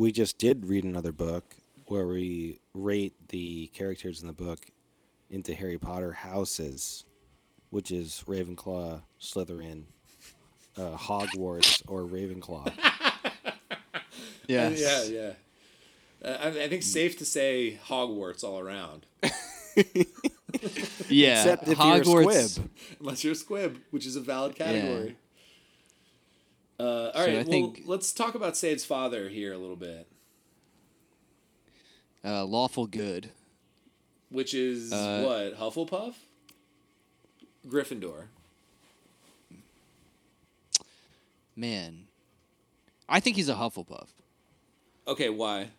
We 0.00 0.12
just 0.12 0.38
did 0.38 0.64
read 0.64 0.84
another 0.84 1.12
book 1.12 1.56
where 1.84 2.06
we 2.06 2.58
rate 2.72 3.12
the 3.28 3.66
characters 3.74 4.22
in 4.22 4.28
the 4.28 4.32
book 4.32 4.60
into 5.28 5.52
Harry 5.52 5.76
Potter 5.76 6.12
houses, 6.12 7.04
which 7.68 7.90
is 7.90 8.24
Ravenclaw, 8.26 9.02
Slytherin, 9.20 9.82
uh, 10.78 10.96
Hogwarts, 10.96 11.82
or 11.86 12.04
Ravenclaw. 12.04 12.72
Yeah. 14.46 14.70
Yeah, 14.70 15.02
yeah. 15.04 15.32
Uh, 16.24 16.36
I, 16.44 16.48
I 16.48 16.68
think 16.68 16.82
safe 16.82 17.18
to 17.18 17.26
say 17.26 17.78
Hogwarts 17.86 18.42
all 18.42 18.58
around, 18.58 19.04
Yeah. 21.10 21.40
Except 21.42 21.68
if 21.68 21.76
Hogwarts. 21.76 22.06
you're 22.06 22.30
a 22.30 22.42
squib. 22.48 22.70
unless 23.00 23.22
you're 23.22 23.34
a 23.34 23.36
squib, 23.36 23.78
which 23.90 24.06
is 24.06 24.16
a 24.16 24.20
valid 24.20 24.56
category. 24.56 25.18
Uh, 26.80 27.10
all 27.10 27.12
So 27.12 27.26
right, 27.26 27.34
well, 27.34 27.44
think- 27.44 27.82
let's 27.84 28.12
talk 28.12 28.34
about 28.34 28.56
Saeed's 28.56 28.84
father 28.84 29.28
here 29.28 29.52
a 29.52 29.58
little 29.58 29.76
bit, 29.76 30.06
Uh, 32.24 32.44
lawful 32.46 32.86
good. 32.86 33.30
which 34.30 34.54
is 34.54 34.92
Uh, 34.92 35.22
what 35.24 35.58
Hufflepuff, 35.60 36.14
Gryffindor. 37.66 38.28
Man, 41.56 42.06
I 43.08 43.20
think 43.20 43.36
he's 43.36 43.48
a 43.48 43.54
Hufflepuff. 43.54 44.08
Okay, 45.06 45.28
why? 45.28 45.70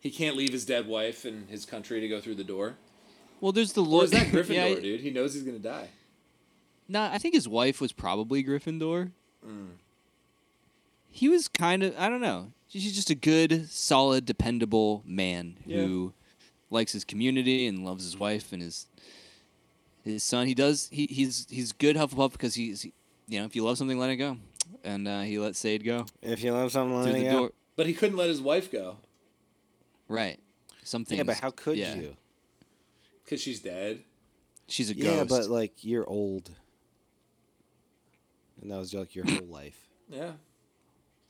He 0.00 0.10
can't 0.10 0.36
leave 0.36 0.52
his 0.52 0.66
dead 0.66 0.86
wife 0.86 1.24
and 1.24 1.48
his 1.48 1.64
country 1.64 2.00
to 2.00 2.08
go 2.08 2.20
through 2.20 2.34
the 2.34 2.44
door. 2.44 2.76
Well, 3.40 3.52
there's 3.52 3.72
the 3.72 3.82
Or 3.82 3.86
Lord. 3.86 4.04
is 4.04 4.10
that 4.10 4.26
Gryffindor, 4.32 4.74
yeah, 4.74 4.74
dude? 4.80 5.00
He 5.00 5.10
knows 5.10 5.34
he's 5.34 5.42
gonna 5.42 5.58
die. 5.58 5.88
Nah, 6.88 7.10
I 7.12 7.18
think 7.18 7.34
his 7.34 7.48
wife 7.48 7.80
was 7.80 7.92
probably 7.92 8.44
Gryffindor. 8.44 9.10
Mm. 9.46 9.68
He 11.10 11.28
was 11.28 11.48
kind 11.48 11.82
of 11.82 11.94
I 11.98 12.08
don't 12.08 12.20
know. 12.20 12.52
He's 12.68 12.94
just 12.94 13.10
a 13.10 13.14
good, 13.14 13.70
solid, 13.70 14.24
dependable 14.26 15.02
man 15.06 15.56
Yeah. 15.64 15.78
who 15.84 16.12
likes 16.70 16.92
his 16.92 17.04
community 17.04 17.66
and 17.66 17.84
loves 17.84 18.04
his 18.04 18.18
wife 18.18 18.52
and 18.52 18.60
his 18.62 18.86
his 20.04 20.22
son. 20.22 20.46
He 20.46 20.54
does. 20.54 20.88
He, 20.92 21.06
he's 21.06 21.46
he's 21.50 21.72
good 21.72 21.96
Hufflepuff 21.96 22.32
because 22.32 22.54
he's 22.54 22.82
he- 22.82 22.92
you 23.28 23.40
know 23.40 23.46
if 23.46 23.56
you 23.56 23.64
love 23.64 23.78
something, 23.78 23.98
let 23.98 24.10
it 24.10 24.16
go, 24.16 24.36
and 24.84 25.08
uh, 25.08 25.22
he 25.22 25.38
let 25.38 25.56
Saeed 25.56 25.84
go 25.84 26.06
If 26.22 26.42
you 26.44 26.52
love 26.52 26.70
something, 26.72 27.02
let 27.02 27.14
it 27.14 27.24
go. 27.24 27.30
door. 27.38 27.50
But 27.76 27.86
he 27.86 27.94
couldn't 27.94 28.16
let 28.16 28.28
his 28.28 28.40
wife 28.40 28.70
go 28.70 28.96
Right. 30.08 30.38
Something. 30.84 31.18
Yeah, 31.18 31.24
but 31.24 31.38
how 31.40 31.50
could 31.50 31.76
yeah. 31.76 31.94
you? 31.96 32.16
because 33.24 33.40
she's 33.40 33.58
dead. 33.60 34.02
She's 34.68 34.88
a 34.90 34.94
ghost. 34.94 35.06
Yeah, 35.06 35.24
but 35.24 35.50
like 35.50 35.72
you're 35.84 36.08
old, 36.08 36.50
and 38.66 38.74
that 38.74 38.78
was 38.78 38.92
like 38.92 39.14
your 39.14 39.24
whole 39.24 39.46
life. 39.46 39.78
Yeah, 40.08 40.32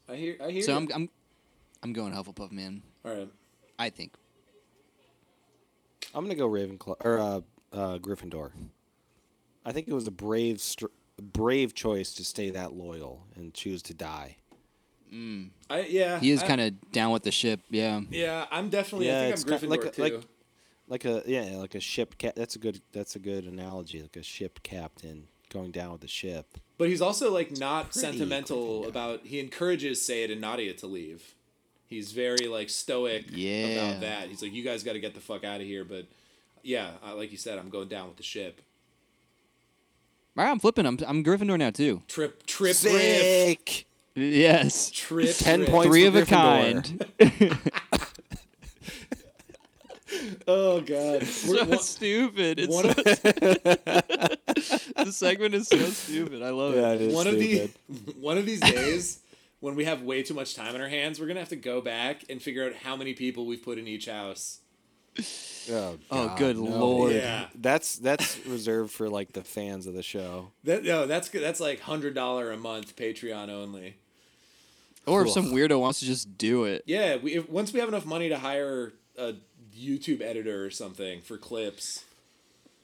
I 0.08 0.16
hear. 0.16 0.36
I 0.42 0.50
hear. 0.50 0.62
so 0.62 0.72
you. 0.72 0.78
I'm 0.78 0.88
I'm 0.94 1.10
I'm 1.82 1.92
going 1.92 2.14
Hufflepuff, 2.14 2.50
man. 2.50 2.82
All 3.04 3.14
right. 3.14 3.28
I 3.78 3.90
think. 3.90 4.14
I'm 6.14 6.24
gonna 6.24 6.34
go 6.34 6.48
Ravenclaw 6.48 6.96
or 7.04 7.18
uh, 7.18 7.40
uh, 7.72 7.98
Gryffindor. 7.98 8.52
I 9.66 9.72
think 9.72 9.86
it 9.88 9.92
was 9.92 10.06
a 10.06 10.10
brave, 10.10 10.60
str- 10.60 10.86
brave 11.20 11.74
choice 11.74 12.14
to 12.14 12.24
stay 12.24 12.50
that 12.50 12.72
loyal 12.72 13.26
and 13.34 13.52
choose 13.52 13.82
to 13.82 13.94
die. 13.94 14.36
Mm. 15.12 15.50
I 15.68 15.80
yeah. 15.82 16.18
He 16.18 16.30
is 16.30 16.42
kind 16.42 16.60
of 16.60 16.92
down 16.92 17.12
with 17.12 17.22
the 17.24 17.32
ship. 17.32 17.60
Yeah. 17.68 18.00
Yeah, 18.10 18.46
I'm 18.50 18.70
definitely. 18.70 19.08
Yeah, 19.08 19.20
I 19.20 19.24
it's 19.26 19.44
think 19.44 19.62
I'm 19.62 19.68
got- 19.68 19.78
Gryffindor 19.78 19.84
like 19.84 19.84
a- 19.84 19.90
too. 19.90 20.02
like- 20.02 20.24
Like 20.88 21.04
a 21.04 21.22
yeah, 21.26 21.56
like 21.56 21.74
a 21.74 21.80
ship 21.80 22.16
cap. 22.16 22.34
That's 22.36 22.54
a 22.56 22.58
good. 22.60 22.80
That's 22.92 23.16
a 23.16 23.18
good 23.18 23.44
analogy. 23.44 24.00
Like 24.00 24.16
a 24.16 24.22
ship 24.22 24.60
captain 24.62 25.26
going 25.56 25.70
down 25.70 25.92
with 25.92 26.00
the 26.00 26.08
ship. 26.08 26.58
But 26.78 26.88
he's 26.88 27.00
also 27.00 27.32
like 27.32 27.56
not 27.58 27.92
Pretty 27.92 28.00
sentimental 28.00 28.82
Gryffindor. 28.84 28.88
about. 28.88 29.20
He 29.26 29.40
encourages 29.40 30.02
Saeed 30.02 30.30
and 30.30 30.40
Nadia 30.40 30.74
to 30.74 30.86
leave. 30.86 31.34
He's 31.88 32.12
very 32.12 32.46
like 32.48 32.68
stoic 32.68 33.26
Yeah. 33.30 33.66
about 33.68 34.00
that. 34.02 34.28
He's 34.28 34.42
like, 34.42 34.52
you 34.52 34.62
guys 34.62 34.82
got 34.82 34.92
to 34.94 35.00
get 35.00 35.14
the 35.14 35.20
fuck 35.20 35.44
out 35.44 35.60
of 35.60 35.66
here. 35.66 35.84
But 35.84 36.06
yeah, 36.62 36.90
uh, 37.06 37.14
like 37.14 37.30
you 37.32 37.38
said, 37.38 37.58
I'm 37.58 37.70
going 37.70 37.88
down 37.88 38.08
with 38.08 38.16
the 38.16 38.22
ship. 38.22 38.60
All 40.36 40.44
right, 40.44 40.50
I'm 40.50 40.58
flipping. 40.58 40.84
I'm 40.84 40.98
I'm 41.06 41.24
Gryffindor 41.24 41.58
now 41.58 41.70
too. 41.70 42.02
Trip, 42.08 42.44
trip, 42.44 42.68
riff, 42.68 42.76
Sick. 42.76 43.86
Yes. 44.14 44.90
trip. 44.90 45.34
10 45.36 45.60
riff. 45.60 45.70
points. 45.70 45.88
Three 45.88 46.02
for 46.02 46.08
of 46.08 46.16
a 46.16 46.26
kind. 46.26 47.04
Oh 50.48 50.80
god. 50.80 50.88
We're- 51.22 51.24
so 51.24 51.64
one- 51.64 51.78
stupid. 51.80 52.58
It's 52.60 52.72
one 52.74 52.94
so 52.94 53.02
of- 54.22 54.35
the 55.04 55.12
segment 55.12 55.54
is 55.54 55.68
so 55.68 55.78
stupid. 55.78 56.42
I 56.42 56.50
love 56.50 56.74
Yeah, 56.74 56.90
it. 56.92 57.00
it 57.02 57.08
is 57.08 57.14
one 57.14 57.26
of 57.26 57.34
stupid. 57.34 57.70
the 57.88 58.12
one 58.20 58.38
of 58.38 58.46
these 58.46 58.60
days 58.60 59.20
when 59.60 59.74
we 59.74 59.84
have 59.84 60.02
way 60.02 60.22
too 60.22 60.34
much 60.34 60.54
time 60.54 60.74
on 60.74 60.80
our 60.80 60.88
hands, 60.88 61.18
we're 61.20 61.26
gonna 61.26 61.40
have 61.40 61.48
to 61.50 61.56
go 61.56 61.80
back 61.80 62.24
and 62.28 62.40
figure 62.42 62.64
out 62.66 62.74
how 62.74 62.96
many 62.96 63.14
people 63.14 63.46
we've 63.46 63.62
put 63.62 63.78
in 63.78 63.86
each 63.88 64.06
house. 64.06 64.60
Oh, 65.70 65.96
Oh, 66.10 66.34
good 66.36 66.56
no. 66.58 66.64
lord. 66.64 67.12
Yeah. 67.12 67.46
That's 67.54 67.96
that's 67.96 68.44
reserved 68.46 68.92
for 68.92 69.08
like 69.08 69.32
the 69.32 69.42
fans 69.42 69.86
of 69.86 69.94
the 69.94 70.02
show. 70.02 70.50
That 70.64 70.84
no, 70.84 71.06
that's. 71.06 71.28
That's 71.30 71.58
like 71.60 71.80
hundred 71.80 72.14
dollar 72.14 72.50
a 72.52 72.56
month 72.56 72.96
Patreon 72.96 73.48
only. 73.48 73.96
Or 75.06 75.22
if 75.24 75.30
some 75.30 75.52
weirdo 75.52 75.80
wants 75.80 76.00
to 76.00 76.04
just 76.04 76.36
do 76.36 76.64
it. 76.64 76.82
Yeah, 76.86 77.16
we 77.16 77.34
if, 77.36 77.48
once 77.48 77.72
we 77.72 77.80
have 77.80 77.88
enough 77.88 78.04
money 78.04 78.28
to 78.28 78.38
hire 78.38 78.92
a 79.16 79.34
YouTube 79.74 80.20
editor 80.20 80.64
or 80.64 80.70
something 80.70 81.20
for 81.22 81.38
clips. 81.38 82.04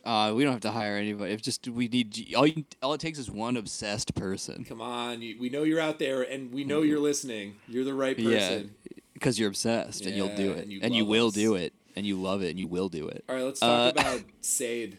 Uh, 0.05 0.33
we 0.35 0.43
don't 0.43 0.53
have 0.53 0.62
to 0.62 0.70
hire 0.73 0.97
anybody. 0.97 1.33
If 1.33 1.43
just 1.43 1.69
we 1.69 1.87
need 1.89 2.35
all 2.37 2.47
you, 2.47 2.65
all 2.83 2.93
it 2.95 3.01
takes 3.01 3.19
is 3.19 3.31
one 3.31 3.57
obsessed 3.57 4.15
person. 4.16 4.65
Come 4.65 4.81
on, 4.81 5.23
you, 5.23 5.37
we 5.39 5.49
know 5.49 5.62
you're 5.62 5.79
out 5.81 5.99
there, 6.01 6.23
and 6.23 6.53
we 6.53 6.65
know 6.65 6.83
you're 6.83 6.99
listening. 6.99 7.57
You're 7.69 7.85
the 7.85 7.95
right 7.95 8.16
person. 8.16 8.31
Yeah, 8.33 8.93
because 9.15 9.39
you're 9.39 9.49
obsessed 9.49 10.05
and 10.05 10.16
you'll 10.16 10.35
do 10.35 10.53
it, 10.53 10.65
and 10.65 10.73
you 10.73 10.81
and 10.83 10.95
you 10.95 11.05
will 11.05 11.29
us. 11.29 11.35
do 11.35 11.55
it, 11.55 11.73
and 11.95 12.05
you 12.05 12.16
love 12.20 12.43
it, 12.43 12.51
and 12.51 12.59
you 12.59 12.66
will 12.66 12.89
do 12.89 13.07
it. 13.07 13.23
All 13.29 13.37
right, 13.37 13.45
let's 13.45 13.61
talk 13.61 13.97
Uh, 13.97 14.01
about 14.01 14.20
Saeed. 14.41 14.99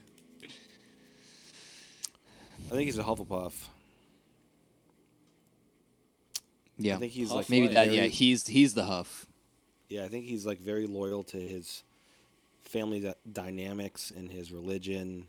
I 2.67 2.75
think 2.75 2.85
he's 2.85 2.97
a 2.97 3.03
Hufflepuff. 3.03 3.51
Yeah, 6.77 6.95
I 6.95 6.97
think 6.99 7.11
he's 7.11 7.27
Huff 7.27 7.37
like 7.37 7.49
maybe 7.49 7.67
that. 7.67 7.87
very- 7.87 7.97
Yeah, 7.97 8.05
he's 8.05 8.47
he's 8.47 8.73
the 8.73 8.85
Huff. 8.85 9.25
Yeah, 9.89 10.05
I 10.05 10.07
think 10.07 10.25
he's 10.25 10.45
like 10.45 10.59
very 10.59 10.87
loyal 10.87 11.23
to 11.25 11.37
his 11.37 11.83
family 12.73 12.99
dy- 12.99 13.13
dynamics 13.31 14.11
and 14.15 14.29
his 14.31 14.51
religion, 14.51 15.27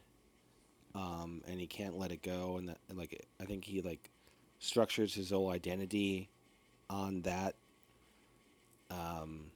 um, 0.94 1.42
and 1.46 1.60
he 1.60 1.66
can't 1.66 1.98
let 1.98 2.10
it 2.10 2.22
go. 2.22 2.56
And, 2.56 2.70
that, 2.70 2.78
and 2.88 2.98
like, 2.98 3.26
I 3.40 3.44
think 3.44 3.64
he 3.64 3.82
like 3.82 4.10
structures 4.58 5.14
his 5.14 5.30
whole 5.30 5.50
identity 5.50 6.30
on 6.88 7.20
that. 7.22 7.54
Um, 8.90 9.50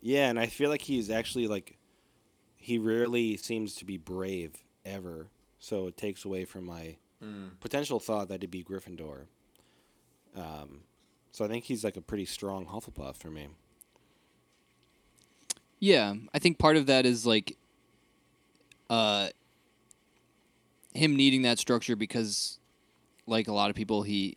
yeah, 0.00 0.28
and 0.30 0.38
I 0.38 0.46
feel 0.46 0.70
like 0.70 0.82
he's 0.82 1.10
actually 1.10 1.48
like 1.48 1.76
he 2.56 2.78
rarely 2.78 3.36
seems 3.36 3.74
to 3.76 3.84
be 3.84 3.98
brave 3.98 4.52
ever. 4.84 5.26
So 5.58 5.86
it 5.88 5.96
takes 5.96 6.24
away 6.24 6.44
from 6.44 6.66
my 6.66 6.96
potential 7.60 7.98
thought 7.98 8.28
that 8.28 8.42
he'd 8.42 8.50
be 8.50 8.62
Gryffindor. 8.62 9.26
Um, 10.36 10.80
so 11.32 11.44
I 11.44 11.48
think 11.48 11.64
he's 11.64 11.84
like 11.84 11.96
a 11.96 12.02
pretty 12.02 12.26
strong 12.26 12.66
Hufflepuff 12.66 13.16
for 13.16 13.30
me. 13.30 13.48
Yeah, 15.80 16.14
I 16.32 16.38
think 16.38 16.58
part 16.58 16.76
of 16.76 16.86
that 16.86 17.06
is 17.06 17.26
like 17.26 17.56
uh 18.90 19.28
him 20.92 21.16
needing 21.16 21.42
that 21.42 21.58
structure 21.58 21.96
because 21.96 22.58
like 23.26 23.48
a 23.48 23.52
lot 23.52 23.70
of 23.70 23.76
people 23.76 24.02
he 24.02 24.36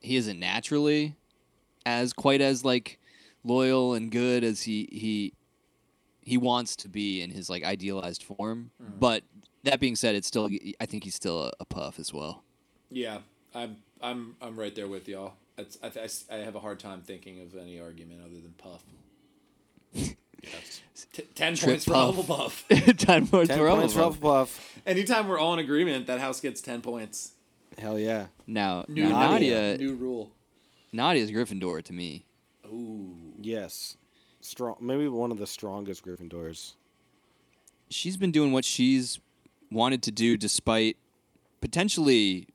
he 0.00 0.16
isn't 0.16 0.38
naturally 0.38 1.16
as 1.84 2.12
quite 2.12 2.40
as 2.40 2.64
like 2.64 2.98
loyal 3.44 3.94
and 3.94 4.10
good 4.10 4.44
as 4.44 4.62
he 4.62 4.88
he 4.92 5.32
he 6.22 6.36
wants 6.36 6.76
to 6.76 6.88
be 6.88 7.22
in 7.22 7.30
his 7.30 7.50
like 7.50 7.64
idealized 7.64 8.22
form. 8.22 8.70
But 8.78 9.24
that 9.64 9.80
being 9.80 9.96
said, 9.96 10.14
it's 10.14 10.28
still 10.28 10.48
I 10.80 10.86
think 10.86 11.04
he's 11.04 11.14
still 11.14 11.44
a, 11.44 11.52
a 11.60 11.64
puff 11.64 11.98
as 11.98 12.12
well. 12.12 12.44
Yeah, 12.90 13.18
I'm 13.54 13.76
I'm 14.02 14.36
I'm 14.40 14.58
right 14.58 14.74
there 14.74 14.88
with 14.88 15.08
y'all. 15.08 15.34
It's, 15.58 15.78
I, 15.82 15.88
I 15.88 16.36
I 16.36 16.38
have 16.44 16.54
a 16.54 16.60
hard 16.60 16.78
time 16.78 17.02
thinking 17.02 17.40
of 17.40 17.56
any 17.56 17.80
argument 17.80 18.20
other 18.24 18.40
than 18.40 18.54
Puff. 18.56 18.82
T- 21.12 21.22
ten 21.34 21.54
Trip 21.54 21.70
points 21.70 21.84
for 21.84 21.92
Puff. 21.92 22.68
Hufflepuff. 22.68 22.96
Ten 22.98 23.26
points 23.26 23.48
Ten 23.48 23.58
for 23.58 23.70
points 23.70 23.94
for 23.94 24.00
Hufflepuff. 24.00 24.18
Hufflepuff. 24.20 24.60
Anytime 24.86 25.28
we're 25.28 25.38
all 25.38 25.54
in 25.54 25.58
agreement, 25.58 26.06
that 26.06 26.20
house 26.20 26.40
gets 26.40 26.60
ten 26.60 26.80
points. 26.82 27.32
Hell 27.78 27.98
yeah. 27.98 28.26
Now, 28.46 28.84
New 28.88 29.08
now 29.08 29.30
Nadia. 29.30 29.60
Nadia, 29.72 29.78
New 29.78 29.94
rule. 29.94 30.30
Nadia's 30.92 31.30
Gryffindor 31.30 31.82
to 31.84 31.92
me. 31.92 32.26
Ooh. 32.66 33.14
Yes. 33.40 33.96
Strong. 34.40 34.76
Maybe 34.80 35.08
one 35.08 35.30
of 35.30 35.38
the 35.38 35.46
strongest 35.46 36.04
Gryffindors. 36.04 36.74
she's 37.88 38.16
been 38.16 38.32
doing 38.32 38.52
what 38.52 38.64
she's 38.64 39.18
wanted 39.70 40.02
to 40.02 40.10
do 40.10 40.36
despite 40.36 40.96
potentially 41.60 42.48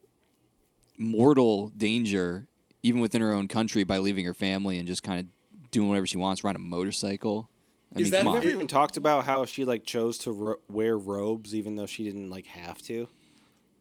mortal 0.98 1.70
danger 1.78 2.48
even 2.84 3.02
within 3.02 3.22
her 3.22 3.34
own 3.34 3.48
country 3.48 3.84
by 3.84 3.98
leaving 3.98 4.26
her 4.26 4.34
family 4.34 4.78
and 4.78 4.88
just 4.88 5.04
kind 5.04 5.20
of 5.20 5.72
doing 5.72 5.90
whatever 5.90 6.06
she 6.06 6.18
wants 6.18 6.44
riding 6.44 6.62
a 6.62 6.66
motorcycle 6.66 7.50
i 7.96 8.00
Is 8.00 8.06
mean 8.06 8.12
that 8.12 8.18
come 8.24 8.28
on. 8.30 8.38
ever 8.38 8.50
even 8.50 8.68
talked 8.68 8.98
about 8.98 9.26
how 9.26 9.46
she 9.46 9.64
like 9.66 9.86
chose 9.86 10.18
to 10.20 10.32
ro- 10.32 10.60
wear 10.70 10.98
robes 10.98 11.56
even 11.56 11.76
though 11.76 11.86
she 11.86 12.04
didn't 12.04 12.30
like 12.30 12.46
have 12.48 12.82
to, 12.84 13.08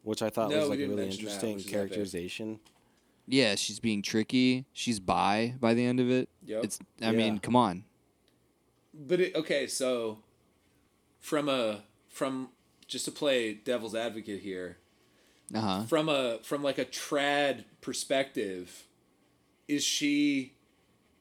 which 0.03 0.21
I 0.21 0.29
thought 0.29 0.49
No, 0.51 0.59
was 0.61 0.69
like 0.69 0.79
a 0.79 0.83
really 0.83 0.95
mention 0.95 1.25
that, 1.25 1.31
interesting 1.31 1.53
which 1.55 1.65
is 1.65 1.67
epic. 1.67 1.73
characterization. 1.73 2.59
yeah 3.27 3.55
she's 3.55 3.79
being 3.79 4.01
tricky. 4.01 4.65
She's 4.73 4.99
bi 4.99 5.55
by 5.59 5.73
the 5.73 5.85
end 5.85 5.99
of 5.99 6.09
it. 6.09 6.29
Yep. 6.45 6.63
it's 6.63 6.79
i 7.01 7.11
mean 7.11 7.39
come 7.39 7.55
on. 7.55 7.83
But 8.97 9.19
it, 9.19 9.35
okay, 9.35 9.67
so 9.67 10.19
from 11.19 11.49
a 11.49 11.83
from 12.07 12.49
just 12.87 13.03
to 13.05 13.11
play 13.11 13.53
devil's 13.53 13.93
advocate 13.95 14.41
here, 14.41 14.77
uh-huh. 15.53 15.83
from 15.83 16.07
a 16.07 16.39
from 16.43 16.63
like 16.63 16.77
a 16.77 16.85
trad 16.85 17.65
perspective, 17.81 18.85
is 19.67 19.83
she 19.83 20.53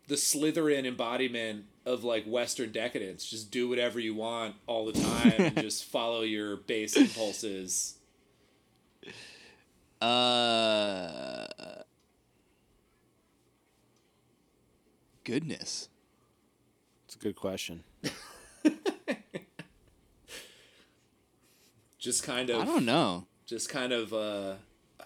the 0.06 0.14
Slytherin 0.14 0.84
embodiment 0.86 1.64
of 1.86 2.04
like 2.04 2.24
Western 2.24 2.72
decadence? 2.72 3.24
Just 3.28 3.50
do 3.50 3.68
whatever 3.68 3.98
you 4.00 4.14
want 4.14 4.54
all 4.66 4.86
the 4.86 4.92
time 4.92 5.32
and 5.38 5.56
just 5.60 5.84
follow 5.84 6.22
your 6.22 6.56
base 6.56 6.96
impulses. 6.96 7.94
uh 10.00 11.46
goodness 15.24 15.88
It's 17.06 17.16
a 17.16 17.18
good 17.18 17.36
question. 17.36 17.84
Just 21.98 22.22
kind 22.22 22.50
of 22.50 22.60
i 22.60 22.64
don't 22.66 22.84
know 22.84 23.26
just 23.46 23.70
kind 23.70 23.90
of 23.90 24.12
uh 24.12 24.54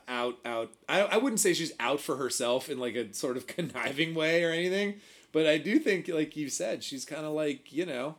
out 0.08 0.36
out 0.44 0.72
I, 0.88 1.02
I 1.02 1.16
wouldn't 1.18 1.38
say 1.38 1.54
she's 1.54 1.70
out 1.78 2.00
for 2.00 2.16
herself 2.16 2.68
in 2.68 2.78
like 2.80 2.96
a 2.96 3.14
sort 3.14 3.36
of 3.36 3.46
conniving 3.54 4.16
way 4.16 4.42
or 4.42 4.50
anything 4.50 4.96
but 5.32 5.46
I 5.46 5.58
do 5.58 5.78
think, 5.78 6.08
like 6.08 6.36
you 6.36 6.48
said, 6.48 6.82
she's 6.84 7.04
kind 7.04 7.24
of 7.24 7.32
like 7.32 7.72
you 7.72 7.86
know, 7.86 8.16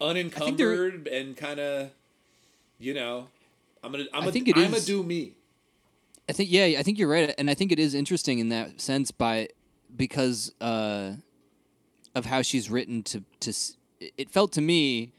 unencumbered 0.00 1.06
and 1.08 1.36
kind 1.36 1.60
of, 1.60 1.90
you 2.78 2.94
know, 2.94 3.28
I'm 3.82 3.92
gonna, 3.92 4.04
I'm 4.12 4.16
I 4.16 4.20
gonna, 4.20 4.32
think 4.32 4.48
it 4.48 4.56
I'm 4.56 4.70
gonna 4.70 4.80
do 4.82 5.02
me. 5.02 5.32
I 6.28 6.32
think 6.32 6.50
yeah, 6.50 6.78
I 6.78 6.82
think 6.82 6.98
you're 6.98 7.08
right, 7.08 7.34
and 7.38 7.50
I 7.50 7.54
think 7.54 7.72
it 7.72 7.78
is 7.78 7.94
interesting 7.94 8.38
in 8.38 8.48
that 8.50 8.80
sense 8.80 9.10
by 9.10 9.48
because 9.96 10.52
uh, 10.60 11.14
of 12.14 12.26
how 12.26 12.42
she's 12.42 12.70
written 12.70 13.02
to 13.04 13.22
to. 13.40 13.52
It 14.16 14.30
felt 14.30 14.52
to 14.52 14.60
me 14.62 15.12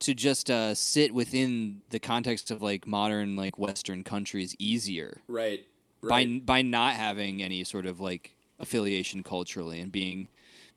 to 0.00 0.14
just 0.14 0.50
uh, 0.50 0.74
sit 0.74 1.14
within 1.14 1.80
the 1.90 1.98
context 1.98 2.50
of 2.50 2.60
like 2.62 2.86
modern 2.86 3.36
like 3.36 3.58
Western 3.58 4.02
countries 4.04 4.54
easier 4.58 5.20
Right. 5.28 5.66
Right. 6.02 6.40
by 6.44 6.56
by 6.56 6.62
not 6.62 6.94
having 6.94 7.42
any 7.42 7.64
sort 7.64 7.86
of 7.86 8.00
like 8.00 8.34
affiliation 8.58 9.22
culturally 9.22 9.80
and 9.80 9.90
being 9.92 10.28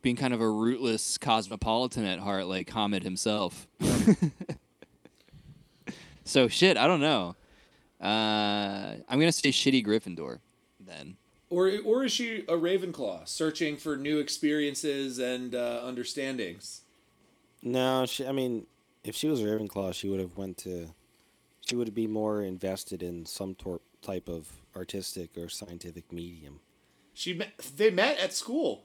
being 0.03 0.15
kind 0.15 0.33
of 0.33 0.41
a 0.41 0.49
rootless 0.49 1.17
cosmopolitan 1.17 2.05
at 2.05 2.19
heart 2.19 2.45
like 2.45 2.69
Hamid 2.69 3.03
himself. 3.03 3.67
so 6.25 6.47
shit, 6.47 6.77
I 6.77 6.85
don't 6.85 7.01
know. 7.01 7.35
Uh, 7.99 8.97
I'm 9.09 9.19
gonna 9.19 9.31
say 9.31 9.49
shitty 9.49 9.83
Gryffindor 9.83 10.39
then. 10.79 11.17
Or, 11.49 11.71
or 11.85 12.03
is 12.03 12.11
she 12.11 12.39
a 12.49 12.53
Ravenclaw 12.53 13.27
searching 13.27 13.77
for 13.77 13.95
new 13.95 14.19
experiences 14.19 15.19
and 15.19 15.55
uh, 15.55 15.81
understandings? 15.83 16.81
No, 17.61 18.05
she. 18.05 18.27
I 18.27 18.33
mean, 18.33 18.65
if 19.03 19.15
she 19.15 19.29
was 19.29 19.41
a 19.41 19.45
Ravenclaw, 19.45 19.93
she 19.93 20.09
would 20.09 20.19
have 20.19 20.37
went 20.37 20.57
to. 20.59 20.93
She 21.61 21.77
would 21.77 21.95
be 21.95 22.07
more 22.07 22.41
invested 22.41 23.01
in 23.01 23.25
some 23.25 23.55
tor- 23.55 23.79
type 24.01 24.27
of 24.27 24.49
artistic 24.75 25.37
or 25.37 25.47
scientific 25.47 26.11
medium. 26.11 26.59
She 27.13 27.33
met, 27.33 27.57
they 27.77 27.89
met 27.89 28.19
at 28.19 28.33
school. 28.33 28.83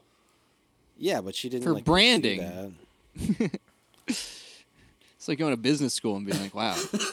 Yeah, 0.99 1.21
but 1.21 1.33
she 1.35 1.49
didn't 1.49 1.63
For 1.63 1.73
like, 1.73 1.85
branding. 1.85 2.75
It's 4.07 5.27
like 5.27 5.37
going 5.37 5.51
to 5.51 5.57
business 5.57 5.93
school 5.93 6.15
and 6.15 6.25
being 6.25 6.39
like, 6.41 6.55
wow, 6.55 6.77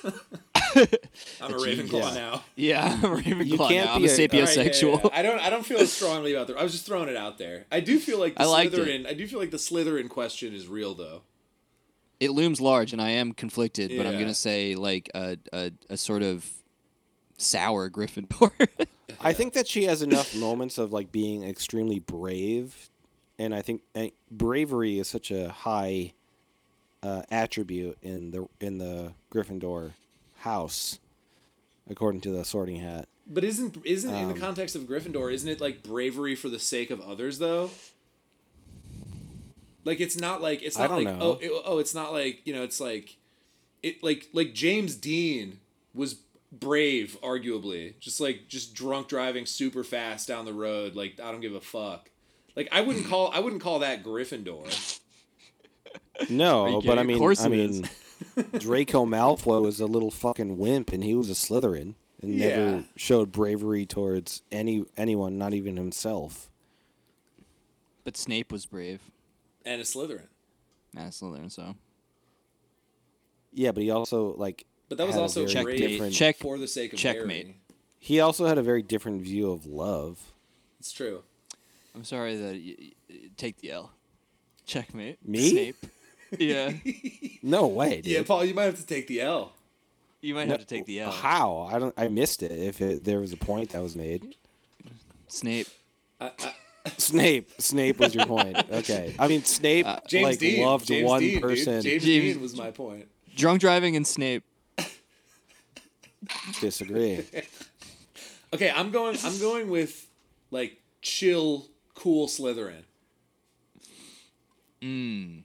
I'm 0.54 1.52
a 1.52 1.56
Ravenclaw 1.58 1.92
Yeah. 1.92 2.14
now. 2.14 2.44
yeah, 2.54 2.84
I'm 3.02 3.04
a 3.12 3.16
Ravenclaw 3.16 3.46
You 3.46 3.58
can't 3.58 3.86
now. 3.88 3.94
I'm 3.94 4.02
be 4.02 4.06
a 4.06 4.10
a- 4.10 4.12
All 4.12 4.18
right, 4.18 4.32
yeah, 4.32 4.44
sapiosexual. 4.44 4.92
yeah, 4.94 5.00
yeah. 5.02 5.10
I 5.12 5.22
don't. 5.22 5.40
I 5.40 5.50
don't 5.50 5.66
feel 5.66 5.78
as 5.78 5.92
strongly 5.92 6.32
about 6.32 6.46
that. 6.46 6.56
I 6.56 6.62
was 6.62 6.70
just 6.70 6.86
throwing 6.86 7.08
it 7.08 7.16
out 7.16 7.36
there. 7.38 7.64
I 7.72 7.80
do 7.80 7.98
feel 7.98 8.20
like 8.20 8.36
the 8.36 8.42
I 8.42 8.44
liked 8.44 8.74
it. 8.74 8.80
Slytherin. 8.80 9.08
I 9.08 9.14
do 9.14 9.26
feel 9.26 9.40
like 9.40 9.50
the 9.50 9.56
Slytherin 9.56 10.08
question 10.08 10.54
is 10.54 10.68
real, 10.68 10.94
though. 10.94 11.22
it 12.20 12.30
looms 12.30 12.60
large, 12.60 12.92
and 12.92 13.02
I 13.02 13.10
am 13.10 13.32
conflicted, 13.32 13.92
but 13.96 14.06
I'm 14.06 14.18
gonna 14.20 14.34
say 14.34 14.76
like 14.76 15.10
a 15.12 15.36
a, 15.52 15.72
a 15.90 15.96
sort 15.96 16.22
of 16.22 16.48
sour 17.38 17.90
Gryffindor. 17.90 18.52
I 19.20 19.32
think 19.32 19.54
that 19.54 19.66
she 19.66 19.84
has 19.84 20.00
enough 20.02 20.32
moments 20.36 20.78
of 20.78 20.92
like 20.92 21.10
being 21.10 21.42
extremely 21.42 21.98
brave, 21.98 22.88
and 23.38 23.54
I 23.54 23.62
think 23.62 23.82
eh, 23.94 24.10
bravery 24.30 24.98
is 24.98 25.08
such 25.08 25.30
a 25.30 25.50
high 25.50 26.12
uh, 27.02 27.22
attribute 27.30 27.98
in 28.02 28.30
the 28.30 28.46
in 28.60 28.78
the 28.78 29.12
Gryffindor 29.32 29.92
house, 30.38 30.98
according 31.88 32.20
to 32.22 32.30
the 32.30 32.44
Sorting 32.44 32.77
Hat. 32.80 33.09
But 33.27 33.44
isn't 33.44 33.77
isn't 33.85 34.14
in 34.14 34.24
Um, 34.27 34.32
the 34.32 34.38
context 34.40 34.77
of 34.77 34.82
Gryffindor? 34.82 35.32
Isn't 35.32 35.48
it 35.48 35.61
like 35.61 35.82
bravery 35.82 36.35
for 36.35 36.48
the 36.48 36.59
sake 36.61 36.90
of 36.90 37.01
others, 37.01 37.38
though? 37.38 37.70
Like 39.85 40.01
it's 40.01 40.16
not 40.19 40.43
like 40.43 40.62
it's 40.62 40.78
not 40.78 40.90
like 40.90 41.04
know. 41.04 41.19
oh 41.20 41.38
it- 41.40 41.62
oh 41.64 41.78
it's 41.78 41.94
not 41.94 42.12
like 42.12 42.40
you 42.44 42.52
know 42.54 42.62
it's 42.62 42.80
like 42.80 43.16
it 43.82 44.02
like 44.02 44.28
like 44.32 44.52
James 44.52 44.96
Dean 44.96 45.61
was 45.94 46.16
brave 46.52 47.16
arguably 47.22 47.98
just 48.01 48.20
like 48.20 48.48
just 48.48 48.74
drunk 48.74 49.09
driving 49.09 49.44
super 49.46 49.85
fast 49.85 50.27
down 50.28 50.44
the 50.44 50.52
road 50.52 50.94
like 50.94 51.20
I 51.22 51.30
don't 51.30 51.40
give 51.40 51.54
a 51.54 51.61
fuck 51.61 52.11
like 52.56 52.68
I 52.72 52.80
wouldn't 52.80 53.06
call 53.06 53.30
I 53.32 53.38
wouldn't 53.40 53.62
call 53.62 53.78
that 53.80 54.02
Gryffindor 54.02 55.01
No, 56.30 56.80
but? 56.85 56.98
I 56.98 57.02
mean, 57.02 57.18
course 57.18 57.43
I 57.44 57.48
mean, 57.48 57.88
Draco 58.59 59.04
Malfoy 59.04 59.60
was 59.62 59.80
a 59.80 59.86
little 59.86 60.10
fucking 60.10 60.56
wimp, 60.56 60.93
and 60.93 61.04
he 61.04 61.14
was 61.14 61.28
a 61.28 61.35
Slytherin, 61.35 61.94
and 62.22 62.35
Yeah. 62.35 62.48
never 62.56 62.85
showed 62.96 63.30
bravery 63.32 63.85
towards 63.85 64.40
any 64.51 64.85
anyone, 64.96 65.36
not 65.38 65.52
even 65.54 65.76
himself. 65.76 66.48
but 68.04 68.16
Snape 68.16 68.51
was 68.52 68.64
brave. 68.66 69.01
and 69.64 69.80
a 69.80 69.85
Slytherin 69.85 70.28
and 70.96 71.09
a 71.09 71.10
Slytherin, 71.10 71.51
so 71.52 71.74
Yeah, 73.52 73.72
but 73.72 73.82
he 73.82 73.90
also 73.90 74.35
like 74.36 74.64
but 74.88 74.98
that 74.98 75.06
was 75.06 75.16
also 75.16 75.40
very 75.43 75.52
Checkmate. 75.52 75.78
different- 75.78 76.14
Check- 76.14 76.36
for 76.38 76.56
the 76.59 76.68
sake 76.68 76.93
of 76.93 76.98
checkmate. 76.98 77.46
Harry. 77.46 77.60
He 77.98 78.20
also 78.20 78.46
had 78.46 78.56
a 78.56 78.62
very 78.62 78.82
different 78.82 79.20
view 79.22 79.51
of 79.51 79.66
love. 79.66 80.32
It's 80.78 80.93
true 80.93 81.24
I'm 81.96 82.04
sorry 82.04 82.36
that 82.36 82.52
y- 82.54 82.76
y- 83.10 83.16
take 83.36 83.58
the 83.60 83.72
L. 83.72 83.90
Checkmate. 84.66 85.18
Me? 85.26 85.50
Snape. 85.50 85.76
Yeah, 86.38 86.72
No 87.42 87.68
way, 87.68 88.00
dude. 88.00 88.06
yeah 88.06 88.22
Paul 88.24 88.44
you 88.44 88.52
might 88.52 88.64
have 88.64 88.78
to 88.80 88.86
take 88.86 89.06
the 89.06 89.20
L 89.20 89.52
you 90.20 90.34
might 90.34 90.48
have 90.48 90.58
to 90.58 90.66
take 90.66 90.84
the 90.84 91.00
L. 91.00 91.12
How? 91.12 91.68
I 91.72 91.78
don't. 91.78 91.94
I 91.96 92.08
missed 92.08 92.42
it. 92.42 92.50
If 92.50 92.80
it, 92.80 93.04
there 93.04 93.20
was 93.20 93.32
a 93.32 93.36
point 93.36 93.70
that 93.70 93.80
was 93.82 93.94
made. 93.94 94.34
Snape. 95.28 95.68
I, 96.20 96.32
I, 96.36 96.52
Snape. 96.98 97.50
Snape 97.60 97.98
was 98.00 98.12
your 98.14 98.26
point. 98.26 98.56
Okay. 98.72 99.14
I 99.20 99.28
mean, 99.28 99.44
Snape 99.44 99.86
Uh, 99.86 100.00
James 100.08 100.24
like 100.24 100.38
Dean 100.40 100.64
loved 100.66 100.88
James 100.88 101.06
one 101.08 101.20
Dean, 101.20 101.34
dude. 101.34 101.42
person. 101.42 101.80
James, 101.82 102.02
James- 102.02 102.24
Dean 102.34 102.40
was 102.40 102.56
my 102.56 102.72
point 102.72 103.06
Drunk 103.36 103.60
driving 103.60 103.94
and 103.94 104.04
Snape. 104.06 104.42
Disagree. 106.60 107.24
Okay, 108.52 108.70
I'm 108.74 108.90
going. 108.90 109.16
I'm 109.22 109.38
going 109.38 109.70
with 109.70 110.08
like 110.50 110.80
chill, 111.02 111.66
cool 111.96 112.28
Slytherin. 112.28 112.84
Mm. 114.82 115.42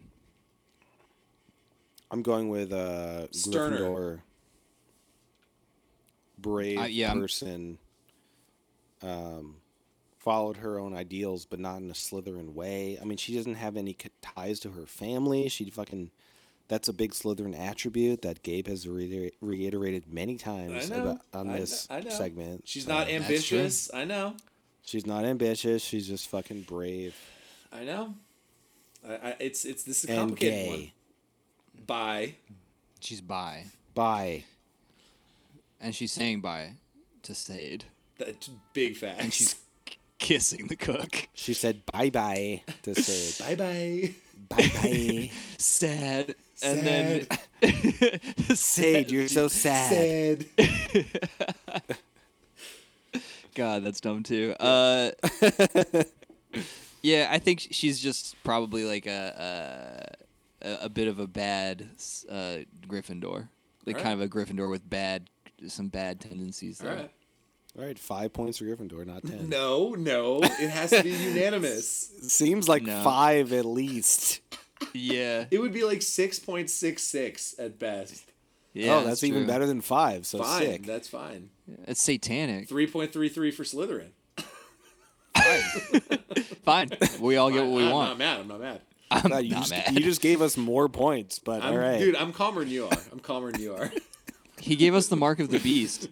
I'm 2.11 2.21
going 2.21 2.49
with 2.49 2.71
uh, 2.71 3.31
Sterner. 3.31 3.77
Gryffindor. 3.79 4.19
Brave 6.37 6.79
Uh, 6.79 6.83
yeah, 6.83 7.13
person. 7.13 7.77
Um, 9.01 9.55
followed 10.19 10.57
her 10.57 10.79
own 10.79 10.93
ideals, 10.95 11.45
but 11.45 11.59
not 11.59 11.77
in 11.81 11.89
a 11.89 11.93
Slytherin 11.93 12.53
way. 12.53 12.97
I 13.01 13.05
mean, 13.05 13.17
she 13.17 13.35
doesn't 13.35 13.55
have 13.55 13.77
any 13.77 13.95
ties 14.21 14.59
to 14.61 14.71
her 14.71 14.85
family. 14.85 15.47
She 15.49 15.69
fucking. 15.69 16.11
That's 16.67 16.87
a 16.87 16.93
big 16.93 17.11
Slytherin 17.11 17.57
attribute 17.59 18.21
that 18.21 18.43
Gabe 18.43 18.67
has 18.67 18.87
reiter- 18.87 19.31
reiterated 19.41 20.11
many 20.11 20.37
times 20.37 20.89
know. 20.89 21.01
about, 21.01 21.21
on 21.33 21.47
I 21.49 21.51
kn- 21.53 21.59
this 21.59 21.87
I 21.89 21.99
know. 21.99 22.09
segment. 22.09 22.63
She's 22.65 22.87
not 22.87 23.07
true. 23.07 23.15
ambitious. 23.17 23.93
I 23.93 24.05
know. 24.05 24.35
She's 24.83 25.05
not 25.05 25.23
ambitious. 25.25 25.83
She's 25.83 26.07
just 26.07 26.27
fucking 26.29 26.61
brave 26.63 27.15
I 27.73 27.83
know. 27.85 28.13
I, 29.07 29.13
I, 29.13 29.35
it's 29.39 29.63
it's 29.65 29.83
this 29.83 30.03
is 30.03 30.09
a 30.09 30.13
and 30.13 30.19
complicated 30.21 30.53
gay. 30.65 30.69
one. 30.69 31.85
Bye. 31.87 32.35
She's 32.99 33.21
bi, 33.21 33.65
Bye. 33.95 34.43
and 35.79 35.95
she's 35.95 36.11
saying 36.11 36.41
bye 36.41 36.73
to 37.23 37.33
Saeed, 37.33 37.85
That's 38.19 38.49
big 38.73 38.95
facts. 38.97 39.23
and 39.23 39.33
she's 39.33 39.55
kissing 40.19 40.67
the 40.67 40.75
cook. 40.75 41.27
She 41.33 41.53
said 41.55 41.83
bye 41.91 42.09
bye 42.11 42.61
to 42.83 42.93
say 42.93 43.43
bye 43.55 43.55
bye. 43.55 44.13
bye 44.49 44.71
bye. 44.81 45.31
Sad. 45.57 46.35
And 46.63 46.81
then 46.81 47.27
Saeed, 48.55 49.09
you're 49.11 49.27
so 49.29 49.47
sad. 49.47 50.45
Sad. 50.59 51.97
God, 53.55 53.83
that's 53.83 53.99
dumb 54.01 54.23
too. 54.23 54.55
Uh, 54.61 55.11
yeah, 57.01 57.29
I 57.31 57.39
think 57.39 57.65
she's 57.71 57.99
just 57.99 58.35
probably 58.43 58.83
like 58.83 59.05
a 59.07 60.15
a, 60.61 60.77
a 60.85 60.89
bit 60.89 61.07
of 61.07 61.19
a 61.19 61.27
bad 61.27 61.87
uh, 62.29 62.57
Gryffindor, 62.87 63.47
like 63.85 63.95
Alright. 63.95 64.03
kind 64.03 64.21
of 64.21 64.21
a 64.21 64.27
Gryffindor 64.29 64.69
with 64.69 64.87
bad 64.87 65.29
some 65.67 65.87
bad 65.87 66.19
tendencies. 66.19 66.79
There. 66.79 66.95
right. 66.95 67.11
All 67.79 67.85
right, 67.85 67.97
five 67.97 68.33
points 68.33 68.57
for 68.57 68.65
Gryffindor, 68.65 69.05
not 69.07 69.23
ten. 69.25 69.47
No, 69.47 69.91
no, 69.91 70.41
it 70.43 70.69
has 70.69 70.89
to 70.89 71.03
be 71.03 71.09
unanimous. 71.29 72.11
Seems 72.27 72.67
like 72.67 72.83
No. 72.83 73.01
five 73.03 73.53
at 73.53 73.65
least. 73.65 74.41
Yeah, 74.93 75.45
It 75.51 75.59
would 75.59 75.71
be 75.71 75.83
like 75.85 76.01
six 76.01 76.37
point 76.39 76.69
six 76.69 77.03
six 77.03 77.55
at 77.57 77.79
best. 77.79 78.23
yeah. 78.73 78.97
oh, 78.97 79.03
that's, 79.05 79.23
even 79.23 79.45
better 79.47 79.65
than 79.67 79.79
five. 79.79 80.25
So 80.25 80.39
fine, 80.39 80.61
sick. 80.63 80.85
that's 80.85 81.07
fine. 81.07 81.49
It's 81.87 82.01
satanic. 82.01 82.67
Three 82.69 82.87
point 82.87 83.13
three 83.13 83.29
three 83.29 83.51
for 83.51 83.63
Slytherin. 83.63 84.09
Fine, 86.63 86.89
Fine. 86.89 87.21
we 87.21 87.37
all 87.37 87.49
get 87.49 87.63
what 87.63 87.71
we 87.71 87.83
want. 87.83 87.85
I'm 87.85 87.91
want. 87.91 88.09
not 88.09 88.17
mad. 88.17 88.39
I'm 88.39 88.47
not 88.47 88.59
mad. 88.61 88.81
I'm 89.09 89.29
God, 89.29 89.37
you, 89.39 89.51
not 89.51 89.59
just, 89.59 89.71
mad. 89.71 89.93
you 89.93 89.99
just 90.03 90.21
gave 90.21 90.41
us 90.41 90.55
more 90.55 90.87
points, 90.87 91.39
but 91.39 91.63
I'm, 91.63 91.73
all 91.73 91.79
right. 91.79 91.99
Dude, 91.99 92.15
I'm 92.15 92.31
calmer 92.31 92.61
than 92.61 92.69
you 92.69 92.85
are. 92.85 92.97
I'm 93.11 93.19
calmer 93.19 93.51
than 93.51 93.61
you 93.61 93.75
are. 93.75 93.91
He 94.59 94.75
gave 94.75 94.93
us 94.93 95.07
the 95.07 95.15
mark 95.15 95.39
of 95.39 95.49
the 95.49 95.57
beast. 95.57 96.07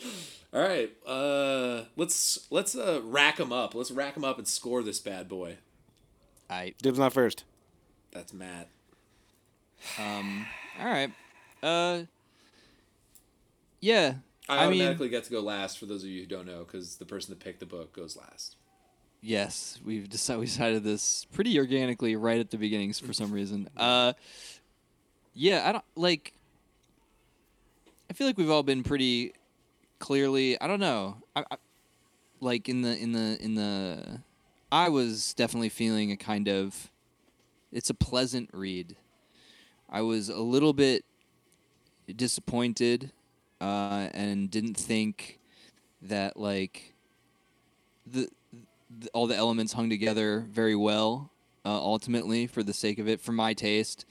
All 0.54 0.62
right, 0.62 0.90
uh, 1.04 1.82
let's 1.96 2.46
let's 2.48 2.76
uh, 2.76 3.00
rack 3.02 3.38
them 3.38 3.52
up. 3.52 3.74
Let's 3.74 3.90
rack 3.90 4.14
them 4.14 4.24
up 4.24 4.38
and 4.38 4.46
score 4.46 4.84
this 4.84 5.00
bad 5.00 5.28
boy. 5.28 5.56
I 6.48 6.74
Dibs 6.80 6.98
not 7.00 7.12
first. 7.12 7.42
That's 8.12 8.32
Matt. 8.32 8.68
um. 9.98 10.46
All 10.80 10.86
right. 10.86 11.12
Uh. 11.60 12.02
Yeah. 13.80 14.14
I 14.48 14.64
I 14.64 14.70
mean, 14.70 14.80
automatically 14.80 15.08
get 15.08 15.24
to 15.24 15.30
go 15.30 15.40
last 15.40 15.78
for 15.78 15.86
those 15.86 16.02
of 16.02 16.08
you 16.08 16.20
who 16.22 16.26
don't 16.26 16.46
know, 16.46 16.64
because 16.64 16.96
the 16.96 17.04
person 17.04 17.30
that 17.30 17.40
picked 17.40 17.60
the 17.60 17.66
book 17.66 17.92
goes 17.92 18.16
last. 18.16 18.56
Yes, 19.20 19.78
we've 19.84 20.08
decided 20.10 20.40
we 20.40 20.46
decided 20.46 20.84
this 20.84 21.26
pretty 21.32 21.58
organically 21.58 22.16
right 22.16 22.38
at 22.38 22.50
the 22.50 22.58
beginnings 22.58 22.98
for 22.98 23.12
some 23.12 23.30
reason. 23.30 23.68
Uh, 23.76 24.12
yeah, 25.34 25.68
I 25.68 25.72
don't 25.72 25.84
like. 25.94 26.32
I 28.10 28.12
feel 28.12 28.26
like 28.26 28.36
we've 28.36 28.50
all 28.50 28.64
been 28.64 28.82
pretty 28.82 29.34
clearly. 30.00 30.60
I 30.60 30.66
don't 30.66 30.80
know. 30.80 31.18
I, 31.36 31.44
I, 31.48 31.56
like 32.40 32.68
in 32.68 32.82
the 32.82 32.96
in 32.96 33.12
the 33.12 33.38
in 33.40 33.54
the. 33.54 34.20
I 34.72 34.88
was 34.88 35.34
definitely 35.34 35.68
feeling 35.68 36.10
a 36.10 36.16
kind 36.16 36.48
of. 36.48 36.90
It's 37.70 37.88
a 37.88 37.94
pleasant 37.94 38.50
read. 38.52 38.96
I 39.88 40.02
was 40.02 40.28
a 40.28 40.40
little 40.40 40.72
bit 40.72 41.04
disappointed, 42.16 43.12
uh, 43.60 44.08
and 44.12 44.50
didn't 44.50 44.76
think 44.76 45.38
that 46.02 46.36
like 46.36 46.94
the 48.06 48.28
th- 49.00 49.10
all 49.12 49.26
the 49.26 49.36
elements 49.36 49.72
hung 49.72 49.90
together 49.90 50.46
very 50.50 50.76
well 50.76 51.30
uh, 51.64 51.70
ultimately 51.70 52.46
for 52.46 52.62
the 52.62 52.72
sake 52.72 52.98
of 52.98 53.08
it 53.08 53.20
for 53.20 53.32
my 53.32 53.52
taste. 53.52 54.06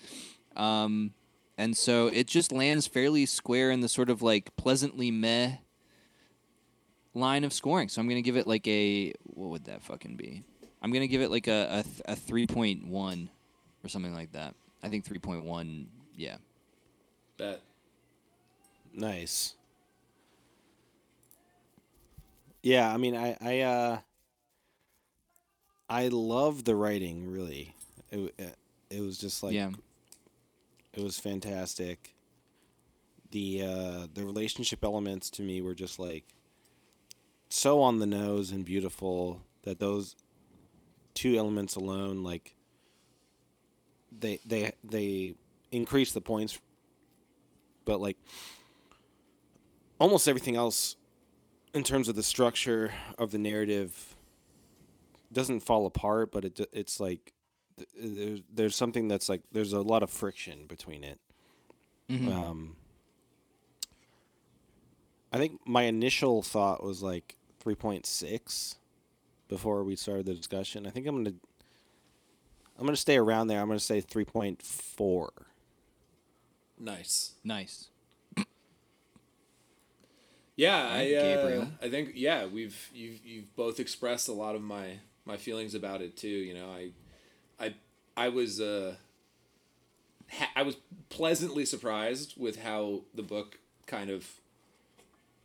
Um, 0.55 1.13
and 1.57 1.75
so 1.75 2.07
it 2.07 2.27
just 2.27 2.51
lands 2.51 2.85
fairly 2.85 3.25
square 3.25 3.71
in 3.71 3.81
the 3.81 3.89
sort 3.89 4.09
of 4.09 4.21
like 4.21 4.55
pleasantly 4.55 5.11
meh 5.11 5.57
line 7.13 7.43
of 7.43 7.51
scoring. 7.51 7.89
So 7.89 7.99
i'm 7.99 8.07
gonna 8.07 8.21
give 8.21 8.37
it 8.37 8.45
like 8.45 8.67
a 8.67 9.13
what 9.23 9.49
would 9.49 9.65
that 9.65 9.81
fucking 9.81 10.17
be? 10.17 10.43
I'm 10.81 10.91
gonna 10.91 11.07
give 11.07 11.21
it 11.21 11.31
like 11.31 11.47
a, 11.47 11.83
a, 12.07 12.11
a 12.11 12.15
3.1 12.15 13.29
or 13.83 13.89
something 13.89 14.13
like 14.13 14.33
that. 14.33 14.53
I 14.83 14.89
think 14.89 15.05
3.1 15.05 15.87
yeah. 16.15 16.37
Bet. 17.37 17.61
Nice. 18.97 19.53
Yeah, 22.63 22.91
I 22.91 22.97
mean, 22.97 23.15
I 23.15 23.37
I 23.39 23.59
uh, 23.61 23.97
I 25.87 26.07
love 26.09 26.63
the 26.63 26.75
writing. 26.75 27.31
Really, 27.31 27.75
it 28.11 28.57
it 28.89 29.01
was 29.01 29.17
just 29.17 29.43
like 29.43 29.53
yeah 29.53 29.69
it 30.93 31.03
was 31.03 31.19
fantastic. 31.19 32.15
The 33.29 33.61
uh, 33.61 34.07
the 34.13 34.25
relationship 34.25 34.83
elements 34.83 35.29
to 35.31 35.43
me 35.43 35.61
were 35.61 35.75
just 35.75 35.99
like 35.99 36.25
so 37.49 37.81
on 37.81 37.99
the 37.99 38.07
nose 38.07 38.51
and 38.51 38.65
beautiful 38.65 39.43
that 39.61 39.79
those 39.79 40.15
two 41.13 41.37
elements 41.37 41.75
alone 41.75 42.23
like 42.23 42.55
they 44.17 44.39
they 44.45 44.71
they 44.83 45.35
increase 45.71 46.11
the 46.11 46.21
points 46.21 46.59
but 47.85 47.99
like 48.01 48.17
almost 49.99 50.27
everything 50.27 50.55
else 50.55 50.95
in 51.73 51.83
terms 51.83 52.07
of 52.07 52.15
the 52.15 52.23
structure 52.23 52.93
of 53.17 53.31
the 53.31 53.37
narrative 53.37 54.15
doesn't 55.31 55.59
fall 55.61 55.85
apart 55.85 56.31
but 56.31 56.45
it 56.45 56.59
it's 56.71 56.99
like 56.99 57.33
there's 57.99 58.41
there's 58.53 58.75
something 58.75 59.07
that's 59.07 59.27
like 59.29 59.41
there's 59.51 59.73
a 59.73 59.81
lot 59.81 60.01
of 60.03 60.09
friction 60.09 60.65
between 60.67 61.03
it 61.03 61.19
Mhm. 62.09 62.31
um 62.33 62.75
I 65.31 65.37
think 65.37 65.59
my 65.67 65.83
initial 65.83 66.41
thought 66.41 66.81
was 66.81 67.03
like 67.03 67.35
3.6 67.63 68.75
before 69.49 69.83
we 69.83 69.97
started 69.97 70.25
the 70.25 70.33
discussion. 70.33 70.87
I 70.87 70.89
think 70.89 71.05
I'm 71.05 71.15
going 71.21 71.25
to 71.25 71.39
I'm 72.77 72.83
going 72.85 72.95
to 72.95 73.01
stay 73.01 73.17
around 73.17 73.47
there. 73.47 73.59
I'm 73.59 73.67
going 73.67 73.77
to 73.77 73.83
say 73.83 74.01
3.4. 74.01 75.27
Nice. 76.79 77.33
nice 77.43 77.89
Yeah, 80.57 80.75
I 80.75 80.79
Alright, 80.81 81.13
uh, 81.15 81.21
Gabriel. 81.21 81.67
I 81.81 81.89
think 81.89 82.11
yeah, 82.15 82.45
we've 82.47 82.89
you've 82.93 83.25
you've 83.25 83.55
both 83.55 83.79
expressed 83.79 84.27
a 84.27 84.33
lot 84.33 84.55
of 84.55 84.61
my 84.61 84.99
my 85.25 85.37
feelings 85.37 85.75
about 85.75 86.01
it 86.01 86.17
too. 86.17 86.27
You 86.27 86.55
know, 86.55 86.69
I 86.69 86.91
I 87.59 87.75
I 88.17 88.29
was 88.29 88.59
uh 88.59 88.95
ha- 90.29 90.51
I 90.55 90.63
was 90.63 90.77
pleasantly 91.09 91.63
surprised 91.65 92.33
with 92.37 92.63
how 92.63 93.01
the 93.13 93.23
book 93.23 93.59
kind 93.85 94.09
of 94.09 94.27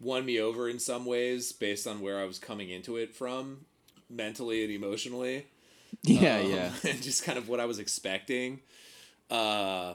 won 0.01 0.25
me 0.25 0.41
over 0.41 0.69
in 0.69 0.79
some 0.79 1.05
ways 1.05 1.53
based 1.53 1.87
on 1.87 2.01
where 2.01 2.19
I 2.19 2.25
was 2.25 2.39
coming 2.39 2.71
into 2.71 2.97
it 2.97 3.15
from 3.15 3.67
mentally 4.11 4.65
and 4.65 4.73
emotionally. 4.73 5.47
yeah 6.03 6.39
Um, 6.39 6.51
yeah 6.51 6.73
and 6.91 7.03
just 7.03 7.23
kind 7.25 7.39
of 7.39 7.49
what 7.49 7.61
I 7.61 7.67
was 7.67 7.79
expecting. 7.79 8.61
Uh, 9.31 9.95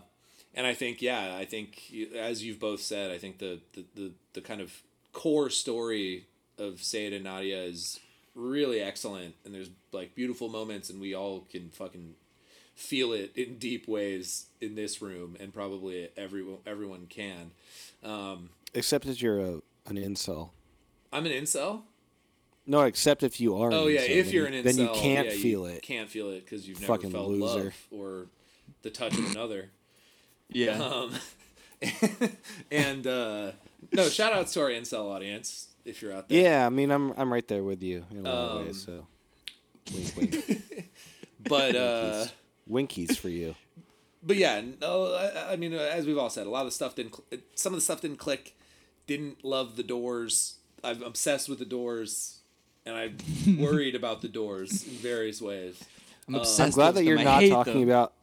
and 0.53 0.65
I 0.65 0.73
think, 0.73 1.01
yeah, 1.01 1.35
I 1.35 1.45
think 1.45 1.91
as 2.15 2.43
you've 2.43 2.59
both 2.59 2.81
said, 2.81 3.11
I 3.11 3.17
think 3.17 3.39
the 3.39 3.59
the, 3.73 3.85
the, 3.95 4.11
the 4.33 4.41
kind 4.41 4.61
of 4.61 4.71
core 5.13 5.49
story 5.49 6.25
of 6.57 6.81
Saeed 6.81 7.13
and 7.13 7.23
Nadia 7.23 7.61
is 7.63 7.99
really 8.35 8.79
excellent, 8.81 9.35
and 9.45 9.53
there's 9.53 9.69
like 9.91 10.15
beautiful 10.15 10.49
moments, 10.49 10.89
and 10.89 10.99
we 11.01 11.13
all 11.13 11.41
can 11.51 11.69
fucking 11.69 12.15
feel 12.75 13.11
it 13.13 13.31
in 13.35 13.57
deep 13.57 13.87
ways 13.87 14.47
in 14.61 14.75
this 14.75 15.01
room, 15.01 15.35
and 15.39 15.53
probably 15.53 16.09
everyone 16.17 16.59
everyone 16.65 17.07
can. 17.09 17.51
Um, 18.03 18.49
Except 18.73 19.05
if 19.07 19.21
you're 19.21 19.39
a, 19.39 19.53
an 19.87 19.95
incel. 19.95 20.49
I'm 21.11 21.25
an 21.25 21.31
incel. 21.31 21.81
No, 22.69 22.81
except 22.81 23.23
if 23.23 23.39
you 23.39 23.55
are. 23.55 23.71
Oh 23.71 23.87
an 23.87 23.93
yeah, 23.93 24.01
incel, 24.01 24.09
if 24.09 24.33
you're 24.33 24.45
an 24.45 24.53
incel, 24.53 24.63
then 24.63 24.77
you 24.77 24.89
can't 24.93 25.27
yeah, 25.29 25.33
feel 25.41 25.65
it. 25.65 25.81
Can't 25.81 26.09
feel 26.09 26.29
it 26.31 26.43
because 26.45 26.67
you've 26.67 26.81
never 26.81 26.93
Fucking 26.93 27.11
felt 27.11 27.29
loser. 27.29 27.63
love 27.63 27.73
or 27.91 28.25
the 28.81 28.89
touch 28.89 29.17
of 29.17 29.31
another. 29.31 29.69
yeah 30.49 30.73
Um, 30.73 31.11
and 32.71 33.07
uh, 33.07 33.51
no, 33.93 34.09
shout 34.09 34.33
outs 34.33 34.53
to 34.53 34.61
our 34.61 34.69
incel 34.69 35.09
audience 35.11 35.67
if 35.85 36.01
you're 36.01 36.13
out 36.13 36.29
there. 36.29 36.41
Yeah, 36.43 36.65
I 36.65 36.69
mean, 36.69 36.91
I'm 36.91 37.11
I'm 37.17 37.31
right 37.31 37.47
there 37.47 37.63
with 37.63 37.81
you 37.83 38.05
in 38.11 38.25
a 38.25 38.29
lot 38.33 38.33
of 38.51 38.57
Um, 38.59 38.65
ways. 38.67 38.83
So, 38.85 39.07
wink, 39.93 40.15
wink. 40.17 40.63
But 41.47 41.75
uh, 41.75 42.25
winkies 42.67 43.17
for 43.17 43.29
you. 43.29 43.55
but 44.21 44.35
yeah, 44.35 44.61
no, 44.81 45.13
I, 45.13 45.53
I 45.53 45.55
mean, 45.55 45.73
uh, 45.73 45.77
as 45.77 46.05
we've 46.05 46.17
all 46.17 46.29
said, 46.29 46.45
a 46.45 46.49
lot 46.49 46.61
of 46.61 46.67
the 46.67 46.71
stuff 46.71 46.95
didn't. 46.95 47.15
Cl- 47.15 47.41
some 47.55 47.73
of 47.73 47.77
the 47.77 47.83
stuff 47.83 48.01
didn't 48.01 48.17
click. 48.17 48.57
Didn't 49.05 49.45
love 49.45 49.77
the 49.77 49.83
doors. 49.83 50.55
I'm 50.83 51.01
obsessed 51.03 51.47
with 51.47 51.59
the 51.59 51.65
doors, 51.65 52.39
and 52.85 52.95
I'm 52.95 53.17
worried 53.59 53.95
about 53.95 54.21
the 54.21 54.27
doors 54.27 54.83
in 54.85 54.93
various 54.95 55.41
ways. 55.41 55.81
i'm 56.27 56.35
obsessed 56.35 56.59
I'm 56.59 56.69
glad 56.71 56.95
that 56.95 57.05
you're 57.05 57.23
not 57.23 57.41
talking 57.47 57.79
them. 57.81 57.89
about. 57.89 58.13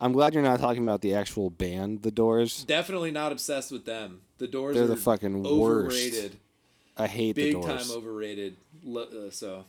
I'm 0.00 0.12
glad 0.12 0.34
you're 0.34 0.42
not 0.42 0.58
talking 0.58 0.82
about 0.82 1.00
the 1.02 1.14
actual 1.14 1.48
band, 1.50 2.02
The 2.02 2.10
Doors. 2.10 2.64
Definitely 2.64 3.12
not 3.12 3.30
obsessed 3.30 3.70
with 3.70 3.84
them. 3.84 4.22
The 4.42 4.48
doors 4.48 4.74
They're 4.74 4.82
are 4.82 4.88
the 4.88 4.96
fucking 4.96 5.44
worst. 5.44 6.32
I 6.96 7.06
hate 7.06 7.36
big 7.36 7.54
the 7.54 7.60
Doors. 7.60 7.66
Big 7.66 7.86
time 7.86 7.96
overrated. 7.96 8.56
Uh, 8.84 9.30
so, 9.30 9.64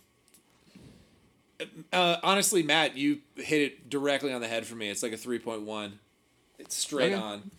uh, 1.91 2.17
honestly, 2.23 2.63
Matt, 2.63 2.97
you 2.97 3.19
hit 3.35 3.61
it 3.61 3.87
directly 3.87 4.33
on 4.33 4.41
the 4.41 4.47
head 4.47 4.65
for 4.65 4.75
me. 4.75 4.89
It's 4.89 5.03
like 5.03 5.11
a 5.13 5.17
three 5.17 5.37
point 5.37 5.61
one. 5.61 5.99
It's 6.57 6.75
straight 6.75 7.13
Okay. 7.13 7.21
on. 7.21 7.51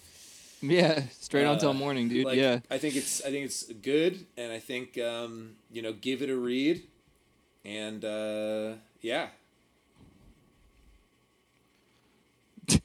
yeah 0.60 1.04
straight 1.20 1.44
on 1.44 1.54
Uh, 1.54 1.60
till 1.60 1.72
morning 1.74 2.08
dude 2.08 2.24
Like, 2.26 2.36
yeah 2.36 2.58
I 2.68 2.78
think 2.78 2.96
it's 2.96 3.20
I 3.24 3.30
think 3.30 3.44
it's 3.44 3.62
good, 3.64 4.26
and 4.36 4.50
I 4.50 4.58
think 4.58 4.98
um, 4.98 5.52
you 5.70 5.82
know 5.82 5.92
give 5.92 6.20
it 6.20 6.30
a 6.30 6.36
read, 6.36 6.82
and 7.64 8.04
uh, 8.04 8.72
yeah, 9.02 9.28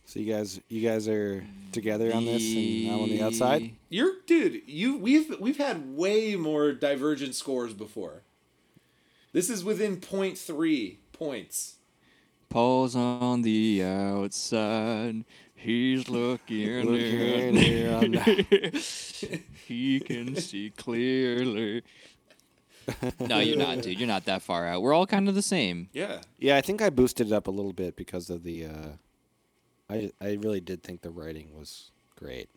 So 0.09 0.19
you 0.19 0.33
guys, 0.33 0.59
you 0.69 0.81
guys 0.81 1.07
are 1.07 1.45
together 1.71 2.11
on 2.15 2.25
this, 2.25 2.41
and 2.55 2.89
I'm 2.89 2.99
on 3.01 3.09
the 3.09 3.21
outside. 3.21 3.75
you're 3.89 4.13
dude. 4.25 4.63
You 4.65 4.97
we've 4.97 5.39
we've 5.39 5.59
had 5.59 5.95
way 5.95 6.35
more 6.35 6.71
divergent 6.71 7.35
scores 7.35 7.75
before. 7.75 8.23
This 9.33 9.51
is 9.51 9.63
within 9.63 10.01
three 10.01 10.97
points. 11.13 11.75
Paul's 12.49 12.95
on 12.95 13.43
the 13.43 13.83
outside. 13.83 15.25
He's 15.53 16.09
looking, 16.09 16.85
Looking 16.87 17.57
in. 17.57 18.15
in. 18.15 18.73
he 19.67 19.99
can 19.99 20.35
see 20.37 20.71
clearly. 20.71 21.83
no, 23.19 23.37
you're 23.37 23.57
not, 23.57 23.83
dude. 23.83 23.99
You're 23.99 24.07
not 24.07 24.25
that 24.25 24.41
far 24.41 24.65
out. 24.65 24.81
We're 24.81 24.93
all 24.93 25.05
kind 25.05 25.29
of 25.29 25.35
the 25.35 25.43
same. 25.43 25.89
Yeah. 25.93 26.21
Yeah, 26.39 26.57
I 26.57 26.61
think 26.61 26.81
I 26.81 26.89
boosted 26.89 27.27
it 27.27 27.33
up 27.33 27.45
a 27.45 27.51
little 27.51 27.73
bit 27.73 27.95
because 27.95 28.31
of 28.31 28.41
the. 28.41 28.65
Uh, 28.65 28.87
I 29.89 30.11
I 30.21 30.33
really 30.33 30.59
did 30.61 30.83
think 30.83 31.01
the 31.01 31.09
writing 31.11 31.49
was 31.57 31.91
great, 32.15 32.49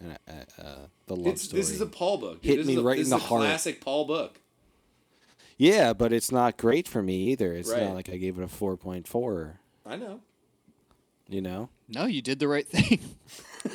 and 0.00 0.18
uh, 0.28 0.62
uh, 0.62 0.74
the 1.06 1.16
love 1.16 1.34
It's, 1.34 1.42
story. 1.42 1.60
this 1.60 1.70
is 1.70 1.80
a 1.80 1.86
Paul 1.86 2.18
book. 2.18 2.42
dude. 2.42 2.50
Hit 2.50 2.56
this 2.58 2.66
me 2.66 2.72
is 2.74 2.78
a, 2.80 2.82
right 2.82 2.98
this 2.98 3.08
in 3.10 3.14
is 3.14 3.20
the 3.20 3.26
a 3.26 3.28
heart. 3.28 3.42
classic 3.42 3.80
Paul 3.80 4.04
book. 4.06 4.40
yeah, 5.58 5.92
but 5.92 6.12
it's 6.12 6.30
not 6.32 6.56
great 6.56 6.86
for 6.88 7.02
me 7.02 7.16
either. 7.32 7.52
It's 7.52 7.70
Right. 7.70 7.82
not 7.82 7.94
like 7.94 8.08
I 8.08 8.16
gave 8.16 8.38
it 8.38 8.44
a 8.44 8.48
four 8.48 8.76
point 8.76 9.06
four. 9.08 9.60
I 9.84 9.96
know. 9.96 10.20
You 11.28 11.40
know, 11.40 11.70
No, 11.88 12.04
you 12.06 12.22
did 12.22 12.38
the 12.38 12.46
right 12.48 12.66
thing. 12.68 13.00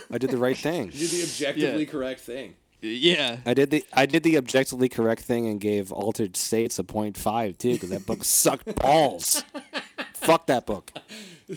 I 0.09 0.17
did 0.17 0.29
the 0.29 0.37
right 0.37 0.57
thing. 0.57 0.85
You 0.93 1.07
did 1.07 1.09
the 1.09 1.23
objectively 1.23 1.85
correct 1.85 2.21
thing. 2.21 2.55
yeah. 2.79 3.37
I 3.45 3.53
did 3.53 3.71
the 3.71 3.83
I 3.93 4.05
did 4.05 4.23
the 4.23 4.37
objectively 4.37 4.87
correct 4.89 5.23
thing 5.23 5.47
and 5.47 5.59
gave 5.59 5.91
Altered 5.91 6.37
States 6.37 6.79
a 6.79 6.83
point 6.85 7.17
five 7.17 7.57
too 7.57 7.73
because 7.73 7.89
that 7.89 8.05
book 8.05 8.23
sucked 8.23 8.73
balls. 8.75 9.43
Fuck 10.13 10.45
that 10.47 10.65
book, 10.67 10.91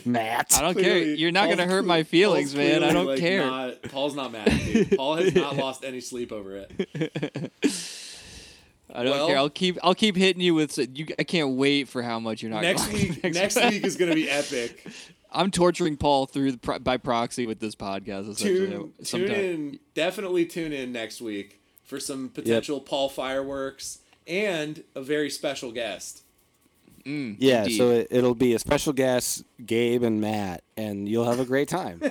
Matt. 0.05 0.53
I 0.57 0.61
don't 0.63 0.75
care. 0.79 0.99
You're 0.99 1.31
not 1.33 1.47
Paul's 1.47 1.57
gonna 1.57 1.71
hurt 1.71 1.85
my 1.85 2.03
feelings, 2.03 2.55
Paul's 2.55 2.67
man. 2.67 2.85
I 2.85 2.93
don't 2.93 3.07
like, 3.07 3.21
care. 3.21 3.47
not- 3.47 3.83
Paul's 3.83 4.15
not 4.15 4.33
mad. 4.33 4.47
Dude. 4.49 4.97
Paul 4.97 5.17
has 5.17 5.35
not 5.35 5.57
lost 5.59 5.85
any 5.85 6.01
sleep 6.01 6.33
over 6.33 6.57
it. 6.69 7.51
I 8.93 9.03
don't 9.03 9.13
Well- 9.13 9.27
care. 9.29 9.37
I'll 9.39 9.51
keep 9.51 9.79
I'll 9.83 9.95
keep 9.95 10.17
hitting 10.17 10.43
you 10.43 10.55
with 10.55 10.79
you. 10.97 11.07
I 11.19 11.25
can't 11.25 11.51
wait 11.57 11.89
for 11.89 12.03
how 12.03 12.19
much 12.21 12.43
you're 12.43 12.51
not 12.51 12.63
next 12.63 12.87
going 12.87 13.09
week, 13.23 13.25
next 13.35 13.57
week 13.57 13.85
is 13.85 13.97
going 13.97 14.11
to 14.11 14.15
be 14.15 14.31
epic. 14.31 14.87
I'm 15.33 15.51
torturing 15.51 15.97
Paul 15.97 16.27
through 16.27 16.53
the, 16.53 16.79
by 16.81 16.97
proxy 16.97 17.47
with 17.47 17.59
this 17.59 17.75
podcast. 17.75 18.31
essentially. 18.31 18.69
Tune, 18.69 18.93
tune 19.05 19.31
in, 19.33 19.79
definitely 19.95 20.47
tune 20.47 20.73
in 20.73 20.93
next 20.93 21.21
week 21.21 21.61
for 21.83 21.99
some 21.99 22.29
potential 22.29 22.81
Paul 22.81 23.09
fireworks 23.09 23.99
and 24.29 24.85
a 24.95 25.03
very 25.03 25.29
special 25.31 25.73
guest. 25.73 26.23
Mm, 27.05 27.37
Yeah, 27.39 27.63
indeed. 27.65 27.77
so 27.77 27.91
it, 27.91 28.09
it'll 28.11 28.35
be 28.35 28.55
a 28.55 28.59
special 28.59 28.93
guest, 28.93 29.45
Gabe 29.65 30.03
and 30.03 30.21
Matt, 30.21 30.63
and 30.77 31.09
you'll 31.09 31.27
have 31.27 31.39
a 31.41 31.45
great 31.45 31.69
time. 31.69 32.01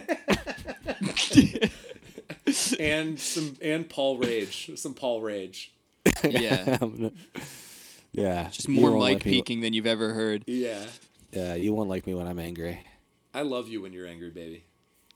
and 2.80 3.20
some 3.20 3.56
and 3.62 3.90
Paul 3.90 4.18
Rage, 4.18 4.72
some 4.76 4.94
Paul 4.94 5.22
Rage. 5.22 5.72
yeah, 6.24 6.78
yeah, 8.12 8.50
just 8.50 8.68
more 8.70 8.92
won't 8.92 9.04
mic 9.04 9.14
like 9.16 9.26
me- 9.26 9.32
peeking 9.32 9.62
than 9.62 9.74
you've 9.74 9.88
ever 9.88 10.14
heard. 10.14 10.44
Yeah, 10.48 10.86
Yeah, 11.32 11.56
you 11.56 11.74
won't 11.74 11.90
like 11.90 12.06
me 12.06 12.14
when 12.14 12.28
I'm 12.28 12.40
angry. 12.40 12.80
I 13.34 13.42
love 13.42 13.68
you 13.68 13.82
when 13.82 13.94
you're 13.94 14.08
angry, 14.08 14.30
baby. 14.30 14.66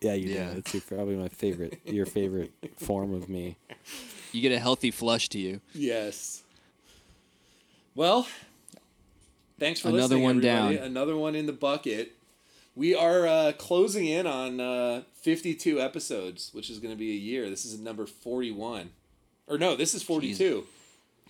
Yeah, 0.02 0.14
you 0.14 0.30
Yeah. 0.34 0.52
do. 0.54 0.58
It's 0.60 0.74
your- 0.74 0.82
probably 0.82 1.16
my 1.16 1.28
favorite, 1.30 1.80
your 1.86 2.06
favorite 2.06 2.52
form 2.78 3.14
of 3.14 3.30
me. 3.30 3.58
You 4.32 4.42
get 4.42 4.52
a 4.52 4.60
healthy 4.60 4.92
flush 4.92 5.30
to 5.30 5.40
you. 5.40 5.62
Yes. 5.74 6.44
Well, 7.96 8.28
thanks 9.60 9.80
for 9.80 9.90
Another 9.90 10.16
listening. 10.16 10.24
one 10.24 10.38
everybody. 10.38 10.76
down. 10.78 10.86
Another 10.86 11.16
one 11.18 11.36
in 11.36 11.46
the 11.46 11.54
bucket. 11.54 12.14
We 12.76 12.94
are 12.96 13.26
uh, 13.26 13.52
closing 13.58 14.06
in 14.06 14.28
on 14.28 14.60
uh, 14.60 15.02
52 15.22 15.82
episodes, 15.82 16.52
which 16.54 16.70
is 16.70 16.80
going 16.80 16.94
to 16.94 16.98
be 16.98 17.12
a 17.12 17.16
year. 17.16 17.50
This 17.50 17.66
is 17.66 17.80
number 17.80 18.06
41. 18.06 18.92
Or 19.48 19.58
no, 19.58 19.76
this 19.76 19.94
is 19.96 20.04
42. 20.04 20.66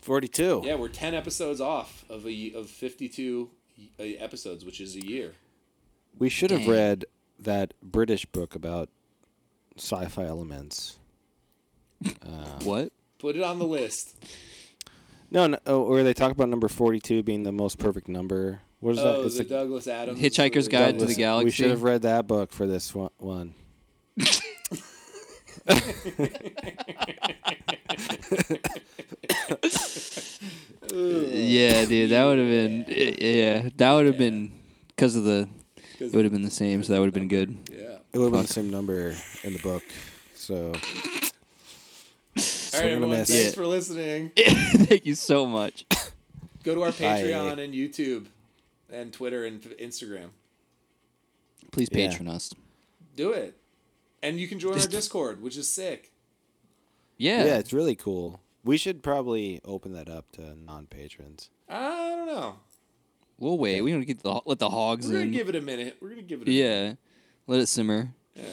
Forty-two. 0.01 0.61
Yeah, 0.65 0.75
we're 0.75 0.87
10 0.89 1.13
episodes 1.13 1.59
off 1.59 2.05
of 2.09 2.25
a 2.27 2.53
of 2.53 2.69
52 2.69 3.49
uh, 3.99 4.03
episodes, 4.03 4.63
which 4.65 4.79
is 4.79 4.95
a 4.95 5.05
year. 5.05 5.33
We 6.17 6.29
should 6.29 6.51
have 6.51 6.67
read 6.67 7.05
that 7.39 7.73
British 7.81 8.25
book 8.25 8.55
about 8.55 8.89
sci-fi 9.77 10.23
elements. 10.25 10.97
What? 12.63 12.91
Put 13.19 13.35
it 13.35 13.41
on 13.43 13.57
the 13.59 13.65
list. 13.65 14.15
No, 15.29 15.47
no, 15.47 15.57
oh, 15.65 15.83
where 15.89 16.03
they 16.03 16.13
talk 16.13 16.31
about 16.31 16.49
number 16.49 16.67
forty-two 16.67 17.23
being 17.23 17.43
the 17.43 17.51
most 17.51 17.79
perfect 17.79 18.07
number. 18.07 18.61
What 18.79 18.91
is 18.91 18.99
Oh, 18.99 19.03
that? 19.21 19.25
It's 19.25 19.35
the 19.35 19.41
like 19.41 19.49
Douglas 19.49 19.87
Adams. 19.87 20.19
Hitchhiker's 20.19 20.67
or 20.67 20.71
Guide 20.71 20.85
to 20.85 20.91
the 20.93 20.99
Douglas- 20.99 21.17
Galaxy. 21.17 21.45
We 21.45 21.51
should 21.51 21.69
have 21.71 21.83
read 21.83 22.03
that 22.03 22.27
book 22.27 22.51
for 22.53 22.65
this 22.67 22.93
one. 22.95 23.09
one. 23.17 23.53
Yeah, 30.93 31.85
dude, 31.85 32.11
that 32.11 32.25
would 32.25 32.37
have 32.39 32.47
been. 32.47 32.85
Yeah, 32.87 33.69
that 33.75 33.93
would 33.93 34.05
have 34.05 34.17
been 34.17 34.51
because 34.87 35.15
of 35.15 35.23
the. 35.25 35.49
It 35.99 36.13
would 36.13 36.23
have 36.25 36.31
been 36.31 36.43
the 36.43 36.51
same, 36.51 36.83
so 36.83 36.93
that 36.93 36.99
would 36.99 37.07
have 37.07 37.13
been 37.13 37.27
good. 37.27 37.57
Yeah. 37.71 37.97
It 38.13 38.17
would 38.19 38.25
have 38.25 38.33
been 38.33 38.41
the 38.43 38.47
same 38.47 38.69
number 38.69 39.15
in 39.43 39.53
the 39.53 39.59
book. 39.59 39.83
So 40.35 40.73
All 42.73 42.79
right, 42.79 42.83
Swing 42.85 42.93
everyone. 42.95 43.15
Thanks 43.25 43.29
Yeah. 43.31 43.51
for 43.51 43.67
listening. 43.67 44.31
Thank 44.37 45.05
you 45.05 45.15
so 45.15 45.45
much. 45.45 45.85
Go 46.63 46.75
to 46.75 46.83
our 46.83 46.91
Bye. 46.91 46.95
Patreon 47.23 47.59
and 47.63 47.73
YouTube 47.73 48.25
and 48.91 49.13
Twitter 49.13 49.45
and 49.45 49.61
Instagram. 49.61 50.29
Please 51.71 51.89
Yeah. 51.91 52.09
patron 52.09 52.27
us. 52.27 52.53
Do 53.15 53.31
it. 53.31 53.57
And 54.21 54.39
you 54.39 54.47
can 54.47 54.59
join 54.59 54.79
our 54.79 54.87
Discord, 54.87 55.41
which 55.41 55.57
is 55.57 55.69
sick. 55.69 56.11
Yeah. 57.17 57.45
yeah. 57.45 57.57
it's 57.57 57.71
really 57.73 57.95
cool. 57.95 58.41
We 58.63 58.77
should 58.77 59.01
probably 59.01 59.61
open 59.63 59.93
that 59.93 60.09
up 60.09 60.31
to 60.33 60.55
non-patrons. 60.55 61.49
I 61.69 62.15
don't 62.15 62.27
know. 62.27 62.55
We'll 63.39 63.57
wait. 63.57 63.81
We 63.81 63.91
don't 63.91 64.01
get 64.05 64.23
the 64.23 64.41
let 64.45 64.59
the 64.59 64.69
hogs 64.69 65.05
We're 65.07 65.13
gonna 65.13 65.25
in. 65.25 65.31
give 65.31 65.47
it 65.49 65.55
a 65.55 65.61
minute. 65.61 65.97
We're 66.01 66.09
gonna 66.09 66.21
give 66.23 66.41
it 66.41 66.47
a 66.47 66.51
minute. 66.51 66.59
yeah. 66.87 66.93
Let 67.45 67.59
it 67.61 67.67
simmer. 67.67 68.09
Yeah. 68.35 68.43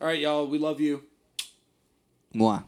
All 0.00 0.06
right, 0.06 0.18
y'all. 0.20 0.46
We 0.46 0.58
love 0.58 0.80
you. 0.80 1.02
Mwah. 2.34 2.64